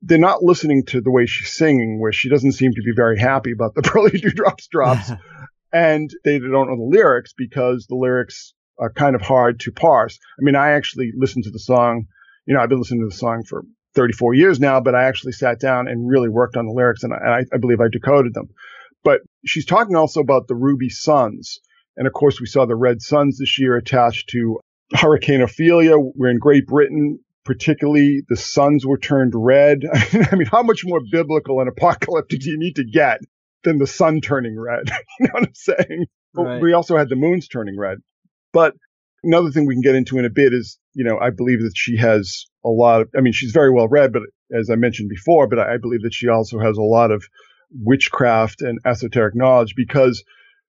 They're 0.00 0.18
not 0.18 0.42
listening 0.42 0.84
to 0.86 1.02
the 1.02 1.10
way 1.10 1.26
she's 1.26 1.52
singing, 1.52 2.00
where 2.00 2.10
she 2.10 2.30
doesn't 2.30 2.52
seem 2.52 2.72
to 2.72 2.82
be 2.82 2.92
very 2.96 3.18
happy 3.18 3.52
about 3.52 3.74
the 3.74 3.82
pearly 3.90 4.18
dewdrops 4.18 4.66
drops. 4.68 5.10
and 5.72 6.10
they 6.24 6.38
don't 6.38 6.68
know 6.68 6.76
the 6.76 6.96
lyrics 6.96 7.34
because 7.36 7.86
the 7.86 7.96
lyrics 7.96 8.54
are 8.78 8.90
kind 8.90 9.14
of 9.14 9.20
hard 9.20 9.60
to 9.60 9.72
parse. 9.72 10.18
I 10.40 10.42
mean, 10.42 10.56
I 10.56 10.72
actually 10.72 11.12
listened 11.14 11.44
to 11.44 11.50
the 11.50 11.58
song, 11.58 12.06
you 12.46 12.54
know, 12.54 12.60
I've 12.60 12.70
been 12.70 12.78
listening 12.78 13.02
to 13.02 13.14
the 13.14 13.18
song 13.18 13.44
for 13.46 13.62
34 13.94 14.32
years 14.34 14.58
now, 14.58 14.80
but 14.80 14.94
I 14.94 15.04
actually 15.04 15.32
sat 15.32 15.60
down 15.60 15.86
and 15.86 16.08
really 16.08 16.30
worked 16.30 16.56
on 16.56 16.64
the 16.64 16.72
lyrics 16.72 17.02
and 17.02 17.12
I, 17.12 17.44
I 17.52 17.58
believe 17.58 17.80
I 17.80 17.88
decoded 17.92 18.32
them. 18.32 18.48
But 19.04 19.20
she's 19.44 19.66
talking 19.66 19.96
also 19.96 20.20
about 20.20 20.48
the 20.48 20.54
ruby 20.54 20.88
suns. 20.88 21.60
And 21.96 22.06
of 22.06 22.12
course, 22.12 22.40
we 22.40 22.46
saw 22.46 22.66
the 22.66 22.76
red 22.76 23.02
suns 23.02 23.38
this 23.38 23.58
year 23.58 23.76
attached 23.76 24.28
to 24.30 24.60
Hurricane 24.94 25.42
Ophelia. 25.42 25.98
We're 25.98 26.30
in 26.30 26.38
Great 26.38 26.66
Britain. 26.66 27.20
Particularly, 27.44 28.22
the 28.28 28.36
suns 28.36 28.86
were 28.86 28.98
turned 28.98 29.32
red. 29.34 29.80
I 30.30 30.36
mean, 30.36 30.46
how 30.46 30.62
much 30.62 30.82
more 30.84 31.00
biblical 31.10 31.58
and 31.58 31.68
apocalyptic 31.68 32.40
do 32.40 32.50
you 32.50 32.58
need 32.58 32.76
to 32.76 32.84
get 32.84 33.18
than 33.64 33.78
the 33.78 33.86
sun 33.86 34.20
turning 34.20 34.58
red. 34.58 34.90
you 35.20 35.26
know 35.26 35.32
what 35.32 35.44
I'm 35.44 35.54
saying? 35.54 36.06
Right. 36.34 36.60
We 36.60 36.72
also 36.72 36.96
had 36.96 37.08
the 37.08 37.16
moons 37.16 37.48
turning 37.48 37.78
red. 37.78 37.98
But 38.52 38.74
another 39.22 39.50
thing 39.50 39.66
we 39.66 39.74
can 39.74 39.82
get 39.82 39.94
into 39.94 40.18
in 40.18 40.24
a 40.24 40.30
bit 40.30 40.52
is, 40.52 40.78
you 40.94 41.04
know, 41.04 41.18
I 41.18 41.30
believe 41.30 41.62
that 41.62 41.72
she 41.74 41.96
has 41.98 42.46
a 42.64 42.68
lot 42.68 43.02
of, 43.02 43.08
I 43.16 43.20
mean, 43.20 43.32
she's 43.32 43.52
very 43.52 43.70
well 43.70 43.88
read, 43.88 44.12
but 44.12 44.22
as 44.52 44.70
I 44.70 44.76
mentioned 44.76 45.08
before, 45.08 45.46
but 45.46 45.58
I 45.58 45.76
believe 45.78 46.02
that 46.02 46.14
she 46.14 46.28
also 46.28 46.58
has 46.58 46.76
a 46.76 46.82
lot 46.82 47.10
of 47.10 47.24
witchcraft 47.74 48.62
and 48.62 48.78
esoteric 48.84 49.34
knowledge 49.34 49.74
because 49.76 50.24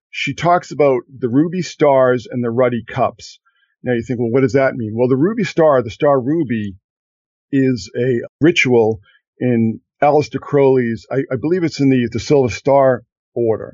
she 0.09 0.33
talks 0.33 0.71
about 0.71 1.01
the 1.09 1.29
ruby 1.29 1.61
stars 1.61 2.27
and 2.29 2.43
the 2.43 2.51
ruddy 2.51 2.83
cups. 2.87 3.39
Now 3.83 3.93
you 3.93 4.03
think, 4.03 4.19
well, 4.19 4.29
what 4.29 4.41
does 4.41 4.53
that 4.53 4.75
mean? 4.75 4.93
Well, 4.95 5.09
the 5.09 5.17
ruby 5.17 5.43
star, 5.43 5.81
the 5.81 5.89
star 5.89 6.19
ruby 6.19 6.75
is 7.51 7.91
a 7.95 8.21
ritual 8.41 9.01
in 9.39 9.81
Aleister 10.01 10.39
Crowley's, 10.39 11.05
I, 11.11 11.23
I 11.31 11.35
believe 11.39 11.63
it's 11.63 11.79
in 11.79 11.89
the, 11.89 12.09
the 12.11 12.19
Silver 12.19 12.49
Star 12.49 13.03
order. 13.33 13.73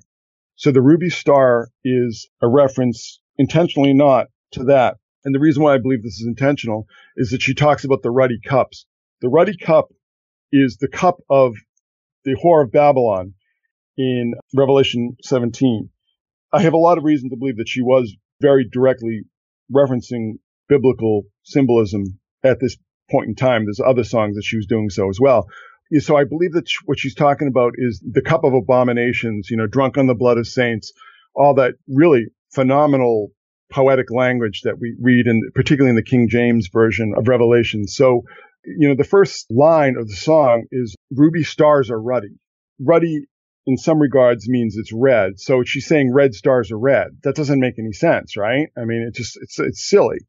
So 0.56 0.72
the 0.72 0.82
Ruby 0.82 1.10
Star 1.10 1.70
is 1.84 2.30
a 2.42 2.48
reference, 2.48 3.20
intentionally 3.38 3.94
not, 3.94 4.28
to 4.52 4.66
that. 4.66 4.98
And 5.26 5.34
the 5.34 5.40
reason 5.40 5.64
why 5.64 5.74
I 5.74 5.80
believe 5.80 6.04
this 6.04 6.20
is 6.20 6.28
intentional 6.28 6.86
is 7.18 7.32
that 7.32 7.42
she 7.42 7.54
talks 7.54 7.84
about 7.84 8.04
the 8.04 8.12
ruddy 8.12 8.40
cups. 8.46 8.86
The 9.22 9.30
ruddy 9.30 9.58
cup 9.58 9.90
is 10.52 10.78
the 10.78 10.88
cup 10.88 11.18
of 11.30 11.56
the 12.24 12.36
whore 12.44 12.64
of 12.64 12.72
Babylon. 12.72 13.34
in 13.98 14.34
Revelation 14.56 15.18
17. 15.24 15.90
I 16.54 16.62
have 16.62 16.74
a 16.74 16.78
lot 16.78 16.98
of 16.98 17.04
reason 17.04 17.30
to 17.30 17.36
believe 17.36 17.58
that 17.58 17.68
she 17.68 17.82
was 17.82 18.16
very 18.42 18.68
directly 18.72 19.24
referencing 19.72 20.40
biblical 20.70 21.24
symbolism 21.44 22.20
at 22.44 22.60
this 22.60 22.78
point 23.12 23.28
in 23.28 23.36
time. 23.36 23.66
There's 23.66 23.82
other 23.86 24.04
songs 24.04 24.36
that 24.36 24.46
she 24.46 24.56
was 24.56 24.68
doing 24.68 24.90
so 24.90 25.10
as 25.10 25.20
well. 25.20 25.48
So 26.00 26.16
I 26.16 26.24
believe 26.24 26.54
that 26.54 26.70
what 26.86 27.00
she's 27.00 27.16
talking 27.16 27.48
about 27.48 27.74
is 27.78 28.02
the 28.10 28.22
cup 28.22 28.44
of 28.44 28.54
abominations, 28.54 29.50
you 29.50 29.58
know, 29.58 29.68
drunk 29.68 29.98
on 29.98 30.08
the 30.08 30.16
blood 30.16 30.38
of 30.38 30.48
saints, 30.48 30.94
all 31.36 31.56
that 31.56 31.74
really 31.88 32.28
phenomenal 32.54 33.32
poetic 33.72 34.12
language 34.12 34.62
that 34.64 34.80
we 34.80 34.96
read 35.00 35.28
in, 35.28 35.42
particularly 35.54 35.90
in 35.90 35.96
the 35.96 36.04
King 36.04 36.28
James 36.30 36.70
version 36.72 37.14
of 37.18 37.28
Revelation. 37.28 37.88
So, 37.88 38.24
you 38.66 38.88
know, 38.88 38.96
the 38.96 39.04
first 39.04 39.46
line 39.50 39.96
of 39.98 40.08
the 40.08 40.16
song 40.16 40.66
is 40.72 40.96
ruby 41.12 41.44
stars 41.44 41.90
are 41.90 42.02
ruddy. 42.02 42.40
Ruddy 42.80 43.26
in 43.66 43.78
some 43.78 44.00
regards 44.00 44.50
means 44.50 44.78
it's 44.78 44.92
red. 44.94 45.40
So 45.40 45.64
she's 45.64 45.86
saying 45.86 46.14
red 46.14 46.34
stars 46.34 46.72
are 46.72 46.80
red. 46.80 47.18
That 47.24 47.36
doesn't 47.36 47.60
make 47.60 47.78
any 47.78 47.94
sense, 47.94 48.36
right? 48.36 48.70
I 48.78 48.86
mean, 48.86 49.06
it 49.08 49.16
just, 49.16 49.38
it's, 49.42 49.60
it's 49.60 49.88
silly. 49.88 50.20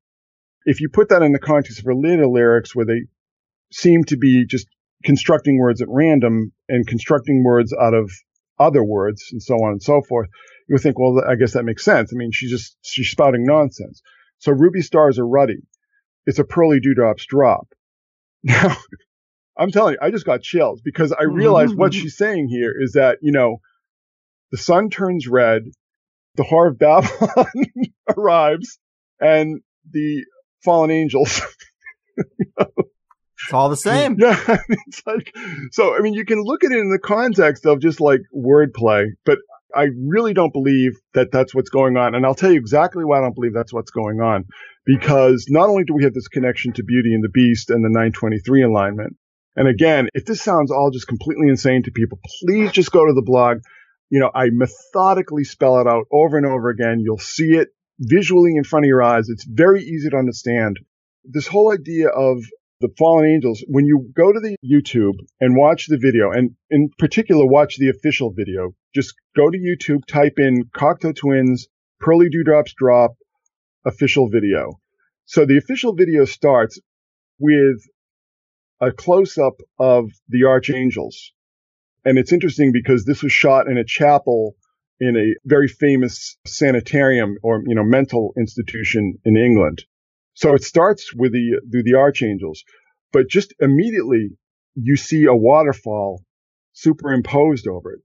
If 0.64 0.81
you 0.81 0.89
put 0.91 1.09
that 1.09 1.22
in 1.22 1.33
the 1.33 1.39
context 1.39 1.78
of 1.78 1.87
her 1.87 1.95
later 1.95 2.26
lyrics 2.26 2.74
where 2.74 2.87
they 2.87 3.07
seem 3.72 4.05
to 4.05 4.16
be 4.16 4.45
just 4.47 4.66
constructing 5.05 5.59
words 5.59 5.81
at 5.81 5.89
random 5.89 6.53
and 6.68 6.87
constructing 6.87 7.43
words 7.43 7.72
out 7.72 7.95
of 7.95 8.11
other 8.59 8.85
words 8.85 9.28
and 9.33 9.43
so 9.43 9.55
on 9.55 9.72
and 9.72 9.83
so 9.83 10.03
forth, 10.07 10.28
you 10.68 10.74
would 10.74 10.83
think, 10.83 10.99
well, 10.99 11.22
I 11.26 11.37
guess 11.37 11.55
that 11.55 11.64
makes 11.64 11.85
sense. 11.85 12.12
I 12.12 12.16
mean, 12.16 12.31
she's 12.33 12.51
just, 12.51 12.76
she's 12.83 13.11
spouting 13.11 13.45
nonsense. 13.45 14.03
So 14.39 14.53
ruby 14.53 14.83
stars 14.83 15.18
are 15.18 15.26
ruddy. 15.26 15.62
It's 16.26 16.39
a 16.39 16.45
pearly 16.45 16.78
dewdrops 16.81 17.24
drop. 17.26 17.68
Now, 18.45 18.74
I'm 19.59 19.70
telling 19.70 19.93
you, 19.93 19.99
I 20.01 20.11
just 20.11 20.24
got 20.24 20.41
chills 20.41 20.80
because 20.82 21.12
I 21.12 21.24
realized 21.24 21.76
what 21.76 21.93
mm-hmm. 21.93 22.01
she's 22.01 22.16
saying 22.16 22.49
here 22.49 22.74
is 22.78 22.93
that, 22.93 23.18
you 23.20 23.32
know, 23.32 23.59
the 24.51 24.57
sun 24.57 24.88
turns 24.88 25.28
red, 25.28 25.64
the 26.36 26.45
Whore 26.45 26.70
of 26.70 26.78
Babylon 26.78 27.66
arrives, 28.16 28.78
and 29.20 29.61
the 29.91 30.24
fallen 30.64 30.91
angels. 30.91 31.43
It's 33.45 33.55
all 33.55 33.68
the 33.68 33.76
same. 33.76 34.16
Yeah. 34.18 34.38
It's 34.86 35.03
like, 35.07 35.34
so, 35.72 35.97
I 35.97 36.01
mean, 36.01 36.14
you 36.14 36.24
can 36.24 36.43
look 36.43 36.62
at 36.62 36.72
it 36.72 36.78
in 36.78 36.91
the 36.91 36.99
context 36.99 37.66
of 37.66 37.80
just 37.80 38.01
like 38.01 38.20
wordplay, 38.36 39.07
but 39.24 39.38
I 39.75 39.89
really 40.07 40.35
don't 40.35 40.53
believe 40.53 40.93
that 41.14 41.33
that's 41.33 41.55
what's 41.55 41.71
going 41.71 41.97
on. 41.97 42.14
And 42.14 42.25
I'll 42.25 42.35
tell 42.35 42.51
you 42.51 42.59
exactly 42.59 43.05
why 43.05 43.18
I 43.18 43.21
don't 43.21 43.35
believe 43.35 43.55
that's 43.55 43.73
what's 43.73 43.91
going 43.91 44.21
on. 44.21 44.47
Because 44.87 45.47
not 45.49 45.68
only 45.68 45.85
do 45.85 45.95
we 45.95 46.05
have 46.05 46.14
this 46.14 46.29
connection 46.29 46.73
to 46.75 46.83
Beauty 46.83 47.14
and 47.14 47.23
the 47.23 47.29
Beast 47.29 47.71
and 47.71 47.85
the 47.85 47.89
923 47.89 48.62
alignment, 48.62 49.16
and 49.57 49.68
again, 49.68 50.09
if 50.14 50.25
this 50.25 50.43
sounds 50.43 50.71
all 50.71 50.91
just 50.91 51.07
completely 51.07 51.49
insane 51.49 51.83
to 51.83 51.91
people, 51.91 52.18
please 52.41 52.73
just 52.73 52.93
go 52.93 53.05
to 53.05 53.12
the 53.12 53.23
blog. 53.23 53.59
You 54.09 54.21
know, 54.21 54.31
I 54.35 54.49
methodically 54.51 55.45
spell 55.45 55.81
it 55.81 55.87
out 55.87 56.07
over 56.12 56.37
and 56.37 56.47
over 56.47 56.71
again. 56.71 57.01
You'll 57.01 57.18
see 57.18 57.57
it 57.57 57.68
visually 57.99 58.57
in 58.57 58.64
front 58.64 58.85
of 58.85 58.89
your 58.89 59.03
eyes. 59.03 59.29
It's 59.29 59.45
very 59.45 59.83
easy 59.83 60.09
to 60.11 60.16
understand. 60.16 60.79
This 61.25 61.47
whole 61.47 61.73
idea 61.73 62.09
of 62.09 62.43
the 62.81 62.89
fallen 62.99 63.26
angels, 63.26 63.62
when 63.68 63.85
you 63.85 64.11
go 64.16 64.33
to 64.33 64.41
the 64.41 64.57
YouTube 64.64 65.18
and 65.41 65.57
watch 65.57 65.87
the 65.87 65.99
video, 65.99 66.31
and 66.31 66.57
in 66.70 66.91
particular, 66.99 67.47
watch 67.47 67.76
the 67.76 67.91
official 67.91 68.33
video, 68.33 68.72
just 68.95 69.14
go 69.37 69.51
to 69.51 69.59
YouTube, 69.59 70.07
type 70.07 70.35
in 70.39 70.64
Cocteau 70.74 71.14
Twins, 71.14 71.68
Pearly 72.01 72.28
Dewdrops 72.31 72.72
Drop, 72.74 73.12
official 73.85 74.28
video. 74.28 74.81
So 75.26 75.45
the 75.45 75.59
official 75.59 75.95
video 75.95 76.24
starts 76.24 76.78
with 77.39 77.81
a 78.81 78.91
close 78.91 79.37
up 79.37 79.61
of 79.78 80.11
the 80.28 80.45
archangels. 80.45 81.33
And 82.05 82.18
it's 82.18 82.33
interesting 82.33 82.72
because 82.72 83.05
this 83.05 83.22
was 83.22 83.33
shot 83.33 83.68
in 83.68 83.76
a 83.76 83.85
chapel 83.85 84.57
in 84.99 85.16
a 85.16 85.35
very 85.47 85.68
famous 85.68 86.37
sanitarium 86.47 87.37
or, 87.43 87.62
you 87.66 87.74
know, 87.74 87.85
mental 87.85 88.33
institution 88.39 89.18
in 89.24 89.37
England. 89.37 89.85
So 90.41 90.55
it 90.55 90.64
starts 90.64 91.12
with 91.14 91.32
the, 91.32 91.61
the, 91.68 91.82
the 91.82 91.99
archangels, 91.99 92.64
but 93.12 93.28
just 93.28 93.53
immediately 93.61 94.30
you 94.74 94.97
see 94.97 95.26
a 95.26 95.34
waterfall 95.34 96.24
superimposed 96.72 97.68
over 97.68 97.93
it. 97.93 98.01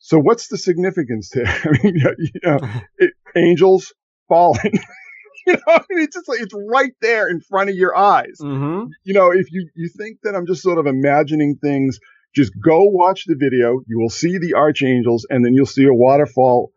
So 0.00 0.18
what's 0.18 0.48
the 0.48 0.58
significance 0.58 1.30
there? 1.32 1.46
I 1.64 1.70
mean, 1.80 1.94
you 2.18 2.40
know, 2.42 2.58
it, 2.98 3.12
angels 3.36 3.94
falling. 4.28 4.72
you 5.46 5.52
know, 5.52 5.60
I 5.68 5.82
mean, 5.88 6.02
it's 6.02 6.16
just 6.16 6.28
like, 6.28 6.40
it's 6.40 6.54
right 6.68 6.94
there 7.00 7.28
in 7.28 7.40
front 7.40 7.70
of 7.70 7.76
your 7.76 7.96
eyes. 7.96 8.38
Mm-hmm. 8.40 8.86
You 9.04 9.14
know, 9.14 9.30
if 9.30 9.52
you, 9.52 9.68
you 9.76 9.88
think 9.96 10.18
that 10.24 10.34
I'm 10.34 10.46
just 10.46 10.62
sort 10.62 10.78
of 10.78 10.86
imagining 10.86 11.58
things, 11.62 12.00
just 12.34 12.50
go 12.60 12.86
watch 12.86 13.26
the 13.26 13.36
video. 13.38 13.82
You 13.86 14.00
will 14.00 14.10
see 14.10 14.38
the 14.38 14.54
archangels 14.54 15.28
and 15.30 15.44
then 15.44 15.54
you'll 15.54 15.66
see 15.66 15.84
a 15.84 15.94
waterfall 15.94 16.72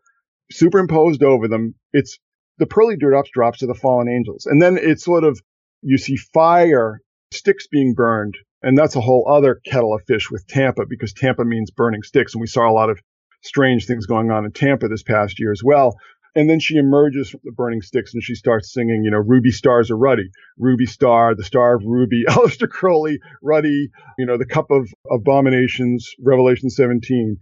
superimposed 0.52 1.24
over 1.24 1.48
them. 1.48 1.74
It's 1.92 2.20
the 2.58 2.66
pearly 2.66 2.96
dewdrops 2.96 3.30
drops 3.32 3.58
to 3.58 3.66
the 3.66 3.74
fallen 3.74 4.08
angels. 4.08 4.46
And 4.46 4.60
then 4.60 4.78
it's 4.80 5.04
sort 5.04 5.24
of, 5.24 5.40
you 5.82 5.98
see 5.98 6.16
fire, 6.16 7.00
sticks 7.32 7.66
being 7.66 7.94
burned. 7.94 8.36
And 8.62 8.76
that's 8.76 8.96
a 8.96 9.00
whole 9.00 9.28
other 9.28 9.60
kettle 9.66 9.94
of 9.94 10.02
fish 10.06 10.30
with 10.30 10.46
Tampa 10.46 10.86
because 10.88 11.12
Tampa 11.12 11.44
means 11.44 11.70
burning 11.70 12.02
sticks. 12.02 12.34
And 12.34 12.40
we 12.40 12.46
saw 12.46 12.68
a 12.68 12.72
lot 12.72 12.90
of 12.90 12.98
strange 13.42 13.86
things 13.86 14.06
going 14.06 14.30
on 14.30 14.44
in 14.44 14.52
Tampa 14.52 14.88
this 14.88 15.02
past 15.02 15.38
year 15.38 15.52
as 15.52 15.62
well. 15.64 15.96
And 16.34 16.50
then 16.50 16.60
she 16.60 16.76
emerges 16.76 17.30
from 17.30 17.40
the 17.44 17.52
burning 17.52 17.80
sticks 17.80 18.12
and 18.12 18.22
she 18.22 18.34
starts 18.34 18.72
singing, 18.72 19.02
you 19.04 19.10
know, 19.10 19.18
Ruby 19.18 19.50
Stars 19.50 19.90
are 19.90 19.96
Ruddy, 19.96 20.28
Ruby 20.58 20.84
Star, 20.84 21.34
the 21.34 21.44
Star 21.44 21.76
of 21.76 21.84
Ruby, 21.86 22.24
Aleister 22.28 22.68
Crowley, 22.68 23.20
Ruddy, 23.42 23.88
you 24.18 24.26
know, 24.26 24.36
the 24.36 24.44
Cup 24.44 24.70
of 24.70 24.86
Abominations, 25.10 26.10
Revelation 26.22 26.68
17. 26.68 27.38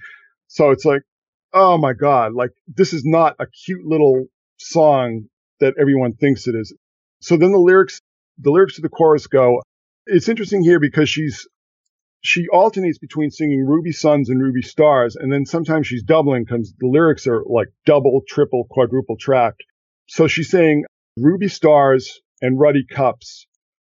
So 0.47 0.71
it's 0.71 0.85
like, 0.85 1.03
oh 1.53 1.77
my 1.77 1.93
God, 1.93 2.35
like 2.35 2.51
this 2.69 2.93
is 2.93 3.03
not 3.05 3.35
a 3.41 3.47
cute 3.47 3.85
little 3.85 4.27
song 4.59 5.27
that 5.61 5.75
everyone 5.81 6.13
thinks 6.15 6.47
it 6.47 6.55
is. 6.55 6.75
So 7.21 7.37
then 7.37 7.53
the 7.53 7.59
lyrics, 7.59 8.01
the 8.39 8.51
lyrics 8.51 8.77
to 8.77 8.83
the 8.83 8.89
chorus 8.89 9.27
go, 9.27 9.63
it's 10.07 10.29
interesting 10.29 10.63
here 10.63 10.81
because 10.81 11.09
she's 11.09 11.47
she 12.21 12.49
alternates 12.49 12.99
between 12.99 13.31
singing 13.31 13.67
Ruby 13.67 13.93
Suns 13.93 14.31
and 14.31 14.41
Ruby 14.41 14.63
Stars, 14.63 15.15
and 15.15 15.31
then 15.31 15.45
sometimes 15.45 15.87
she's 15.87 16.03
doubling 16.03 16.45
because 16.45 16.73
the 16.79 16.87
lyrics 16.87 17.27
are 17.27 17.45
like 17.45 17.69
double, 17.85 18.23
triple, 18.27 18.67
quadruple 18.71 19.17
tracked. 19.19 19.63
So 20.07 20.27
she's 20.27 20.51
saying 20.51 20.85
Ruby 21.19 21.49
Stars 21.49 22.21
and 22.41 22.59
Ruddy 22.59 22.85
Cups. 22.91 23.47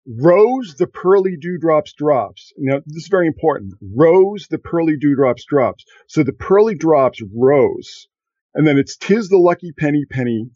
Rose 0.06 0.76
the 0.76 0.88
pearly 0.88 1.38
dewdrops 1.38 1.94
drops. 1.94 2.52
Now, 2.58 2.82
this 2.86 3.04
is 3.04 3.08
very 3.08 3.28
important. 3.28 3.76
Rose 3.96 4.48
the 4.50 4.58
pearly 4.58 4.98
dewdrops 4.98 5.46
drops. 5.46 5.86
So 6.08 6.24
the 6.24 6.34
pearly 6.34 6.76
drops 6.76 7.22
rose. 7.34 8.08
And 8.56 8.68
then 8.68 8.78
it's 8.78 8.98
tis 8.98 9.30
the 9.30 9.38
lucky 9.38 9.72
penny 9.78 10.06
penny 10.10 10.50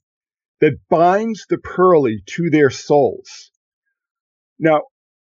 that 0.62 0.80
binds 0.90 1.46
the 1.50 1.58
pearly 1.58 2.24
to 2.26 2.50
their 2.50 2.70
souls. 2.70 3.52
Now, 4.60 4.84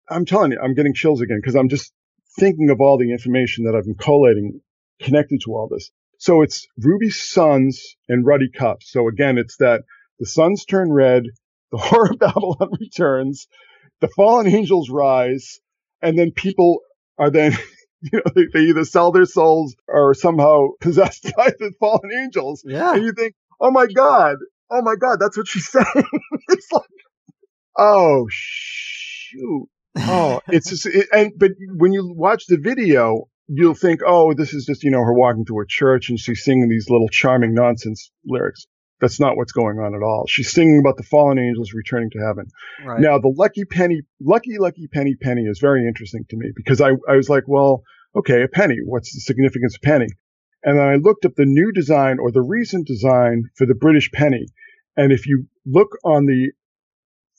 I'm 0.08 0.24
telling 0.24 0.52
you, 0.52 0.60
I'm 0.62 0.74
getting 0.74 0.94
chills 0.94 1.20
again 1.20 1.38
because 1.40 1.56
I'm 1.56 1.68
just 1.68 1.92
thinking 2.38 2.70
of 2.70 2.80
all 2.80 2.98
the 2.98 3.10
information 3.10 3.64
that 3.64 3.74
I've 3.74 3.84
been 3.84 3.96
collating 3.96 4.60
connected 5.00 5.40
to 5.44 5.52
all 5.52 5.68
this. 5.68 5.90
So 6.18 6.42
it's 6.42 6.66
ruby 6.78 7.10
suns 7.10 7.96
and 8.08 8.24
ruddy 8.24 8.50
cups. 8.50 8.90
So 8.90 9.08
again, 9.08 9.38
it's 9.38 9.56
that 9.58 9.82
the 10.18 10.26
suns 10.26 10.64
turn 10.64 10.92
red, 10.92 11.24
the 11.72 11.78
Whore 11.78 12.10
of 12.10 12.18
Babylon 12.18 12.70
returns, 12.80 13.48
the 14.00 14.08
fallen 14.08 14.46
angels 14.46 14.88
rise, 14.90 15.58
and 16.00 16.18
then 16.18 16.30
people 16.30 16.80
are 17.18 17.30
then, 17.30 17.56
you 18.12 18.20
know, 18.24 18.32
they, 18.34 18.46
they 18.52 18.66
either 18.66 18.84
sell 18.84 19.12
their 19.12 19.24
souls 19.24 19.74
or 19.88 20.14
somehow 20.14 20.68
possessed 20.80 21.24
by 21.36 21.50
the 21.58 21.72
fallen 21.78 22.10
angels. 22.12 22.62
Yeah. 22.66 22.94
And 22.94 23.04
you 23.04 23.12
think, 23.12 23.34
oh 23.60 23.70
my 23.70 23.86
God, 23.86 24.36
oh 24.70 24.82
my 24.82 24.94
God, 24.96 25.18
that's 25.20 25.36
what 25.36 25.48
she's 25.48 25.68
saying. 25.70 26.04
it's 26.48 26.72
like, 26.72 26.84
oh 27.76 28.26
shoot. 28.30 29.68
Oh, 29.98 30.40
it's 30.48 30.68
just, 30.68 30.86
it, 30.86 31.08
and, 31.12 31.32
but 31.36 31.52
when 31.76 31.92
you 31.92 32.12
watch 32.14 32.46
the 32.46 32.58
video, 32.58 33.28
you'll 33.48 33.74
think, 33.74 34.00
oh, 34.06 34.34
this 34.34 34.52
is 34.52 34.66
just, 34.66 34.82
you 34.82 34.90
know, 34.90 35.00
her 35.00 35.14
walking 35.14 35.44
through 35.44 35.62
a 35.62 35.66
church 35.66 36.10
and 36.10 36.18
she's 36.18 36.44
singing 36.44 36.68
these 36.68 36.90
little 36.90 37.08
charming 37.08 37.54
nonsense 37.54 38.10
lyrics. 38.26 38.66
That's 39.00 39.20
not 39.20 39.36
what's 39.36 39.52
going 39.52 39.78
on 39.78 39.94
at 39.94 40.02
all. 40.02 40.24
She's 40.26 40.50
singing 40.50 40.80
about 40.80 40.96
the 40.96 41.02
fallen 41.02 41.38
angels 41.38 41.72
returning 41.74 42.10
to 42.10 42.18
heaven. 42.18 42.46
Right. 42.84 43.00
Now, 43.00 43.18
the 43.18 43.32
lucky 43.34 43.64
penny, 43.64 44.02
lucky, 44.20 44.58
lucky 44.58 44.88
penny 44.90 45.16
penny 45.20 45.42
is 45.42 45.58
very 45.60 45.86
interesting 45.86 46.24
to 46.30 46.36
me 46.36 46.52
because 46.56 46.80
I, 46.80 46.90
I 47.08 47.16
was 47.16 47.28
like, 47.28 47.44
well, 47.46 47.82
okay, 48.16 48.42
a 48.42 48.48
penny. 48.48 48.78
What's 48.84 49.12
the 49.14 49.20
significance 49.20 49.76
of 49.76 49.82
penny? 49.82 50.08
And 50.62 50.78
then 50.78 50.86
I 50.86 50.96
looked 50.96 51.24
up 51.24 51.34
the 51.36 51.44
new 51.46 51.70
design 51.72 52.18
or 52.18 52.32
the 52.32 52.42
recent 52.42 52.86
design 52.86 53.44
for 53.56 53.66
the 53.66 53.74
British 53.74 54.10
penny. 54.10 54.46
And 54.96 55.12
if 55.12 55.26
you 55.26 55.46
look 55.64 55.96
on 56.04 56.26
the 56.26 56.52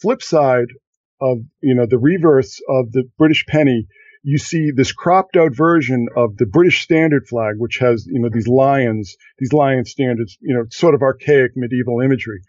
flip 0.02 0.22
side 0.22 0.68
of, 1.20 1.40
you 1.62 1.76
know, 1.76 1.88
the 1.90 1.98
reverse 1.98 2.62
of 2.70 2.92
the 2.92 3.04
British 3.18 3.46
penny, 3.48 3.88
you 4.24 4.38
see 4.38 4.72
this 4.76 4.92
cropped 4.92 5.36
out 5.36 5.56
version 5.56 6.08
of 6.16 6.38
the 6.38 6.46
British 6.46 6.84
standard 6.84 7.28
flag, 7.28 7.56
which 7.58 7.78
has, 7.80 8.06
you 8.08 8.20
know, 8.20 8.30
these 8.32 8.48
lions, 8.48 9.16
these 9.40 9.54
lion 9.54 9.86
standards, 9.86 10.38
you 10.42 10.56
know, 10.56 10.66
sort 10.70 10.96
of 10.96 11.02
archaic 11.02 11.52
medieval 11.56 12.02
imagery. 12.02 12.42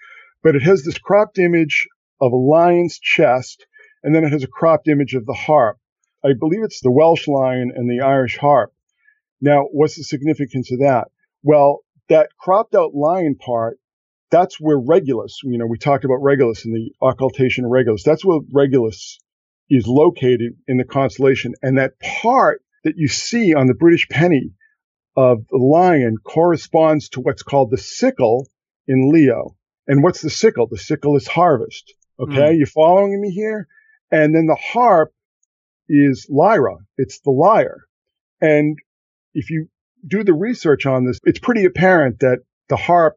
But 0.43 0.57
it 0.57 0.63
has 0.63 0.85
this 0.85 0.99
cropped 0.99 1.39
image 1.39 1.89
of 2.21 2.33
a 2.33 2.37
lion's 2.37 2.99
chest, 2.99 3.67
and 4.03 4.15
then 4.15 4.25
it 4.25 4.33
has 4.33 4.43
a 4.43 4.49
cropped 4.49 4.89
image 4.89 5.15
of 5.15 5.25
the 5.25 5.35
harp. 5.35 5.79
I 6.25 6.31
believe 6.39 6.63
it's 6.63 6.81
the 6.81 6.91
Welsh 6.91 7.29
lion 7.29 7.73
and 7.75 7.89
the 7.89 8.05
Irish 8.05 8.39
harp. 8.39 8.73
Now, 9.41 9.65
what's 9.71 9.97
the 9.97 10.03
significance 10.03 10.73
of 10.73 10.81
that? 10.81 11.09
Well, 11.43 11.81
that 12.09 12.31
cropped 12.39 12.75
out 12.75 12.95
lion 12.95 13.37
part, 13.37 13.79
that's 14.31 14.61
where 14.61 14.79
Regulus, 14.79 15.41
you 15.45 15.59
know, 15.59 15.67
we 15.67 15.79
talked 15.79 16.05
about 16.05 16.23
Regulus 16.23 16.65
and 16.65 16.75
the 16.75 16.93
occultation 17.01 17.65
of 17.65 17.71
Regulus. 17.71 18.03
That's 18.03 18.25
where 18.25 18.41
Regulus 18.53 19.19
is 19.71 19.87
located 19.87 20.55
in 20.67 20.79
the 20.79 20.85
constellation. 20.85 21.55
And 21.63 21.79
that 21.79 22.01
part 22.01 22.63
that 22.85 22.95
you 22.97 23.09
see 23.09 23.55
on 23.55 23.67
the 23.67 23.75
British 23.75 24.09
penny 24.09 24.53
of 25.17 25.47
the 25.51 25.59
lion 25.59 26.17
corresponds 26.23 27.09
to 27.11 27.21
what's 27.21 27.43
called 27.43 27.71
the 27.71 27.79
sickle 27.79 28.49
in 28.87 29.11
Leo. 29.11 29.57
And 29.87 30.03
what's 30.03 30.21
the 30.21 30.31
sickle? 30.31 30.67
The 30.67 30.79
sickle 30.79 31.17
is 31.17 31.27
harvest. 31.27 31.95
Okay. 32.21 32.55
Mm. 32.55 32.59
You 32.59 32.67
following 32.67 33.21
me 33.21 33.31
here? 33.31 33.69
And 34.11 34.35
then 34.35 34.47
the 34.47 34.59
harp 34.61 35.13
is 35.89 36.27
Lyra. 36.31 36.77
It's 36.97 37.21
the 37.21 37.31
lyre. 37.31 37.85
And 38.41 38.79
if 39.35 39.51
you 39.51 39.69
do 40.07 40.25
the 40.25 40.35
research 40.35 40.87
on 40.87 41.05
this, 41.05 41.19
it's 41.25 41.39
pretty 41.39 41.65
apparent 41.65 42.21
that 42.21 42.39
the 42.69 42.77
harp 42.77 43.17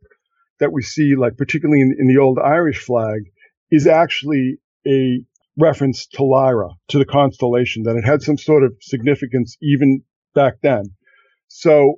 that 0.60 0.72
we 0.72 0.82
see, 0.82 1.16
like 1.16 1.38
particularly 1.38 1.82
in, 1.82 1.96
in 2.00 2.08
the 2.08 2.22
old 2.22 2.40
Irish 2.40 2.84
flag, 2.84 3.22
is 3.70 3.88
actually 3.88 4.58
a 4.88 5.24
reference 5.58 6.08
to 6.08 6.24
Lyra, 6.24 6.70
to 6.90 6.98
the 6.98 7.06
constellation, 7.06 7.84
that 7.84 7.96
it 7.96 8.06
had 8.06 8.22
some 8.22 8.38
sort 8.38 8.64
of 8.64 8.76
significance 8.82 9.58
even 9.62 10.04
back 10.34 10.56
then. 10.62 10.84
So 11.48 11.96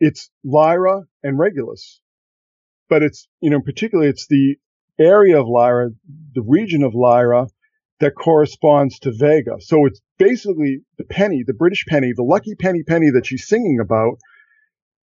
it's 0.00 0.30
Lyra 0.44 1.02
and 1.22 1.38
Regulus, 1.38 2.00
but 2.88 3.02
it's, 3.02 3.28
you 3.40 3.50
know, 3.50 3.60
particularly 3.60 4.10
it's 4.10 4.26
the 4.26 4.56
area 4.98 5.40
of 5.40 5.46
Lyra, 5.46 5.90
the 6.34 6.42
region 6.42 6.82
of 6.82 6.94
Lyra 6.94 7.46
that 8.00 8.14
corresponds 8.14 8.98
to 9.00 9.12
Vega. 9.12 9.56
So 9.60 9.86
it's 9.86 10.00
basically 10.18 10.82
the 10.98 11.04
penny, 11.04 11.42
the 11.46 11.54
British 11.54 11.84
penny, 11.86 12.12
the 12.14 12.22
lucky 12.22 12.54
penny 12.54 12.82
penny 12.82 13.10
that 13.10 13.26
she's 13.26 13.48
singing 13.48 13.78
about 13.80 14.18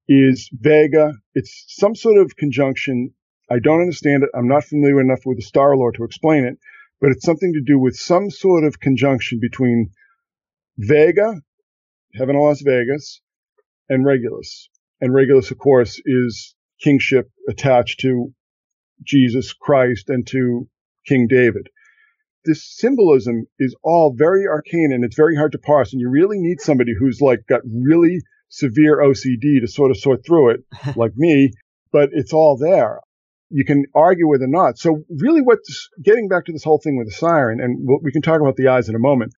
is 0.08 0.50
Vega. 0.54 1.14
It's 1.34 1.66
some 1.68 1.96
sort 1.96 2.18
of 2.18 2.36
conjunction. 2.36 3.14
I 3.50 3.60
don't 3.60 3.82
understand 3.82 4.24
it. 4.24 4.30
I'm 4.36 4.48
not 4.48 4.66
familiar 4.66 5.02
enough 5.02 5.22
with 5.26 5.38
the 5.38 5.44
star 5.44 5.76
lore 5.76 5.92
to 5.94 6.04
explain 6.04 6.46
it, 6.46 6.58
but 7.02 7.12
it's 7.12 7.26
something 7.26 7.54
to 7.54 7.62
do 7.62 7.80
with 7.80 7.96
some 7.96 8.30
sort 8.30 8.64
of 8.64 8.80
conjunction 8.80 9.40
between 9.42 9.90
Vega, 10.78 11.42
heaven 12.14 12.36
of 12.36 12.44
Las 12.44 12.62
Vegas, 12.62 13.22
and 13.90 14.06
Regulus. 14.06 14.70
And 15.02 15.14
Regulus, 15.14 15.52
of 15.52 15.58
course, 15.58 16.00
is 16.06 16.56
kingship 16.80 17.30
attached 17.50 18.02
to 18.02 18.34
Jesus 19.04 19.52
Christ 19.54 20.10
and 20.10 20.26
to 20.28 20.68
King 21.06 21.28
David 21.28 21.70
this 22.46 22.64
symbolism 22.78 23.46
is 23.60 23.76
all 23.84 24.14
very 24.16 24.48
arcane 24.48 24.92
and 24.94 25.04
it's 25.04 25.16
very 25.16 25.36
hard 25.36 25.52
to 25.54 25.58
parse. 25.58 25.94
And 25.94 26.02
you 26.02 26.10
really 26.10 26.38
need 26.40 26.62
somebody 26.62 26.94
who's 26.98 27.20
like 27.22 27.42
got 27.48 27.62
really 27.66 28.20
severe 28.50 28.98
OCD 28.98 29.62
to 29.62 29.68
sort 29.68 29.92
of 29.92 29.98
sort 29.98 30.26
through 30.26 30.52
it, 30.52 30.60
like 30.96 31.12
me, 31.16 31.52
but 31.92 32.10
it's 32.12 32.34
all 32.34 32.58
there. 32.58 33.00
You 33.50 33.66
can 33.66 33.86
argue 33.94 34.28
with 34.28 34.42
or 34.42 34.48
not. 34.48 34.78
So 34.78 35.04
really 35.10 35.42
what's 35.42 35.90
getting 36.04 36.28
back 36.28 36.46
to 36.46 36.52
this 36.52 36.64
whole 36.64 36.80
thing 36.84 36.98
with 36.98 37.08
the 37.08 37.14
siren, 37.14 37.60
and 37.62 37.88
we 38.02 38.12
can 38.12 38.22
talk 38.22 38.42
about 38.42 38.56
the 38.56 38.70
eyes 38.70 38.90
in 38.90 38.96
a 38.96 39.00
moment, 39.00 39.34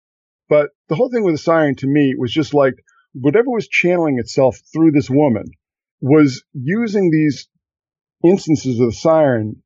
but 0.47 0.70
the 0.88 0.95
whole 0.95 1.10
thing 1.10 1.24
with 1.24 1.34
the 1.34 1.39
siren 1.39 1.76
to 1.78 1.88
me 1.88 2.16
was 2.18 2.32
just 2.32 2.53
like 2.53 2.76
whatever 3.14 3.49
was 3.49 3.68
channeling 3.68 4.20
itself 4.20 4.58
through 4.74 4.91
this 4.91 5.10
woman 5.10 5.45
was 6.01 6.43
using 6.53 7.10
these 7.12 7.47
instances 8.24 8.80
of 8.80 8.88
the 8.88 8.95
siren 8.95 9.62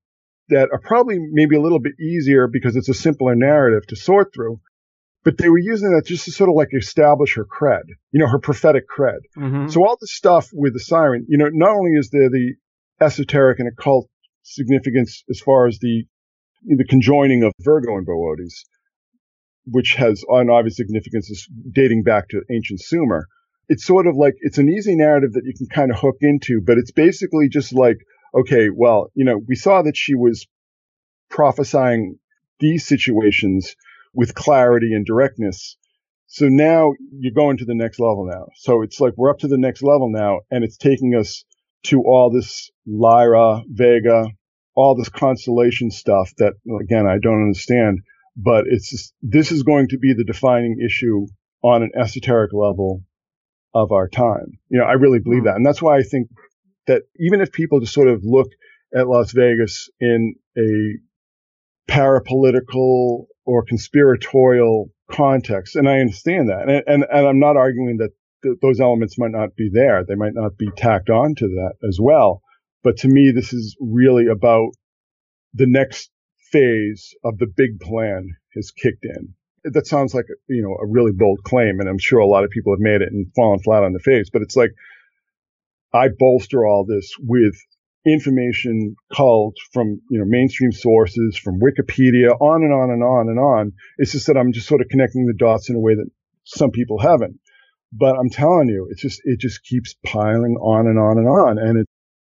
that 0.50 0.70
are 0.72 0.80
probably 0.80 1.18
maybe 1.20 1.56
a 1.56 1.62
little 1.62 1.80
bit 1.80 1.94
easier 2.00 2.48
because 2.48 2.76
it's 2.76 2.90
a 2.90 2.94
simpler 2.94 3.36
narrative 3.36 3.88
to 3.88 3.96
sort 3.96 4.34
through. 4.34 4.60
But 5.24 5.38
they 5.38 5.50
were 5.50 5.60
using 5.60 5.92
that 5.92 6.06
just 6.06 6.26
to 6.26 6.32
sort 6.32 6.50
of 6.50 6.56
like 6.56 6.70
establish 6.74 7.36
her 7.36 7.46
cred, 7.46 7.84
you 8.12 8.20
know, 8.20 8.28
her 8.28 8.40
prophetic 8.40 8.86
cred. 8.88 9.20
Mm-hmm. 9.38 9.68
So 9.68 9.86
all 9.86 9.98
the 10.00 10.08
stuff 10.08 10.48
with 10.54 10.74
the 10.74 10.80
siren, 10.80 11.26
you 11.28 11.38
know, 11.38 11.50
not 11.52 11.76
only 11.76 11.92
is 11.92 12.10
there 12.10 12.30
the 12.30 12.54
esoteric 13.02 13.60
and 13.60 13.68
occult 13.68 14.10
significance 14.44 15.24
as 15.30 15.40
far 15.40 15.68
as 15.68 15.80
the 15.80 16.06
the 16.66 16.86
conjoining 16.86 17.44
of 17.44 17.54
Virgo 17.62 17.98
and 17.98 18.08
Boötes, 18.08 18.66
which 19.66 19.96
has 19.96 20.24
an 20.30 20.50
obvious 20.50 20.78
significance 20.78 21.48
dating 21.74 22.04
back 22.04 22.30
to 22.30 22.42
ancient 22.52 22.82
Sumer. 22.82 23.28
It's 23.68 23.86
sort 23.86 24.08
of 24.08 24.16
like 24.16 24.36
it's 24.40 24.58
an 24.58 24.70
easy 24.70 24.96
narrative 24.96 25.34
that 25.34 25.46
you 25.46 25.54
can 25.56 25.68
kind 25.68 25.92
of 25.92 26.00
hook 26.00 26.18
into, 26.22 26.62
but 26.66 26.78
it's 26.78 26.92
basically 26.92 27.50
just 27.50 27.74
like 27.74 27.98
okay, 28.34 28.70
well, 28.74 29.12
you 29.14 29.26
know, 29.26 29.40
we 29.48 29.56
saw 29.56 29.82
that 29.82 29.98
she 29.98 30.16
was 30.16 30.48
prophesying 31.30 32.18
these 32.60 32.88
situations 32.88 33.76
with 34.14 34.36
clarity 34.36 34.94
and 34.94 35.06
directness. 35.06 35.78
So 36.28 36.48
now 36.48 36.94
you're 37.12 37.34
going 37.34 37.58
to 37.58 37.66
the 37.66 37.76
next 37.76 38.00
level 38.00 38.28
now. 38.30 38.48
So 38.56 38.82
it's 38.82 39.00
like 39.00 39.14
we're 39.18 39.32
up 39.32 39.40
to 39.40 39.48
the 39.48 39.58
next 39.58 39.82
level 39.82 40.12
now 40.12 40.42
and 40.52 40.64
it's 40.64 40.78
taking 40.78 41.16
us 41.16 41.44
to 41.86 42.04
all 42.04 42.30
this 42.30 42.70
Lyra, 42.86 43.64
Vega, 43.68 44.26
all 44.76 44.96
this 44.96 45.10
constellation 45.10 45.92
stuff 45.92 46.32
that 46.38 46.54
again, 46.82 47.08
I 47.08 47.18
don't 47.22 47.42
understand, 47.42 48.02
but 48.36 48.66
it's 48.68 48.90
just, 48.90 49.14
this 49.22 49.52
is 49.52 49.64
going 49.64 49.90
to 49.90 49.98
be 49.98 50.14
the 50.14 50.24
defining 50.24 50.78
issue 50.86 51.28
on 51.64 51.84
an 51.84 51.92
esoteric 52.00 52.54
level 52.54 53.04
of 53.74 53.92
our 53.92 54.08
time. 54.08 54.60
You 54.70 54.80
know, 54.80 54.86
I 54.86 54.94
really 54.94 55.20
believe 55.20 55.42
hmm. 55.42 55.46
that. 55.46 55.56
And 55.56 55.66
that's 55.66 55.82
why 55.82 55.98
I 55.98 56.04
think 56.04 56.30
that 56.90 57.04
even 57.20 57.40
if 57.40 57.52
people 57.52 57.80
just 57.80 57.94
sort 57.94 58.08
of 58.08 58.24
look 58.24 58.50
at 58.94 59.08
Las 59.08 59.32
Vegas 59.32 59.90
in 60.00 60.36
a 60.58 60.98
parapolitical 61.90 63.28
or 63.46 63.64
conspiratorial 63.64 64.90
context, 65.12 65.76
and 65.76 65.88
I 65.88 66.00
understand 66.00 66.50
that, 66.50 66.64
and, 66.68 66.84
and, 66.88 67.06
and 67.12 67.28
I'm 67.28 67.40
not 67.40 67.58
arguing 67.58 67.98
that 67.98 68.10
th- 68.44 68.58
those 68.62 68.80
elements 68.80 69.20
might 69.20 69.32
not 69.32 69.56
be 69.56 69.70
there. 69.72 70.04
They 70.04 70.16
might 70.16 70.34
not 70.34 70.58
be 70.58 70.70
tacked 70.76 71.12
on 71.12 71.36
to 71.36 71.48
that 71.48 71.88
as 71.88 72.00
well. 72.02 72.42
But 72.84 72.98
to 72.98 73.08
me, 73.08 73.32
this 73.36 73.54
is 73.54 73.78
really 73.80 74.26
about 74.28 74.72
the 75.54 75.68
next 75.68 76.10
phase 76.52 77.14
of 77.24 77.38
the 77.38 77.48
big 77.48 77.80
plan 77.80 78.30
has 78.56 78.72
kicked 78.72 79.06
in. 79.06 79.36
That 79.64 79.86
sounds 79.86 80.16
like, 80.16 80.26
you 80.48 80.64
know, 80.64 80.76
a 80.82 80.88
really 80.88 81.12
bold 81.12 81.44
claim. 81.44 81.80
And 81.80 81.88
I'm 81.88 82.00
sure 82.00 82.20
a 82.20 82.26
lot 82.26 82.46
of 82.46 82.50
people 82.50 82.74
have 82.74 82.80
made 82.80 83.02
it 83.02 83.12
and 83.12 83.28
fallen 83.36 83.60
flat 83.60 83.84
on 83.84 83.94
the 83.94 84.00
face, 84.00 84.30
but 84.32 84.42
it's 84.42 84.56
like 84.56 84.72
I 85.94 86.10
bolster 86.18 86.66
all 86.66 86.86
this 86.86 87.14
with 87.20 87.56
information 88.06 88.96
culled 89.14 89.58
from, 89.74 90.02
you 90.10 90.20
know, 90.20 90.26
mainstream 90.28 90.72
sources, 90.72 91.38
from 91.38 91.60
Wikipedia, 91.60 92.40
on 92.40 92.64
and 92.64 92.74
on 92.74 92.92
and 92.92 93.04
on 93.04 93.30
and 93.30 93.40
on. 93.40 93.74
It's 93.98 94.12
just 94.12 94.28
that 94.28 94.38
I'm 94.38 94.54
just 94.54 94.68
sort 94.68 94.82
of 94.82 94.88
connecting 94.90 95.26
the 95.26 95.34
dots 95.34 95.70
in 95.70 95.76
a 95.76 95.80
way 95.80 95.96
that 95.96 96.10
some 96.46 96.72
people 96.72 97.00
haven't. 97.00 97.40
But 97.92 98.16
I'm 98.18 98.30
telling 98.30 98.70
you, 98.70 98.88
it's 98.90 99.02
just, 99.02 99.22
it 99.26 99.40
just 99.40 99.64
keeps 99.64 99.96
piling 100.06 100.56
on 100.62 100.88
and 100.88 101.00
on 101.00 101.18
and 101.18 101.28
on. 101.28 101.58
And 101.58 101.80
it, 101.80 101.88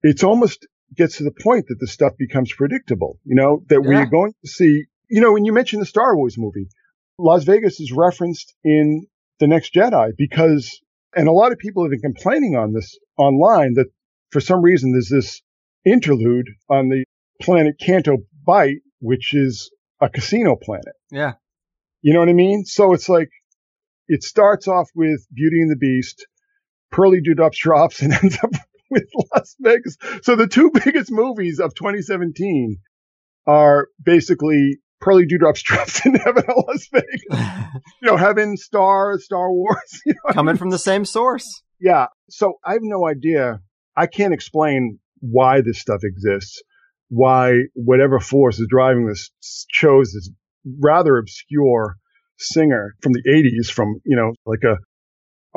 it's 0.04 0.24
almost 0.24 0.68
gets 0.96 1.18
to 1.18 1.24
the 1.24 1.32
point 1.32 1.66
that 1.68 1.80
the 1.80 1.88
stuff 1.88 2.14
becomes 2.18 2.54
predictable, 2.54 3.20
you 3.24 3.36
know, 3.36 3.64
that 3.70 3.82
yeah. 3.84 3.90
we're 3.90 4.06
going 4.06 4.34
to 4.44 4.50
see, 4.50 4.84
you 5.10 5.22
know, 5.22 5.34
when 5.34 5.46
you 5.46 5.54
mentioned 5.54 5.82
the 5.82 5.88
Star 5.88 6.16
Wars 6.16 6.38
movie, 6.38 6.68
Las 7.18 7.44
Vegas 7.46 7.80
is 7.80 7.92
referenced 7.92 8.54
in 8.64 9.08
The 9.40 9.48
Last 9.48 9.74
Jedi 9.74 10.12
because 10.18 10.80
and 11.16 11.28
a 11.28 11.32
lot 11.32 11.52
of 11.52 11.58
people 11.58 11.84
have 11.84 11.92
been 11.92 12.02
complaining 12.02 12.56
on 12.56 12.74
this 12.74 12.98
online 13.18 13.76
that 13.76 13.88
for 14.32 14.42
some 14.42 14.62
reason 14.62 14.92
there's 14.92 15.10
this 15.10 15.42
interlude 15.86 16.48
on 16.70 16.90
the 16.90 17.06
planet 17.42 17.76
Canto 17.80 18.18
Bight, 18.46 18.78
which 19.00 19.34
is 19.34 19.72
a 20.02 20.10
casino 20.10 20.56
planet. 20.56 20.96
Yeah. 21.12 21.34
You 22.02 22.14
know 22.14 22.20
what 22.20 22.30
I 22.30 22.34
mean? 22.34 22.66
So 22.66 22.94
it's 22.94 23.10
like, 23.10 23.30
it 24.08 24.24
starts 24.24 24.68
off 24.68 24.90
with 24.94 25.26
Beauty 25.34 25.62
and 25.62 25.72
the 25.72 25.78
Beast, 25.78 26.28
Pearly 26.92 27.22
Dewdrops 27.22 27.58
drops 27.58 28.02
and 28.04 28.14
ends 28.14 28.38
up 28.44 28.52
with 28.90 29.08
Las 29.34 29.56
Vegas. 29.60 29.98
So 30.22 30.36
the 30.36 30.48
two 30.48 30.72
biggest 30.86 31.12
movies 31.12 31.60
of 31.60 31.74
2017 31.76 32.78
are 33.48 33.88
basically 34.04 34.80
Pearly 35.02 35.26
Dewdrops 35.26 35.62
drops 35.64 36.06
in 36.06 36.16
heaven 36.16 36.44
at 36.48 36.58
Las 36.58 36.88
Vegas. 36.92 37.12
you 38.02 38.08
know, 38.10 38.18
heaven, 38.18 38.58
star, 38.58 39.20
Star 39.20 39.52
Wars. 39.52 39.78
You 40.06 40.14
know 40.14 40.34
Coming 40.34 40.50
I 40.50 40.54
mean? 40.54 40.58
from 40.58 40.70
the 40.70 40.80
same 40.80 41.06
source. 41.06 41.62
Yeah. 41.80 42.08
So 42.30 42.54
I 42.64 42.74
have 42.74 42.82
no 42.84 43.08
idea. 43.08 43.60
I 43.96 44.08
can't 44.08 44.34
explain 44.34 45.00
why 45.20 45.62
this 45.62 45.80
stuff 45.80 46.02
exists, 46.04 46.62
why 47.10 47.64
whatever 47.74 48.20
force 48.20 48.60
is 48.60 48.68
driving 48.70 49.08
this 49.08 49.30
chose 49.70 50.12
this 50.14 50.30
rather 50.80 51.18
obscure 51.18 51.96
singer 52.38 52.96
from 53.02 53.14
the 53.14 53.24
80s 53.28 53.72
from, 53.72 53.96
you 54.06 54.16
know, 54.16 54.34
like 54.46 54.64
a 54.64 54.78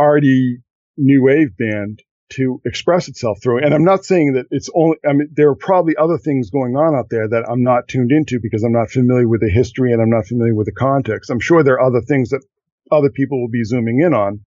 already 0.00 0.58
new 0.96 1.22
wave 1.22 1.56
band 1.56 2.02
to 2.30 2.60
express 2.64 3.08
itself 3.08 3.38
through. 3.42 3.64
And 3.64 3.72
I'm 3.72 3.84
not 3.84 4.04
saying 4.04 4.34
that 4.34 4.46
it's 4.50 4.68
only, 4.74 4.98
I 5.08 5.12
mean, 5.12 5.28
there 5.32 5.48
are 5.48 5.54
probably 5.54 5.96
other 5.96 6.18
things 6.18 6.50
going 6.50 6.76
on 6.76 6.94
out 6.94 7.06
there 7.10 7.28
that 7.28 7.48
I'm 7.48 7.62
not 7.62 7.88
tuned 7.88 8.12
into 8.12 8.38
because 8.42 8.62
I'm 8.62 8.72
not 8.72 8.90
familiar 8.90 9.26
with 9.26 9.40
the 9.40 9.50
history 9.50 9.92
and 9.92 10.02
I'm 10.02 10.10
not 10.10 10.26
familiar 10.26 10.54
with 10.54 10.66
the 10.66 10.72
context. 10.72 11.30
I'm 11.30 11.40
sure 11.40 11.62
there 11.62 11.74
are 11.74 11.86
other 11.86 12.02
things 12.02 12.30
that 12.30 12.44
other 12.90 13.10
people 13.10 13.40
will 13.40 13.50
be 13.50 13.64
zooming 13.64 14.00
in 14.00 14.14
on 14.14 14.44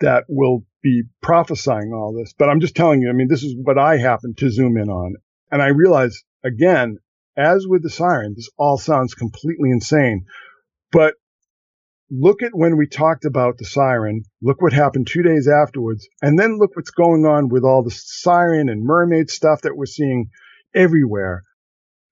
that 0.00 0.24
will 0.28 0.64
be 0.82 1.04
prophesying 1.22 1.92
all 1.92 2.12
this. 2.12 2.34
But 2.36 2.48
I'm 2.48 2.60
just 2.60 2.74
telling 2.74 3.00
you, 3.00 3.10
I 3.10 3.12
mean, 3.12 3.28
this 3.28 3.42
is 3.42 3.54
what 3.56 3.78
I 3.78 3.96
happen 3.96 4.34
to 4.38 4.50
zoom 4.50 4.76
in 4.76 4.88
on. 4.88 5.14
And 5.50 5.62
I 5.62 5.68
realize 5.68 6.22
again, 6.42 6.98
as 7.36 7.66
with 7.66 7.82
the 7.82 7.90
siren, 7.90 8.34
this 8.36 8.50
all 8.56 8.76
sounds 8.76 9.14
completely 9.14 9.70
insane, 9.70 10.26
but 10.92 11.14
look 12.16 12.42
at 12.42 12.54
when 12.54 12.76
we 12.76 12.86
talked 12.86 13.24
about 13.24 13.58
the 13.58 13.64
siren, 13.64 14.22
look 14.40 14.62
what 14.62 14.72
happened 14.72 15.06
two 15.06 15.22
days 15.22 15.48
afterwards, 15.48 16.06
and 16.22 16.38
then 16.38 16.58
look 16.58 16.76
what's 16.76 16.90
going 16.90 17.24
on 17.26 17.48
with 17.48 17.64
all 17.64 17.82
the 17.82 17.90
siren 17.90 18.68
and 18.68 18.84
mermaid 18.84 19.30
stuff 19.30 19.62
that 19.62 19.76
we're 19.76 19.86
seeing 19.86 20.30
everywhere. 20.74 21.42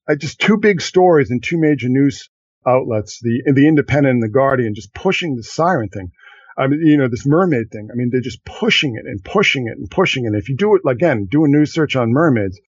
I 0.09 0.17
just 0.17 0.41
two 0.41 0.57
big 0.57 0.81
stories 0.81 1.31
and 1.31 1.43
two 1.43 1.59
major 1.59 1.89
news 1.89 2.29
outlets, 2.67 3.21
the 3.23 3.43
the 3.53 3.69
Independent 3.69 4.15
and 4.15 4.23
the 4.23 4.29
Guardian, 4.29 4.75
just 4.75 4.95
pushing 4.95 5.37
the 5.37 5.43
siren 5.43 5.89
thing. 5.89 6.11
I 6.59 6.67
mean, 6.67 6.81
you 6.85 6.99
know, 6.99 7.09
this 7.09 7.27
mermaid 7.27 7.71
thing. 7.71 7.89
I 7.91 7.95
mean, 7.95 8.11
they're 8.11 8.21
just 8.21 8.45
pushing 8.45 8.97
it 8.97 9.07
and 9.07 9.25
pushing 9.25 9.69
it 9.69 9.79
and 9.79 9.91
pushing 9.91 10.25
it. 10.25 10.29
And 10.29 10.37
If 10.37 10.49
you 10.49 10.57
do 10.57 10.75
it 10.75 10.83
again, 10.87 11.27
do 11.31 11.45
a 11.45 11.49
news 11.49 11.73
search 11.73 11.97
on 11.97 12.13
mermaids, 12.13 12.61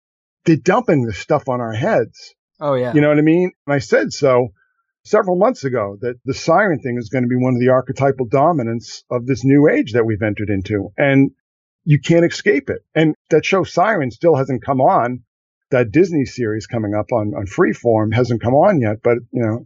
they're 0.44 0.56
dumping 0.56 1.05
this 1.05 1.19
stuff 1.19 1.48
on 1.48 1.61
our 1.61 1.74
heads. 1.74 2.35
Oh 2.61 2.74
yeah. 2.74 2.94
You 2.94 3.01
know 3.01 3.09
what 3.09 3.19
I 3.19 3.23
mean? 3.23 3.52
And 3.66 3.74
I 3.74 3.78
said 3.81 4.12
so 4.12 4.52
several 5.05 5.36
months 5.36 5.64
ago 5.64 5.97
that 6.01 6.14
the 6.24 6.35
siren 6.35 6.81
thing 6.81 6.97
is 6.98 7.10
going 7.10 7.24
to 7.24 7.28
be 7.28 7.36
one 7.36 7.55
of 7.55 7.60
the 7.60 7.68
archetypal 7.68 8.26
dominants 8.26 9.05
of 9.10 9.26
this 9.26 9.44
new 9.44 9.68
age 9.68 9.93
that 9.93 10.05
we've 10.05 10.22
entered 10.22 10.48
into. 10.48 10.90
And 10.97 11.31
you 11.85 12.01
can't 12.01 12.24
escape 12.24 12.70
it. 12.70 12.85
And 12.94 13.14
that 13.31 13.44
show 13.44 13.62
Siren 13.62 14.10
still 14.10 14.36
hasn't 14.36 14.64
come 14.64 14.81
on. 14.81 15.22
That 15.70 15.90
Disney 15.90 16.24
series 16.24 16.66
coming 16.66 16.94
up 16.94 17.12
on, 17.12 17.35
on 17.35 17.47
Freeform 17.47 18.14
hasn't 18.14 18.43
come 18.43 18.55
on 18.55 18.81
yet, 18.81 19.02
but 19.02 19.18
you 19.32 19.43
know, 19.43 19.64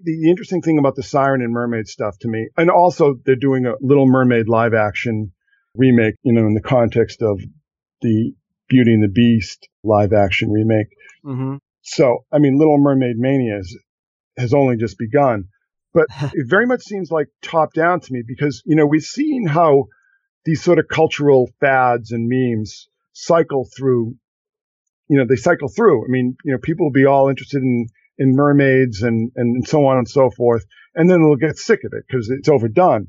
the, 0.00 0.12
the 0.22 0.30
interesting 0.30 0.62
thing 0.62 0.78
about 0.78 0.94
the 0.94 1.02
Siren 1.02 1.42
and 1.42 1.52
Mermaid 1.52 1.88
stuff 1.88 2.18
to 2.20 2.28
me, 2.28 2.48
and 2.56 2.70
also 2.70 3.16
they're 3.24 3.34
doing 3.34 3.66
a 3.66 3.72
Little 3.80 4.06
Mermaid 4.06 4.48
live 4.48 4.74
action 4.74 5.32
remake, 5.74 6.14
you 6.22 6.32
know, 6.32 6.46
in 6.46 6.54
the 6.54 6.62
context 6.62 7.22
of 7.22 7.40
the 8.02 8.32
Beauty 8.68 8.94
and 8.94 9.02
the 9.02 9.08
Beast 9.08 9.68
live 9.82 10.12
action 10.12 10.50
remake. 10.50 10.88
Mm-hmm. 11.24 11.56
So, 11.82 12.24
I 12.30 12.38
mean, 12.38 12.58
Little 12.58 12.78
Mermaid 12.78 13.16
Mania 13.16 13.58
is, 13.58 13.76
has 14.38 14.54
only 14.54 14.76
just 14.76 14.98
begun, 14.98 15.48
but 15.92 16.06
it 16.34 16.46
very 16.48 16.66
much 16.66 16.82
seems 16.82 17.10
like 17.10 17.28
top 17.42 17.72
down 17.72 18.00
to 18.00 18.12
me 18.12 18.22
because, 18.26 18.62
you 18.64 18.76
know, 18.76 18.86
we've 18.86 19.02
seen 19.02 19.46
how 19.46 19.86
these 20.44 20.62
sort 20.62 20.78
of 20.78 20.88
cultural 20.88 21.50
fads 21.60 22.12
and 22.12 22.28
memes 22.28 22.88
cycle 23.12 23.68
through, 23.76 24.14
you 25.08 25.18
know, 25.18 25.26
they 25.28 25.36
cycle 25.36 25.68
through. 25.68 26.04
I 26.04 26.08
mean, 26.08 26.36
you 26.44 26.52
know, 26.52 26.58
people 26.58 26.86
will 26.86 26.92
be 26.92 27.06
all 27.06 27.28
interested 27.28 27.62
in, 27.62 27.88
in 28.16 28.34
mermaids 28.34 29.02
and, 29.02 29.32
and 29.36 29.66
so 29.66 29.86
on 29.86 29.98
and 29.98 30.08
so 30.08 30.30
forth. 30.30 30.64
And 30.94 31.10
then 31.10 31.22
they'll 31.22 31.36
get 31.36 31.58
sick 31.58 31.80
of 31.84 31.92
it 31.92 32.04
because 32.06 32.30
it's 32.30 32.48
overdone. 32.48 33.08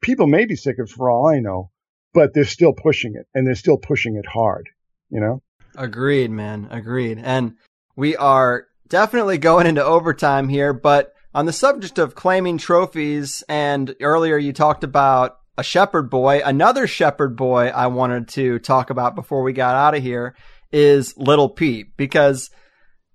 People 0.00 0.26
may 0.26 0.46
be 0.46 0.56
sick 0.56 0.78
of 0.78 0.88
it 0.88 0.92
for 0.92 1.10
all 1.10 1.28
I 1.28 1.40
know, 1.40 1.70
but 2.12 2.34
they're 2.34 2.44
still 2.44 2.72
pushing 2.72 3.14
it 3.16 3.26
and 3.34 3.46
they're 3.46 3.54
still 3.54 3.78
pushing 3.78 4.16
it 4.16 4.26
hard, 4.26 4.68
you 5.10 5.20
know? 5.20 5.42
Agreed, 5.76 6.30
man. 6.30 6.68
Agreed. 6.70 7.18
And 7.22 7.54
we 7.96 8.16
are 8.16 8.66
definitely 8.92 9.38
going 9.38 9.66
into 9.66 9.82
overtime 9.82 10.50
here, 10.50 10.74
but 10.74 11.14
on 11.34 11.46
the 11.46 11.52
subject 11.52 11.98
of 11.98 12.14
claiming 12.14 12.58
trophies, 12.58 13.42
and 13.48 13.96
earlier 14.02 14.36
you 14.36 14.52
talked 14.52 14.84
about 14.84 15.38
a 15.56 15.62
shepherd 15.62 16.10
boy, 16.10 16.42
another 16.44 16.86
shepherd 16.86 17.34
boy 17.34 17.68
I 17.68 17.86
wanted 17.86 18.28
to 18.28 18.58
talk 18.58 18.90
about 18.90 19.14
before 19.14 19.42
we 19.42 19.54
got 19.54 19.76
out 19.76 19.94
of 19.94 20.02
here 20.02 20.36
is 20.70 21.16
Little 21.16 21.48
Peep, 21.48 21.96
because 21.96 22.50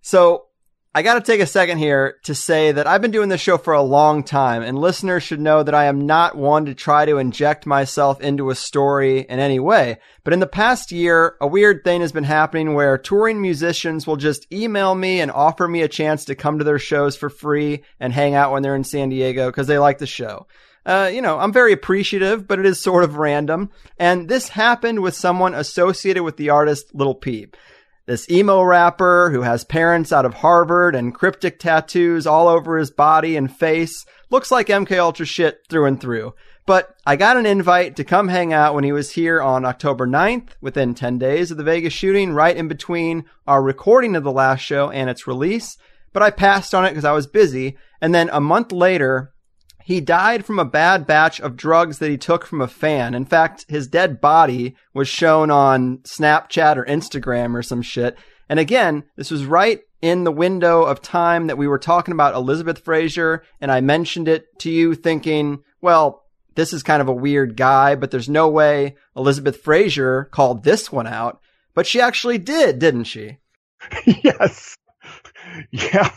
so 0.01 0.46
I 0.97 1.03
got 1.03 1.13
to 1.13 1.21
take 1.21 1.41
a 1.41 1.45
second 1.45 1.77
here 1.77 2.17
to 2.23 2.33
say 2.33 2.71
that 2.71 2.87
I've 2.87 3.03
been 3.03 3.11
doing 3.11 3.29
this 3.29 3.39
show 3.39 3.59
for 3.59 3.75
a 3.75 3.83
long 3.83 4.23
time, 4.23 4.63
and 4.63 4.79
listeners 4.79 5.21
should 5.21 5.39
know 5.39 5.61
that 5.61 5.75
I 5.75 5.85
am 5.85 6.07
not 6.07 6.35
one 6.35 6.65
to 6.65 6.73
try 6.73 7.05
to 7.05 7.19
inject 7.19 7.67
myself 7.67 8.19
into 8.19 8.49
a 8.49 8.55
story 8.55 9.19
in 9.19 9.37
any 9.37 9.59
way. 9.59 9.99
But 10.23 10.33
in 10.33 10.39
the 10.39 10.47
past 10.47 10.91
year, 10.91 11.35
a 11.39 11.45
weird 11.45 11.83
thing 11.83 12.01
has 12.01 12.11
been 12.11 12.23
happening 12.23 12.73
where 12.73 12.97
touring 12.97 13.39
musicians 13.39 14.07
will 14.07 14.15
just 14.15 14.51
email 14.51 14.95
me 14.95 15.21
and 15.21 15.29
offer 15.29 15.67
me 15.67 15.83
a 15.83 15.87
chance 15.87 16.25
to 16.25 16.35
come 16.35 16.57
to 16.57 16.63
their 16.63 16.79
shows 16.79 17.15
for 17.15 17.29
free 17.29 17.83
and 17.99 18.11
hang 18.11 18.33
out 18.33 18.51
when 18.51 18.63
they're 18.63 18.75
in 18.75 18.83
San 18.83 19.09
Diego 19.09 19.49
because 19.49 19.67
they 19.67 19.77
like 19.77 19.99
the 19.99 20.07
show. 20.07 20.47
Uh, 20.83 21.11
you 21.13 21.21
know, 21.21 21.37
I'm 21.37 21.53
very 21.53 21.73
appreciative, 21.73 22.47
but 22.47 22.57
it 22.57 22.65
is 22.65 22.81
sort 22.81 23.03
of 23.03 23.17
random. 23.17 23.69
And 23.99 24.29
this 24.29 24.49
happened 24.49 25.03
with 25.03 25.13
someone 25.13 25.53
associated 25.53 26.23
with 26.23 26.37
the 26.37 26.49
artist 26.49 26.95
Little 26.95 27.13
Peep. 27.13 27.55
This 28.07 28.29
emo 28.31 28.61
rapper 28.61 29.31
who 29.31 29.41
has 29.41 29.65
parents 29.65 30.13
out 30.13 30.25
of 30.25 30.35
Harvard 30.35 30.95
and 30.95 31.13
cryptic 31.13 31.59
tattoos 31.59 32.25
all 32.25 32.47
over 32.47 32.77
his 32.77 32.89
body 32.89 33.35
and 33.35 33.53
face 33.53 34.05
looks 34.29 34.49
like 34.49 34.67
MK 34.67 34.97
Ultra 34.97 35.25
shit 35.25 35.65
through 35.67 35.87
and 35.87 35.99
through. 35.99 36.33
But 36.65 36.95
I 37.05 37.17
got 37.17 37.35
an 37.35 37.45
invite 37.45 37.97
to 37.97 38.05
come 38.05 38.29
hang 38.29 38.53
out 38.53 38.73
when 38.73 38.85
he 38.85 38.93
was 38.93 39.11
here 39.11 39.41
on 39.41 39.65
October 39.65 40.07
9th, 40.07 40.51
within 40.61 40.95
10 40.95 41.17
days 41.17 41.51
of 41.51 41.57
the 41.57 41.65
Vegas 41.65 41.91
shooting, 41.91 42.31
right 42.31 42.55
in 42.55 42.69
between 42.69 43.25
our 43.45 43.61
recording 43.61 44.15
of 44.15 44.23
the 44.23 44.31
last 44.31 44.61
show 44.61 44.89
and 44.89 45.09
its 45.09 45.27
release. 45.27 45.77
But 46.13 46.23
I 46.23 46.29
passed 46.29 46.73
on 46.73 46.85
it 46.85 46.91
because 46.91 47.03
I 47.03 47.11
was 47.11 47.27
busy. 47.27 47.77
And 47.99 48.15
then 48.15 48.29
a 48.31 48.39
month 48.39 48.71
later, 48.71 49.33
he 49.87 50.01
died 50.01 50.45
from 50.45 50.59
a 50.59 50.65
bad 50.65 51.07
batch 51.07 51.39
of 51.39 51.55
drugs 51.55 51.99
that 51.99 52.09
he 52.09 52.17
took 52.17 52.45
from 52.45 52.59
a 52.59 52.67
fan. 52.67 53.13
In 53.13 53.23
fact, 53.23 53.63
his 53.69 53.87
dead 53.87 54.19
body 54.19 54.75
was 54.93 55.07
shown 55.07 55.49
on 55.49 55.99
Snapchat 55.99 56.75
or 56.75 56.83
Instagram 56.83 57.55
or 57.55 57.63
some 57.63 57.81
shit. 57.81 58.17
And 58.49 58.59
again, 58.59 59.05
this 59.15 59.31
was 59.31 59.45
right 59.45 59.79
in 60.01 60.25
the 60.25 60.31
window 60.31 60.83
of 60.83 61.01
time 61.01 61.47
that 61.47 61.57
we 61.57 61.69
were 61.69 61.79
talking 61.79 62.11
about 62.11 62.35
Elizabeth 62.35 62.79
Fraser, 62.79 63.45
and 63.61 63.71
I 63.71 63.79
mentioned 63.79 64.27
it 64.27 64.47
to 64.59 64.69
you 64.69 64.93
thinking, 64.93 65.59
well, 65.79 66.25
this 66.55 66.73
is 66.73 66.83
kind 66.83 67.01
of 67.01 67.07
a 67.07 67.13
weird 67.13 67.55
guy, 67.55 67.95
but 67.95 68.11
there's 68.11 68.27
no 68.27 68.49
way 68.49 68.97
Elizabeth 69.15 69.61
Fraser 69.61 70.25
called 70.25 70.65
this 70.65 70.91
one 70.91 71.07
out. 71.07 71.39
But 71.73 71.87
she 71.87 72.01
actually 72.01 72.39
did, 72.39 72.79
didn't 72.79 73.05
she? 73.05 73.37
yes. 74.05 74.75
Yeah. 75.71 76.11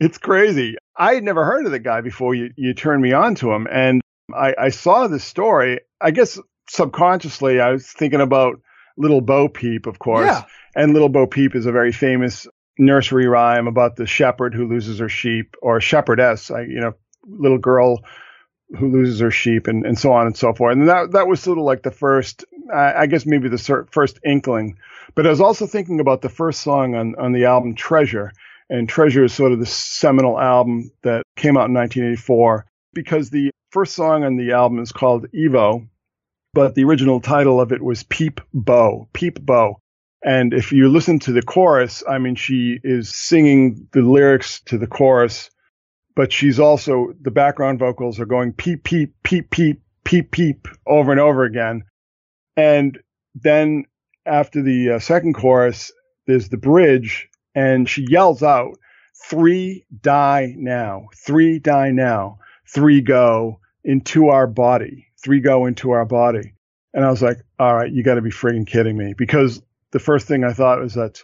It's 0.00 0.18
crazy. 0.18 0.76
I 0.96 1.14
had 1.14 1.24
never 1.24 1.44
heard 1.44 1.66
of 1.66 1.72
the 1.72 1.78
guy 1.78 2.00
before 2.00 2.34
you, 2.34 2.52
you 2.56 2.74
turned 2.74 3.02
me 3.02 3.12
on 3.12 3.34
to 3.36 3.52
him. 3.52 3.66
And 3.70 4.00
I, 4.34 4.54
I 4.58 4.68
saw 4.68 5.06
this 5.06 5.24
story. 5.24 5.80
I 6.00 6.10
guess 6.10 6.38
subconsciously, 6.68 7.60
I 7.60 7.72
was 7.72 7.86
thinking 7.86 8.20
about 8.20 8.60
Little 8.96 9.20
Bo 9.20 9.48
Peep, 9.48 9.86
of 9.86 9.98
course. 9.98 10.26
Yeah. 10.26 10.44
And 10.76 10.92
Little 10.92 11.08
Bo 11.08 11.26
Peep 11.26 11.54
is 11.54 11.66
a 11.66 11.72
very 11.72 11.92
famous 11.92 12.46
nursery 12.78 13.26
rhyme 13.26 13.66
about 13.66 13.96
the 13.96 14.06
shepherd 14.06 14.54
who 14.54 14.68
loses 14.68 14.98
her 14.98 15.08
sheep 15.08 15.56
or 15.62 15.80
shepherdess, 15.80 16.50
I, 16.50 16.62
you 16.62 16.80
know, 16.80 16.94
little 17.26 17.58
girl 17.58 18.02
who 18.78 18.90
loses 18.90 19.20
her 19.20 19.30
sheep 19.30 19.66
and, 19.66 19.84
and 19.86 19.98
so 19.98 20.12
on 20.12 20.26
and 20.26 20.36
so 20.36 20.52
forth. 20.52 20.72
And 20.72 20.88
that, 20.88 21.12
that 21.12 21.28
was 21.28 21.40
sort 21.40 21.58
of 21.58 21.64
like 21.64 21.82
the 21.82 21.90
first, 21.90 22.44
I, 22.72 22.94
I 23.02 23.06
guess 23.06 23.26
maybe 23.26 23.48
the 23.48 23.86
first 23.90 24.18
inkling. 24.24 24.78
But 25.14 25.26
I 25.26 25.30
was 25.30 25.40
also 25.40 25.66
thinking 25.66 26.00
about 26.00 26.22
the 26.22 26.28
first 26.28 26.62
song 26.62 26.94
on, 26.94 27.14
on 27.16 27.32
the 27.32 27.44
album 27.44 27.74
Treasure 27.74 28.32
and 28.70 28.88
Treasure 28.88 29.24
is 29.24 29.32
sort 29.32 29.52
of 29.52 29.58
the 29.58 29.66
seminal 29.66 30.40
album 30.40 30.90
that 31.02 31.22
came 31.36 31.56
out 31.56 31.68
in 31.68 31.74
1984 31.74 32.66
because 32.94 33.30
the 33.30 33.50
first 33.70 33.94
song 33.94 34.24
on 34.24 34.36
the 34.36 34.52
album 34.52 34.78
is 34.78 34.92
called 34.92 35.26
Ivo, 35.34 35.86
but 36.52 36.74
the 36.74 36.84
original 36.84 37.20
title 37.20 37.60
of 37.60 37.72
it 37.72 37.82
was 37.82 38.04
Peep 38.04 38.40
Bo, 38.52 39.08
Peep 39.12 39.40
Bo. 39.40 39.78
And 40.24 40.54
if 40.54 40.72
you 40.72 40.88
listen 40.88 41.18
to 41.20 41.32
the 41.32 41.42
chorus, 41.42 42.02
I 42.08 42.18
mean, 42.18 42.34
she 42.34 42.78
is 42.82 43.14
singing 43.14 43.88
the 43.92 44.00
lyrics 44.00 44.60
to 44.66 44.78
the 44.78 44.86
chorus, 44.86 45.50
but 46.14 46.32
she's 46.32 46.58
also, 46.58 47.12
the 47.20 47.30
background 47.30 47.78
vocals 47.78 48.18
are 48.20 48.26
going 48.26 48.52
peep, 48.52 48.84
peep, 48.84 49.12
peep, 49.22 49.50
peep, 49.50 49.82
peep, 50.04 50.30
peep 50.30 50.68
over 50.86 51.10
and 51.10 51.20
over 51.20 51.44
again. 51.44 51.84
And 52.56 52.98
then 53.34 53.84
after 54.24 54.62
the 54.62 54.92
uh, 54.92 54.98
second 54.98 55.34
chorus, 55.34 55.92
there's 56.26 56.48
the 56.48 56.56
bridge 56.56 57.28
and 57.54 57.88
she 57.88 58.06
yells 58.08 58.42
out, 58.42 58.78
three 59.28 59.84
die 60.00 60.54
now, 60.56 61.08
three 61.14 61.58
die 61.58 61.90
now, 61.90 62.38
three 62.66 63.00
go 63.00 63.60
into 63.84 64.28
our 64.28 64.46
body, 64.46 65.06
three 65.22 65.40
go 65.40 65.66
into 65.66 65.90
our 65.90 66.04
body. 66.04 66.54
And 66.92 67.04
I 67.04 67.10
was 67.10 67.22
like, 67.22 67.38
all 67.58 67.74
right, 67.74 67.92
you 67.92 68.02
got 68.02 68.14
to 68.14 68.22
be 68.22 68.30
frigging 68.30 68.66
kidding 68.66 68.96
me. 68.96 69.14
Because 69.16 69.60
the 69.90 69.98
first 69.98 70.26
thing 70.26 70.44
I 70.44 70.52
thought 70.52 70.80
was 70.80 70.94
that 70.94 71.22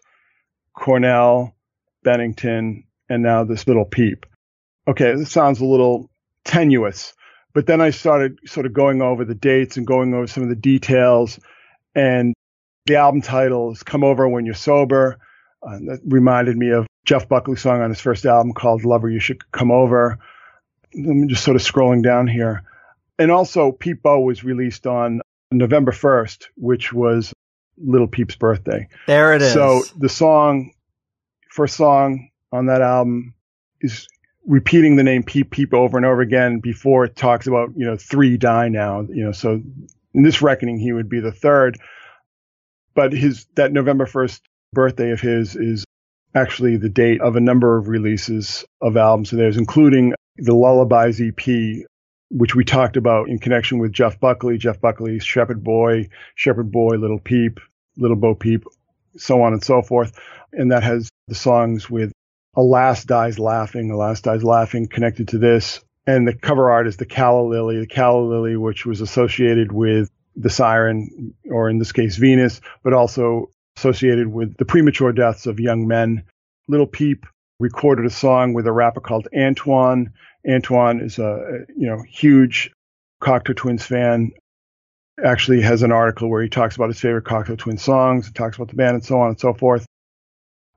Cornell, 0.74 1.54
Bennington, 2.02 2.84
and 3.08 3.22
now 3.22 3.44
this 3.44 3.66
little 3.66 3.84
peep. 3.84 4.26
Okay, 4.88 5.14
this 5.14 5.30
sounds 5.30 5.60
a 5.60 5.66
little 5.66 6.10
tenuous. 6.44 7.14
But 7.52 7.66
then 7.66 7.80
I 7.80 7.90
started 7.90 8.38
sort 8.46 8.66
of 8.66 8.72
going 8.72 9.02
over 9.02 9.24
the 9.24 9.34
dates 9.34 9.76
and 9.76 9.86
going 9.86 10.14
over 10.14 10.26
some 10.26 10.42
of 10.42 10.48
the 10.48 10.56
details. 10.56 11.38
And 11.94 12.34
the 12.86 12.96
album 12.96 13.22
title 13.22 13.72
is 13.72 13.82
Come 13.82 14.04
Over 14.04 14.28
When 14.28 14.46
You're 14.46 14.54
Sober. 14.54 15.18
Uh, 15.62 15.78
that 15.86 16.00
reminded 16.04 16.56
me 16.56 16.70
of 16.70 16.86
Jeff 17.04 17.28
Buckley's 17.28 17.60
song 17.60 17.82
on 17.82 17.90
his 17.90 18.00
first 18.00 18.24
album 18.24 18.52
called 18.54 18.84
Lover 18.84 19.10
You 19.10 19.20
Should 19.20 19.50
Come 19.52 19.70
Over. 19.70 20.18
I'm 20.94 21.28
just 21.28 21.44
sort 21.44 21.56
of 21.56 21.62
scrolling 21.62 22.02
down 22.02 22.26
here. 22.26 22.62
And 23.18 23.30
also, 23.30 23.70
Peep 23.72 24.02
Bo 24.02 24.20
was 24.20 24.42
released 24.42 24.86
on 24.86 25.20
November 25.50 25.92
1st, 25.92 26.46
which 26.56 26.92
was 26.92 27.34
Little 27.76 28.08
Peep's 28.08 28.36
birthday. 28.36 28.88
There 29.06 29.34
it 29.34 29.42
is. 29.42 29.52
So 29.52 29.82
the 29.98 30.08
song, 30.08 30.72
first 31.50 31.76
song 31.76 32.30
on 32.52 32.66
that 32.66 32.80
album 32.80 33.34
is 33.80 34.08
repeating 34.46 34.96
the 34.96 35.02
name 35.02 35.22
Peep 35.22 35.50
Peep 35.50 35.74
over 35.74 35.96
and 35.96 36.06
over 36.06 36.20
again 36.20 36.60
before 36.60 37.04
it 37.04 37.16
talks 37.16 37.46
about, 37.46 37.70
you 37.76 37.84
know, 37.84 37.96
three 37.96 38.36
die 38.36 38.68
now, 38.68 39.02
you 39.02 39.24
know, 39.24 39.32
so 39.32 39.62
in 40.14 40.22
this 40.22 40.42
reckoning, 40.42 40.78
he 40.78 40.92
would 40.92 41.08
be 41.08 41.20
the 41.20 41.32
third. 41.32 41.78
But 42.94 43.12
his, 43.12 43.46
that 43.54 43.72
November 43.72 44.06
1st 44.06 44.40
birthday 44.72 45.10
of 45.10 45.20
his 45.20 45.56
is 45.56 45.84
actually 46.34 46.76
the 46.76 46.88
date 46.88 47.20
of 47.20 47.36
a 47.36 47.40
number 47.40 47.76
of 47.76 47.88
releases 47.88 48.64
of 48.80 48.96
albums 48.96 49.32
of 49.32 49.38
theirs, 49.38 49.56
including 49.56 50.14
the 50.36 50.54
Lullabies 50.54 51.20
EP 51.20 51.86
which 52.30 52.54
we 52.54 52.64
talked 52.64 52.96
about 52.96 53.28
in 53.28 53.38
connection 53.38 53.78
with 53.78 53.92
Jeff 53.92 54.20
Buckley, 54.20 54.56
Jeff 54.56 54.80
Buckley's 54.80 55.24
Shepherd 55.24 55.64
Boy, 55.64 56.08
Shepherd 56.36 56.70
Boy, 56.70 56.96
Little 56.96 57.18
Peep, 57.18 57.58
Little 57.96 58.16
Bo 58.16 58.34
Peep, 58.34 58.64
so 59.16 59.42
on 59.42 59.52
and 59.52 59.62
so 59.62 59.82
forth. 59.82 60.18
And 60.52 60.70
that 60.70 60.84
has 60.84 61.10
the 61.26 61.34
songs 61.34 61.90
with 61.90 62.12
Alas 62.54 63.04
Dies 63.04 63.38
Laughing, 63.38 63.90
Alas 63.90 64.20
Dies 64.20 64.44
Laughing 64.44 64.86
connected 64.86 65.28
to 65.28 65.38
this. 65.38 65.80
And 66.06 66.26
the 66.26 66.34
cover 66.34 66.70
art 66.70 66.86
is 66.86 66.96
the 66.96 67.06
calla 67.06 67.42
lily, 67.42 67.80
the 67.80 67.86
calla 67.86 68.22
lily, 68.22 68.56
which 68.56 68.86
was 68.86 69.00
associated 69.00 69.72
with 69.72 70.08
the 70.36 70.50
siren, 70.50 71.34
or 71.50 71.68
in 71.68 71.78
this 71.78 71.92
case, 71.92 72.16
Venus, 72.16 72.60
but 72.82 72.92
also 72.92 73.50
associated 73.80 74.28
with 74.28 74.56
the 74.58 74.64
premature 74.64 75.12
deaths 75.12 75.46
of 75.46 75.58
young 75.58 75.88
men. 75.88 76.22
Little 76.68 76.86
Peep 76.86 77.24
recorded 77.58 78.04
a 78.04 78.10
song 78.10 78.52
with 78.52 78.66
a 78.66 78.72
rapper 78.72 79.00
called 79.00 79.28
Antoine. 79.36 80.12
Antoine 80.48 81.00
is 81.00 81.18
a 81.18 81.64
you 81.76 81.86
know 81.86 82.02
huge 82.08 82.70
Cocteau 83.22 83.56
Twins 83.56 83.84
fan. 83.84 84.32
Actually, 85.22 85.60
has 85.62 85.82
an 85.82 85.92
article 85.92 86.28
where 86.28 86.42
he 86.42 86.48
talks 86.48 86.76
about 86.76 86.88
his 86.88 87.00
favorite 87.00 87.24
Cocteau 87.24 87.56
Twins 87.56 87.82
songs, 87.82 88.26
and 88.26 88.34
talks 88.34 88.56
about 88.56 88.68
the 88.68 88.76
band, 88.76 88.94
and 88.94 89.04
so 89.04 89.18
on 89.18 89.28
and 89.28 89.40
so 89.40 89.54
forth. 89.54 89.86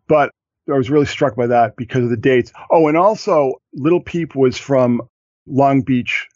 But 0.08 0.32
I 0.70 0.78
was 0.78 0.90
really 0.90 1.06
struck 1.06 1.36
by 1.36 1.48
that 1.48 1.76
because 1.76 2.04
of 2.06 2.10
the 2.10 2.18
dates. 2.18 2.54
Oh, 2.72 2.88
and 2.88 2.98
also 2.98 3.56
Little 3.74 4.02
Peep 4.02 4.34
was 4.34 4.58
from 4.58 5.02
Long 5.46 5.82
Beach, 5.82 6.28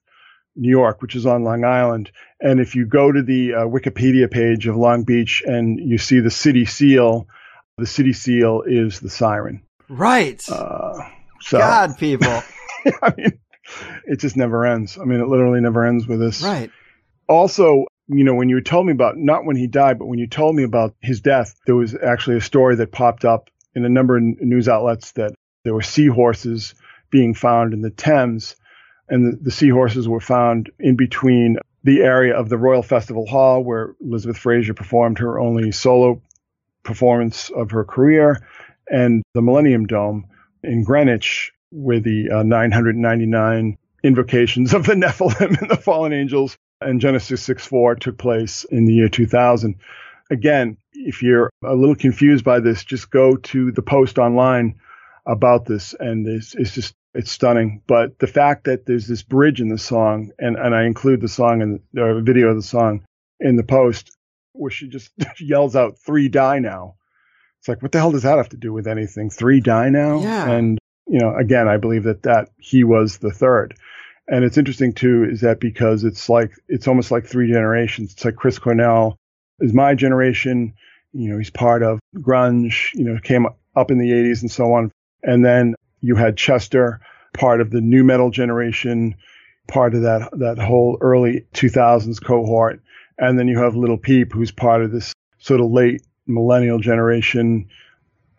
New 0.57 0.69
York, 0.69 1.01
which 1.01 1.15
is 1.15 1.25
on 1.25 1.43
Long 1.43 1.63
Island. 1.63 2.11
And 2.41 2.59
if 2.59 2.75
you 2.75 2.85
go 2.85 3.11
to 3.11 3.21
the 3.21 3.53
uh, 3.53 3.59
Wikipedia 3.65 4.29
page 4.29 4.67
of 4.67 4.75
Long 4.75 5.03
Beach 5.03 5.43
and 5.45 5.79
you 5.79 5.97
see 5.97 6.19
the 6.19 6.31
city 6.31 6.65
seal, 6.65 7.27
the 7.77 7.85
city 7.85 8.13
seal 8.13 8.63
is 8.65 8.99
the 8.99 9.09
siren. 9.09 9.61
Right. 9.87 10.43
Uh, 10.49 10.99
so, 11.41 11.59
God, 11.59 11.97
people. 11.99 12.41
I 13.01 13.13
mean, 13.17 13.39
it 14.05 14.19
just 14.19 14.37
never 14.37 14.65
ends. 14.65 14.97
I 14.97 15.05
mean, 15.05 15.21
it 15.21 15.27
literally 15.27 15.61
never 15.61 15.85
ends 15.85 16.07
with 16.07 16.19
this. 16.19 16.41
Right. 16.41 16.71
Also, 17.27 17.85
you 18.07 18.23
know, 18.23 18.33
when 18.33 18.49
you 18.49 18.61
told 18.61 18.85
me 18.85 18.93
about, 18.93 19.17
not 19.17 19.45
when 19.45 19.55
he 19.55 19.67
died, 19.67 19.99
but 19.99 20.05
when 20.05 20.19
you 20.19 20.27
told 20.27 20.55
me 20.55 20.63
about 20.63 20.95
his 21.01 21.21
death, 21.21 21.55
there 21.65 21.75
was 21.75 21.95
actually 21.95 22.37
a 22.37 22.41
story 22.41 22.75
that 22.77 22.91
popped 22.91 23.25
up 23.25 23.49
in 23.75 23.85
a 23.85 23.89
number 23.89 24.17
of 24.17 24.23
news 24.23 24.67
outlets 24.67 25.11
that 25.13 25.33
there 25.63 25.73
were 25.73 25.81
seahorses 25.81 26.73
being 27.11 27.33
found 27.33 27.73
in 27.73 27.81
the 27.81 27.89
Thames. 27.89 28.55
And 29.09 29.33
the, 29.33 29.37
the 29.43 29.51
seahorses 29.51 30.07
were 30.07 30.19
found 30.19 30.69
in 30.79 30.95
between 30.95 31.57
the 31.83 32.01
area 32.01 32.35
of 32.35 32.49
the 32.49 32.57
Royal 32.57 32.83
Festival 32.83 33.25
Hall, 33.25 33.63
where 33.63 33.95
Elizabeth 34.01 34.37
Fraser 34.37 34.73
performed 34.73 35.19
her 35.19 35.39
only 35.39 35.71
solo 35.71 36.21
performance 36.83 37.49
of 37.49 37.71
her 37.71 37.85
career, 37.85 38.41
and 38.89 39.23
the 39.33 39.41
Millennium 39.41 39.85
Dome 39.85 40.27
in 40.63 40.83
Greenwich, 40.83 41.53
where 41.71 41.99
the 41.99 42.29
uh, 42.29 42.43
999 42.43 43.77
invocations 44.03 44.73
of 44.73 44.85
the 44.85 44.93
Nephilim 44.95 45.61
and 45.61 45.69
the 45.69 45.77
fallen 45.77 46.13
angels 46.13 46.57
and 46.81 47.01
Genesis 47.01 47.43
6 47.43 47.65
4 47.65 47.95
took 47.95 48.17
place 48.17 48.63
in 48.65 48.85
the 48.85 48.93
year 48.93 49.09
2000. 49.09 49.75
Again, 50.29 50.77
if 50.93 51.23
you're 51.23 51.49
a 51.63 51.73
little 51.73 51.95
confused 51.95 52.43
by 52.43 52.59
this, 52.59 52.83
just 52.83 53.09
go 53.09 53.37
to 53.37 53.71
the 53.71 53.81
post 53.81 54.17
online 54.17 54.79
about 55.25 55.65
this, 55.65 55.95
and 55.97 56.27
it's, 56.27 56.53
it's 56.55 56.73
just 56.73 56.93
it's 57.17 57.31
stunning. 57.31 57.81
But 57.87 58.19
the 58.19 58.27
fact 58.27 58.65
that 58.65 58.85
there's 58.85 59.07
this 59.07 59.23
bridge 59.23 59.59
in 59.59 59.69
the 59.69 59.77
song, 59.79 60.31
and, 60.37 60.55
and 60.55 60.75
I 60.75 60.83
include 60.85 61.19
the 61.19 61.27
song 61.27 61.63
and 61.63 61.79
the 61.91 62.21
video 62.23 62.49
of 62.49 62.55
the 62.55 62.61
song 62.61 63.05
in 63.39 63.55
the 63.55 63.63
post, 63.63 64.15
where 64.53 64.71
she 64.71 64.87
just 64.87 65.09
yells 65.39 65.75
out 65.75 65.97
three 65.97 66.29
die 66.29 66.59
now. 66.59 66.95
It's 67.59 67.67
like, 67.67 67.81
what 67.81 67.91
the 67.91 67.97
hell 67.97 68.11
does 68.11 68.21
that 68.21 68.37
have 68.37 68.49
to 68.49 68.57
do 68.57 68.71
with 68.71 68.87
anything? 68.87 69.31
Three 69.31 69.59
die 69.61 69.89
now? 69.89 70.21
Yeah. 70.21 70.47
And, 70.47 70.77
you 71.07 71.19
know, 71.19 71.35
again, 71.35 71.67
I 71.67 71.77
believe 71.77 72.03
that, 72.03 72.21
that 72.23 72.49
he 72.59 72.83
was 72.83 73.17
the 73.17 73.31
third. 73.31 73.75
And 74.27 74.45
it's 74.45 74.57
interesting 74.57 74.93
too, 74.93 75.23
is 75.23 75.41
that 75.41 75.59
because 75.59 76.03
it's 76.03 76.29
like, 76.29 76.51
it's 76.67 76.87
almost 76.87 77.09
like 77.09 77.25
three 77.25 77.51
generations. 77.51 78.13
It's 78.13 78.25
like 78.25 78.35
Chris 78.35 78.59
Cornell 78.59 79.17
is 79.59 79.73
my 79.73 79.95
generation. 79.95 80.75
You 81.13 81.31
know, 81.31 81.39
he's 81.39 81.49
part 81.49 81.81
of 81.81 81.99
grunge, 82.17 82.93
you 82.93 83.05
know, 83.05 83.17
came 83.19 83.47
up 83.75 83.89
in 83.89 83.97
the 83.97 84.11
80s 84.11 84.41
and 84.41 84.51
so 84.51 84.73
on. 84.73 84.91
And 85.23 85.43
then 85.43 85.73
you 86.01 86.15
had 86.15 86.37
Chester, 86.37 86.99
part 87.33 87.61
of 87.61 87.71
the 87.71 87.81
new 87.81 88.03
metal 88.03 88.29
generation, 88.29 89.15
part 89.67 89.93
of 89.95 90.03
that, 90.03 90.29
that 90.33 90.57
whole 90.59 90.97
early 91.01 91.45
2000s 91.53 92.23
cohort. 92.23 92.81
And 93.17 93.37
then 93.37 93.47
you 93.47 93.57
have 93.59 93.75
Little 93.75 93.97
Peep, 93.97 94.31
who's 94.33 94.51
part 94.51 94.83
of 94.83 94.91
this 94.91 95.13
sort 95.39 95.59
of 95.59 95.71
late 95.71 96.01
millennial 96.27 96.79
generation 96.79 97.67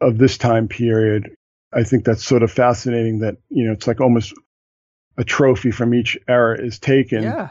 of 0.00 0.18
this 0.18 0.38
time 0.38 0.68
period. 0.68 1.34
I 1.72 1.82
think 1.84 2.04
that's 2.04 2.24
sort 2.24 2.42
of 2.42 2.50
fascinating 2.52 3.18
that, 3.20 3.36
you 3.50 3.64
know, 3.66 3.72
it's 3.72 3.86
like 3.86 4.00
almost 4.00 4.32
a 5.16 5.24
trophy 5.24 5.70
from 5.70 5.94
each 5.94 6.16
era 6.28 6.58
is 6.58 6.78
taken 6.78 7.24
Yeah. 7.24 7.50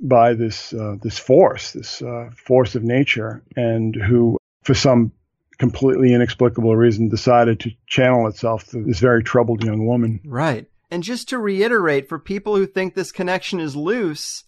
by 0.00 0.34
this 0.34 0.72
uh, 0.72 0.96
this 1.02 1.18
force, 1.18 1.72
this 1.72 2.00
uh, 2.00 2.30
force 2.34 2.74
of 2.74 2.82
nature, 2.82 3.42
and 3.54 3.94
who, 3.94 4.38
for 4.64 4.74
some 4.74 5.12
completely 5.58 6.12
inexplicable 6.12 6.74
reason, 6.76 7.08
decided 7.08 7.60
to 7.60 7.70
channel 7.86 8.26
itself 8.26 8.64
to 8.68 8.82
this 8.82 9.00
very 9.00 9.22
troubled 9.22 9.64
young 9.64 9.86
woman. 9.86 10.20
Right. 10.24 10.66
And 10.90 11.02
just 11.02 11.28
to 11.30 11.38
reiterate, 11.38 12.08
for 12.08 12.18
people 12.18 12.56
who 12.56 12.66
think 12.66 12.94
this 12.94 13.12
connection 13.12 13.60
is 13.60 13.74
loose, 13.74 14.44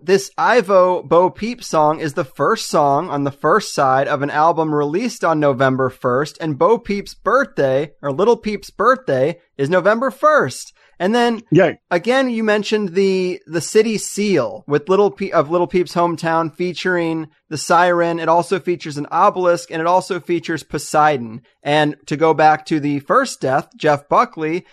this 0.00 0.30
Ivo 0.36 1.02
Bo 1.02 1.30
Peep 1.30 1.62
song 1.62 2.00
is 2.00 2.14
the 2.14 2.24
first 2.24 2.66
song 2.66 3.08
on 3.08 3.24
the 3.24 3.30
first 3.30 3.72
side 3.72 4.08
of 4.08 4.20
an 4.22 4.30
album 4.30 4.74
released 4.74 5.24
on 5.24 5.40
November 5.40 5.88
1st, 5.88 6.36
and 6.40 6.58
Bo 6.58 6.78
Peep's 6.78 7.14
birthday, 7.14 7.92
or 8.02 8.12
Little 8.12 8.36
Peep's 8.36 8.70
birthday, 8.70 9.40
is 9.56 9.70
November 9.70 10.10
1st. 10.10 10.72
And 10.98 11.14
then 11.14 11.42
Yeah, 11.50 11.72
again, 11.90 12.30
you 12.30 12.44
mentioned 12.44 12.90
the 12.90 13.40
the 13.46 13.60
city 13.60 13.98
seal 13.98 14.64
with 14.66 14.88
little 14.88 15.10
Pe- 15.10 15.30
of 15.30 15.50
Little 15.50 15.66
Peep's 15.66 15.94
hometown 15.94 16.54
featuring 16.54 17.28
the 17.48 17.58
siren. 17.58 18.18
It 18.18 18.28
also 18.28 18.60
features 18.60 18.96
an 18.96 19.06
obelisk 19.10 19.70
and 19.70 19.80
it 19.80 19.86
also 19.86 20.20
features 20.20 20.62
Poseidon. 20.62 21.42
And 21.62 21.96
to 22.06 22.16
go 22.16 22.34
back 22.34 22.66
to 22.66 22.80
the 22.80 23.00
first 23.00 23.40
death, 23.40 23.68
Jeff 23.76 24.08
Buckley, 24.08 24.66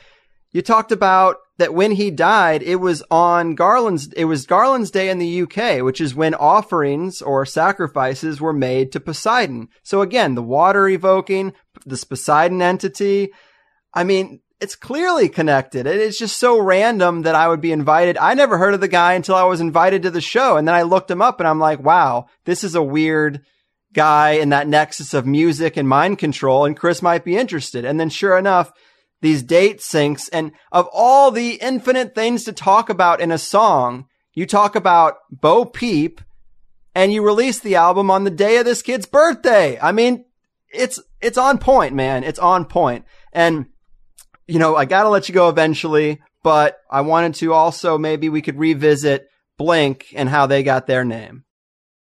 you 0.52 0.62
talked 0.62 0.92
about 0.92 1.38
that 1.58 1.74
when 1.74 1.92
he 1.92 2.12
died, 2.12 2.64
it 2.64 2.78
was 2.78 3.04
on 3.12 3.56
Garland's, 3.56 4.12
it 4.14 4.26
was 4.26 4.46
Garland's 4.46 4.92
Day 4.92 5.10
in 5.10 5.20
the 5.20 5.44
UK, 5.44 5.84
which 5.84 6.02
is 6.02 6.16
when 6.16 6.34
offerings 6.34 7.22
or 7.22 7.46
sacrifices 7.46 8.42
were 8.42 8.52
made 8.52 8.92
to 8.92 9.00
Poseidon. 9.00 9.70
So 9.84 10.02
again, 10.02 10.36
the 10.36 10.42
water 10.42 10.88
evoking 10.90 11.54
this 11.86 12.04
Poseidon 12.04 12.62
entity. 12.62 13.30
I 13.94 14.04
mean, 14.04 14.42
it's 14.62 14.76
clearly 14.76 15.28
connected. 15.28 15.88
It 15.88 16.00
is 16.00 16.20
just 16.20 16.38
so 16.38 16.60
random 16.60 17.24
that 17.24 17.34
I 17.34 17.48
would 17.48 17.62
be 17.62 17.72
invited. 17.72 18.16
I 18.18 18.36
never 18.36 18.60
heard 18.60 18.76
of 18.76 18.80
the 18.80 18.88
guy 18.88 19.14
until 19.14 19.34
I 19.34 19.44
was 19.44 19.60
invited 19.60 20.04
to 20.04 20.12
the 20.12 20.22
show. 20.22 20.56
And 20.56 20.68
then 20.68 20.76
I 20.76 20.84
looked 20.84 21.10
him 21.10 21.22
up 21.22 21.40
and 21.40 21.48
I'm 21.48 21.60
like, 21.60 21.80
wow, 21.80 22.28
this 22.46 22.64
is 22.64 22.76
a 22.76 22.84
weird 22.84 23.42
guy 23.92 24.34
in 24.34 24.50
that 24.50 24.68
nexus 24.68 25.16
of 25.16 25.26
music 25.26 25.78
and 25.78 25.90
mind 25.90 26.20
control. 26.20 26.66
And 26.66 26.78
Chris 26.78 27.02
might 27.02 27.26
be 27.26 27.36
interested. 27.36 27.86
And 27.86 28.00
then 28.00 28.10
sure 28.10 28.38
enough, 28.38 28.72
these 29.22 29.42
date 29.42 29.80
syncs 29.80 30.30
and 30.32 30.52
of 30.72 30.88
all 30.94 31.32
the 31.32 31.56
infinite 31.56 32.14
things 32.14 32.44
to 32.44 32.54
talk 32.54 32.90
about 32.90 33.20
in 33.20 33.32
a 33.32 33.40
song, 33.40 34.06
you 34.34 34.46
talk 34.46 34.76
about 34.76 35.16
Bo 35.32 35.66
Peep 35.66 36.22
and 36.94 37.12
you 37.12 37.26
release 37.26 37.60
the 37.60 37.76
album 37.76 38.12
on 38.12 38.26
the 38.26 38.30
day 38.30 38.58
of 38.58 38.66
this 38.66 38.84
kid's 38.84 39.08
birthday. 39.08 39.80
I 39.82 39.92
mean, 39.92 40.26
it's, 40.72 41.00
it's 41.20 41.38
on 41.40 41.58
point, 41.58 41.96
man. 41.96 42.24
It's 42.24 42.40
on 42.40 42.66
point. 42.66 43.06
And 43.34 43.66
you 44.52 44.60
know, 44.60 44.76
I 44.76 44.84
gotta 44.84 45.08
let 45.08 45.30
you 45.30 45.34
go 45.34 45.48
eventually, 45.48 46.22
but 46.44 46.80
I 46.90 47.02
wanted 47.02 47.36
to 47.36 47.54
also 47.54 47.98
maybe 47.98 48.28
we 48.28 48.42
could 48.42 48.60
revisit 48.60 49.30
Blink 49.58 50.08
and 50.14 50.28
how 50.28 50.46
they 50.46 50.62
got 50.62 50.88
their 50.88 51.06
name. 51.06 51.46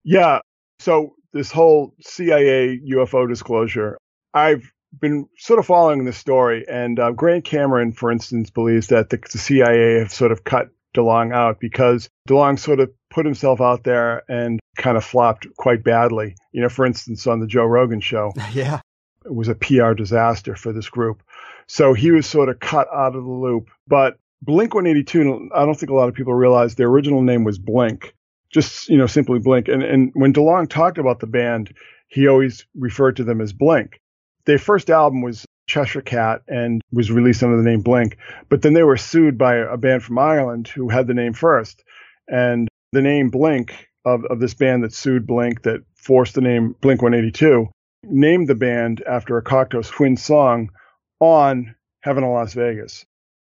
Yeah. 0.04 0.40
So 0.80 1.16
this 1.32 1.52
whole 1.52 1.94
CIA 2.02 2.80
UFO 2.92 3.30
disclosure, 3.30 3.98
I've 4.34 4.70
been 5.00 5.28
sort 5.38 5.60
of 5.60 5.66
following 5.66 6.04
this 6.04 6.18
story, 6.18 6.66
and 6.70 7.00
uh, 7.00 7.12
Grant 7.12 7.46
Cameron, 7.46 7.94
for 7.94 8.12
instance, 8.12 8.50
believes 8.50 8.88
that 8.88 9.10
the, 9.10 9.20
the 9.32 9.38
CIA 9.38 10.00
have 10.00 10.12
sort 10.12 10.34
of 10.34 10.44
cut 10.44 10.68
DeLonge 10.94 11.34
out 11.34 11.62
because 11.62 12.10
DeLonge 12.28 12.60
sort 12.60 12.82
of 12.82 12.92
put 13.10 13.26
himself 13.26 13.62
out 13.62 13.86
there 13.86 14.24
and 14.28 14.60
kind 14.76 14.98
of 14.98 15.06
flopped 15.06 15.48
quite 15.56 15.84
badly. 15.84 16.36
You 16.52 16.62
know, 16.62 16.70
for 16.70 16.86
instance, 16.86 17.26
on 17.26 17.40
the 17.40 17.48
Joe 17.48 17.66
Rogan 17.66 18.02
show, 18.02 18.34
yeah. 18.52 18.82
it 19.26 19.34
was 19.34 19.48
a 19.48 19.56
PR 19.56 19.94
disaster 19.94 20.58
for 20.58 20.74
this 20.74 20.90
group. 20.90 21.24
So 21.68 21.94
he 21.94 22.12
was 22.12 22.28
sort 22.28 22.50
of 22.50 22.60
cut 22.60 22.88
out 22.94 23.16
of 23.16 23.24
the 23.24 23.30
loop. 23.30 23.70
But 23.88 24.18
Blink 24.42 24.74
182, 24.74 25.50
I 25.56 25.66
don't 25.66 25.76
think 25.76 25.90
a 25.90 25.96
lot 25.96 26.10
of 26.10 26.16
people 26.16 26.34
realize 26.34 26.76
their 26.76 26.90
original 26.90 27.22
name 27.22 27.44
was 27.44 27.58
Blink, 27.58 28.14
just, 28.52 28.90
you 28.90 28.98
know, 28.98 29.08
simply 29.08 29.40
Blink. 29.40 29.68
And, 29.68 29.82
and 29.82 30.12
when 30.14 30.34
DeLonge 30.34 30.70
talked 30.70 30.98
about 30.98 31.20
the 31.20 31.28
band, 31.28 31.74
he 32.08 32.28
always 32.28 32.66
referred 32.76 33.16
to 33.18 33.24
them 33.24 33.42
as 33.42 33.54
Blink. 33.54 34.02
Their 34.46 34.60
first 34.60 34.90
album 34.90 35.22
was 35.22 35.46
Cheshire 35.68 36.02
Cat 36.02 36.42
and 36.48 36.82
was 36.92 37.10
released 37.10 37.42
under 37.42 37.56
the 37.56 37.64
name 37.64 37.82
Blink. 37.82 38.18
But 38.50 38.62
then 38.62 38.74
they 38.74 38.84
were 38.84 38.98
sued 38.98 39.38
by 39.38 39.56
a 39.56 39.78
band 39.78 40.04
from 40.04 40.20
Ireland 40.20 40.68
who 40.68 40.90
had 40.90 41.08
the 41.08 41.14
name 41.14 41.34
first. 41.34 41.84
And 42.28 42.68
the 42.92 43.02
name 43.02 43.30
Blink 43.30 43.88
of, 44.06 44.26
of 44.26 44.40
this 44.40 44.54
band 44.54 44.84
that 44.84 44.94
sued 44.94 45.26
Blink, 45.26 45.64
that 45.64 45.82
forced 45.96 46.36
the 46.36 46.42
name 46.42 46.76
Blink 46.82 47.02
182, 47.02 47.70
named 48.04 48.50
the 48.50 48.56
band 48.56 49.02
after 49.10 49.38
a 49.38 49.44
Cocteau 49.44 49.90
Twin 49.90 50.18
song 50.18 50.70
on 51.24 51.76
Heaven 52.02 52.24
in 52.24 52.30
Las 52.32 52.54
Vegas. 52.54 53.06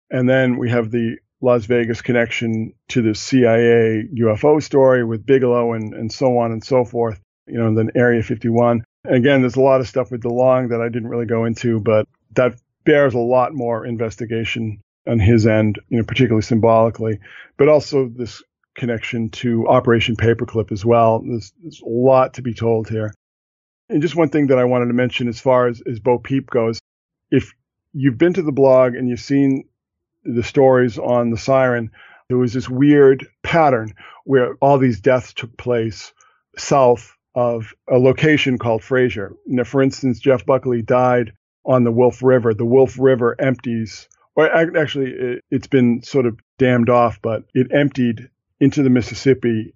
And 0.09 0.29
then 0.29 0.57
we 0.57 0.69
have 0.69 0.91
the 0.91 1.17
Las 1.41 1.65
Vegas 1.65 2.01
connection 2.01 2.73
to 2.89 3.01
the 3.01 3.13
CIA 3.13 4.07
UFO 4.19 4.61
story 4.61 5.03
with 5.03 5.25
Bigelow 5.25 5.73
and, 5.73 5.93
and 5.93 6.11
so 6.11 6.37
on 6.37 6.51
and 6.51 6.63
so 6.63 6.85
forth, 6.85 7.19
you 7.47 7.57
know, 7.57 7.67
and 7.67 7.77
then 7.77 7.91
Area 7.95 8.23
51. 8.23 8.83
Again, 9.05 9.41
there's 9.41 9.57
a 9.57 9.61
lot 9.61 9.81
of 9.81 9.87
stuff 9.87 10.11
with 10.11 10.23
DeLonge 10.23 10.69
that 10.69 10.81
I 10.81 10.89
didn't 10.89 11.09
really 11.09 11.25
go 11.25 11.45
into, 11.45 11.79
but 11.79 12.07
that 12.33 12.55
bears 12.85 13.13
a 13.13 13.19
lot 13.19 13.53
more 13.53 13.85
investigation 13.85 14.79
on 15.07 15.19
his 15.19 15.45
end, 15.45 15.79
you 15.89 15.97
know, 15.97 16.03
particularly 16.03 16.41
symbolically, 16.41 17.19
but 17.57 17.69
also 17.69 18.07
this 18.07 18.41
connection 18.75 19.29
to 19.29 19.67
Operation 19.67 20.15
Paperclip 20.15 20.71
as 20.71 20.85
well. 20.85 21.21
There's, 21.25 21.53
there's 21.61 21.81
a 21.81 21.89
lot 21.89 22.35
to 22.35 22.41
be 22.41 22.53
told 22.53 22.89
here. 22.89 23.13
And 23.89 24.01
just 24.01 24.15
one 24.15 24.29
thing 24.29 24.47
that 24.47 24.57
I 24.57 24.63
wanted 24.63 24.87
to 24.87 24.93
mention 24.93 25.27
as 25.27 25.39
far 25.39 25.67
as, 25.67 25.81
as 25.89 25.99
Bo 25.99 26.17
Peep 26.17 26.49
goes, 26.49 26.79
if 27.29 27.53
you've 27.95 28.17
been 28.17 28.33
to 28.33 28.41
the 28.41 28.51
blog 28.51 28.93
and 28.93 29.09
you've 29.09 29.19
seen 29.19 29.63
the 30.23 30.43
stories 30.43 30.99
on 30.99 31.29
the 31.31 31.37
siren, 31.37 31.91
there 32.27 32.37
was 32.37 32.53
this 32.53 32.69
weird 32.69 33.27
pattern 33.41 33.93
where 34.25 34.55
all 34.55 34.77
these 34.77 34.99
deaths 34.99 35.33
took 35.33 35.55
place 35.57 36.13
south 36.57 37.15
of 37.35 37.73
a 37.89 37.97
location 37.97 38.57
called 38.57 38.83
Fraser. 38.83 39.35
Now, 39.45 39.63
for 39.63 39.81
instance, 39.81 40.19
Jeff 40.19 40.45
Buckley 40.45 40.81
died 40.81 41.33
on 41.65 41.83
the 41.83 41.91
Wolf 41.91 42.21
River. 42.21 42.53
The 42.53 42.65
Wolf 42.65 42.97
River 42.99 43.35
empties, 43.39 44.09
or 44.35 44.49
actually, 44.77 45.11
it, 45.11 45.43
it's 45.49 45.67
been 45.67 46.01
sort 46.01 46.25
of 46.25 46.39
dammed 46.57 46.89
off, 46.89 47.21
but 47.21 47.43
it 47.53 47.71
emptied 47.71 48.29
into 48.59 48.83
the 48.83 48.89
Mississippi 48.89 49.73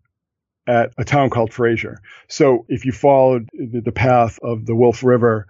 at 0.67 0.93
a 0.97 1.03
town 1.03 1.29
called 1.29 1.53
Fraser. 1.53 1.99
So 2.27 2.65
if 2.69 2.85
you 2.85 2.91
followed 2.91 3.49
the, 3.53 3.81
the 3.81 3.91
path 3.91 4.39
of 4.41 4.65
the 4.65 4.75
Wolf 4.75 5.03
River 5.03 5.47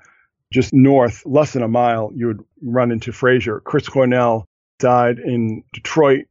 just 0.52 0.74
north, 0.74 1.26
less 1.26 1.54
than 1.54 1.64
a 1.64 1.68
mile, 1.68 2.12
you 2.16 2.28
would 2.28 2.44
run 2.62 2.92
into 2.92 3.12
Fraser. 3.12 3.60
Chris 3.60 3.88
Cornell 3.88 4.46
died 4.80 5.20
in 5.20 5.64
Detroit 5.74 6.26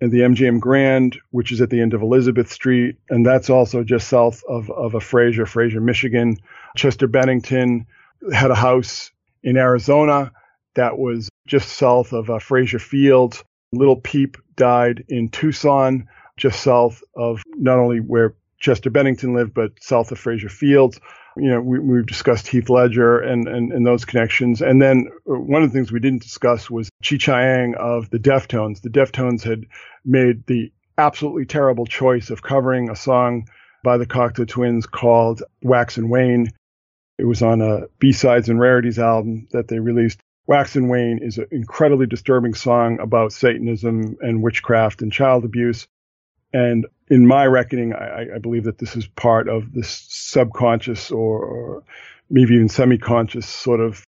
and 0.00 0.10
the 0.10 0.20
MGM 0.20 0.60
Grand, 0.60 1.18
which 1.30 1.52
is 1.52 1.60
at 1.60 1.70
the 1.70 1.80
end 1.80 1.94
of 1.94 2.02
Elizabeth 2.02 2.50
Street, 2.50 2.96
and 3.08 3.24
that's 3.24 3.48
also 3.48 3.84
just 3.84 4.08
south 4.08 4.42
of, 4.48 4.70
of 4.70 4.94
a 4.94 5.00
Fraser, 5.00 5.46
Fraser, 5.46 5.80
Michigan. 5.80 6.36
Chester 6.76 7.06
Bennington 7.06 7.86
had 8.32 8.50
a 8.50 8.56
house 8.56 9.12
in 9.42 9.56
Arizona 9.56 10.32
that 10.74 10.98
was 10.98 11.28
just 11.46 11.68
south 11.68 12.12
of 12.12 12.28
uh, 12.28 12.38
Fraser 12.38 12.78
Field. 12.78 13.42
Little 13.72 13.96
Peep 13.96 14.36
died 14.56 15.04
in 15.08 15.28
Tucson, 15.28 16.08
just 16.36 16.60
south 16.60 17.02
of 17.14 17.42
not 17.56 17.78
only 17.78 18.00
where 18.00 18.34
Chester 18.58 18.90
Bennington 18.90 19.34
lived, 19.34 19.54
but 19.54 19.72
south 19.80 20.10
of 20.10 20.18
Fraser 20.18 20.48
Fields. 20.48 20.98
You 21.36 21.50
know, 21.50 21.60
we, 21.60 21.96
have 21.98 22.06
discussed 22.06 22.46
Heath 22.46 22.70
Ledger 22.70 23.18
and, 23.18 23.48
and, 23.48 23.72
and 23.72 23.86
those 23.86 24.04
connections. 24.04 24.62
And 24.62 24.80
then 24.80 25.08
uh, 25.28 25.34
one 25.34 25.62
of 25.62 25.72
the 25.72 25.76
things 25.76 25.90
we 25.90 26.00
didn't 26.00 26.22
discuss 26.22 26.70
was 26.70 26.90
Chi 27.02 27.16
Cheng 27.16 27.74
of 27.78 28.10
the 28.10 28.18
Deftones. 28.18 28.82
The 28.82 28.90
Deftones 28.90 29.42
had 29.42 29.66
made 30.04 30.46
the 30.46 30.72
absolutely 30.96 31.46
terrible 31.46 31.86
choice 31.86 32.30
of 32.30 32.42
covering 32.42 32.88
a 32.88 32.96
song 32.96 33.48
by 33.82 33.98
the 33.98 34.06
Cocteau 34.06 34.46
Twins 34.46 34.86
called 34.86 35.42
Wax 35.62 35.96
and 35.98 36.08
Wane. 36.08 36.50
It 37.18 37.24
was 37.24 37.42
on 37.42 37.60
a 37.60 37.88
B-Sides 37.98 38.48
and 38.48 38.58
Rarities 38.60 38.98
album 38.98 39.48
that 39.52 39.68
they 39.68 39.78
released. 39.78 40.20
Wax 40.46 40.76
and 40.76 40.90
Wane 40.90 41.20
is 41.22 41.38
an 41.38 41.46
incredibly 41.50 42.06
disturbing 42.06 42.54
song 42.54 43.00
about 43.00 43.32
Satanism 43.32 44.16
and 44.20 44.42
witchcraft 44.42 45.02
and 45.02 45.12
child 45.12 45.44
abuse. 45.44 45.86
And 46.54 46.86
in 47.08 47.26
my 47.26 47.46
reckoning, 47.46 47.92
I, 47.92 48.36
I 48.36 48.38
believe 48.38 48.64
that 48.64 48.78
this 48.78 48.96
is 48.96 49.06
part 49.08 49.48
of 49.48 49.72
this 49.74 50.06
subconscious 50.08 51.10
or, 51.10 51.44
or 51.44 51.82
maybe 52.30 52.54
even 52.54 52.68
semi-conscious 52.68 53.46
sort 53.46 53.80
of 53.80 54.02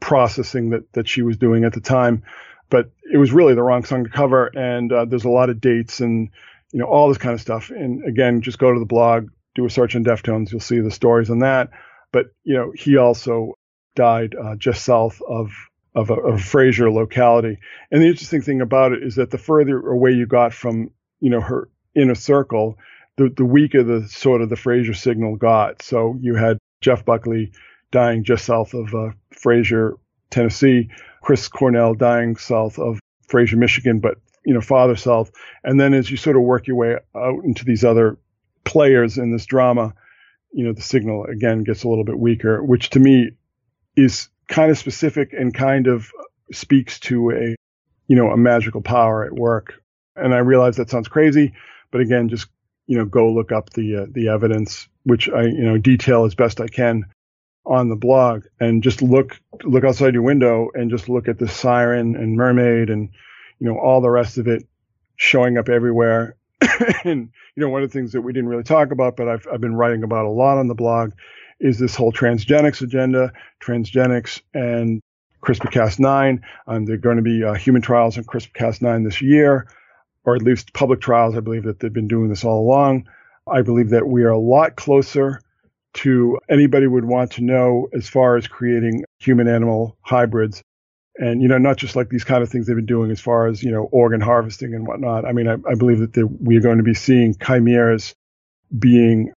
processing 0.00 0.70
that, 0.70 0.92
that 0.94 1.06
she 1.06 1.22
was 1.22 1.36
doing 1.36 1.64
at 1.64 1.74
the 1.74 1.80
time. 1.80 2.22
But 2.70 2.90
it 3.12 3.18
was 3.18 3.32
really 3.32 3.54
the 3.54 3.62
wrong 3.62 3.84
song 3.84 4.04
to 4.04 4.10
cover. 4.10 4.46
And 4.46 4.92
uh, 4.92 5.04
there's 5.04 5.26
a 5.26 5.28
lot 5.28 5.50
of 5.50 5.60
dates 5.60 6.00
and, 6.00 6.30
you 6.72 6.80
know, 6.80 6.86
all 6.86 7.08
this 7.08 7.18
kind 7.18 7.34
of 7.34 7.40
stuff. 7.40 7.70
And 7.70 8.02
again, 8.08 8.40
just 8.40 8.58
go 8.58 8.72
to 8.72 8.80
the 8.80 8.86
blog, 8.86 9.28
do 9.54 9.66
a 9.66 9.70
search 9.70 9.94
on 9.94 10.04
Deftones. 10.04 10.50
You'll 10.50 10.60
see 10.60 10.80
the 10.80 10.90
stories 10.90 11.30
on 11.30 11.40
that. 11.40 11.68
But, 12.10 12.32
you 12.44 12.54
know, 12.54 12.72
he 12.74 12.96
also 12.96 13.54
died 13.94 14.34
uh, 14.34 14.56
just 14.56 14.84
south 14.84 15.20
of 15.28 15.52
of 15.94 16.10
a, 16.10 16.14
of 16.14 16.34
a 16.34 16.38
Fraser 16.38 16.90
locality. 16.90 17.58
And 17.90 18.02
the 18.02 18.08
interesting 18.08 18.42
thing 18.42 18.60
about 18.60 18.92
it 18.92 19.02
is 19.02 19.14
that 19.14 19.30
the 19.30 19.38
further 19.38 19.78
away 19.78 20.10
you 20.10 20.26
got 20.26 20.52
from, 20.52 20.90
you 21.20 21.30
know, 21.30 21.40
her 21.40 21.68
inner 21.94 22.14
circle, 22.14 22.78
the, 23.16 23.28
the 23.28 23.44
weaker 23.44 23.82
the 23.82 24.08
sort 24.08 24.42
of 24.42 24.50
the 24.50 24.56
Fraser 24.56 24.94
signal 24.94 25.36
got. 25.36 25.82
So 25.82 26.16
you 26.20 26.34
had 26.34 26.58
Jeff 26.80 27.04
Buckley 27.04 27.52
dying 27.90 28.24
just 28.24 28.44
south 28.44 28.74
of 28.74 28.94
uh, 28.94 29.10
Fraser, 29.30 29.96
Tennessee, 30.30 30.90
Chris 31.22 31.48
Cornell 31.48 31.94
dying 31.94 32.36
south 32.36 32.78
of 32.78 32.98
Fraser, 33.28 33.56
Michigan, 33.56 34.00
but 34.00 34.18
you 34.44 34.52
know 34.52 34.60
farther 34.60 34.96
south. 34.96 35.30
And 35.62 35.80
then 35.80 35.94
as 35.94 36.10
you 36.10 36.16
sort 36.16 36.36
of 36.36 36.42
work 36.42 36.66
your 36.66 36.76
way 36.76 36.96
out 37.14 37.44
into 37.44 37.64
these 37.64 37.84
other 37.84 38.18
players 38.64 39.16
in 39.16 39.32
this 39.32 39.46
drama, 39.46 39.94
you 40.52 40.64
know 40.64 40.72
the 40.72 40.82
signal 40.82 41.24
again 41.24 41.62
gets 41.64 41.84
a 41.84 41.88
little 41.88 42.04
bit 42.04 42.18
weaker, 42.18 42.62
which 42.62 42.90
to 42.90 43.00
me 43.00 43.30
is 43.96 44.28
kind 44.48 44.70
of 44.70 44.78
specific 44.78 45.32
and 45.32 45.54
kind 45.54 45.86
of 45.86 46.10
speaks 46.52 47.00
to 47.00 47.30
a 47.30 47.56
you 48.06 48.16
know 48.16 48.30
a 48.30 48.36
magical 48.36 48.82
power 48.82 49.24
at 49.24 49.32
work. 49.32 49.80
And 50.16 50.34
I 50.34 50.38
realize 50.38 50.76
that 50.76 50.90
sounds 50.90 51.08
crazy, 51.08 51.54
but 51.94 52.00
again, 52.00 52.28
just 52.28 52.48
you 52.88 52.98
know, 52.98 53.04
go 53.04 53.32
look 53.32 53.52
up 53.52 53.70
the 53.70 53.98
uh, 53.98 54.06
the 54.10 54.26
evidence, 54.26 54.88
which 55.04 55.28
I 55.28 55.42
you 55.42 55.62
know 55.62 55.78
detail 55.78 56.24
as 56.24 56.34
best 56.34 56.60
I 56.60 56.66
can 56.66 57.04
on 57.64 57.88
the 57.88 57.94
blog, 57.94 58.46
and 58.58 58.82
just 58.82 59.00
look 59.00 59.40
look 59.62 59.84
outside 59.84 60.12
your 60.12 60.24
window 60.24 60.70
and 60.74 60.90
just 60.90 61.08
look 61.08 61.28
at 61.28 61.38
the 61.38 61.46
siren 61.46 62.16
and 62.16 62.36
mermaid 62.36 62.90
and 62.90 63.10
you 63.60 63.68
know 63.68 63.78
all 63.78 64.00
the 64.00 64.10
rest 64.10 64.38
of 64.38 64.48
it 64.48 64.66
showing 65.14 65.56
up 65.56 65.68
everywhere. 65.68 66.34
and 67.04 67.30
you 67.54 67.62
know, 67.62 67.68
one 67.68 67.84
of 67.84 67.92
the 67.92 67.96
things 67.96 68.10
that 68.10 68.22
we 68.22 68.32
didn't 68.32 68.48
really 68.48 68.64
talk 68.64 68.90
about, 68.90 69.16
but 69.16 69.28
I've 69.28 69.46
I've 69.52 69.60
been 69.60 69.76
writing 69.76 70.02
about 70.02 70.26
a 70.26 70.30
lot 70.30 70.58
on 70.58 70.66
the 70.66 70.74
blog, 70.74 71.12
is 71.60 71.78
this 71.78 71.94
whole 71.94 72.12
transgenics 72.12 72.82
agenda, 72.82 73.32
transgenics 73.62 74.40
and 74.52 75.00
CRISPR-Cas9. 75.44 76.40
Um, 76.66 76.86
there 76.86 76.96
are 76.96 76.98
going 76.98 77.18
to 77.18 77.22
be 77.22 77.44
uh, 77.44 77.54
human 77.54 77.82
trials 77.82 78.18
on 78.18 78.24
CRISPR-Cas9 78.24 79.04
this 79.04 79.22
year 79.22 79.68
or 80.24 80.36
at 80.36 80.42
least 80.42 80.72
public 80.72 81.00
trials. 81.00 81.36
I 81.36 81.40
believe 81.40 81.64
that 81.64 81.80
they've 81.80 81.92
been 81.92 82.08
doing 82.08 82.28
this 82.28 82.44
all 82.44 82.60
along. 82.60 83.08
I 83.46 83.62
believe 83.62 83.90
that 83.90 84.06
we 84.06 84.24
are 84.24 84.30
a 84.30 84.38
lot 84.38 84.76
closer 84.76 85.40
to 85.94 86.38
anybody 86.48 86.86
would 86.86 87.04
want 87.04 87.32
to 87.32 87.44
know 87.44 87.88
as 87.92 88.08
far 88.08 88.36
as 88.36 88.48
creating 88.48 89.04
human 89.18 89.48
animal 89.48 89.96
hybrids. 90.00 90.62
And, 91.16 91.40
you 91.40 91.46
know, 91.46 91.58
not 91.58 91.76
just 91.76 91.94
like 91.94 92.08
these 92.08 92.24
kind 92.24 92.42
of 92.42 92.48
things 92.48 92.66
they've 92.66 92.74
been 92.74 92.86
doing 92.86 93.12
as 93.12 93.20
far 93.20 93.46
as, 93.46 93.62
you 93.62 93.70
know, 93.70 93.84
organ 93.92 94.20
harvesting 94.20 94.74
and 94.74 94.86
whatnot. 94.86 95.24
I 95.24 95.32
mean, 95.32 95.46
I, 95.46 95.54
I 95.70 95.74
believe 95.76 96.00
that 96.00 96.38
we 96.40 96.56
are 96.56 96.60
going 96.60 96.78
to 96.78 96.84
be 96.84 96.94
seeing 96.94 97.36
chimeras 97.36 98.14
being 98.76 99.32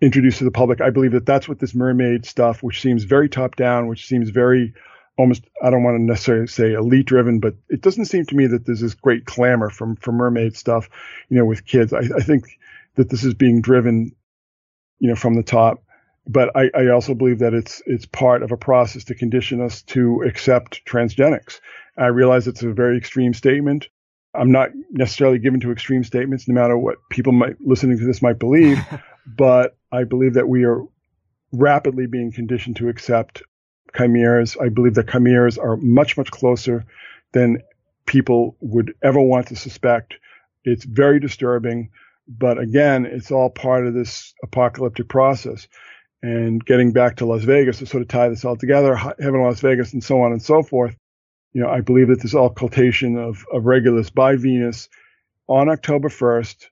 introduced 0.00 0.38
to 0.38 0.44
the 0.44 0.50
public. 0.50 0.80
I 0.80 0.90
believe 0.90 1.12
that 1.12 1.24
that's 1.24 1.48
what 1.48 1.60
this 1.60 1.76
mermaid 1.76 2.26
stuff, 2.26 2.60
which 2.60 2.80
seems 2.80 3.04
very 3.04 3.28
top 3.28 3.54
down, 3.54 3.86
which 3.86 4.06
seems 4.08 4.30
very 4.30 4.74
almost 5.18 5.44
I 5.62 5.70
don't 5.70 5.82
want 5.82 5.98
to 5.98 6.02
necessarily 6.02 6.46
say 6.46 6.72
elite 6.72 7.06
driven, 7.06 7.40
but 7.40 7.54
it 7.68 7.82
doesn't 7.82 8.06
seem 8.06 8.24
to 8.26 8.36
me 8.36 8.46
that 8.46 8.66
there's 8.66 8.80
this 8.80 8.94
great 8.94 9.24
clamor 9.26 9.70
from 9.70 9.96
from 9.96 10.16
mermaid 10.16 10.56
stuff, 10.56 10.88
you 11.28 11.38
know, 11.38 11.44
with 11.44 11.66
kids. 11.66 11.92
I, 11.92 12.00
I 12.00 12.20
think 12.20 12.58
that 12.96 13.08
this 13.08 13.24
is 13.24 13.34
being 13.34 13.60
driven, 13.60 14.14
you 14.98 15.08
know, 15.08 15.16
from 15.16 15.34
the 15.34 15.42
top. 15.42 15.82
But 16.26 16.56
I, 16.56 16.70
I 16.74 16.88
also 16.88 17.14
believe 17.14 17.40
that 17.40 17.54
it's 17.54 17.82
it's 17.86 18.06
part 18.06 18.42
of 18.42 18.52
a 18.52 18.56
process 18.56 19.04
to 19.04 19.14
condition 19.14 19.60
us 19.60 19.82
to 19.82 20.22
accept 20.22 20.84
transgenics. 20.86 21.60
I 21.96 22.06
realize 22.06 22.46
it's 22.46 22.62
a 22.62 22.72
very 22.72 22.96
extreme 22.96 23.34
statement. 23.34 23.88
I'm 24.34 24.50
not 24.50 24.70
necessarily 24.90 25.38
given 25.38 25.60
to 25.60 25.72
extreme 25.72 26.04
statements, 26.04 26.48
no 26.48 26.54
matter 26.54 26.78
what 26.78 26.96
people 27.10 27.32
might 27.32 27.60
listening 27.60 27.98
to 27.98 28.06
this 28.06 28.22
might 28.22 28.38
believe. 28.38 28.78
but 29.26 29.76
I 29.90 30.04
believe 30.04 30.34
that 30.34 30.48
we 30.48 30.64
are 30.64 30.82
rapidly 31.52 32.06
being 32.06 32.32
conditioned 32.32 32.76
to 32.76 32.88
accept 32.88 33.42
chimeras. 33.96 34.56
I 34.60 34.68
believe 34.68 34.94
that 34.94 35.10
chimeras 35.10 35.58
are 35.58 35.76
much, 35.76 36.16
much 36.16 36.30
closer 36.30 36.84
than 37.32 37.62
people 38.06 38.56
would 38.60 38.94
ever 39.02 39.20
want 39.20 39.48
to 39.48 39.56
suspect. 39.56 40.14
It's 40.64 40.84
very 40.84 41.20
disturbing, 41.20 41.90
but 42.28 42.58
again, 42.58 43.06
it's 43.06 43.30
all 43.30 43.50
part 43.50 43.86
of 43.86 43.94
this 43.94 44.34
apocalyptic 44.42 45.08
process. 45.08 45.68
And 46.22 46.64
getting 46.64 46.92
back 46.92 47.16
to 47.16 47.26
Las 47.26 47.42
Vegas 47.42 47.78
to 47.78 47.86
sort 47.86 48.02
of 48.02 48.08
tie 48.08 48.28
this 48.28 48.44
all 48.44 48.56
together, 48.56 48.94
heaven 48.94 49.42
Las 49.42 49.60
Vegas 49.60 49.92
and 49.92 50.04
so 50.04 50.22
on 50.22 50.32
and 50.32 50.42
so 50.42 50.62
forth. 50.62 50.96
You 51.52 51.62
know, 51.62 51.68
I 51.68 51.80
believe 51.80 52.08
that 52.08 52.22
this 52.22 52.34
occultation 52.34 53.18
of, 53.18 53.44
of 53.52 53.64
Regulus 53.64 54.08
by 54.08 54.36
Venus 54.36 54.88
on 55.48 55.68
October 55.68 56.08
1st 56.08 56.66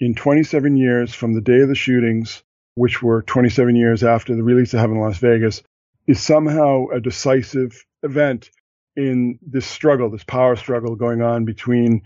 in 0.00 0.14
27 0.14 0.76
years 0.76 1.12
from 1.12 1.34
the 1.34 1.40
day 1.40 1.60
of 1.60 1.68
the 1.68 1.74
shootings, 1.74 2.42
which 2.74 3.02
were 3.02 3.22
27 3.22 3.74
years 3.74 4.04
after 4.04 4.34
the 4.34 4.44
release 4.44 4.72
of 4.72 4.80
Heaven 4.80 5.00
Las 5.00 5.18
Vegas, 5.18 5.62
is 6.08 6.20
somehow 6.20 6.86
a 6.88 7.00
decisive 7.00 7.84
event 8.02 8.50
in 8.96 9.38
this 9.46 9.66
struggle, 9.66 10.10
this 10.10 10.24
power 10.24 10.56
struggle 10.56 10.96
going 10.96 11.22
on 11.22 11.44
between 11.44 12.02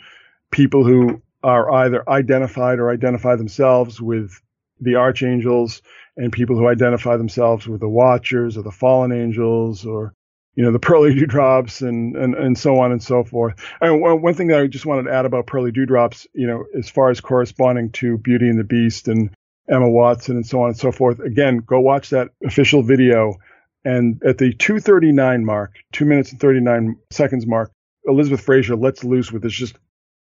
people 0.51 0.85
who 0.85 1.23
are 1.43 1.73
either 1.73 2.09
identified 2.09 2.79
or 2.79 2.91
identify 2.91 3.37
themselves 3.37 4.01
with 4.01 4.39
the 4.81 4.97
archangels 4.97 5.81
and 6.17 6.33
people 6.33 6.57
who 6.57 6.69
identify 6.69 7.17
themselves 7.17 7.67
with 7.67 7.81
the 7.81 7.89
watchers 7.89 8.59
or 8.59 8.63
the 8.63 8.71
fallen 8.71 9.13
angels 9.13 9.87
or 9.87 10.13
you 10.55 10.63
know, 10.63 10.73
the 10.73 10.79
pearly 10.79 11.15
dewdrops 11.19 11.81
and, 11.81 12.17
and, 12.17 12.35
and 12.35 12.59
so 12.59 12.79
on 12.79 12.93
and 12.93 13.03
so 13.03 13.25
forth. 13.25 13.55
And 13.81 14.03
one 14.03 14.35
thing 14.35 14.49
that 14.49 14.61
I 14.61 14.67
just 14.67 14.87
wanted 14.87 15.05
to 15.05 15.13
add 15.13 15.25
about 15.25 15.47
pearly 15.47 15.73
dewdrops, 15.73 16.27
you 16.35 16.47
know, 16.47 16.65
as 16.77 16.91
far 16.91 17.11
as 17.11 17.21
corresponding 17.21 17.91
to 17.93 18.19
Beauty 18.19 18.49
and 18.49 18.59
the 18.59 18.65
Beast 18.65 19.09
and 19.09 19.31
Emma 19.69 19.89
Watson 19.89 20.37
and 20.37 20.47
so 20.47 20.63
on 20.63 20.69
and 20.69 20.77
so 20.77 20.93
forth, 20.93 21.21
again, 21.21 21.59
go 21.59 21.81
watch 21.81 22.11
that 22.11 22.31
official 22.45 22.83
video. 22.83 23.37
And 23.85 24.23
at 24.25 24.39
the 24.39 24.53
239 24.53 25.45
mark, 25.45 25.75
two 25.93 26.05
minutes 26.05 26.31
and 26.31 26.41
39 26.41 26.97
seconds 27.11 27.47
mark, 27.47 27.73
Elizabeth 28.07 28.41
Fraser 28.41 28.77
lets 28.77 29.05
loose 29.05 29.33
with 29.33 29.43
this 29.43 29.53
just 29.53 29.77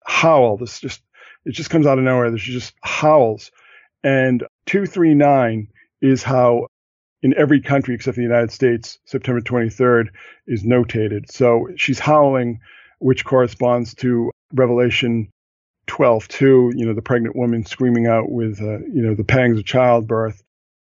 howl. 0.06 0.58
This 0.58 0.80
just, 0.80 1.02
it 1.46 1.52
just 1.52 1.70
comes 1.70 1.88
out 1.88 1.98
of 1.98 2.04
nowhere. 2.04 2.36
She 2.38 2.52
just 2.54 2.74
howls. 2.82 3.52
And 4.04 4.42
239 4.68 5.68
is 6.02 6.24
how 6.24 6.68
in 7.24 7.34
every 7.36 7.62
country 7.62 7.96
except 7.96 8.16
the 8.16 8.24
United 8.24 8.52
States, 8.52 9.00
September 9.06 9.42
23rd 9.42 10.10
is 10.46 10.64
notated. 10.64 11.32
So 11.32 11.68
she's 11.76 12.00
howling, 12.00 12.60
which 13.00 13.26
corresponds 13.26 13.96
to 13.96 14.32
Revelation 14.54 15.30
12:2. 15.88 16.74
You 16.76 16.86
know, 16.86 16.94
the 16.94 17.02
pregnant 17.02 17.36
woman 17.36 17.66
screaming 17.66 18.08
out 18.08 18.32
with, 18.32 18.62
uh, 18.62 18.80
you 18.80 19.02
know, 19.02 19.16
the 19.16 19.24
pangs 19.24 19.58
of 19.58 19.66
childbirth, 19.66 20.44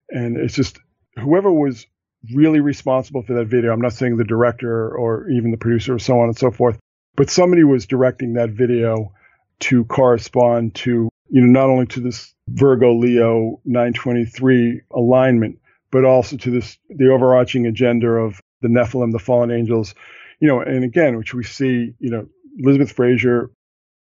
and 0.09 0.37
it's 0.37 0.55
just 0.55 0.79
whoever 1.17 1.51
was 1.51 1.85
really 2.33 2.59
responsible 2.59 3.23
for 3.23 3.33
that 3.33 3.47
video. 3.47 3.73
I'm 3.73 3.81
not 3.81 3.93
saying 3.93 4.17
the 4.17 4.23
director 4.23 4.95
or 4.95 5.29
even 5.29 5.51
the 5.51 5.57
producer 5.57 5.95
or 5.95 5.99
so 5.99 6.19
on 6.19 6.29
and 6.29 6.37
so 6.37 6.51
forth, 6.51 6.79
but 7.15 7.29
somebody 7.29 7.63
was 7.63 7.85
directing 7.85 8.33
that 8.33 8.51
video 8.51 9.13
to 9.61 9.85
correspond 9.85 10.75
to, 10.75 11.09
you 11.29 11.41
know, 11.41 11.47
not 11.47 11.69
only 11.69 11.85
to 11.87 11.99
this 11.99 12.33
Virgo 12.49 12.93
Leo 12.93 13.61
923 13.65 14.81
alignment, 14.91 15.59
but 15.91 16.05
also 16.05 16.37
to 16.37 16.51
this 16.51 16.77
the 16.89 17.11
overarching 17.11 17.65
agenda 17.67 18.07
of 18.07 18.39
the 18.61 18.67
Nephilim, 18.67 19.11
the 19.11 19.19
fallen 19.19 19.51
angels, 19.51 19.93
you 20.39 20.47
know, 20.47 20.61
and 20.61 20.83
again, 20.83 21.17
which 21.17 21.33
we 21.33 21.43
see, 21.43 21.93
you 21.99 22.09
know, 22.09 22.27
Elizabeth 22.57 22.91
Fraser 22.91 23.51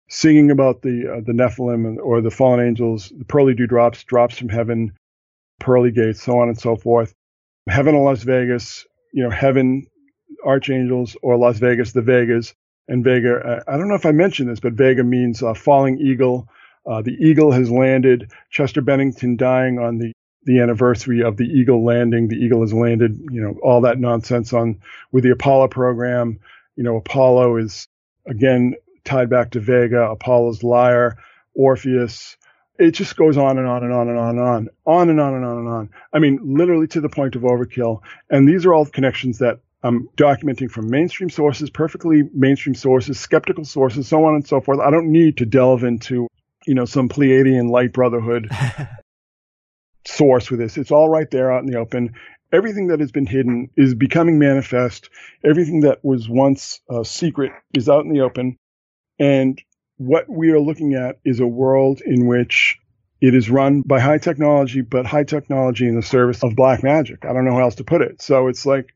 singing 0.10 0.52
about 0.52 0.82
the 0.82 1.18
uh, 1.18 1.22
the 1.26 1.34
Nephilim 1.34 1.98
or 2.02 2.22
the 2.22 2.32
fallen 2.32 2.66
angels, 2.66 3.12
the 3.16 3.26
pearly 3.26 3.54
dewdrops, 3.54 4.04
drops 4.04 4.34
Drops 4.34 4.38
from 4.38 4.50
heaven, 4.50 4.94
pearly 5.60 5.92
gates, 5.92 6.24
so 6.24 6.40
on 6.40 6.50
and 6.50 6.60
so 6.60 6.76
forth. 6.76 7.14
Heaven 7.68 7.96
in 7.96 8.04
Las 8.04 8.24
Vegas, 8.24 8.86
you 9.14 9.24
know, 9.24 9.30
heaven, 9.30 9.88
archangels, 10.46 11.18
or 11.22 11.38
Las 11.38 11.60
Vegas, 11.60 11.92
the 11.92 12.02
Vegas, 12.02 12.54
and 12.88 13.04
Vega. 13.04 13.64
I 13.68 13.78
don't 13.78 13.88
know 13.88 13.96
if 13.96 14.06
I 14.06 14.12
mentioned 14.12 14.50
this, 14.50 14.60
but 14.60 14.74
Vega 14.74 15.04
means 15.04 15.44
uh, 15.44 15.54
falling 15.54 16.00
eagle. 16.00 16.48
Uh, 16.86 17.02
the 17.02 17.18
eagle 17.20 17.52
has 17.52 17.70
landed. 17.70 18.32
Chester 18.50 18.82
Bennington 18.82 19.36
dying 19.36 19.80
on 19.80 19.98
the 19.98 20.14
the 20.48 20.62
anniversary 20.62 21.22
of 21.22 21.36
the 21.36 21.44
Eagle 21.44 21.84
landing. 21.84 22.30
The 22.30 22.38
Eagle 22.38 22.62
has 22.62 22.74
landed, 22.74 23.20
you 23.30 23.42
know, 23.42 23.58
all 23.62 23.82
that 23.82 24.00
nonsense 24.00 24.54
on 24.54 24.80
with 25.12 25.26
the 25.26 25.32
Apollo 25.32 25.68
program. 25.68 26.40
You 26.78 26.84
know, 26.84 26.96
Apollo 26.96 27.58
is 27.58 27.86
again 28.26 28.76
tied 29.04 29.30
back 29.30 29.52
to 29.52 29.60
Vega, 29.60 30.10
Apollo's 30.10 30.64
lyre, 30.64 31.18
Orpheus. 31.54 32.38
It 32.80 32.92
just 32.92 33.16
goes 33.16 33.38
on 33.38 33.58
and 33.58 33.68
on 33.68 33.84
and 33.84 33.94
on 33.94 34.10
and 34.10 34.18
on 34.18 34.30
and 34.38 34.40
on, 34.40 34.70
on 34.86 35.10
and 35.10 35.20
on 35.20 35.34
and 35.34 35.46
on 35.46 35.58
and 35.58 35.68
on. 35.68 35.90
I 36.14 36.20
mean, 36.20 36.40
literally 36.44 36.88
to 36.88 37.02
the 37.02 37.10
point 37.10 37.36
of 37.36 37.42
overkill. 37.42 38.02
And 38.30 38.48
these 38.48 38.66
are 38.66 38.74
all 38.74 38.86
connections 38.86 39.40
that 39.40 39.60
I'm 39.84 40.10
documenting 40.18 40.70
from 40.70 40.90
mainstream 40.90 41.30
sources, 41.30 41.70
perfectly 41.70 42.24
mainstream 42.34 42.76
sources, 42.76 43.20
skeptical 43.20 43.66
sources, 43.66 44.08
so 44.08 44.26
on 44.26 44.36
and 44.36 44.48
so 44.48 44.60
forth. 44.60 44.80
I 44.80 44.92
don't 44.92 45.12
need 45.12 45.38
to 45.38 45.46
delve 45.46 45.84
into, 45.84 46.28
you 46.66 46.74
know, 46.74 46.86
some 46.86 47.10
Pleiadian 47.10 47.70
light 47.70 47.94
brotherhood 47.94 48.50
source 50.08 50.50
with 50.50 50.60
this. 50.60 50.78
It's 50.78 50.92
all 50.92 51.10
right 51.10 51.30
there 51.30 51.52
out 51.52 51.64
in 51.64 51.72
the 51.72 51.78
open. 51.78 52.14
Everything 52.52 52.88
that 52.88 53.02
has 53.02 53.12
been 53.12 53.26
hidden 53.26 53.70
is 53.76 53.94
becoming 53.94 54.40
manifest. 54.40 55.10
Everything 55.44 55.82
that 55.82 56.04
was 56.04 56.30
once 56.30 56.80
uh, 56.90 57.04
secret 57.04 57.52
is 57.74 57.90
out 57.90 58.06
in 58.06 58.12
the 58.12 58.22
open. 58.22 58.58
And 59.20 59.62
what 59.98 60.30
we 60.30 60.52
are 60.52 60.60
looking 60.60 60.94
at 60.94 61.20
is 61.26 61.40
a 61.40 61.48
world 61.48 62.02
in 62.02 62.28
which 62.28 62.80
it 63.20 63.34
is 63.34 63.50
run 63.50 63.82
by 63.82 64.00
high 64.00 64.20
technology, 64.20 64.82
but 64.82 65.06
high 65.06 65.24
technology 65.24 65.88
in 65.88 65.96
the 65.96 66.04
service 66.04 66.44
of 66.44 66.56
black 66.56 66.84
magic. 66.84 67.26
I 67.26 67.34
don't 67.34 67.46
know 67.46 67.54
how 67.54 67.62
else 67.62 67.76
to 67.76 67.84
put 67.84 68.02
it. 68.02 68.22
So 68.22 68.48
it's 68.48 68.66
like, 68.66 68.94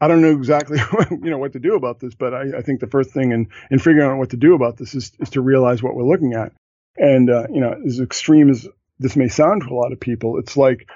I 0.00 0.08
don't 0.08 0.22
know 0.22 0.32
exactly 0.32 0.78
you 1.10 1.30
know 1.30 1.38
what 1.38 1.52
to 1.52 1.60
do 1.60 1.76
about 1.76 2.00
this, 2.00 2.14
but 2.14 2.34
I, 2.34 2.58
I 2.58 2.62
think 2.62 2.80
the 2.80 2.88
first 2.88 3.10
thing 3.10 3.30
in, 3.30 3.48
in 3.70 3.78
figuring 3.78 4.10
out 4.10 4.18
what 4.18 4.30
to 4.30 4.36
do 4.36 4.54
about 4.54 4.76
this 4.76 4.94
is, 4.94 5.12
is 5.20 5.30
to 5.30 5.40
realize 5.40 5.82
what 5.82 5.94
we're 5.94 6.04
looking 6.04 6.34
at. 6.34 6.52
And, 6.96 7.30
uh, 7.30 7.46
you 7.52 7.60
know, 7.60 7.80
as 7.86 8.00
extreme 8.00 8.50
as 8.50 8.66
this 8.98 9.16
may 9.16 9.28
sound 9.28 9.62
to 9.62 9.72
a 9.72 9.76
lot 9.76 9.92
of 9.92 10.00
people, 10.00 10.38
it's 10.38 10.56
like 10.56 10.88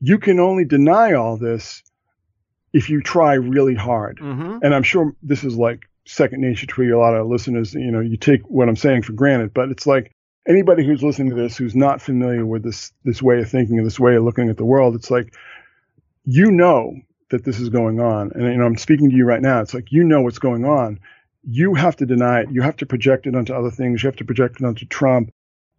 you 0.00 0.18
can 0.18 0.38
only 0.38 0.64
deny 0.64 1.14
all 1.14 1.36
this 1.36 1.82
if 2.72 2.90
you 2.90 3.02
try 3.02 3.34
really 3.34 3.74
hard. 3.74 4.18
Mm-hmm. 4.18 4.58
And 4.62 4.74
I'm 4.74 4.82
sure 4.82 5.14
this 5.22 5.42
is 5.44 5.56
like 5.56 5.88
second 6.06 6.40
nature 6.40 6.66
to 6.66 6.82
a 6.82 6.98
lot 6.98 7.14
of 7.14 7.26
listeners. 7.26 7.74
You 7.74 7.90
know, 7.90 8.00
you 8.00 8.16
take 8.16 8.42
what 8.48 8.68
I'm 8.68 8.76
saying 8.76 9.02
for 9.02 9.12
granted, 9.12 9.54
but 9.54 9.70
it's 9.70 9.86
like 9.86 10.12
anybody 10.46 10.84
who's 10.84 11.02
listening 11.02 11.30
to 11.30 11.36
this 11.36 11.56
who's 11.56 11.74
not 11.74 12.02
familiar 12.02 12.44
with 12.44 12.62
this 12.62 12.92
this 13.04 13.22
way 13.22 13.40
of 13.40 13.50
thinking 13.50 13.78
and 13.78 13.86
this 13.86 14.00
way 14.00 14.16
of 14.16 14.24
looking 14.24 14.48
at 14.50 14.56
the 14.56 14.64
world, 14.64 14.94
it's 14.94 15.10
like 15.10 15.34
you 16.24 16.50
know 16.50 16.94
that 17.30 17.44
this 17.44 17.58
is 17.58 17.68
going 17.68 18.00
on. 18.00 18.32
And 18.34 18.44
you 18.44 18.56
know, 18.56 18.66
I'm 18.66 18.76
speaking 18.76 19.10
to 19.10 19.16
you 19.16 19.24
right 19.24 19.42
now. 19.42 19.60
It's 19.60 19.74
like 19.74 19.92
you 19.92 20.04
know 20.04 20.22
what's 20.22 20.38
going 20.38 20.64
on. 20.64 21.00
You 21.42 21.74
have 21.74 21.96
to 21.96 22.06
deny 22.06 22.40
it. 22.40 22.50
You 22.50 22.62
have 22.62 22.76
to 22.78 22.86
project 22.86 23.26
it 23.26 23.34
onto 23.34 23.52
other 23.52 23.70
things. 23.70 24.02
You 24.02 24.08
have 24.08 24.16
to 24.16 24.24
project 24.24 24.60
it 24.60 24.64
onto 24.64 24.86
Trump 24.86 25.30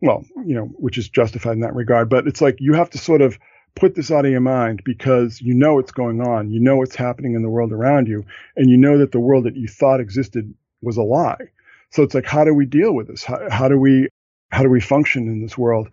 well, 0.02 0.26
you 0.46 0.56
know, 0.56 0.66
which 0.66 0.98
is 0.98 1.10
justified 1.10 1.54
in 1.54 1.62
that 1.62 1.76
regard. 1.76 2.10
But 2.10 2.28
it's 2.28 2.42
like 2.42 2.58
you 2.60 2.74
have 2.74 2.90
to 2.92 2.98
sort 2.98 3.22
of 3.22 3.38
put 3.76 3.96
this 3.96 4.10
out 4.10 4.26
of 4.26 4.32
your 4.32 4.42
mind 4.42 4.82
because 4.86 5.42
you 5.42 5.54
know 5.54 5.76
what's 5.76 5.92
going 5.92 6.22
on. 6.22 6.50
You 6.50 6.60
know 6.60 6.78
what's 6.78 6.96
happening 6.96 7.36
in 7.36 7.42
the 7.42 7.50
world 7.50 7.72
around 7.72 8.08
you. 8.08 8.26
And 8.56 8.70
you 8.70 8.78
know 8.78 8.98
that 8.98 9.12
the 9.12 9.20
world 9.20 9.44
that 9.46 9.58
you 9.58 9.68
thought 9.68 10.00
existed 10.00 10.54
was 10.82 10.98
a 10.98 11.04
lie. 11.04 11.50
So 11.92 12.04
it's 12.04 12.16
like, 12.16 12.26
how 12.26 12.44
do 12.44 12.54
we 12.54 12.66
deal 12.66 12.94
with 12.94 13.08
this? 13.08 13.24
How, 13.24 13.50
how 13.50 13.68
do 13.68 13.78
we, 13.78 14.10
how 14.50 14.64
do 14.64 14.70
we 14.70 14.82
function 14.82 15.28
in 15.28 15.42
this 15.42 15.58
world? 15.58 15.90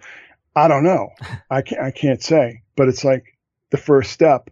I 0.55 0.69
don't 0.69 0.85
know. 0.85 1.11
I 1.51 1.63
can't, 1.63 1.83
I 1.83 1.91
can't 1.91 2.23
say, 2.23 2.63
but 2.77 2.89
it's 2.89 3.05
like 3.05 3.37
the 3.71 3.77
first 3.77 4.13
step 4.13 4.51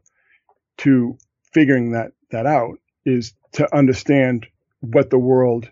to 0.78 1.16
figuring 1.52 1.92
that, 1.92 2.12
that 2.30 2.46
out 2.46 2.78
is 3.04 3.34
to 3.52 3.74
understand 3.74 4.46
what 4.80 5.10
the 5.10 5.18
world 5.18 5.68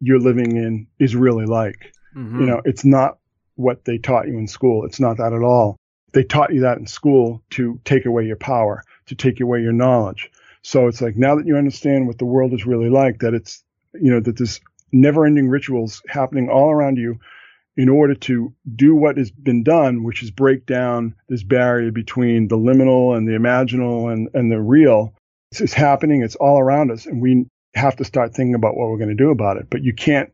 you're 0.00 0.20
living 0.20 0.56
in 0.56 0.86
is 0.98 1.14
really 1.14 1.46
like. 1.46 1.92
Mm-hmm. 2.16 2.40
You 2.40 2.46
know, 2.46 2.62
it's 2.64 2.84
not 2.84 3.18
what 3.54 3.84
they 3.84 3.98
taught 3.98 4.28
you 4.28 4.38
in 4.38 4.48
school. 4.48 4.84
It's 4.84 5.00
not 5.00 5.18
that 5.18 5.32
at 5.32 5.42
all. 5.42 5.76
They 6.16 6.24
taught 6.24 6.54
you 6.54 6.62
that 6.62 6.78
in 6.78 6.86
school 6.86 7.42
to 7.50 7.78
take 7.84 8.06
away 8.06 8.24
your 8.24 8.36
power, 8.36 8.82
to 9.04 9.14
take 9.14 9.38
away 9.42 9.60
your 9.60 9.74
knowledge. 9.74 10.30
So 10.62 10.86
it's 10.86 11.02
like 11.02 11.14
now 11.14 11.36
that 11.36 11.46
you 11.46 11.58
understand 11.58 12.06
what 12.06 12.16
the 12.16 12.24
world 12.24 12.54
is 12.54 12.64
really 12.64 12.88
like, 12.88 13.18
that 13.18 13.34
it's, 13.34 13.62
you 13.92 14.10
know, 14.10 14.20
that 14.20 14.38
there's 14.38 14.62
never 14.92 15.26
ending 15.26 15.50
rituals 15.50 16.00
happening 16.08 16.48
all 16.48 16.70
around 16.70 16.96
you 16.96 17.20
in 17.76 17.90
order 17.90 18.14
to 18.14 18.54
do 18.76 18.94
what 18.94 19.18
has 19.18 19.30
been 19.30 19.62
done, 19.62 20.04
which 20.04 20.22
is 20.22 20.30
break 20.30 20.64
down 20.64 21.14
this 21.28 21.42
barrier 21.42 21.92
between 21.92 22.48
the 22.48 22.56
liminal 22.56 23.14
and 23.14 23.28
the 23.28 23.32
imaginal 23.32 24.10
and, 24.10 24.30
and 24.32 24.50
the 24.50 24.58
real. 24.58 25.12
It's, 25.52 25.60
it's 25.60 25.74
happening. 25.74 26.22
It's 26.22 26.36
all 26.36 26.58
around 26.58 26.92
us. 26.92 27.04
And 27.04 27.20
we 27.20 27.44
have 27.74 27.96
to 27.96 28.06
start 28.06 28.32
thinking 28.32 28.54
about 28.54 28.74
what 28.74 28.88
we're 28.88 28.96
going 28.96 29.14
to 29.14 29.22
do 29.22 29.28
about 29.28 29.58
it. 29.58 29.68
But 29.68 29.82
you 29.82 29.92
can't 29.92 30.32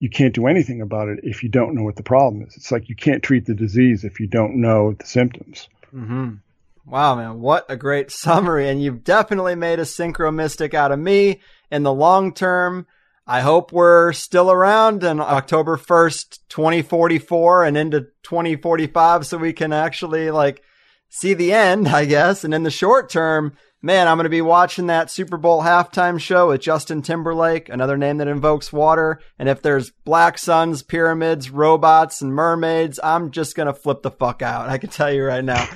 you 0.00 0.08
can't 0.08 0.34
do 0.34 0.46
anything 0.46 0.80
about 0.80 1.08
it 1.08 1.20
if 1.22 1.42
you 1.42 1.48
don't 1.48 1.74
know 1.74 1.84
what 1.84 1.96
the 1.96 2.02
problem 2.02 2.42
is. 2.42 2.56
It's 2.56 2.72
like 2.72 2.88
you 2.88 2.96
can't 2.96 3.22
treat 3.22 3.44
the 3.44 3.54
disease 3.54 4.02
if 4.02 4.18
you 4.18 4.26
don't 4.26 4.56
know 4.56 4.94
the 4.94 5.06
symptoms. 5.06 5.68
Mm-hmm. 5.94 6.36
Wow, 6.86 7.14
man, 7.14 7.40
what 7.40 7.66
a 7.68 7.76
great 7.76 8.10
summary. 8.10 8.68
And 8.68 8.82
you've 8.82 9.04
definitely 9.04 9.54
made 9.54 9.78
a 9.78 9.82
synchro 9.82 10.34
mystic 10.34 10.72
out 10.72 10.90
of 10.90 10.98
me 10.98 11.40
in 11.70 11.82
the 11.82 11.92
long 11.92 12.32
term. 12.32 12.86
I 13.26 13.42
hope 13.42 13.72
we're 13.72 14.12
still 14.14 14.50
around 14.50 15.04
on 15.04 15.20
October 15.20 15.76
1st, 15.76 16.40
2044 16.48 17.64
and 17.64 17.76
into 17.76 18.00
2045 18.22 19.26
so 19.26 19.38
we 19.38 19.52
can 19.52 19.72
actually 19.72 20.30
like 20.30 20.62
see 21.10 21.34
the 21.34 21.52
end, 21.52 21.86
I 21.88 22.06
guess. 22.06 22.42
And 22.42 22.54
in 22.54 22.62
the 22.62 22.70
short 22.70 23.10
term, 23.10 23.52
man, 23.82 24.08
I'm 24.08 24.16
going 24.16 24.24
to 24.24 24.30
be 24.30 24.42
watching 24.42 24.86
that 24.88 25.10
Super 25.10 25.36
Bowl 25.36 25.62
halftime 25.62 26.20
show 26.20 26.48
with 26.48 26.60
Justin 26.60 27.02
Timberlake, 27.02 27.68
another 27.68 27.96
name 27.96 28.18
that 28.18 28.28
invokes 28.28 28.72
water. 28.72 29.20
And 29.38 29.48
if 29.48 29.62
there's 29.62 29.90
black 30.04 30.38
suns, 30.38 30.82
pyramids, 30.82 31.50
robots, 31.50 32.20
and 32.20 32.34
mermaids, 32.34 33.00
I'm 33.02 33.30
just 33.30 33.56
going 33.56 33.66
to 33.66 33.74
flip 33.74 34.02
the 34.02 34.10
fuck 34.10 34.42
out. 34.42 34.68
I 34.68 34.78
can 34.78 34.90
tell 34.90 35.12
you 35.12 35.24
right 35.24 35.44
now. 35.44 35.66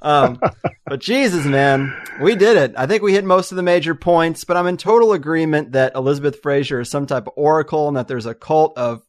Um, 0.00 0.40
but 0.86 1.00
Jesus, 1.00 1.44
man, 1.44 1.94
we 2.20 2.34
did 2.34 2.56
it. 2.56 2.74
I 2.76 2.86
think 2.86 3.02
we 3.02 3.12
hit 3.12 3.24
most 3.24 3.52
of 3.52 3.56
the 3.56 3.62
major 3.62 3.94
points, 3.94 4.44
but 4.44 4.56
I'm 4.56 4.66
in 4.66 4.76
total 4.76 5.12
agreement 5.12 5.72
that 5.72 5.94
Elizabeth 5.94 6.40
Fraser 6.42 6.80
is 6.80 6.90
some 6.90 7.06
type 7.06 7.28
of 7.28 7.34
oracle 7.36 7.88
and 7.88 7.96
that 7.96 8.08
there's 8.08 8.26
a 8.26 8.34
cult 8.34 8.76
of 8.76 9.02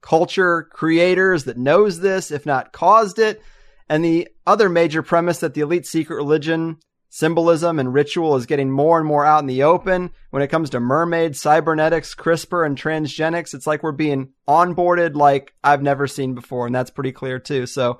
culture 0.00 0.64
creators 0.64 1.44
that 1.44 1.58
knows 1.58 2.00
this, 2.00 2.30
if 2.30 2.44
not 2.44 2.72
caused 2.72 3.18
it. 3.18 3.40
And 3.88 4.04
the 4.04 4.28
other 4.46 4.68
major 4.68 5.02
premise 5.02 5.38
that 5.40 5.54
the 5.54 5.60
elite 5.60 5.86
secret 5.86 6.16
religion 6.16 6.78
Symbolism 7.10 7.78
and 7.78 7.92
ritual 7.92 8.36
is 8.36 8.46
getting 8.46 8.70
more 8.70 8.98
and 8.98 9.06
more 9.06 9.26
out 9.26 9.40
in 9.40 9.46
the 9.46 9.64
open. 9.64 10.10
When 10.30 10.42
it 10.42 10.48
comes 10.48 10.70
to 10.70 10.80
mermaids, 10.80 11.40
cybernetics, 11.40 12.14
CRISPR, 12.14 12.64
and 12.64 12.78
transgenics, 12.78 13.52
it's 13.52 13.66
like 13.66 13.82
we're 13.82 13.92
being 13.92 14.32
onboarded 14.48 15.16
like 15.16 15.52
I've 15.62 15.82
never 15.82 16.06
seen 16.06 16.34
before. 16.34 16.66
And 16.66 16.74
that's 16.74 16.90
pretty 16.90 17.12
clear 17.12 17.38
too. 17.38 17.66
So, 17.66 17.98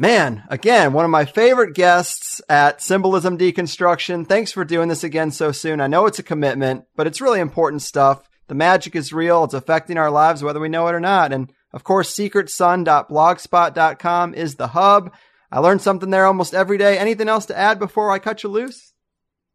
Man, 0.00 0.44
again, 0.48 0.92
one 0.92 1.04
of 1.04 1.10
my 1.10 1.24
favorite 1.24 1.74
guests 1.74 2.40
at 2.48 2.80
Symbolism 2.80 3.36
Deconstruction. 3.36 4.28
Thanks 4.28 4.52
for 4.52 4.64
doing 4.64 4.88
this 4.88 5.02
again 5.02 5.32
so 5.32 5.50
soon. 5.50 5.80
I 5.80 5.88
know 5.88 6.06
it's 6.06 6.20
a 6.20 6.22
commitment, 6.22 6.84
but 6.94 7.08
it's 7.08 7.20
really 7.20 7.40
important 7.40 7.82
stuff. 7.82 8.22
The 8.46 8.54
magic 8.54 8.94
is 8.94 9.12
real. 9.12 9.42
It's 9.42 9.54
affecting 9.54 9.98
our 9.98 10.12
lives 10.12 10.40
whether 10.40 10.60
we 10.60 10.68
know 10.68 10.86
it 10.86 10.94
or 10.94 11.00
not. 11.00 11.32
And 11.32 11.52
of 11.72 11.82
course, 11.82 12.14
secretsun.blogspot.com 12.14 14.34
is 14.34 14.54
the 14.54 14.68
hub. 14.68 15.12
I 15.50 15.60
learned 15.60 15.82
something 15.82 16.10
there 16.10 16.26
almost 16.26 16.54
every 16.54 16.78
day. 16.78 16.98
Anything 16.98 17.28
else 17.28 17.46
to 17.46 17.58
add 17.58 17.78
before 17.78 18.10
I 18.10 18.18
cut 18.18 18.42
you 18.42 18.50
loose? 18.50 18.92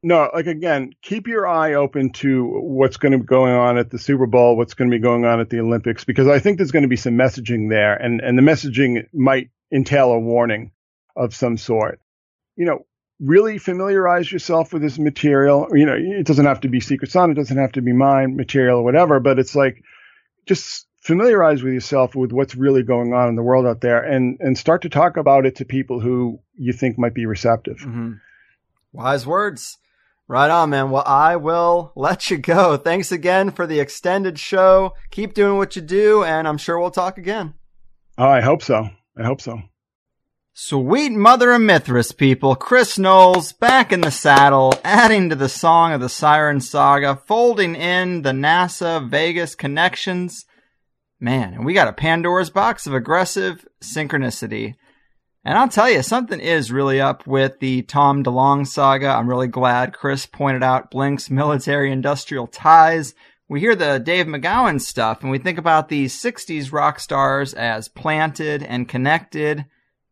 No, 0.06 0.30
like 0.34 0.48
again, 0.48 0.92
keep 1.02 1.28
your 1.28 1.48
eye 1.48 1.76
open 1.76 2.12
to 2.14 2.46
what's 2.46 2.98
going 2.98 3.14
to 3.14 3.20
be 3.20 3.26
going 3.26 3.54
on 3.54 3.78
at 3.78 3.90
the 3.90 3.98
Super 3.98 4.26
Bowl, 4.26 4.58
what's 4.58 4.74
going 4.74 4.92
to 4.92 4.98
be 4.98 5.02
going 5.02 5.24
on 5.24 5.40
at 5.40 5.50
the 5.50 5.62
Olympics, 5.62 6.04
because 6.04 6.28
I 6.28 6.40
think 6.40 6.58
there's 6.58 6.72
going 6.72 6.84
to 6.84 6.90
be 6.90 6.98
some 6.98 7.14
messaging 7.14 7.70
there, 7.70 7.96
and 7.96 8.20
and 8.20 8.38
the 8.38 8.42
messaging 8.42 9.08
might 9.14 9.50
entail 9.72 10.12
a 10.12 10.20
warning 10.20 10.72
of 11.16 11.34
some 11.34 11.56
sort. 11.56 12.02
You 12.58 12.66
know, 12.66 12.86
really 13.22 13.58
familiarize 13.58 14.30
yourself 14.30 14.74
with 14.74 14.82
this 14.82 15.00
material. 15.00 15.70
You 15.72 15.86
know, 15.86 15.96
it 15.96 16.26
doesn't 16.26 16.46
have 16.46 16.62
to 16.62 16.68
be 16.68 16.82
Secret 16.82 17.10
Sun, 17.10 17.32
it 17.32 17.36
doesn't 17.36 17.58
have 17.58 17.72
to 17.74 17.82
be 17.82 17.94
mine 17.94 18.36
material 18.36 18.80
or 18.80 18.84
whatever, 18.84 19.22
but 19.22 19.40
it's 19.40 19.56
like 19.56 19.82
just 20.46 20.86
familiarize 21.04 21.62
with 21.62 21.74
yourself 21.74 22.16
with 22.16 22.32
what's 22.32 22.56
really 22.56 22.82
going 22.82 23.14
on 23.14 23.28
in 23.28 23.36
the 23.36 23.44
world 23.44 23.66
out 23.66 23.82
there 23.82 24.02
and 24.02 24.38
and 24.40 24.58
start 24.58 24.82
to 24.82 24.90
talk 24.90 25.18
about 25.18 25.46
it 25.46 25.56
to 25.58 25.66
people 25.66 26.00
who 26.00 26.40
you 26.56 26.74
think 26.74 26.98
might 26.98 27.14
be 27.14 27.26
receptive. 27.26 27.78
Mm-hmm. 27.78 28.14
Wise 28.92 29.26
words. 29.28 29.78
Right 30.26 30.50
on, 30.50 30.70
man. 30.70 30.90
Well, 30.90 31.04
I 31.06 31.36
will 31.36 31.92
let 31.96 32.32
you 32.32 32.38
go. 32.38 32.78
Thanks 32.78 33.12
again 33.12 33.52
for 33.52 33.68
the 33.68 33.82
extended 33.82 34.40
show. 34.40 34.94
Keep 35.12 35.34
doing 35.34 35.58
what 35.58 35.76
you 35.76 35.82
do, 35.82 36.24
and 36.24 36.48
I'm 36.48 36.58
sure 36.58 36.80
we'll 36.80 36.92
talk 36.92 37.18
again. 37.18 37.56
Oh, 38.18 38.30
I 38.30 38.40
hope 38.40 38.64
so. 38.64 38.90
I 39.18 39.24
hope 39.26 39.42
so. 39.42 39.62
Sweet 40.54 41.12
mother 41.12 41.52
of 41.52 41.62
Mithras, 41.62 42.14
people. 42.14 42.56
Chris 42.56 42.98
Knowles 42.98 43.52
back 43.52 43.92
in 43.92 44.02
the 44.02 44.12
saddle, 44.12 44.74
adding 44.86 45.30
to 45.30 45.36
the 45.36 45.50
song 45.50 45.92
of 45.92 46.00
the 46.00 46.10
Siren 46.10 46.62
Saga, 46.62 47.18
folding 47.28 47.76
in 47.76 48.22
the 48.22 48.32
NASA 48.32 49.06
Vegas 49.10 49.56
connections. 49.56 50.46
Man, 51.24 51.54
and 51.54 51.66
we 51.66 51.74
got 51.74 51.88
a 51.88 51.94
Pandora's 51.94 52.50
box 52.50 52.86
of 52.86 52.94
aggressive 52.94 53.66
synchronicity. 53.82 54.76
And 55.46 55.58
I'll 55.58 55.70
tell 55.70 55.90
you, 55.90 56.04
something 56.04 56.40
is 56.40 56.72
really 56.72 57.02
up 57.02 57.26
with 57.26 57.60
the 57.60 57.82
Tom 57.84 58.24
DeLonge 58.24 58.68
saga. 58.68 59.08
I'm 59.08 59.30
really 59.30 59.48
glad 59.48 59.94
Chris 59.94 60.26
pointed 60.26 60.64
out 60.64 60.92
Blink's 60.92 61.30
military 61.30 61.92
industrial 61.92 62.48
ties 62.48 63.14
we 63.54 63.60
hear 63.60 63.76
the 63.76 64.00
Dave 64.00 64.26
McGowan 64.26 64.82
stuff 64.82 65.22
and 65.22 65.30
we 65.30 65.38
think 65.38 65.58
about 65.58 65.90
these 65.90 66.20
60s 66.20 66.72
rock 66.72 67.00
stars 67.00 67.54
as 67.54 67.88
planted 67.88 68.64
and 68.64 68.90
connected, 68.90 69.66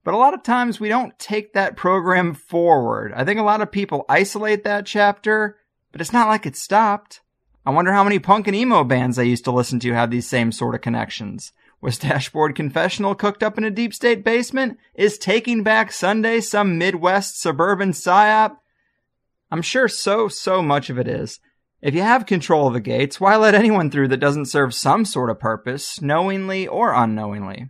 but 0.04 0.14
a 0.14 0.18
lot 0.18 0.34
of 0.34 0.44
times 0.44 0.80
we 0.80 0.90
don't 0.90 1.18
take 1.18 1.54
that 1.54 1.76
program 1.76 2.34
forward. 2.34 3.14
I 3.16 3.24
think 3.24 3.40
a 3.40 3.44
lot 3.44 3.62
of 3.62 3.72
people 3.72 4.06
isolate 4.10 4.64
that 4.66 4.86
chapter, 4.86 5.58
but 5.92 6.02
it's 6.02 6.14
not 6.14 6.28
like 6.28 6.46
it 6.46 6.56
stopped. 6.56 7.22
I 7.64 7.70
wonder 7.70 7.94
how 7.94 8.04
many 8.04 8.18
punk 8.18 8.48
and 8.48 8.56
emo 8.56 8.84
bands 8.84 9.20
I 9.20 9.24
used 9.24 9.44
to 9.44 9.52
listen 9.52 9.80
to 9.82 9.94
have 9.94 10.10
these 10.10 10.28
same 10.28 10.52
sort 10.52 10.74
of 10.74 10.82
connections. 10.82 11.54
Was 11.80 12.00
Dashboard 12.00 12.56
Confessional 12.56 13.14
cooked 13.14 13.44
up 13.44 13.58
in 13.58 13.64
a 13.64 13.72
deep 13.72 13.94
state 13.94 14.24
basement? 14.24 14.78
Is 14.96 15.18
Taking 15.18 15.62
Back 15.62 15.92
Sunday 15.92 16.42
some 16.42 16.78
Midwest 16.78 17.40
suburban 17.40 17.92
psyop? 17.92 18.58
I'm 19.52 19.62
sure 19.62 19.88
so, 19.88 20.28
so 20.28 20.64
much 20.64 20.90
of 20.90 20.98
it 20.98 21.08
is. 21.08 21.40
If 21.82 21.94
you 21.94 22.02
have 22.02 22.26
control 22.26 22.68
of 22.68 22.74
the 22.74 22.80
gates, 22.80 23.20
why 23.20 23.36
let 23.36 23.56
anyone 23.56 23.92
through 23.92 24.08
that 24.10 24.18
doesn't 24.18 24.46
serve 24.46 24.74
some 24.74 25.06
sort 25.06 25.30
of 25.30 25.40
purpose, 25.40 26.02
knowingly 26.02 26.68
or 26.68 26.94
unknowingly? 26.94 27.70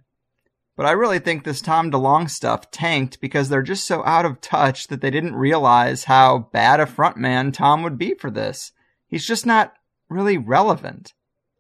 But 0.78 0.86
I 0.86 0.92
really 0.92 1.20
think 1.20 1.44
this 1.44 1.62
Tom 1.62 1.92
DeLonge 1.92 2.30
stuff 2.30 2.72
tanked 2.72 3.20
because 3.20 3.50
they're 3.50 3.62
just 3.62 3.86
so 3.86 4.06
out 4.06 4.26
of 4.26 4.42
touch 4.42 4.88
that 4.88 5.02
they 5.02 5.12
didn't 5.12 5.36
realize 5.36 6.06
how 6.06 6.50
bad 6.52 6.80
a 6.80 6.86
frontman 6.86 7.54
Tom 7.54 7.84
would 7.84 7.98
be 7.98 8.14
for 8.14 8.32
this. 8.32 8.72
He's 9.08 9.26
just 9.26 9.46
not 9.46 9.74
really 10.12 10.38
relevant. 10.38 11.14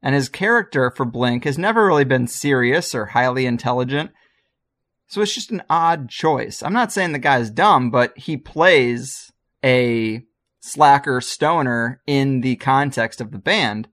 And 0.03 0.15
his 0.15 0.29
character 0.29 0.91
for 0.91 1.05
Blink 1.05 1.43
has 1.45 1.57
never 1.57 1.85
really 1.85 2.05
been 2.05 2.27
serious 2.27 2.93
or 2.93 3.07
highly 3.07 3.45
intelligent. 3.45 4.11
So 5.07 5.21
it's 5.21 5.35
just 5.35 5.51
an 5.51 5.63
odd 5.69 6.09
choice. 6.09 6.63
I'm 6.63 6.73
not 6.73 6.91
saying 6.91 7.11
the 7.11 7.19
guy's 7.19 7.49
dumb, 7.49 7.91
but 7.91 8.17
he 8.17 8.37
plays 8.37 9.31
a 9.63 10.23
slacker 10.59 11.21
stoner 11.21 12.01
in 12.07 12.41
the 12.41 12.55
context 12.57 13.21
of 13.21 13.31
the 13.31 13.39
band. 13.39 13.89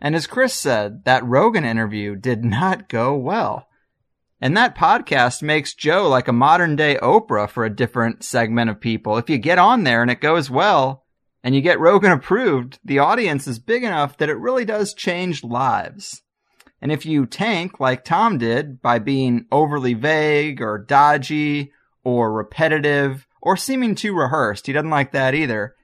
And 0.00 0.14
as 0.14 0.26
Chris 0.26 0.54
said, 0.54 1.04
that 1.04 1.24
Rogan 1.24 1.64
interview 1.64 2.16
did 2.16 2.44
not 2.44 2.88
go 2.88 3.16
well. 3.16 3.66
And 4.40 4.56
that 4.56 4.76
podcast 4.76 5.42
makes 5.42 5.74
Joe 5.74 6.08
like 6.08 6.28
a 6.28 6.32
modern 6.32 6.76
day 6.76 6.98
Oprah 7.02 7.48
for 7.48 7.64
a 7.64 7.74
different 7.74 8.22
segment 8.22 8.68
of 8.68 8.80
people. 8.80 9.16
If 9.16 9.30
you 9.30 9.38
get 9.38 9.58
on 9.58 9.84
there 9.84 10.02
and 10.02 10.10
it 10.10 10.20
goes 10.20 10.50
well 10.50 11.05
and 11.46 11.54
you 11.54 11.60
get 11.60 11.78
Rogan 11.78 12.10
approved, 12.10 12.80
the 12.84 12.98
audience 12.98 13.46
is 13.46 13.60
big 13.60 13.84
enough 13.84 14.18
that 14.18 14.28
it 14.28 14.34
really 14.34 14.64
does 14.64 14.92
change 14.92 15.44
lives. 15.44 16.22
And 16.82 16.90
if 16.90 17.06
you 17.06 17.24
tank 17.24 17.78
like 17.78 18.04
Tom 18.04 18.36
did 18.36 18.82
by 18.82 18.98
being 18.98 19.46
overly 19.52 19.94
vague 19.94 20.60
or 20.60 20.76
dodgy 20.76 21.70
or 22.02 22.32
repetitive 22.32 23.28
or 23.40 23.56
seeming 23.56 23.94
too 23.94 24.12
rehearsed, 24.12 24.66
he 24.66 24.72
doesn't 24.72 24.90
like 24.90 25.12
that 25.12 25.36
either 25.36 25.76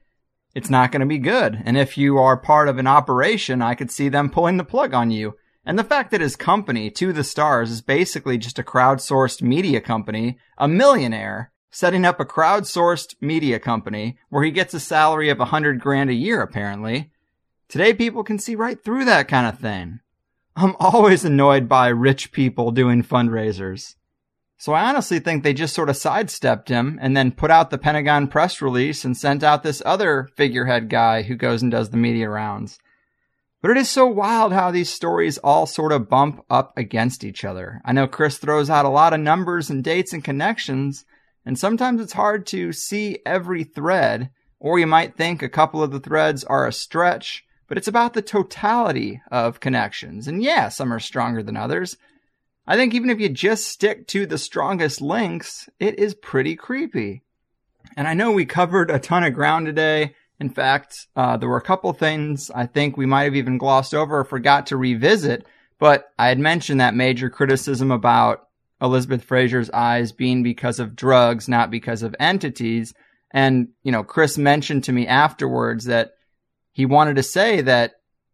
it's 0.53 0.69
not 0.69 0.91
going 0.91 1.01
to 1.01 1.07
be 1.07 1.19
good. 1.19 1.63
And 1.65 1.79
if 1.79 1.97
you 1.97 2.19
are 2.19 2.37
part 2.37 2.69
of 2.69 2.79
an 2.79 2.89
operation, 2.89 3.63
I 3.63 3.77
could 3.77 3.93
see 3.93 4.09
them 4.09 4.31
pulling 4.31 4.57
the 4.57 4.65
plug 4.65 4.93
on 4.93 5.13
you. 5.13 5.35
And 5.65 5.79
the 5.79 5.85
fact 5.85 6.11
that 6.11 6.21
his 6.21 6.35
company, 6.35 6.91
To 6.91 7.13
the 7.13 7.23
Stars, 7.23 7.71
is 7.71 7.83
basically 7.83 8.37
just 8.37 8.59
a 8.59 8.65
crowdsourced 8.65 9.43
media 9.43 9.81
company, 9.81 10.39
a 10.59 10.67
millionaire, 10.67 11.53
setting 11.73 12.05
up 12.05 12.21
a 12.21 12.25
crowdsourced 12.25 13.17
media 13.21 13.59
company 13.59 14.19
where 14.29 14.45
he 14.45 14.53
gets 14.53 14.75
a 14.75 14.81
salary 14.81 15.31
of 15.31 15.41
a 15.41 15.47
hundred 15.47 15.81
grand 15.81 16.11
a 16.11 16.15
year, 16.15 16.41
apparently. 16.41 17.11
Today 17.69 17.95
people 17.95 18.23
can 18.23 18.39
see 18.39 18.55
right 18.55 18.83
through 18.85 19.07
that 19.07 19.27
kind 19.27 19.47
of 19.47 19.59
thing. 19.59 20.01
I'm 20.55 20.77
always 20.79 21.25
annoyed 21.25 21.69
by 21.69 21.89
rich 21.89 22.31
people 22.31 22.71
doing 22.71 23.03
fundraisers. 23.03 23.97
So 24.59 24.75
I 24.75 24.89
honestly 24.89 25.19
think 25.19 25.43
they 25.43 25.55
just 25.55 25.75
sort 25.75 25.89
of 25.89 25.97
sidestepped 25.97 26.69
him 26.69 26.99
and 27.03 27.17
then 27.17 27.33
put 27.33 27.51
out 27.51 27.71
the 27.71 27.79
Pentagon 27.79 28.29
press 28.29 28.63
release 28.63 29.05
and 29.05 29.17
sent 29.17 29.43
out 29.43 29.63
this 29.63 29.83
other 29.85 30.29
figurehead 30.37 30.89
guy 30.89 31.23
who 31.23 31.35
goes 31.35 31.63
and 31.63 31.73
does 31.73 31.91
the 31.91 31.97
media 31.97 32.29
rounds. 32.29 32.79
But 33.63 33.71
it 33.71 33.77
is 33.79 33.89
so 33.89 34.07
wild 34.07 34.53
how 34.53 34.71
these 34.71 34.91
stories 34.91 35.39
all 35.39 35.67
sort 35.67 35.91
of 35.91 36.09
bump 36.09 36.45
up 36.51 36.77
against 36.77 37.25
each 37.25 37.45
other. 37.45 37.81
I 37.85 37.93
know 37.93 38.07
Chris 38.07 38.39
throws 38.39 38.69
out 38.69 38.85
a 38.85 38.91
lot 38.91 39.15
of 39.15 39.21
numbers 39.21 39.71
and 39.71 39.83
dates 39.83 40.13
and 40.13 40.23
connections, 40.23 41.07
and 41.45 41.59
sometimes 41.59 42.01
it's 42.01 42.13
hard 42.13 42.47
to 42.47 42.73
see 42.73 43.19
every 43.27 43.65
thread, 43.65 44.31
or 44.61 44.79
you 44.79 44.87
might 44.87 45.17
think 45.17 45.43
a 45.43 45.49
couple 45.49 45.83
of 45.83 45.91
the 45.91 46.01
threads 46.01 46.45
are 46.45 46.67
a 46.67 46.73
stretch, 46.73 47.45
but 47.69 47.79
it's 47.79 47.89
about 47.89 48.15
the 48.15 48.23
totality 48.23 49.21
of 49.31 49.61
connections. 49.61 50.29
And 50.29 50.43
yeah, 50.43 50.69
some 50.69 50.93
are 50.93 51.01
stronger 51.01 51.43
than 51.43 51.57
others, 51.57 51.97
I 52.67 52.77
think 52.77 52.95
even 52.95 53.11
if 53.11 53.19
you 53.19 53.29
just 53.29 53.67
stick 53.67 54.07
to 54.09 54.25
the 54.25 54.39
strongest 54.39 55.01
links, 55.01 55.69
it 55.81 55.99
is 55.99 56.15
pretty 56.15 56.55
creepy. 56.55 57.23
And 57.97 58.07
I 58.07 58.15
know 58.15 58.31
we 58.31 58.47
covered 58.47 58.91
a 58.91 59.01
ton 59.01 59.25
of 59.25 59.35
ground 59.35 59.67
today. 59.67 60.15
In 60.39 60.49
fact, 60.49 61.09
uh, 61.17 61.37
there 61.37 61.49
were 61.49 61.57
a 61.57 61.63
couple 61.63 61.93
things 61.93 62.51
I 62.55 62.67
think 62.67 62.97
we 62.97 63.07
might 63.07 63.25
have 63.25 63.35
even 63.35 63.59
glossed 63.59 63.95
over 63.95 64.21
or 64.21 64.25
forgot 64.25 64.67
to 64.69 64.77
revisit. 64.77 65.45
But 65.79 66.13
I 66.19 66.29
had 66.29 66.39
mentioned 66.39 66.81
that 66.81 66.95
major 66.95 67.29
criticism 67.29 67.91
about 67.91 68.47
Elizabeth 68.83 69.23
Fraser's 69.23 69.71
eyes 69.71 70.13
being 70.13 70.43
because 70.43 70.81
of 70.81 70.97
drugs, 70.97 71.49
not 71.49 71.71
because 71.71 72.03
of 72.03 72.17
entities. 72.19 72.93
And, 73.31 73.69
you 73.83 73.93
know, 73.93 74.03
Chris 74.03 74.37
mentioned 74.37 74.85
to 74.85 74.93
me 74.93 75.07
afterwards 75.07 75.85
that 75.85 76.13
he 76.73 76.85
wanted 76.85 77.17
to 77.17 77.23
say 77.23 77.61
that 77.63 77.93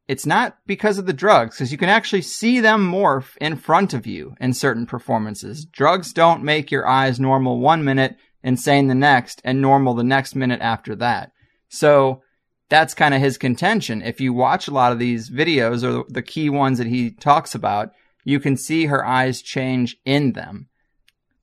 it's 0.09 0.25
not 0.25 0.57
because 0.67 0.97
of 0.97 1.05
the 1.05 1.13
drugs, 1.13 1.57
because 1.57 1.71
you 1.71 1.77
can 1.77 1.91
actually 1.91 2.23
see 2.23 2.61
them 2.61 2.91
morph 2.91 3.37
in 3.43 3.57
front 3.57 3.93
of 3.93 4.07
you 4.07 4.35
in 4.41 4.55
certain 4.55 4.87
performances. 4.87 5.67
Drugs 5.67 6.15
don't 6.15 6.43
make 6.43 6.71
your 6.71 6.89
eyes 6.89 7.21
normal 7.21 7.61
one 7.61 7.85
minute, 7.85 8.17
insane 8.43 8.89
the 8.89 8.95
next, 8.95 9.43
and 9.45 9.61
normal 9.61 9.93
the 9.93 10.03
next 10.03 10.35
minute 10.35 10.63
after 10.63 10.97
that. 10.97 11.33
So 11.69 12.23
that's 12.71 12.95
kind 12.95 13.13
of 13.13 13.21
his 13.21 13.37
contention. 13.37 14.01
If 14.01 14.19
you 14.19 14.33
watch 14.33 14.67
a 14.67 14.73
lot 14.73 14.93
of 14.93 14.99
these 14.99 15.29
videos 15.29 15.85
or 15.85 16.05
the 16.09 16.23
key 16.23 16.49
ones 16.49 16.79
that 16.79 16.87
he 16.87 17.11
talks 17.11 17.55
about, 17.55 17.93
you 18.25 18.41
can 18.41 18.57
see 18.57 18.87
her 18.87 19.05
eyes 19.05 19.43
change 19.43 19.97
in 20.05 20.33
them. 20.33 20.69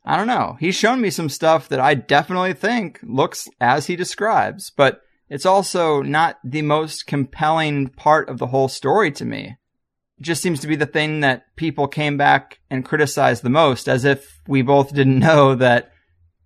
I 0.04 0.18
don't 0.18 0.28
know. 0.28 0.58
He's 0.60 0.76
shown 0.76 1.02
me 1.02 1.10
some 1.10 1.30
stuff 1.30 1.68
that 1.70 1.80
I 1.80 1.96
definitely 1.96 2.54
think 2.54 3.00
looks 3.02 3.48
as 3.60 3.88
he 3.88 3.96
describes, 3.96 4.70
but 4.70 5.02
it's 5.30 5.46
also 5.46 6.04
not 6.04 6.38
the 6.44 6.62
most 6.62 7.08
compelling 7.08 7.88
part 7.88 8.30
of 8.30 8.38
the 8.38 8.48
whole 8.48 8.68
story 8.68 9.12
to 9.14 9.26
me. 9.26 9.58
It 10.20 10.24
just 10.24 10.44
seems 10.44 10.60
to 10.60 10.68
be 10.68 10.76
the 10.76 10.86
thing 10.86 11.22
that 11.22 11.56
people 11.56 11.88
came 11.88 12.18
back 12.18 12.60
and 12.70 12.86
criticized 12.86 13.42
the 13.42 13.50
most, 13.50 13.90
as 13.90 14.06
if 14.06 14.40
we 14.48 14.62
both 14.62 14.94
didn't 14.94 15.20
know 15.20 15.56
that 15.56 15.92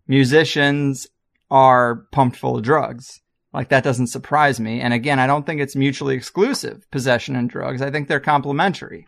musicians 0.08 1.08
are 1.52 2.06
pumped 2.12 2.38
full 2.38 2.56
of 2.56 2.64
drugs. 2.64 3.20
Like 3.54 3.70
that 3.70 3.84
doesn't 3.84 4.08
surprise 4.08 4.60
me. 4.60 4.80
And 4.80 4.94
again, 4.94 5.20
I 5.20 5.28
don't 5.28 5.46
think 5.46 5.60
it's 5.60 5.76
mutually 5.76 6.16
exclusive, 6.16 6.90
possession 6.92 7.36
and 7.36 7.50
drugs. 7.50 7.82
I 7.82 7.92
think 7.92 8.08
they're 8.08 8.20
complementary. 8.22 9.08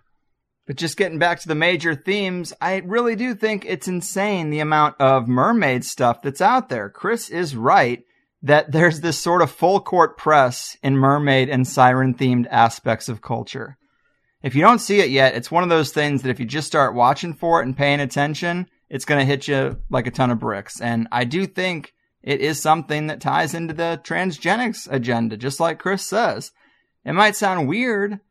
But 0.72 0.78
just 0.78 0.96
getting 0.96 1.20
back 1.20 1.42
to 1.42 1.50
the 1.50 1.54
major 1.54 1.96
themes, 1.96 2.54
I 2.62 2.78
really 2.78 3.18
do 3.18 3.36
think 3.36 3.66
it's 3.66 3.90
insane 3.90 4.52
the 4.52 4.62
amount 4.62 4.96
of 5.02 5.28
mermaid 5.28 5.84
stuff 5.84 6.22
that's 6.22 6.40
out 6.40 6.70
there. 6.70 6.90
Chris 6.90 7.30
is 7.30 7.58
right 7.58 8.06
that 8.42 8.72
there's 8.72 9.02
this 9.02 9.20
sort 9.20 9.42
of 9.42 9.52
full 9.52 9.82
court 9.82 10.18
press 10.18 10.78
in 10.82 10.96
mermaid 10.96 11.50
and 11.50 11.68
siren 11.68 12.14
themed 12.14 12.48
aspects 12.50 13.10
of 13.10 13.22
culture. 13.22 13.78
If 14.42 14.56
you 14.56 14.62
don't 14.62 14.80
see 14.80 15.02
it 15.02 15.10
yet, 15.10 15.36
it's 15.36 15.52
one 15.52 15.64
of 15.64 15.70
those 15.70 15.92
things 15.92 16.22
that 16.22 16.30
if 16.30 16.40
you 16.40 16.46
just 16.46 16.68
start 16.68 16.96
watching 16.96 17.34
for 17.34 17.60
it 17.60 17.66
and 17.66 17.76
paying 17.76 18.00
attention, 18.00 18.70
it's 18.88 19.04
going 19.04 19.20
to 19.20 19.26
hit 19.26 19.50
you 19.50 19.78
like 19.90 20.08
a 20.08 20.12
ton 20.12 20.32
of 20.32 20.40
bricks. 20.40 20.80
And 20.80 21.06
I 21.12 21.26
do 21.26 21.48
think 21.48 21.94
it 22.24 22.40
is 22.40 22.62
something 22.62 23.08
that 23.08 23.20
ties 23.20 23.54
into 23.54 23.74
the 23.74 24.00
transgenics 24.06 24.90
agenda, 24.90 25.36
just 25.36 25.60
like 25.60 25.80
Chris 25.80 26.06
says. 26.06 26.54
It 27.04 27.12
might 27.12 27.36
sound 27.36 27.68
weird, 27.68 28.22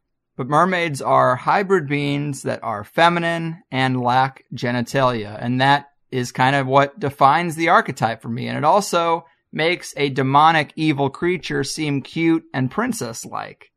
but 0.40 0.48
mermaids 0.48 1.02
are 1.02 1.36
hybrid 1.36 1.86
beings 1.86 2.44
that 2.44 2.64
are 2.64 2.82
feminine 2.82 3.62
and 3.70 4.00
lack 4.00 4.42
genitalia. 4.54 5.36
And 5.38 5.60
that 5.60 5.90
is 6.10 6.32
kind 6.32 6.56
of 6.56 6.66
what 6.66 6.98
defines 6.98 7.56
the 7.56 7.68
archetype 7.68 8.22
for 8.22 8.30
me. 8.30 8.48
And 8.48 8.56
it 8.56 8.64
also 8.64 9.26
makes 9.52 9.92
a 9.98 10.08
demonic 10.08 10.72
evil 10.76 11.10
creature 11.10 11.62
seem 11.62 12.00
cute 12.00 12.44
and 12.54 12.70
princess 12.70 13.26
like. 13.26 13.70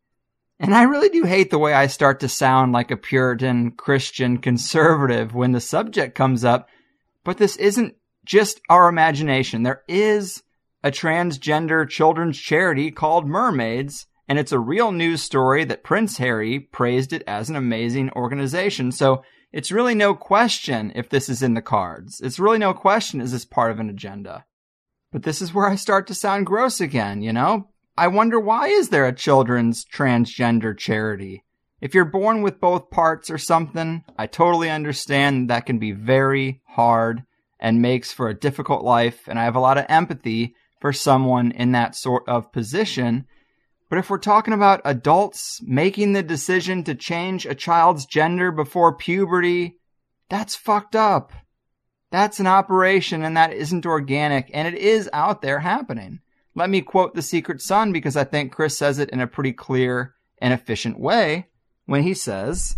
And 0.58 0.74
I 0.74 0.84
really 0.84 1.10
do 1.10 1.26
hate 1.26 1.52
the 1.52 1.60
way 1.60 1.74
I 1.74 1.88
start 1.88 2.22
to 2.22 2.30
sound 2.30 2.72
like 2.72 2.92
a 2.92 2.96
Puritan 2.96 3.72
Christian 3.72 4.38
conservative 4.38 5.36
when 5.36 5.52
the 5.52 5.60
subject 5.60 6.16
comes 6.16 6.46
up, 6.46 6.70
but 7.26 7.38
this 7.38 7.58
isn't 7.58 7.96
just 8.24 8.62
our 8.70 8.88
imagination. 8.88 9.64
There 9.64 9.84
is 9.90 10.44
a 10.82 10.92
transgender 10.92 11.90
children's 11.90 12.40
charity 12.40 12.90
called 12.90 13.28
Mermaids, 13.28 14.08
and 14.28 14.40
it's 14.40 14.52
a 14.52 14.60
real 14.60 14.92
news 14.92 15.22
story 15.22 15.66
that 15.66 15.84
Prince 15.84 16.18
Harry 16.18 16.60
praised 16.60 17.14
it 17.14 17.24
as 17.28 17.50
an 17.50 17.56
amazing 17.56 18.10
organization. 18.12 18.92
So 18.92 19.24
it's 19.52 19.72
really 19.72 19.96
no 19.96 20.16
question 20.16 20.92
if 20.96 21.10
this 21.10 21.30
is 21.30 21.44
in 21.44 21.54
the 21.54 21.62
cards. 21.62 22.22
It's 22.22 22.40
really 22.40 22.58
no 22.58 22.74
question 22.74 23.22
is 23.22 23.32
this 23.32 23.46
part 23.46 23.72
of 23.72 23.80
an 23.80 23.90
agenda. 23.90 24.46
But 25.12 25.24
this 25.24 25.42
is 25.42 25.54
where 25.54 25.68
I 25.68 25.76
start 25.76 26.08
to 26.08 26.16
sound 26.16 26.46
gross 26.46 26.82
again, 26.82 27.22
you 27.22 27.34
know? 27.34 27.70
I 27.96 28.08
wonder 28.08 28.40
why 28.40 28.70
is 28.70 28.90
there 28.90 29.06
a 29.06 29.14
children's 29.14 29.86
transgender 29.86 30.76
charity? 30.76 31.44
If 31.80 31.94
you're 31.94 32.06
born 32.06 32.42
with 32.42 32.60
both 32.60 32.90
parts 32.90 33.30
or 33.30 33.38
something, 33.38 34.04
I 34.18 34.26
totally 34.26 34.70
understand 34.70 35.50
that 35.50 35.68
can 35.68 35.78
be 35.78 35.92
very 35.92 36.62
hard 36.66 37.24
and 37.60 37.82
makes 37.82 38.12
for 38.12 38.30
a 38.30 38.40
difficult 38.40 38.84
life, 38.84 39.28
and 39.28 39.38
I 39.38 39.44
have 39.44 39.56
a 39.56 39.60
lot 39.60 39.78
of 39.78 39.86
empathy 39.90 40.56
for 40.82 40.92
someone 40.92 41.52
in 41.52 41.74
that 41.74 41.96
sort 41.96 42.24
of 42.28 42.52
position. 42.52 43.28
But 43.94 44.00
if 44.00 44.10
we're 44.10 44.18
talking 44.18 44.56
about 44.56 44.82
adults 44.86 45.62
making 45.62 46.14
the 46.14 46.24
decision 46.24 46.84
to 46.86 46.96
change 46.96 47.46
a 47.46 47.54
child's 47.54 48.08
gender 48.08 48.52
before 48.52 48.98
puberty, 48.98 49.78
that's 50.30 50.56
fucked 50.56 50.96
up. 50.96 51.32
That's 52.10 52.40
an 52.40 52.48
operation 52.48 53.24
and 53.24 53.38
that 53.38 53.54
isn't 53.54 53.86
organic 53.86 54.50
and 54.52 54.68
it 54.68 54.74
is 54.74 55.12
out 55.14 55.44
there 55.44 55.60
happening. 55.60 56.22
Let 56.56 56.72
me 56.72 56.82
quote 56.82 57.14
The 57.14 57.22
Secret 57.22 57.62
Son 57.62 57.94
because 57.94 58.18
I 58.18 58.24
think 58.24 58.52
Chris 58.52 58.76
says 58.76 58.98
it 58.98 59.12
in 59.12 59.22
a 59.22 59.28
pretty 59.28 59.54
clear 59.54 60.16
and 60.40 60.56
efficient 60.56 61.00
way 61.00 61.50
when 61.86 62.02
he 62.02 62.16
says, 62.16 62.78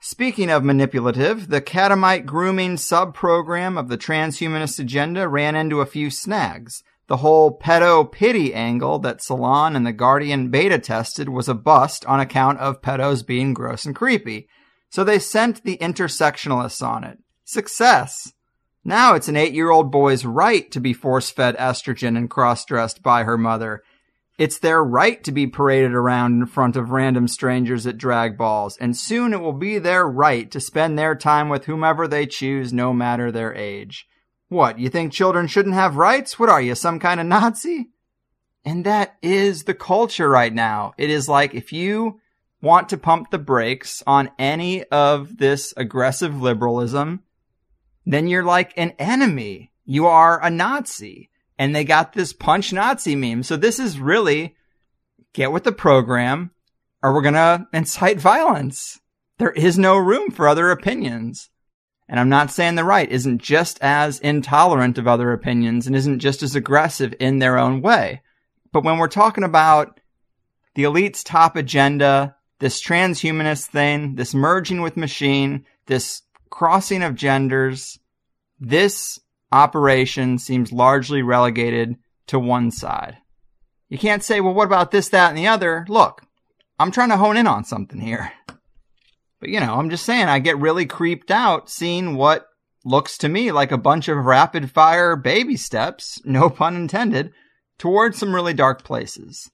Speaking 0.00 0.48
of 0.48 0.64
manipulative, 0.64 1.48
the 1.48 1.60
catamite 1.60 2.24
grooming 2.24 2.78
sub 2.78 3.12
program 3.12 3.76
of 3.76 3.88
the 3.88 3.98
transhumanist 3.98 4.80
agenda 4.80 5.28
ran 5.28 5.54
into 5.54 5.82
a 5.82 5.84
few 5.84 6.08
snags. 6.08 6.82
The 7.08 7.18
whole 7.18 7.58
pedo 7.58 8.10
pity 8.10 8.52
angle 8.52 8.98
that 8.98 9.22
Salon 9.22 9.74
and 9.74 9.86
the 9.86 9.92
Guardian 9.92 10.50
beta 10.50 10.78
tested 10.78 11.30
was 11.30 11.48
a 11.48 11.54
bust 11.54 12.04
on 12.04 12.20
account 12.20 12.58
of 12.58 12.82
pedos 12.82 13.26
being 13.26 13.54
gross 13.54 13.86
and 13.86 13.96
creepy. 13.96 14.46
So 14.90 15.04
they 15.04 15.18
sent 15.18 15.64
the 15.64 15.78
intersectionalists 15.78 16.86
on 16.86 17.04
it. 17.04 17.18
Success. 17.44 18.34
Now 18.84 19.14
it's 19.14 19.28
an 19.28 19.36
eight 19.36 19.54
year 19.54 19.70
old 19.70 19.90
boy's 19.90 20.26
right 20.26 20.70
to 20.70 20.80
be 20.80 20.92
force 20.92 21.30
fed 21.30 21.56
estrogen 21.56 22.16
and 22.16 22.28
cross 22.28 22.66
dressed 22.66 23.02
by 23.02 23.24
her 23.24 23.38
mother. 23.38 23.82
It's 24.38 24.58
their 24.58 24.84
right 24.84 25.24
to 25.24 25.32
be 25.32 25.46
paraded 25.46 25.92
around 25.92 26.40
in 26.40 26.46
front 26.46 26.76
of 26.76 26.90
random 26.90 27.26
strangers 27.26 27.86
at 27.86 27.98
drag 27.98 28.38
balls, 28.38 28.76
and 28.76 28.96
soon 28.96 29.32
it 29.32 29.40
will 29.40 29.52
be 29.52 29.78
their 29.78 30.06
right 30.06 30.48
to 30.50 30.60
spend 30.60 30.96
their 30.96 31.16
time 31.16 31.48
with 31.48 31.64
whomever 31.64 32.06
they 32.06 32.24
choose, 32.24 32.72
no 32.72 32.92
matter 32.92 33.32
their 33.32 33.52
age. 33.52 34.06
What, 34.48 34.78
you 34.78 34.88
think 34.88 35.12
children 35.12 35.46
shouldn't 35.46 35.74
have 35.74 35.96
rights? 35.96 36.38
What 36.38 36.48
are 36.48 36.60
you, 36.60 36.74
some 36.74 36.98
kind 36.98 37.20
of 37.20 37.26
Nazi? 37.26 37.90
And 38.64 38.84
that 38.84 39.16
is 39.22 39.64
the 39.64 39.74
culture 39.74 40.28
right 40.28 40.52
now. 40.52 40.94
It 40.98 41.10
is 41.10 41.28
like 41.28 41.54
if 41.54 41.72
you 41.72 42.20
want 42.60 42.88
to 42.88 42.98
pump 42.98 43.30
the 43.30 43.38
brakes 43.38 44.02
on 44.06 44.30
any 44.38 44.84
of 44.84 45.38
this 45.38 45.72
aggressive 45.76 46.40
liberalism, 46.40 47.22
then 48.04 48.26
you're 48.26 48.44
like 48.44 48.72
an 48.76 48.92
enemy. 48.98 49.70
You 49.84 50.06
are 50.06 50.42
a 50.42 50.50
Nazi. 50.50 51.30
And 51.58 51.74
they 51.74 51.84
got 51.84 52.12
this 52.12 52.32
punch 52.32 52.72
Nazi 52.72 53.16
meme. 53.16 53.42
So 53.42 53.56
this 53.56 53.78
is 53.78 53.98
really 53.98 54.56
get 55.32 55.52
with 55.52 55.64
the 55.64 55.72
program 55.72 56.50
or 57.02 57.12
we're 57.12 57.22
going 57.22 57.34
to 57.34 57.66
incite 57.72 58.20
violence. 58.20 59.00
There 59.38 59.50
is 59.50 59.78
no 59.78 59.96
room 59.96 60.30
for 60.30 60.48
other 60.48 60.70
opinions. 60.70 61.50
And 62.08 62.18
I'm 62.18 62.28
not 62.28 62.50
saying 62.50 62.74
the 62.74 62.84
right 62.84 63.10
isn't 63.10 63.42
just 63.42 63.78
as 63.82 64.18
intolerant 64.20 64.96
of 64.96 65.06
other 65.06 65.32
opinions 65.32 65.86
and 65.86 65.94
isn't 65.94 66.20
just 66.20 66.42
as 66.42 66.56
aggressive 66.56 67.14
in 67.20 67.38
their 67.38 67.58
own 67.58 67.82
way. 67.82 68.22
But 68.72 68.84
when 68.84 68.98
we're 68.98 69.08
talking 69.08 69.44
about 69.44 70.00
the 70.74 70.84
elite's 70.84 71.22
top 71.22 71.56
agenda, 71.56 72.36
this 72.60 72.82
transhumanist 72.82 73.66
thing, 73.66 74.14
this 74.14 74.34
merging 74.34 74.80
with 74.80 74.96
machine, 74.96 75.66
this 75.86 76.22
crossing 76.50 77.02
of 77.02 77.14
genders, 77.14 77.98
this 78.58 79.18
operation 79.52 80.38
seems 80.38 80.72
largely 80.72 81.22
relegated 81.22 81.96
to 82.28 82.38
one 82.38 82.70
side. 82.70 83.18
You 83.88 83.98
can't 83.98 84.22
say, 84.22 84.40
well, 84.40 84.54
what 84.54 84.66
about 84.66 84.90
this, 84.90 85.08
that, 85.10 85.30
and 85.30 85.38
the 85.38 85.46
other? 85.46 85.86
Look, 85.88 86.22
I'm 86.78 86.90
trying 86.90 87.08
to 87.10 87.16
hone 87.16 87.36
in 87.36 87.46
on 87.46 87.64
something 87.64 88.00
here. 88.00 88.32
But 89.40 89.50
you 89.50 89.60
know, 89.60 89.74
I'm 89.74 89.90
just 89.90 90.04
saying 90.04 90.28
I 90.28 90.38
get 90.38 90.58
really 90.58 90.86
creeped 90.86 91.30
out 91.30 91.70
seeing 91.70 92.16
what 92.16 92.48
looks 92.84 93.18
to 93.18 93.28
me 93.28 93.52
like 93.52 93.72
a 93.72 93.78
bunch 93.78 94.08
of 94.08 94.24
rapid 94.24 94.70
fire 94.70 95.16
baby 95.16 95.56
steps, 95.56 96.20
no 96.24 96.50
pun 96.50 96.76
intended, 96.76 97.32
towards 97.78 98.18
some 98.18 98.34
really 98.34 98.54
dark 98.54 98.82
places. 98.82 99.50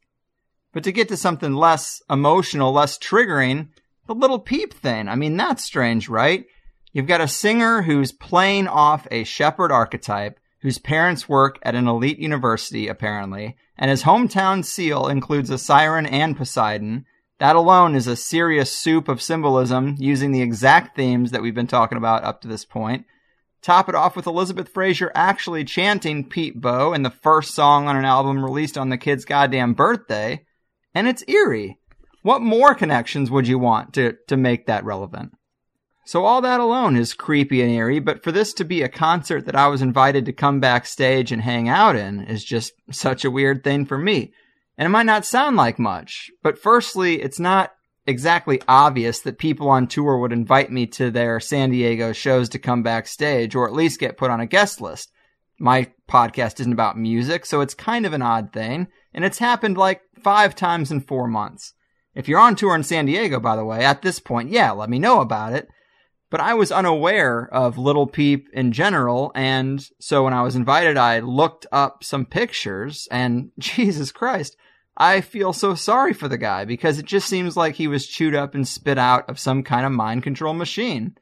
But 0.72 0.84
to 0.84 0.92
get 0.92 1.08
to 1.08 1.16
something 1.16 1.54
less 1.54 2.02
emotional, 2.10 2.72
less 2.72 2.98
triggering, 2.98 3.68
the 4.06 4.14
little 4.14 4.38
peep 4.38 4.74
thing. 4.74 5.08
I 5.08 5.14
mean, 5.14 5.36
that's 5.36 5.64
strange, 5.64 6.08
right? 6.08 6.44
You've 6.92 7.06
got 7.06 7.20
a 7.20 7.28
singer 7.28 7.82
who's 7.82 8.12
playing 8.12 8.68
off 8.68 9.06
a 9.10 9.24
shepherd 9.24 9.72
archetype, 9.72 10.38
whose 10.60 10.78
parents 10.78 11.28
work 11.28 11.58
at 11.62 11.74
an 11.74 11.88
elite 11.88 12.18
university, 12.18 12.88
apparently, 12.88 13.56
and 13.76 13.90
his 13.90 14.04
hometown 14.04 14.64
seal 14.64 15.08
includes 15.08 15.50
a 15.50 15.58
siren 15.58 16.06
and 16.06 16.36
Poseidon. 16.36 17.04
That 17.38 17.56
alone 17.56 17.96
is 17.96 18.06
a 18.06 18.16
serious 18.16 18.70
soup 18.70 19.08
of 19.08 19.20
symbolism 19.20 19.96
using 19.98 20.30
the 20.30 20.42
exact 20.42 20.96
themes 20.96 21.32
that 21.32 21.42
we've 21.42 21.54
been 21.54 21.66
talking 21.66 21.98
about 21.98 22.24
up 22.24 22.40
to 22.42 22.48
this 22.48 22.64
point. 22.64 23.06
Top 23.60 23.88
it 23.88 23.94
off 23.94 24.14
with 24.14 24.26
Elizabeth 24.26 24.68
Fraser 24.68 25.10
actually 25.14 25.64
chanting 25.64 26.28
Pete 26.28 26.60
Bo 26.60 26.92
in 26.92 27.02
the 27.02 27.10
first 27.10 27.54
song 27.54 27.88
on 27.88 27.96
an 27.96 28.04
album 28.04 28.44
released 28.44 28.78
on 28.78 28.90
the 28.90 28.98
kid's 28.98 29.24
goddamn 29.24 29.74
birthday. 29.74 30.44
And 30.94 31.08
it's 31.08 31.24
eerie. 31.26 31.78
What 32.22 32.40
more 32.40 32.74
connections 32.74 33.30
would 33.30 33.48
you 33.48 33.58
want 33.58 33.94
to, 33.94 34.14
to 34.28 34.36
make 34.36 34.66
that 34.66 34.84
relevant? 34.84 35.32
So 36.06 36.24
all 36.24 36.42
that 36.42 36.60
alone 36.60 36.96
is 36.96 37.14
creepy 37.14 37.62
and 37.62 37.70
eerie, 37.70 37.98
but 37.98 38.22
for 38.22 38.30
this 38.30 38.52
to 38.54 38.64
be 38.64 38.82
a 38.82 38.88
concert 38.88 39.46
that 39.46 39.56
I 39.56 39.68
was 39.68 39.82
invited 39.82 40.26
to 40.26 40.32
come 40.32 40.60
backstage 40.60 41.32
and 41.32 41.40
hang 41.40 41.68
out 41.68 41.96
in 41.96 42.20
is 42.20 42.44
just 42.44 42.72
such 42.90 43.24
a 43.24 43.30
weird 43.30 43.64
thing 43.64 43.86
for 43.86 43.96
me. 43.98 44.32
And 44.76 44.86
it 44.86 44.90
might 44.90 45.06
not 45.06 45.24
sound 45.24 45.56
like 45.56 45.78
much, 45.78 46.30
but 46.42 46.58
firstly, 46.58 47.22
it's 47.22 47.38
not 47.38 47.72
exactly 48.06 48.60
obvious 48.68 49.20
that 49.20 49.38
people 49.38 49.68
on 49.68 49.86
tour 49.86 50.18
would 50.18 50.32
invite 50.32 50.70
me 50.70 50.86
to 50.86 51.10
their 51.10 51.40
San 51.40 51.70
Diego 51.70 52.12
shows 52.12 52.48
to 52.50 52.58
come 52.58 52.82
backstage 52.82 53.54
or 53.54 53.66
at 53.66 53.74
least 53.74 54.00
get 54.00 54.16
put 54.16 54.30
on 54.30 54.40
a 54.40 54.46
guest 54.46 54.80
list. 54.80 55.10
My 55.58 55.90
podcast 56.08 56.60
isn't 56.60 56.72
about 56.72 56.98
music, 56.98 57.46
so 57.46 57.60
it's 57.60 57.74
kind 57.74 58.04
of 58.04 58.12
an 58.12 58.22
odd 58.22 58.52
thing, 58.52 58.88
and 59.14 59.24
it's 59.24 59.38
happened 59.38 59.78
like 59.78 60.02
five 60.20 60.56
times 60.56 60.90
in 60.90 61.00
four 61.00 61.28
months. 61.28 61.72
If 62.14 62.28
you're 62.28 62.40
on 62.40 62.56
tour 62.56 62.74
in 62.74 62.82
San 62.82 63.06
Diego, 63.06 63.38
by 63.38 63.56
the 63.56 63.64
way, 63.64 63.84
at 63.84 64.02
this 64.02 64.18
point, 64.18 64.50
yeah, 64.50 64.72
let 64.72 64.90
me 64.90 64.98
know 64.98 65.20
about 65.20 65.52
it 65.52 65.68
but 66.34 66.40
I 66.40 66.54
was 66.54 66.72
unaware 66.72 67.48
of 67.52 67.78
Little 67.78 68.08
Peep 68.08 68.48
in 68.52 68.72
general. 68.72 69.30
And 69.36 69.88
so 70.00 70.24
when 70.24 70.32
I 70.32 70.42
was 70.42 70.56
invited, 70.56 70.96
I 70.96 71.20
looked 71.20 71.64
up 71.70 72.02
some 72.02 72.26
pictures 72.26 73.06
and 73.12 73.52
Jesus 73.60 74.10
Christ, 74.10 74.56
I 74.96 75.20
feel 75.20 75.52
so 75.52 75.74
sorry 75.74 76.12
for 76.12 76.28
the 76.28 76.38
guy 76.38 76.64
because 76.64 76.98
it 76.98 77.06
just 77.06 77.28
seems 77.28 77.56
like 77.56 77.74
he 77.74 77.88
was 77.88 78.06
chewed 78.06 78.34
up 78.34 78.54
and 78.54 78.66
spit 78.66 78.98
out 78.98 79.28
of 79.28 79.40
some 79.40 79.62
kind 79.62 79.84
of 79.84 79.92
mind 79.92 80.22
control 80.22 80.54
machine. 80.54 81.16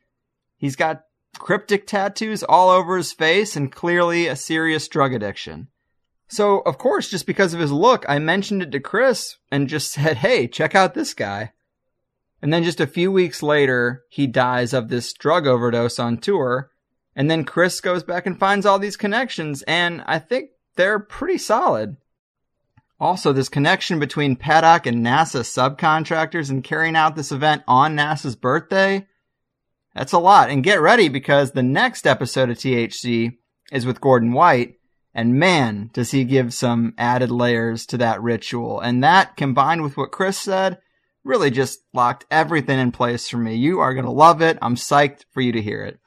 He's 0.59 0.77
got 0.77 1.05
cryptic 1.39 1.86
tattoos 1.86 2.43
all 2.43 2.69
over 2.69 2.97
his 2.97 3.12
face 3.12 3.57
and 3.57 3.73
clearly 3.73 4.27
a 4.27 4.36
serious 4.36 4.89
drug 4.89 5.15
addiction. 5.15 5.69
So, 6.28 6.61
of 6.61 6.78
course, 6.78 7.11
just 7.11 7.27
because 7.27 7.53
of 7.55 7.61
his 7.61 7.73
look, 7.73 8.05
I 8.09 8.19
mentioned 8.19 8.62
it 8.62 8.73
to 8.73 8.81
Chris 8.81 9.36
and 9.51 9.69
just 9.69 9.93
said, 9.93 10.19
Hey, 10.19 10.49
check 10.49 10.74
out 10.74 10.94
this 10.94 11.15
guy. 11.15 11.53
And 12.43 12.53
then 12.53 12.65
just 12.65 12.81
a 12.81 12.86
few 12.86 13.12
weeks 13.12 13.43
later, 13.43 14.03
he 14.09 14.27
dies 14.27 14.73
of 14.73 14.89
this 14.89 15.12
drug 15.12 15.47
overdose 15.47 15.99
on 15.99 16.19
tour. 16.19 16.70
And 17.15 17.31
then 17.31 17.44
Chris 17.44 17.81
goes 17.81 18.03
back 18.03 18.27
and 18.27 18.39
finds 18.39 18.66
all 18.66 18.78
these 18.78 18.97
connections, 18.97 19.62
and 19.62 20.03
I 20.07 20.19
think 20.19 20.51
they're 20.77 20.99
pretty 20.99 21.39
solid. 21.39 21.97
Also, 23.03 23.33
this 23.33 23.49
connection 23.49 23.99
between 23.99 24.37
Paddock 24.37 24.87
and 24.87 25.05
NASA 25.05 25.41
subcontractors 25.41 26.51
and 26.51 26.62
carrying 26.62 26.95
out 26.95 27.16
this 27.16 27.33
event 27.33 27.65
on 27.66 27.97
NASA's 27.97 28.37
birthday, 28.37 29.05
that's 29.93 30.12
a 30.12 30.20
lot. 30.20 30.51
And 30.51 30.62
get 30.62 30.81
ready 30.81 31.09
because 31.09 31.51
the 31.51 31.65
next 31.65 32.07
episode 32.07 32.49
of 32.49 32.59
THC 32.59 33.39
is 33.73 33.85
with 33.85 34.01
Gordon 34.01 34.33
White, 34.33 34.77
and 35.12 35.35
man, 35.35 35.91
does 35.93 36.12
he 36.12 36.23
give 36.23 36.55
some 36.55 36.95
added 36.97 37.33
layers 37.33 37.87
to 37.87 37.99
that 37.99 38.23
ritual. 38.23 38.79
And 38.79 39.03
that 39.03 39.37
combined 39.37 39.83
with 39.83 39.97
what 39.97 40.12
Chris 40.12 40.39
said 40.39 40.79
really 41.24 41.51
just 41.51 41.81
locked 41.93 42.24
everything 42.31 42.79
in 42.79 42.93
place 42.93 43.29
for 43.29 43.39
me. 43.39 43.57
You 43.57 43.81
are 43.81 43.95
going 43.95 44.07
to 44.07 44.12
love 44.12 44.43
it. 44.43 44.59
I'm 44.62 44.77
psyched 44.77 45.24
for 45.33 45.41
you 45.41 45.51
to 45.51 45.61
hear 45.61 45.83
it. 45.83 45.99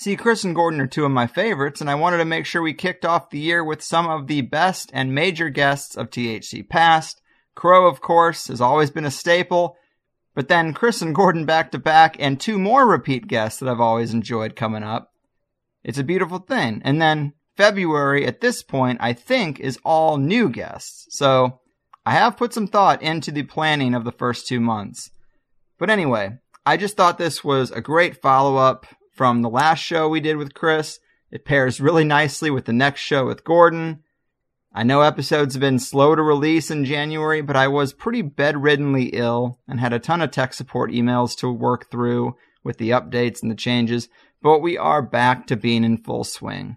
See, 0.00 0.14
Chris 0.14 0.44
and 0.44 0.54
Gordon 0.54 0.80
are 0.80 0.86
two 0.86 1.04
of 1.04 1.10
my 1.10 1.26
favorites, 1.26 1.80
and 1.80 1.90
I 1.90 1.96
wanted 1.96 2.18
to 2.18 2.24
make 2.24 2.46
sure 2.46 2.62
we 2.62 2.72
kicked 2.72 3.04
off 3.04 3.30
the 3.30 3.38
year 3.40 3.64
with 3.64 3.82
some 3.82 4.08
of 4.08 4.28
the 4.28 4.42
best 4.42 4.90
and 4.94 5.12
major 5.12 5.48
guests 5.48 5.96
of 5.96 6.08
THC 6.08 6.68
past. 6.68 7.20
Crow, 7.56 7.88
of 7.88 8.00
course, 8.00 8.46
has 8.46 8.60
always 8.60 8.92
been 8.92 9.04
a 9.04 9.10
staple, 9.10 9.76
but 10.36 10.46
then 10.46 10.72
Chris 10.72 11.02
and 11.02 11.16
Gordon 11.16 11.46
back 11.46 11.72
to 11.72 11.80
back, 11.80 12.14
and 12.20 12.38
two 12.38 12.60
more 12.60 12.86
repeat 12.86 13.26
guests 13.26 13.58
that 13.58 13.68
I've 13.68 13.80
always 13.80 14.14
enjoyed 14.14 14.54
coming 14.54 14.84
up. 14.84 15.10
It's 15.82 15.98
a 15.98 16.04
beautiful 16.04 16.38
thing. 16.38 16.80
And 16.84 17.02
then 17.02 17.32
February, 17.56 18.24
at 18.24 18.40
this 18.40 18.62
point, 18.62 18.98
I 19.00 19.12
think, 19.14 19.58
is 19.58 19.80
all 19.84 20.16
new 20.16 20.48
guests. 20.48 21.06
So 21.10 21.58
I 22.06 22.12
have 22.12 22.36
put 22.36 22.54
some 22.54 22.68
thought 22.68 23.02
into 23.02 23.32
the 23.32 23.42
planning 23.42 23.96
of 23.96 24.04
the 24.04 24.12
first 24.12 24.46
two 24.46 24.60
months. 24.60 25.10
But 25.76 25.90
anyway, 25.90 26.38
I 26.64 26.76
just 26.76 26.96
thought 26.96 27.18
this 27.18 27.42
was 27.42 27.72
a 27.72 27.80
great 27.80 28.22
follow 28.22 28.58
up 28.58 28.86
from 29.18 29.42
the 29.42 29.50
last 29.50 29.80
show 29.80 30.08
we 30.08 30.20
did 30.20 30.36
with 30.36 30.54
Chris. 30.54 31.00
It 31.32 31.44
pairs 31.44 31.80
really 31.80 32.04
nicely 32.04 32.52
with 32.52 32.66
the 32.66 32.72
next 32.72 33.00
show 33.00 33.26
with 33.26 33.42
Gordon. 33.42 34.04
I 34.72 34.84
know 34.84 35.00
episodes 35.00 35.54
have 35.54 35.60
been 35.60 35.80
slow 35.80 36.14
to 36.14 36.22
release 36.22 36.70
in 36.70 36.84
January, 36.84 37.40
but 37.40 37.56
I 37.56 37.66
was 37.66 37.92
pretty 37.92 38.22
bedriddenly 38.22 39.06
ill 39.06 39.58
and 39.66 39.80
had 39.80 39.92
a 39.92 39.98
ton 39.98 40.22
of 40.22 40.30
tech 40.30 40.54
support 40.54 40.92
emails 40.92 41.36
to 41.38 41.50
work 41.50 41.90
through 41.90 42.36
with 42.62 42.78
the 42.78 42.90
updates 42.90 43.42
and 43.42 43.50
the 43.50 43.56
changes, 43.56 44.08
but 44.40 44.60
we 44.60 44.78
are 44.78 45.02
back 45.02 45.48
to 45.48 45.56
being 45.56 45.82
in 45.82 45.98
full 45.98 46.22
swing. 46.22 46.76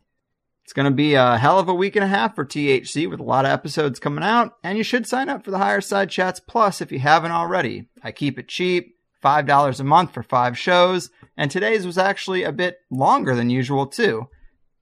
It's 0.63 0.73
going 0.73 0.85
to 0.85 0.91
be 0.91 1.13
a 1.13 1.37
hell 1.37 1.59
of 1.59 1.69
a 1.69 1.75
week 1.75 1.95
and 1.95 2.03
a 2.03 2.07
half 2.07 2.33
for 2.33 2.43
THC 2.43 3.07
with 3.07 3.19
a 3.19 3.23
lot 3.23 3.45
of 3.45 3.51
episodes 3.51 3.99
coming 3.99 4.23
out, 4.23 4.57
and 4.63 4.79
you 4.79 4.83
should 4.83 5.05
sign 5.05 5.29
up 5.29 5.45
for 5.45 5.51
the 5.51 5.59
Higherside 5.59 6.09
Chats 6.09 6.39
Plus 6.39 6.81
if 6.81 6.91
you 6.91 6.97
haven't 6.97 7.33
already. 7.33 7.85
I 8.03 8.11
keep 8.11 8.39
it 8.39 8.47
cheap, 8.47 8.95
$5 9.23 9.79
a 9.79 9.83
month 9.83 10.11
for 10.11 10.23
five 10.23 10.57
shows, 10.57 11.11
and 11.41 11.49
today's 11.49 11.87
was 11.87 11.97
actually 11.97 12.43
a 12.43 12.51
bit 12.51 12.77
longer 12.91 13.33
than 13.33 13.49
usual 13.49 13.87
too. 13.87 14.27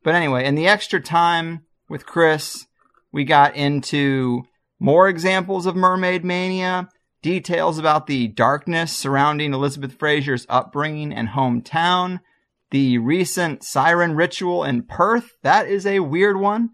But 0.03 0.14
anyway, 0.14 0.44
in 0.44 0.56
the 0.56 0.68
extra 0.68 0.99
time 0.99 1.61
with 1.88 2.06
Chris, 2.06 2.68
we 3.14 3.23
got 3.23 3.56
into 3.56 4.44
more 4.77 5.07
examples 5.07 5.65
of 5.65 5.77
mermaid 5.77 6.26
mania, 6.26 6.90
details 7.22 7.77
about 7.77 8.07
the 8.07 8.27
darkness 8.27 8.94
surrounding 8.94 9.53
Elizabeth 9.53 9.94
Fraser's 9.94 10.45
upbringing 10.49 11.14
and 11.14 11.30
hometown, 11.30 12.19
the 12.72 12.98
recent 12.98 13.64
siren 13.64 14.14
ritual 14.14 14.65
in 14.65 14.84
Perth, 14.84 15.38
that 15.44 15.65
is 15.65 15.86
a 15.86 16.02
weird 16.02 16.41
one, 16.41 16.72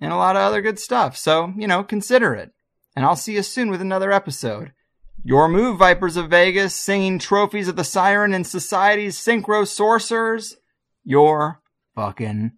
and 0.00 0.12
a 0.12 0.16
lot 0.16 0.36
of 0.36 0.42
other 0.42 0.62
good 0.62 0.78
stuff. 0.78 1.16
So, 1.16 1.52
you 1.56 1.66
know, 1.66 1.82
consider 1.82 2.36
it. 2.36 2.52
And 2.94 3.04
I'll 3.04 3.16
see 3.16 3.34
you 3.34 3.42
soon 3.42 3.68
with 3.68 3.80
another 3.80 4.12
episode. 4.12 4.70
Your 5.24 5.48
move, 5.48 5.78
Vipers 5.78 6.16
of 6.16 6.30
Vegas, 6.30 6.74
singing 6.74 7.18
trophies 7.18 7.68
of 7.68 7.76
the 7.76 7.84
siren 7.84 8.32
and 8.32 8.46
society's 8.46 9.18
synchro 9.18 9.66
sorcerers. 9.66 10.56
Your 11.04 11.60
fucking. 11.94 12.52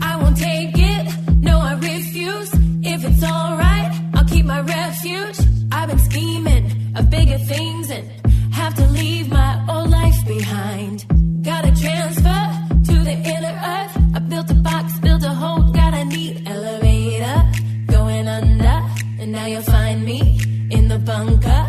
I 0.00 0.16
won't 0.16 0.36
take 0.36 0.74
it. 0.76 1.36
No, 1.38 1.58
I 1.58 1.74
refuse. 1.74 2.50
If 2.82 3.04
it's 3.04 3.22
alright, 3.24 3.92
I'll 4.14 4.24
keep 4.24 4.46
my 4.46 4.60
refuge. 4.60 5.38
I've 5.72 5.88
been 5.88 5.98
scheming 5.98 6.96
of 6.96 7.10
bigger 7.10 7.38
things 7.38 7.90
and 7.90 8.08
have 8.54 8.74
to 8.76 8.86
leave 8.88 9.30
my 9.30 9.64
old 9.68 9.90
life 9.90 10.26
behind. 10.26 11.04
Gotta 11.44 11.72
transfer 11.74 12.92
to 12.92 13.04
the 13.04 13.12
inner 13.12 13.60
earth. 13.74 14.14
I 14.14 14.20
built 14.20 14.50
a 14.50 14.54
box, 14.54 14.98
built 15.00 15.24
a 15.24 15.30
home, 15.30 15.72
got 15.72 15.94
a 15.94 16.04
neat 16.04 16.46
elevator 16.46 17.42
going 17.88 18.28
under. 18.28 18.82
And 19.20 19.32
now 19.32 19.46
you'll 19.46 19.62
find 19.62 20.04
me 20.04 20.40
in 20.70 20.88
the 20.88 20.98
bunker. 20.98 21.38
Bunker, 21.38 21.67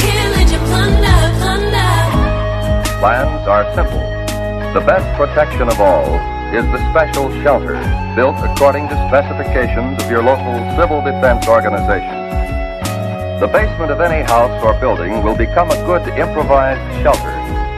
pillage 0.00 0.52
and 0.52 0.64
plunder. 0.66 1.90
Plans 3.00 3.48
are 3.48 3.74
simple. 3.74 4.09
The 4.70 4.86
best 4.86 5.02
protection 5.18 5.66
of 5.66 5.80
all 5.80 6.14
is 6.54 6.64
the 6.70 6.78
special 6.94 7.26
shelter 7.42 7.74
built 8.14 8.36
according 8.38 8.86
to 8.86 8.94
specifications 9.10 10.00
of 10.00 10.08
your 10.08 10.22
local 10.22 10.54
civil 10.78 11.02
defense 11.02 11.48
organization. 11.48 12.14
The 13.42 13.50
basement 13.50 13.90
of 13.90 14.00
any 14.00 14.22
house 14.22 14.62
or 14.62 14.78
building 14.78 15.24
will 15.24 15.34
become 15.34 15.72
a 15.72 15.76
good 15.90 16.06
improvised 16.14 17.02
shelter 17.02 17.34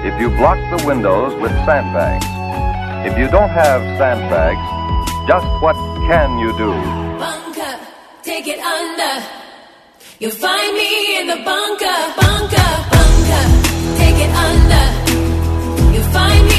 if 0.07 0.21
you 0.21 0.29
block 0.37 0.59
the 0.69 0.87
windows 0.87 1.33
with 1.41 1.53
sandbags. 1.65 2.27
If 3.09 3.17
you 3.17 3.27
don't 3.31 3.49
have 3.49 3.81
sandbags, 3.97 4.61
just 5.27 5.49
what 5.63 5.77
can 6.13 6.37
you 6.37 6.53
do? 6.59 6.73
Bunker, 7.17 7.75
take 8.23 8.47
it 8.47 8.61
under. 8.61 9.25
You'll 10.21 10.31
find 10.37 10.77
me 10.77 11.21
in 11.21 11.27
the 11.27 11.41
bunker, 11.41 11.99
bunker, 12.21 12.71
bunker. 12.93 13.45
Take 13.97 14.19
it 14.27 14.33
under. 14.47 14.85
You'll 15.95 16.13
find 16.13 16.47
me 16.49 16.52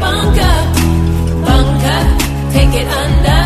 bunker, 0.00 0.56
bunker, 1.46 2.02
take 2.52 2.74
it 2.82 2.88
under. 3.02 3.42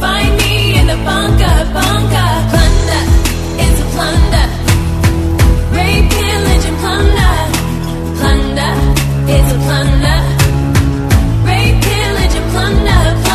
Find 0.00 0.32
me 0.40 0.78
in 0.78 0.86
the 0.86 0.98
bunker, 1.08 1.56
bunker. 1.76 2.30
Plunder 2.50 3.02
a 3.80 3.86
plunder. 3.94 4.46
Rape, 5.76 6.10
pillage, 6.10 6.64
and 6.70 6.78
plunder. 6.82 7.34
Plunder 8.18 8.72
a 9.52 9.58
plunder. 9.66 10.18
Rape, 11.48 11.78
pillage, 11.82 12.34
and 12.40 12.50
plunder. 12.52 13.29